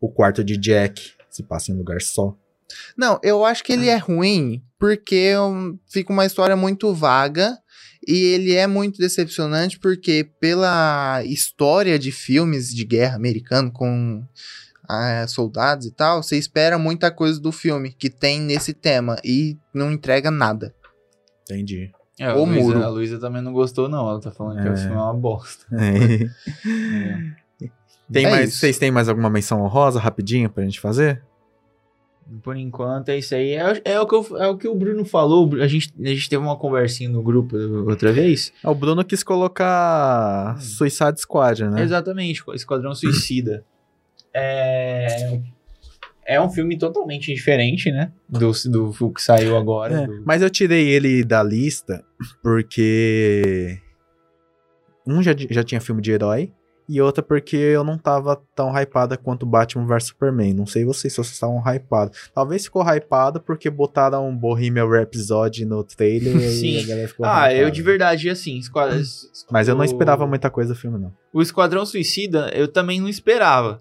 O 0.00 0.08
Quarto 0.08 0.42
de 0.42 0.56
Jack, 0.56 1.12
se 1.30 1.42
passa 1.42 1.70
em 1.70 1.74
um 1.74 1.78
lugar 1.78 2.00
só. 2.02 2.36
Não, 2.96 3.20
eu 3.22 3.44
acho 3.44 3.62
que 3.62 3.72
ele 3.72 3.88
é 3.88 3.96
ruim 3.96 4.62
porque 4.78 5.36
hum, 5.36 5.78
fica 5.86 6.12
uma 6.12 6.26
história 6.26 6.56
muito 6.56 6.92
vaga 6.92 7.56
e 8.06 8.16
ele 8.34 8.54
é 8.54 8.66
muito 8.66 8.98
decepcionante 8.98 9.78
porque 9.78 10.28
pela 10.40 11.22
história 11.24 11.98
de 11.98 12.10
filmes 12.12 12.74
de 12.74 12.84
guerra 12.84 13.16
americano 13.16 13.70
com 13.70 14.24
ah, 14.88 15.24
soldados 15.28 15.86
e 15.86 15.90
tal, 15.92 16.22
você 16.22 16.36
espera 16.36 16.78
muita 16.78 17.10
coisa 17.10 17.40
do 17.40 17.52
filme 17.52 17.92
que 17.92 18.10
tem 18.10 18.40
nesse 18.40 18.72
tema 18.74 19.16
e 19.24 19.56
não 19.72 19.90
entrega 19.92 20.30
nada. 20.30 20.74
Entendi. 21.44 21.90
É, 22.18 22.26
a 22.26 22.36
O 22.36 22.44
Luísa- 22.44 22.60
muro. 22.62 22.82
A 22.84 22.88
Luísa 22.88 23.18
também 23.18 23.40
não 23.42 23.52
gostou, 23.52 23.88
não. 23.88 24.08
Ela 24.08 24.20
tá 24.20 24.30
falando 24.30 24.60
que 24.60 24.68
É. 24.68 24.72
o 24.72 24.76
filme 24.76 24.94
é 24.94 24.98
uma 24.98 25.14
bosta. 25.14 25.64
Tem 28.12 28.26
É 28.26 28.30
mais, 28.30 28.50
isso. 28.50 28.58
vocês 28.58 28.76
têm 28.78 28.90
mais 28.90 29.08
alguma 29.08 29.30
menção 29.30 29.62
honrosa, 29.62 29.98
rapidinho, 29.98 30.50
pra 30.50 30.62
gente 30.64 30.78
fazer? 30.80 31.22
Por 32.42 32.56
enquanto 32.56 33.08
é 33.10 33.18
isso 33.18 33.34
aí. 33.34 33.52
É, 33.54 33.82
é 33.84 34.00
o, 34.00 34.06
que 34.06 34.14
eu- 34.14 34.36
é 34.38 34.48
o 34.48 34.56
que 34.56 34.68
o 34.68 34.74
Bruno 34.74 35.04
falou. 35.04 35.50
A 35.60 35.66
gente, 35.66 35.92
a 36.00 36.08
gente 36.08 36.28
teve 36.28 36.42
uma 36.42 36.56
conversinha 36.56 37.10
no 37.10 37.22
grupo 37.22 37.56
outra 37.88 38.12
vez. 38.12 38.52
O 38.64 38.74
Bruno 38.74 39.04
quis 39.04 39.22
colocar 39.22 40.56
Suicide 40.60 41.20
Squad, 41.20 41.64
né? 41.68 41.82
Exatamente, 41.82 42.42
Esquadrão 42.54 42.94
Suicida. 42.94 43.64
É, 44.34 45.40
é 46.26 46.40
um 46.40 46.48
filme 46.48 46.78
totalmente 46.78 47.34
diferente, 47.34 47.90
né? 47.90 48.12
Do, 48.28 48.50
do, 48.70 48.90
do 48.92 49.10
que 49.12 49.20
saiu 49.20 49.56
agora. 49.56 50.02
É, 50.02 50.06
do- 50.06 50.22
mas 50.24 50.40
eu 50.40 50.48
tirei 50.48 50.88
ele 50.88 51.22
da 51.24 51.42
lista 51.42 52.02
porque 52.42 53.78
um 55.06 55.22
já, 55.22 55.32
já 55.50 55.62
tinha 55.62 55.80
filme 55.80 56.00
de 56.00 56.12
herói 56.12 56.52
e 56.88 57.00
outra 57.00 57.22
porque 57.22 57.56
eu 57.56 57.84
não 57.84 57.96
tava 57.96 58.40
tão 58.54 58.70
hypada 58.76 59.16
quanto 59.16 59.46
Batman 59.46 59.86
vs 59.86 60.08
Superman. 60.08 60.52
Não 60.54 60.66
sei 60.66 60.84
vocês 60.84 61.12
se 61.12 61.16
vocês 61.16 61.34
estavam 61.34 61.62
hypados. 61.66 62.30
Talvez 62.34 62.64
ficou 62.64 62.82
hypado 62.82 63.40
porque 63.40 63.70
botaram 63.70 64.28
um 64.28 64.36
Bohemian 64.36 64.86
Rhapsody 64.86 65.64
no 65.64 65.82
trailer 65.84 66.38
Sim. 66.50 66.76
e 66.76 66.80
a 66.80 66.86
galera 66.86 67.08
ficou 67.08 67.26
Ah, 67.26 67.52
eu 67.52 67.58
hypada. 67.58 67.70
de 67.70 67.82
verdade, 67.82 68.30
assim. 68.30 68.60
Mas 69.50 69.68
eu 69.68 69.74
não 69.74 69.84
esperava 69.84 70.26
muita 70.26 70.50
coisa 70.50 70.74
do 70.74 70.78
filme, 70.78 70.98
não. 70.98 71.12
O 71.32 71.40
Esquadrão 71.40 71.86
Suicida, 71.86 72.50
eu 72.54 72.68
também 72.68 73.00
não 73.00 73.08
esperava. 73.08 73.80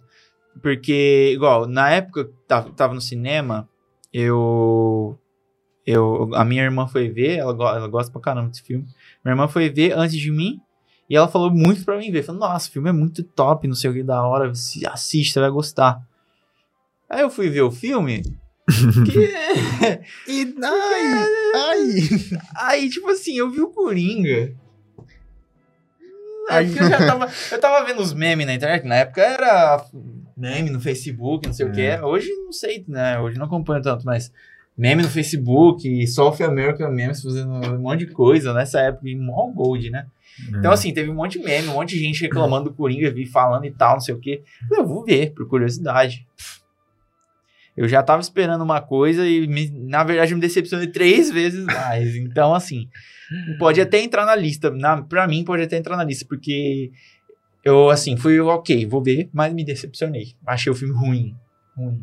Porque, 0.61 1.31
igual, 1.33 1.65
na 1.67 1.89
época 1.89 2.25
que 2.25 2.33
tava, 2.75 2.93
no 2.93 3.01
cinema, 3.01 3.67
eu. 4.13 5.17
eu 5.85 6.29
a 6.33 6.43
minha 6.43 6.63
irmã 6.63 6.87
foi 6.87 7.09
ver, 7.09 7.37
ela, 7.37 7.51
ela 7.51 7.87
gosta 7.87 8.11
pra 8.11 8.21
caramba 8.21 8.49
desse 8.49 8.61
filme. 8.61 8.85
Minha 9.23 9.33
irmã 9.33 9.47
foi 9.47 9.69
ver 9.69 9.93
antes 9.93 10.17
de 10.17 10.31
mim. 10.31 10.59
E 11.11 11.15
ela 11.17 11.27
falou 11.27 11.51
muito 11.51 11.83
pra 11.83 11.97
mim 11.97 12.09
ver. 12.09 12.23
Falou, 12.23 12.39
nossa, 12.39 12.69
o 12.69 12.71
filme 12.71 12.87
é 12.87 12.93
muito 12.93 13.21
top, 13.21 13.67
não 13.67 13.75
sei 13.75 13.89
o 13.89 13.93
que 13.93 14.01
da 14.01 14.23
hora. 14.25 14.55
se- 14.55 14.87
Assiste, 14.87 15.33
você 15.33 15.41
vai 15.41 15.49
gostar. 15.49 16.01
Aí 17.09 17.19
eu 17.19 17.29
fui 17.29 17.49
ver 17.49 17.63
o 17.63 17.69
filme. 17.69 18.21
que... 19.05 20.31
E, 20.31 20.55
ai, 20.63 21.13
ai. 21.53 21.89
Aí, 22.55 22.89
tipo 22.89 23.09
assim, 23.09 23.33
eu 23.35 23.51
vi 23.51 23.59
o 23.59 23.67
Coringa. 23.71 24.55
Aí 26.49 26.67
eu 26.77 26.89
já 26.89 26.97
tava, 27.05 27.29
eu 27.51 27.59
tava 27.59 27.85
vendo 27.85 28.01
os 28.01 28.13
memes 28.13 28.45
na 28.45 28.53
internet, 28.53 28.85
na 28.85 28.95
época 28.95 29.21
era 29.21 29.85
meme 30.37 30.69
no 30.69 30.79
Facebook, 30.79 31.45
não 31.45 31.53
sei 31.53 31.65
o 31.65 31.73
que. 31.73 31.81
É. 31.81 32.01
Hoje 32.01 32.29
não 32.45 32.53
sei, 32.53 32.85
né? 32.87 33.19
Hoje 33.19 33.37
não 33.37 33.47
acompanho 33.47 33.81
tanto, 33.81 34.05
mas 34.05 34.31
meme 34.77 35.03
no 35.03 35.09
Facebook, 35.09 36.07
South 36.07 36.41
American 36.43 36.91
Memes 36.91 37.21
fazendo 37.21 37.51
um 37.51 37.79
monte 37.79 38.05
de 38.05 38.07
coisa 38.13 38.53
nessa 38.53 38.79
época, 38.81 39.07
em 39.09 39.17
mó 39.17 39.47
gold, 39.53 39.89
né? 39.89 40.05
Então, 40.59 40.71
assim, 40.71 40.93
teve 40.93 41.09
um 41.09 41.13
monte 41.15 41.37
de 41.37 41.45
meme, 41.45 41.67
um 41.67 41.73
monte 41.73 41.89
de 41.95 41.99
gente 41.99 42.21
reclamando 42.21 42.69
do 42.69 42.75
Coringa, 42.75 43.11
vi 43.11 43.25
falando 43.25 43.65
e 43.65 43.71
tal, 43.71 43.93
não 43.95 43.99
sei 43.99 44.15
o 44.15 44.19
quê. 44.19 44.41
Eu 44.71 44.87
vou 44.87 45.03
ver, 45.05 45.33
por 45.33 45.47
curiosidade. 45.47 46.25
Eu 47.75 47.87
já 47.87 48.03
tava 48.03 48.21
esperando 48.21 48.63
uma 48.63 48.81
coisa 48.81 49.25
e, 49.27 49.47
me- 49.47 49.69
na 49.69 50.03
verdade, 50.03 50.33
me 50.35 50.41
decepcionei 50.41 50.87
três 50.87 51.31
vezes 51.31 51.63
mais. 51.65 52.15
Então, 52.15 52.53
assim, 52.53 52.87
pode 53.59 53.79
até 53.79 54.01
entrar 54.01 54.25
na 54.25 54.35
lista. 54.35 54.69
Na, 54.71 55.01
pra 55.01 55.27
mim, 55.27 55.43
pode 55.43 55.63
até 55.63 55.77
entrar 55.77 55.95
na 55.95 56.03
lista, 56.03 56.25
porque 56.27 56.91
eu, 57.63 57.89
assim, 57.89 58.17
fui 58.17 58.39
ok, 58.39 58.85
vou 58.85 59.01
ver, 59.01 59.29
mas 59.31 59.53
me 59.53 59.63
decepcionei. 59.63 60.33
Achei 60.45 60.71
o 60.71 60.75
filme 60.75 60.93
ruim. 60.93 61.35
Ruim. 61.77 62.01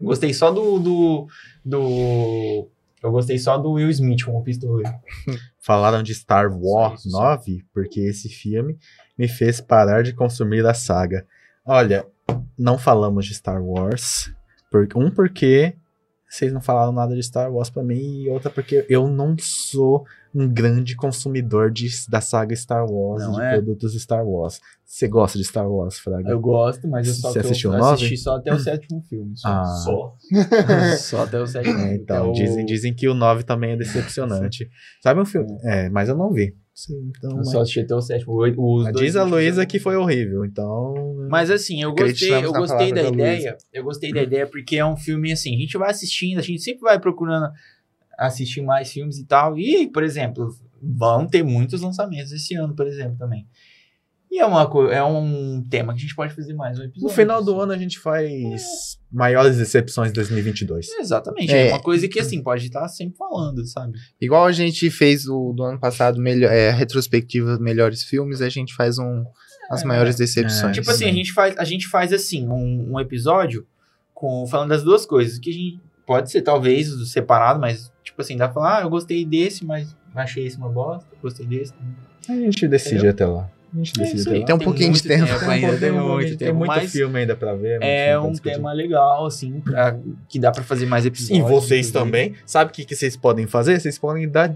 Gostei 0.00 0.32
só 0.32 0.50
do. 0.50 0.78
do, 0.78 1.26
do 1.64 2.68
eu 3.02 3.12
gostei 3.12 3.38
só 3.38 3.56
do 3.56 3.72
Will 3.72 3.90
Smith 3.90 4.24
como 4.24 4.42
pistoleiro. 4.42 4.92
Falaram 5.58 6.02
de 6.02 6.14
Star 6.14 6.50
Wars 6.52 7.04
isso, 7.04 7.10
9 7.10 7.64
porque 7.72 8.00
esse 8.00 8.28
filme 8.28 8.76
me 9.16 9.28
fez 9.28 9.60
parar 9.60 10.02
de 10.02 10.12
consumir 10.12 10.66
a 10.66 10.74
saga. 10.74 11.26
Olha, 11.64 12.06
não 12.58 12.78
falamos 12.78 13.26
de 13.26 13.34
Star 13.34 13.62
Wars. 13.62 14.32
Por, 14.70 14.88
um 14.96 15.10
porque 15.10 15.76
vocês 16.28 16.52
não 16.52 16.60
falaram 16.60 16.92
nada 16.92 17.14
de 17.14 17.22
Star 17.22 17.52
Wars 17.52 17.70
pra 17.70 17.82
mim 17.82 18.22
e 18.22 18.28
outra 18.28 18.50
porque 18.50 18.84
eu 18.88 19.08
não 19.08 19.36
sou 19.38 20.04
um 20.34 20.48
grande 20.48 20.94
consumidor 20.94 21.70
de, 21.70 21.88
da 22.08 22.20
saga 22.20 22.54
Star 22.54 22.84
Wars 22.86 23.22
Não 23.22 23.32
e 23.34 23.36
de 23.36 23.42
é? 23.42 23.52
produtos 23.52 23.94
Star 24.00 24.26
Wars. 24.26 24.60
Você 24.84 25.06
gosta 25.08 25.36
de 25.38 25.44
Star 25.44 25.70
Wars, 25.70 25.98
Fraga? 25.98 26.30
Eu 26.30 26.40
gosto, 26.40 26.88
mas 26.88 27.06
eu 27.08 27.14
só 27.14 27.30
Você 27.32 27.38
eu 27.38 27.42
assistiu 27.42 27.70
o 27.70 27.74
assisti 27.74 28.04
nove? 28.04 28.16
só 28.16 28.36
até 28.36 28.54
o 28.54 28.58
sétimo 28.58 29.02
filme. 29.08 29.32
Só. 29.36 29.48
Ah. 29.48 29.64
Só. 29.64 30.16
só 30.98 31.22
até 31.24 31.40
o 31.40 31.46
sétimo 31.46 31.74
É, 31.74 31.78
filme. 31.82 31.94
então, 31.96 32.16
é 32.26 32.28
o- 32.28 32.32
dizem, 32.32 32.64
dizem 32.64 32.94
que 32.94 33.06
o 33.08 33.14
9 33.14 33.42
também 33.42 33.72
é 33.72 33.76
decepcionante. 33.76 34.68
Sabe 35.02 35.20
um 35.20 35.24
filme? 35.26 35.58
É, 35.62 35.88
mas 35.90 36.08
eu 36.08 36.16
não 36.16 36.32
vi. 36.32 36.54
Sim, 36.74 37.10
Então, 37.16 37.30
Eu 37.32 37.36
mas- 37.38 37.50
só 37.50 37.60
assisti 37.60 37.80
até 37.80 37.94
o 37.94 38.00
sétimo. 38.00 38.32
o- 38.34 38.76
Os 38.78 38.92
diz 38.92 39.16
a 39.16 39.24
Luísa 39.24 39.62
eu- 39.62 39.66
que 39.66 39.78
foi 39.80 39.96
horrível, 39.96 40.44
então. 40.44 40.94
Mas 41.28 41.50
assim, 41.50 41.82
eu 41.82 41.92
gostei, 41.94 42.32
eu 42.32 42.52
gostei 42.52 42.92
da 42.92 43.02
da 43.02 43.08
ideia. 43.08 43.56
Eu 43.72 43.82
gostei 43.84 44.12
da 44.12 44.22
ideia 44.22 44.46
porque 44.46 44.76
é 44.76 44.86
um 44.86 44.96
filme 44.96 45.32
assim, 45.32 45.54
a 45.54 45.58
gente 45.58 45.76
vai 45.76 45.90
assistindo, 45.90 46.38
a 46.38 46.42
gente 46.42 46.62
sempre 46.62 46.82
vai 46.82 46.98
procurando 46.98 47.50
assistir 48.18 48.60
mais 48.62 48.90
filmes 48.90 49.18
e 49.18 49.24
tal. 49.24 49.58
E, 49.58 49.88
por 49.88 50.02
exemplo, 50.02 50.54
vão 50.82 51.26
ter 51.26 51.42
muitos 51.42 51.80
lançamentos 51.80 52.32
esse 52.32 52.54
ano, 52.54 52.74
por 52.74 52.86
exemplo, 52.86 53.16
também. 53.16 53.46
E 54.30 54.40
é, 54.40 54.44
uma, 54.44 54.68
é 54.92 55.02
um 55.02 55.64
tema 55.70 55.94
que 55.94 56.00
a 56.00 56.02
gente 56.02 56.14
pode 56.14 56.34
fazer 56.34 56.52
mais 56.52 56.76
um 56.78 56.82
no 56.82 56.88
episódio. 56.88 57.16
final 57.16 57.42
do 57.42 57.58
ano 57.58 57.72
a 57.72 57.78
gente 57.78 57.98
faz 57.98 58.98
maiores 59.10 59.56
decepções 59.56 60.08
de 60.08 60.14
2022. 60.16 60.86
Exatamente. 60.98 61.50
É. 61.50 61.68
É. 61.68 61.72
uma 61.72 61.80
coisa 61.80 62.06
que, 62.06 62.20
assim, 62.20 62.42
pode 62.42 62.66
estar 62.66 62.86
sempre 62.88 63.16
falando, 63.16 63.64
sabe? 63.66 63.98
Igual 64.20 64.44
a 64.44 64.52
gente 64.52 64.90
fez 64.90 65.26
o 65.26 65.54
do 65.54 65.62
ano 65.62 65.80
passado, 65.80 66.20
melhor, 66.20 66.52
é, 66.52 66.70
retrospectiva 66.70 67.58
melhores 67.58 68.02
filmes, 68.04 68.42
a 68.42 68.50
gente 68.50 68.74
faz 68.74 68.98
um 68.98 69.24
as 69.70 69.82
É. 69.82 69.86
maiores 69.86 70.16
decepções. 70.16 70.74
Tipo 70.74 70.90
assim, 70.90 71.06
a 71.06 71.12
gente 71.12 71.32
faz, 71.32 71.56
a 71.56 71.64
gente 71.64 71.88
faz 71.88 72.12
assim, 72.12 72.46
um, 72.48 72.92
um 72.92 73.00
episódio 73.00 73.66
com, 74.12 74.46
falando 74.46 74.68
das 74.70 74.82
duas 74.82 75.06
coisas. 75.06 75.38
Que 75.38 75.48
a 75.50 75.52
gente 75.54 75.80
pode 76.08 76.30
ser, 76.30 76.42
talvez, 76.42 76.88
separado, 77.12 77.60
mas, 77.60 77.92
tipo 78.02 78.20
assim, 78.20 78.36
dá 78.36 78.46
pra 78.48 78.54
falar, 78.54 78.78
ah, 78.78 78.82
eu 78.82 78.90
gostei 78.90 79.24
desse, 79.24 79.64
mas 79.64 79.94
achei 80.14 80.44
esse 80.46 80.56
uma 80.56 80.68
bosta, 80.70 81.06
gostei 81.22 81.46
desse. 81.46 81.72
A 82.28 82.32
gente 82.32 82.66
decide 82.66 82.94
Entendeu? 82.96 83.10
até 83.12 83.26
lá. 83.26 83.50
A 83.72 83.76
gente 83.76 83.92
É 84.00 84.02
decide 84.02 84.22
até 84.30 84.38
lá. 84.40 84.46
Tem 84.46 84.54
um 84.54 84.58
pouquinho 84.58 84.92
de 84.92 85.02
tempo. 85.02 85.26
Tem, 85.26 85.46
um 85.46 85.50
ainda, 85.50 85.68
tem 85.68 85.78
tem 85.78 85.92
muito 85.92 86.28
tem 86.28 86.36
tempo, 86.38 86.54
muito 86.58 86.68
mas 86.68 86.90
filme 86.90 87.18
ainda 87.20 87.36
pra 87.36 87.54
ver. 87.54 87.78
é 87.82 88.12
pra 88.12 88.22
um 88.22 88.30
discutir. 88.32 88.54
tema 88.56 88.72
legal, 88.72 89.26
assim, 89.26 89.60
pra, 89.60 89.96
que 90.28 90.38
dá 90.40 90.50
pra 90.50 90.62
fazer 90.64 90.86
mais 90.86 91.04
E 91.04 91.08
episódios. 91.08 91.46
vocês 91.48 91.88
inclusive. 91.88 91.92
também, 91.92 92.34
sabe 92.46 92.70
o 92.70 92.74
que, 92.74 92.84
que 92.84 92.96
vocês 92.96 93.14
podem 93.16 93.46
fazer? 93.46 93.78
Vocês 93.78 93.98
podem 93.98 94.28
dar 94.28 94.54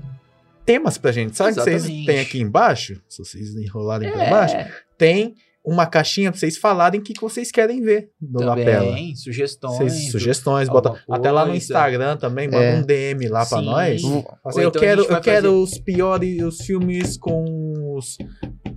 temas 0.64 0.96
pra 0.96 1.12
gente. 1.12 1.36
Sabe 1.36 1.50
o 1.52 1.54
que 1.54 1.60
vocês 1.60 1.84
têm 2.06 2.20
aqui 2.20 2.40
embaixo? 2.40 3.00
Se 3.08 3.18
vocês 3.22 3.54
enrolarem 3.54 4.10
pra 4.10 4.24
É, 4.24 4.30
baixo, 4.30 4.56
tem 4.96 5.34
uma 5.64 5.86
caixinha 5.86 6.30
pra 6.30 6.38
vocês 6.40 6.56
falarem 6.58 7.00
o 7.00 7.02
que, 7.02 7.12
que 7.12 7.20
vocês 7.20 7.50
querem 7.52 7.80
ver 7.80 8.10
no 8.20 8.40
também, 8.40 8.64
lapela. 8.64 8.96
sugestões. 9.16 9.76
Vocês, 9.78 10.10
sugestões, 10.10 10.68
bota 10.68 11.00
até 11.10 11.30
lá 11.30 11.42
no 11.44 11.50
coisa. 11.52 11.64
Instagram 11.64 12.16
também, 12.16 12.48
manda 12.48 12.64
É. 12.64 12.76
um 12.76 12.82
DM 12.82 13.28
lá 13.28 13.46
pra 13.46 13.58
Sim. 13.58 13.64
nós. 13.64 14.02
Ou 14.04 14.38
Assim, 14.44 14.60
eu 14.62 14.68
então 14.68 14.80
quero, 14.82 15.02
eu 15.02 15.20
quero 15.20 15.36
fazer- 15.48 15.48
os 15.48 15.78
piores, 15.78 16.42
os 16.42 16.58
filmes 16.62 17.16
com 17.16 17.94
os 17.96 18.16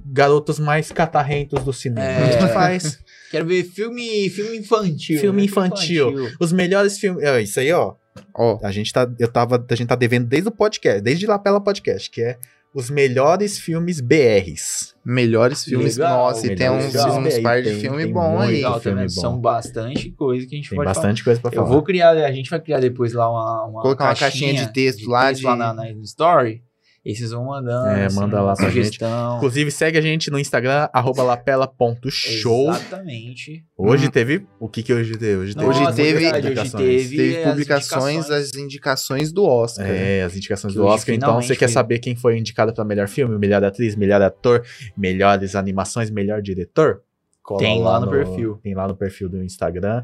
garotos 0.05 0.59
mais 0.59 0.91
catarrentos 0.91 1.63
do 1.63 1.73
cinema. 1.73 2.01
É. 2.07 2.23
A 2.23 2.31
gente 2.41 2.53
faz 2.53 2.99
Quero 3.31 3.47
ver 3.47 3.63
filme, 3.63 4.29
filme 4.29 4.57
infantil. 4.57 5.19
Filme 5.19 5.41
né? 5.41 5.45
infantil. 5.45 6.29
os 6.39 6.53
melhores 6.53 6.97
filmes. 6.99 7.23
É, 7.23 7.41
isso 7.41 7.59
aí, 7.59 7.71
ó. 7.73 7.95
Ó, 8.33 8.59
A 8.63 8.71
gente 8.71 8.93
tá, 8.93 9.11
eu 9.19 9.27
tava, 9.27 9.65
a 9.69 9.75
gente 9.75 9.87
tá 9.87 9.95
devendo 9.95 10.25
desde 10.27 10.47
o 10.47 10.51
podcast, 10.51 11.01
desde 11.01 11.25
Lapela 11.25 11.59
Podcast, 11.59 12.09
que 12.09 12.21
é 12.21 12.37
os 12.75 12.89
melhores 12.89 13.57
filmes 13.57 14.01
BRs. 14.01 14.93
melhores 15.05 15.63
filmes. 15.63 15.97
Legal, 15.97 16.27
Nossa, 16.27 16.45
e 16.45 16.55
tem 16.55 16.69
uns, 16.69 16.91
filmes. 16.91 17.35
uns 17.35 17.39
par 17.39 17.61
de 17.61 17.69
tem- 17.69 17.79
filme 17.79 18.03
tem 18.03 18.11
bom 18.13 18.39
aí. 18.39 18.55
Legal, 18.57 18.79
filme 18.81 19.01
bom. 19.03 19.09
São 19.09 19.39
bastante 19.39 20.11
coisa 20.11 20.45
que 20.45 20.55
a 20.55 20.57
gente 20.57 20.69
Tem 20.69 20.75
pode 20.75 20.87
bastante 20.87 21.23
coisa 21.23 21.39
pra 21.39 21.51
falar. 21.51 21.63
falar. 21.63 21.69
Eu 21.69 21.73
vou 21.73 21.83
criar, 21.83 22.09
a 22.11 22.31
gente 22.31 22.49
vai 22.49 22.59
criar 22.59 22.79
depois 22.81 23.13
lá 23.13 23.29
uma, 23.31 23.63
uma 23.65 23.81
Colocar 23.81 24.05
uma 24.05 24.15
caixinha 24.15 24.53
de 24.53 24.73
texto 24.73 25.07
lá 25.09 25.27
texto 25.27 25.39
de- 25.41 25.45
lá 25.47 25.55
na, 25.55 25.73
na 25.73 25.89
story. 26.03 26.61
E 27.05 27.15
vocês 27.15 27.29
vão 27.29 27.45
mandando. 27.45 27.87
É, 27.89 28.05
assim, 28.05 28.15
manda 28.15 28.41
lá 28.41 28.55
pra 28.55 28.65
sugestão. 28.65 29.37
Inclusive, 29.37 29.69
segue 29.69 29.97
a 29.97 30.01
gente 30.01 30.31
no 30.31 30.39
Instagram, 30.39 30.89
arroba 30.91 31.21
lapela.show. 31.21 32.69
Exatamente. 32.71 33.63
Hoje 33.77 34.07
Hum. 34.07 34.11
teve. 34.11 34.47
O 34.59 34.67
que 34.67 34.81
que 34.81 34.91
hoje 34.93 35.13
teve? 35.15 35.35
Hoje 35.35 35.53
teve, 35.55 35.67
Hoje 35.67 35.79
teve- 35.93 36.27
hoje 36.27 36.71
teve, 36.71 37.17
Teve 37.17 37.37
as 37.37 37.49
publicações 37.51 38.15
indicações. 38.15 38.27
das 38.27 38.55
indicações 38.55 39.31
do 39.31 39.43
Oscar. 39.45 39.85
É, 39.87 40.23
as 40.23 40.35
indicações 40.35 40.73
Que 40.73 40.79
do 40.79 40.85
Oscar. 40.85 41.13
Então, 41.15 41.41
você 41.41 41.55
quer 41.55 41.67
foi- 41.67 41.73
saber 41.73 41.99
quem 41.99 42.15
foi 42.15 42.37
indicado 42.39 42.73
para 42.73 42.83
melhor 42.83 43.07
filme, 43.07 43.37
melhor 43.37 43.63
atriz, 43.63 43.95
melhor 43.95 44.21
ator, 44.23 44.63
melhores 44.97 45.55
animações, 45.55 46.09
melhor 46.09 46.41
diretor? 46.41 47.01
Cola 47.43 47.59
Tem 47.59 47.81
lá 47.83 47.99
no 47.99 48.09
perfil. 48.09 48.59
Tem 48.63 48.73
lá 48.73 48.87
no 48.87 48.95
perfil 48.95 49.29
do 49.29 49.43
Instagram, 49.43 50.03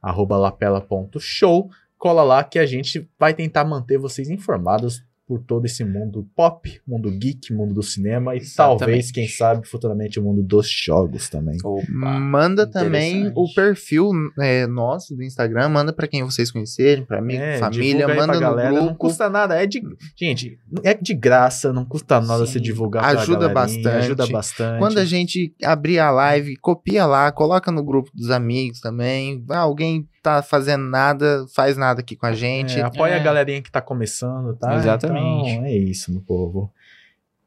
arroba 0.00 0.38
lapela.show. 0.38 1.68
Cola 1.98 2.22
lá 2.22 2.42
que 2.44 2.58
a 2.58 2.64
gente 2.64 3.06
vai 3.18 3.34
tentar 3.34 3.64
manter 3.64 3.98
vocês 3.98 4.30
informados 4.30 5.02
por 5.28 5.40
todo 5.42 5.66
esse 5.66 5.84
mundo 5.84 6.26
pop, 6.34 6.80
mundo 6.86 7.10
geek, 7.10 7.52
mundo 7.52 7.74
do 7.74 7.82
cinema 7.82 8.34
e 8.34 8.38
Exatamente. 8.38 8.78
talvez, 8.78 9.10
quem 9.10 9.28
sabe, 9.28 9.68
futuramente 9.68 10.18
o 10.18 10.22
mundo 10.22 10.42
dos 10.42 10.70
jogos 10.70 11.28
também. 11.28 11.58
Opa. 11.62 11.84
Manda 12.18 12.66
também 12.66 13.30
o 13.36 13.52
perfil 13.54 14.10
é, 14.40 14.66
nosso 14.66 15.14
do 15.14 15.22
Instagram, 15.22 15.68
manda 15.68 15.92
pra 15.92 16.08
quem 16.08 16.24
vocês 16.24 16.50
conhecerem, 16.50 17.04
pra 17.04 17.18
amigo, 17.18 17.42
É, 17.42 17.58
família, 17.58 18.08
manda 18.08 18.24
pra 18.24 18.34
no 18.34 18.40
galera, 18.40 18.70
grupo. 18.70 18.86
Não 18.86 18.94
custa 18.94 19.28
nada, 19.28 19.62
é 19.62 19.66
de. 19.66 19.82
Gente, 20.16 20.58
é 20.82 20.94
de 20.94 21.12
graça, 21.12 21.74
não 21.74 21.84
custa 21.84 22.20
nada 22.22 22.46
Sim, 22.46 22.52
se 22.52 22.60
divulgar 22.60 23.04
ajuda 23.04 23.50
bastante. 23.50 23.88
Ajuda 23.88 24.26
bastante. 24.28 24.78
Quando 24.78 24.96
a 24.96 25.04
gente 25.04 25.54
abrir 25.62 25.98
a 25.98 26.10
live, 26.10 26.56
copia 26.56 27.04
lá, 27.04 27.30
coloca 27.30 27.70
no 27.70 27.84
grupo 27.84 28.10
dos 28.14 28.30
amigos 28.30 28.80
também. 28.80 29.44
Alguém 29.50 30.08
tá 30.22 30.42
fazendo 30.42 30.84
nada, 30.84 31.46
faz 31.54 31.76
nada 31.76 32.00
aqui 32.00 32.16
com 32.16 32.26
a 32.26 32.32
gente. 32.32 32.78
É, 32.78 32.82
apoia 32.82 33.12
É. 33.12 33.20
a 33.20 33.22
galerinha 33.22 33.62
que 33.62 33.70
tá 33.70 33.80
começando, 33.80 34.56
tá? 34.56 34.74
Exatamente. 34.76 35.50
Então, 35.50 35.64
é 35.66 35.72
isso, 35.76 36.10
meu 36.12 36.20
povo. 36.20 36.72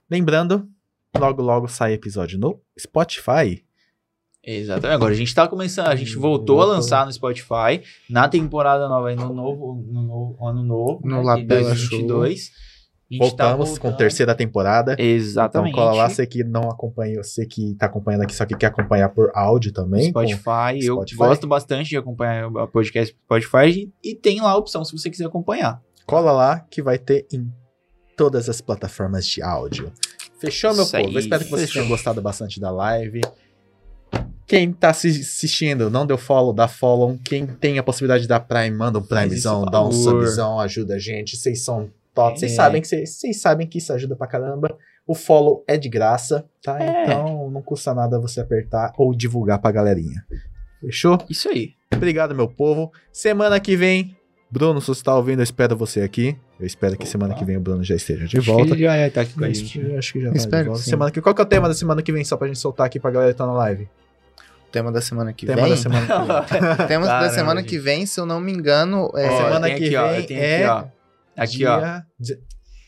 Lembrando, 0.10 0.68
logo 1.18 1.42
logo 1.42 1.68
sai 1.68 1.94
episódio 1.94 2.38
no 2.40 2.60
Spotify. 2.80 3.64
Exatamente. 4.44 4.96
Agora 4.96 5.14
a 5.14 5.16
gente 5.16 5.34
tá 5.36 5.48
começando, 5.48 5.88
a 5.88 5.96
gente 5.96 6.16
voltou 6.16 6.62
a 6.62 6.66
lançar 6.66 7.06
no 7.06 7.14
Spotify 7.14 7.84
na 8.10 8.28
temporada 8.28 8.90
nova 8.90 9.10
aí 9.10 9.16
no 9.16 9.32
novo, 9.32 9.76
no 9.88 10.02
novo 10.02 10.46
ano 10.48 10.64
novo, 10.64 11.02
No 11.04 11.18
né, 11.18 11.22
de 11.22 11.28
Lapela 11.28 11.70
2022. 11.70 12.52
A 12.52 12.71
tá 13.20 13.26
Voltamos 13.26 13.70
com 13.78 13.84
voltando. 13.90 13.98
terceira 13.98 14.34
temporada. 14.36 14.94
Então 14.94 15.06
Exatamente. 15.06 15.74
cola 15.74 15.94
lá, 15.94 16.10
você 16.10 16.26
que 16.26 16.44
não 16.44 16.70
acompanha, 16.70 17.22
você 17.24 17.46
que 17.46 17.76
tá 17.76 17.86
acompanhando 17.88 18.22
aqui, 18.24 18.36
só 18.36 18.46
que 18.46 18.56
quer 18.56 18.68
acompanhar 18.68 19.10
por 19.10 19.32
áudio 19.36 19.72
também. 19.72 20.10
Spotify, 20.10 20.80
eu 20.84 20.96
Spotify. 20.96 21.18
gosto 21.18 21.48
bastante 21.48 21.90
de 21.90 21.98
acompanhar 21.98 22.48
o 22.48 22.68
podcast 22.68 23.16
Spotify 23.26 23.92
e 24.04 24.16
tem 24.16 24.42
lá 24.42 24.52
a 24.52 24.58
opção 24.58 24.84
se 24.86 24.92
você 24.92 25.10
quiser 25.10 25.26
acompanhar. 25.26 25.82
Cola 26.06 26.32
lá 26.32 26.60
que 26.60 26.82
vai 26.82 26.98
ter 26.98 27.26
em 27.32 27.52
todas 28.18 28.50
as 28.50 28.62
plataformas 28.62 29.26
de 29.26 29.42
áudio. 29.42 29.92
Fechou, 30.40 30.74
meu 30.74 30.84
Isso 30.84 30.92
povo? 30.92 31.08
aí, 31.08 31.14
Eu 31.14 31.20
espero 31.20 31.44
que 31.44 31.50
vocês 31.52 31.70
fechou. 31.70 31.82
tenham 31.84 31.96
gostado 31.96 32.22
bastante 32.22 32.60
da 32.60 32.72
live. 32.72 33.22
Quem 34.48 34.74
tá 34.74 34.92
se- 34.92 35.08
assistindo, 35.08 35.90
não 35.90 36.06
deu 36.06 36.18
follow, 36.18 36.52
dá 36.52 36.68
follow. 36.68 37.18
Quem 37.24 37.46
tem 37.46 37.80
a 37.80 37.84
possibilidade 37.84 38.24
de 38.24 38.28
dar 38.28 38.42
Prime, 38.42 38.72
manda 38.76 39.00
um 39.00 39.02
Primezão, 39.04 39.64
dá 39.64 39.82
um 39.82 39.92
subzão, 39.92 40.60
ajuda 40.60 40.96
a 40.96 41.00
gente. 41.00 41.38
Vocês 41.38 41.64
são 41.64 41.90
top. 42.14 42.40
Vocês 42.40 42.52
É. 42.52 42.56
sabem 42.56 42.82
que 42.82 42.88
vocês 42.88 43.42
sabem 43.42 43.68
que 43.68 43.78
isso 43.78 43.92
ajuda 43.94 44.16
pra 44.16 44.28
caramba. 44.28 44.76
O 45.08 45.16
follow 45.16 45.64
é 45.68 45.78
de 45.78 45.90
graça, 45.90 46.46
tá? 46.64 46.80
É. 46.82 47.04
Então 47.04 47.50
não 47.50 47.62
custa 47.62 47.94
nada 47.94 48.20
você 48.20 48.40
apertar 48.40 48.94
ou 48.98 49.14
divulgar 49.16 49.60
pra 49.60 49.72
galerinha. 49.72 50.24
Fechou? 50.80 51.18
Isso 51.30 51.50
aí. 51.50 51.72
Obrigado, 51.94 52.34
meu 52.36 52.48
povo. 52.48 52.92
Semana 53.12 53.60
que 53.60 53.76
vem, 53.76 54.16
Bruno, 54.50 54.80
se 54.82 54.88
você 54.88 55.04
tá 55.04 55.16
ouvindo, 55.16 55.40
eu 55.40 55.44
espero 55.44 55.76
você 55.76 56.02
aqui. 56.02 56.38
Eu 56.60 56.66
espero 56.66 56.94
que 56.96 57.04
Opa. 57.04 57.12
semana 57.12 57.34
que 57.34 57.44
vem 57.44 57.58
o 57.58 57.60
Bruno 57.60 57.84
já 57.84 57.96
esteja 57.96 58.28
de 58.28 58.38
Acho 58.38 58.46
que 58.46 58.52
volta. 58.52 58.74
ele 58.74 58.84
já 58.84 59.10
tá 59.10 59.22
aqui 59.22 59.34
com 59.34 59.44
a 59.44 59.50
gente. 59.52 59.80
eu 59.80 59.98
acho 59.98 60.14
que 60.14 60.22
já 60.22 60.30
tá 60.32 60.38
Espero 60.38 60.64
de 60.64 60.70
volta. 60.70 60.84
que. 60.84 60.90
Semana 60.90 61.12
que... 61.12 61.22
Qual 61.22 61.34
que 61.36 61.42
é 61.42 61.44
o 61.44 61.48
tema 61.48 61.68
da 61.68 61.74
semana 61.74 62.02
que 62.04 62.12
vem, 62.12 62.24
só 62.24 62.38
pra 62.38 62.48
gente 62.48 62.60
soltar 62.60 62.86
aqui 62.86 63.00
pra 63.00 63.10
galera 63.12 63.32
que 63.32 63.38
tá 63.38 63.46
na 63.48 63.54
live? 63.54 63.84
O 64.68 64.72
tema 64.72 64.92
da 64.92 65.02
semana 65.02 65.34
que 65.34 65.46
tema 65.46 65.62
vem. 65.64 65.72
da 65.72 65.78
semana 65.78 66.06
que 66.06 66.14
vem. 66.14 66.72
O 66.86 66.88
tema 66.88 67.06
da 67.06 67.12
Caramba, 67.14 67.30
semana 67.34 67.60
gente. 67.62 67.70
que 67.70 67.80
vem, 67.80 68.06
se 68.06 68.20
eu 68.20 68.26
não 68.26 68.40
me 68.40 68.52
engano, 68.54 69.10
é. 69.16 69.28
Ó, 69.30 69.38
semana 69.44 69.68
que 69.70 69.74
aqui, 69.86 69.96
ó, 69.96 70.08
eu 70.08 70.16
vem 70.18 70.26
tenho 70.28 70.40
é 70.40 70.66
Aqui, 70.66 70.88
ó. 70.88 71.01
Aqui, 71.44 71.66
ó. 71.66 71.80
dia, 71.80 72.06
dia, 72.20 72.40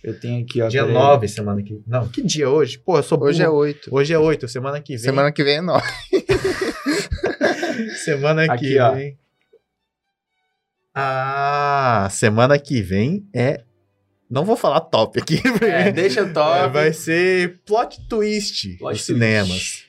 Eu 0.03 0.19
tenho 0.19 0.43
aqui, 0.43 0.61
ó. 0.61 0.67
dia 0.67 0.81
peraí. 0.81 0.93
9, 0.93 1.27
semana 1.27 1.63
que 1.63 1.81
Não, 1.87 2.07
que 2.07 2.21
dia 2.21 2.45
é 2.45 2.47
hoje? 2.47 2.77
Pô, 2.79 2.97
eu 2.97 3.03
sou 3.03 3.17
burro. 3.17 3.29
Hoje 3.29 3.41
é 3.43 3.49
8. 3.49 3.89
Hoje 3.93 4.13
é 4.13 4.19
8, 4.19 4.47
semana 4.47 4.79
que 4.81 4.93
vem. 4.93 4.99
Semana 4.99 5.31
que 5.31 5.43
vem 5.43 5.55
é 5.57 5.61
9. 5.61 5.85
Semana 8.03 8.45
que 8.45 8.51
Aqui, 8.53 8.79
ó. 8.79 8.93
vem. 8.93 9.17
Ah, 10.95 12.07
semana 12.11 12.59
que 12.59 12.81
vem 12.81 13.27
é. 13.33 13.63
Não 14.29 14.45
vou 14.45 14.55
falar 14.55 14.81
top 14.81 15.19
aqui, 15.19 15.41
É, 15.61 15.91
deixa 15.91 16.25
top. 16.33 16.59
É, 16.59 16.67
vai 16.67 16.93
ser 16.93 17.61
plot 17.65 18.07
twist 18.07 18.77
Plot 18.77 18.91
nos 18.93 19.05
twist. 19.05 19.05
cinemas. 19.05 19.83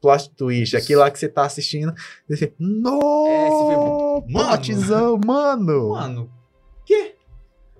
Plot 0.00 0.30
twist, 0.34 0.76
aquilo 0.76 1.00
lá 1.00 1.10
que 1.10 1.18
você 1.18 1.28
tá 1.28 1.44
assistindo. 1.44 1.92
Você, 2.28 2.44
É, 2.46 2.48
você 2.48 2.54
no, 2.58 4.24
mano. 4.30 4.48
plotzão, 4.48 5.20
mano. 5.24 5.90
Mano, 5.90 6.26
que? 6.26 6.39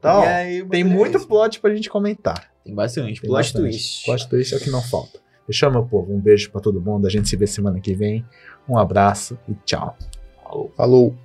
Então, 0.00 0.24
E 0.24 0.26
aí, 0.26 0.64
tem 0.64 0.80
é 0.80 0.84
muito 0.84 1.16
esse. 1.18 1.26
plot 1.26 1.60
pra 1.60 1.72
gente 1.74 1.88
comentar. 1.88 2.50
Tem 2.64 2.74
bastante. 2.74 3.20
Tem 3.20 3.30
plot 3.30 3.38
bastante. 3.38 3.62
twist. 3.70 4.04
Plot 4.06 4.28
twist 4.28 4.54
é 4.54 4.56
o 4.56 4.60
que 4.60 4.70
não 4.70 4.82
falta. 4.82 5.20
Fechou, 5.46 5.70
meu 5.70 5.84
povo? 5.84 6.12
Um 6.12 6.18
beijo 6.20 6.50
pra 6.50 6.60
todo 6.60 6.80
mundo. 6.80 7.06
A 7.06 7.10
gente 7.10 7.28
se 7.28 7.36
vê 7.36 7.46
semana 7.46 7.78
que 7.80 7.94
vem. 7.94 8.24
Um 8.68 8.76
abraço 8.78 9.38
e 9.48 9.54
tchau. 9.64 9.96
Falou. 10.42 10.72
Falou. 10.76 11.16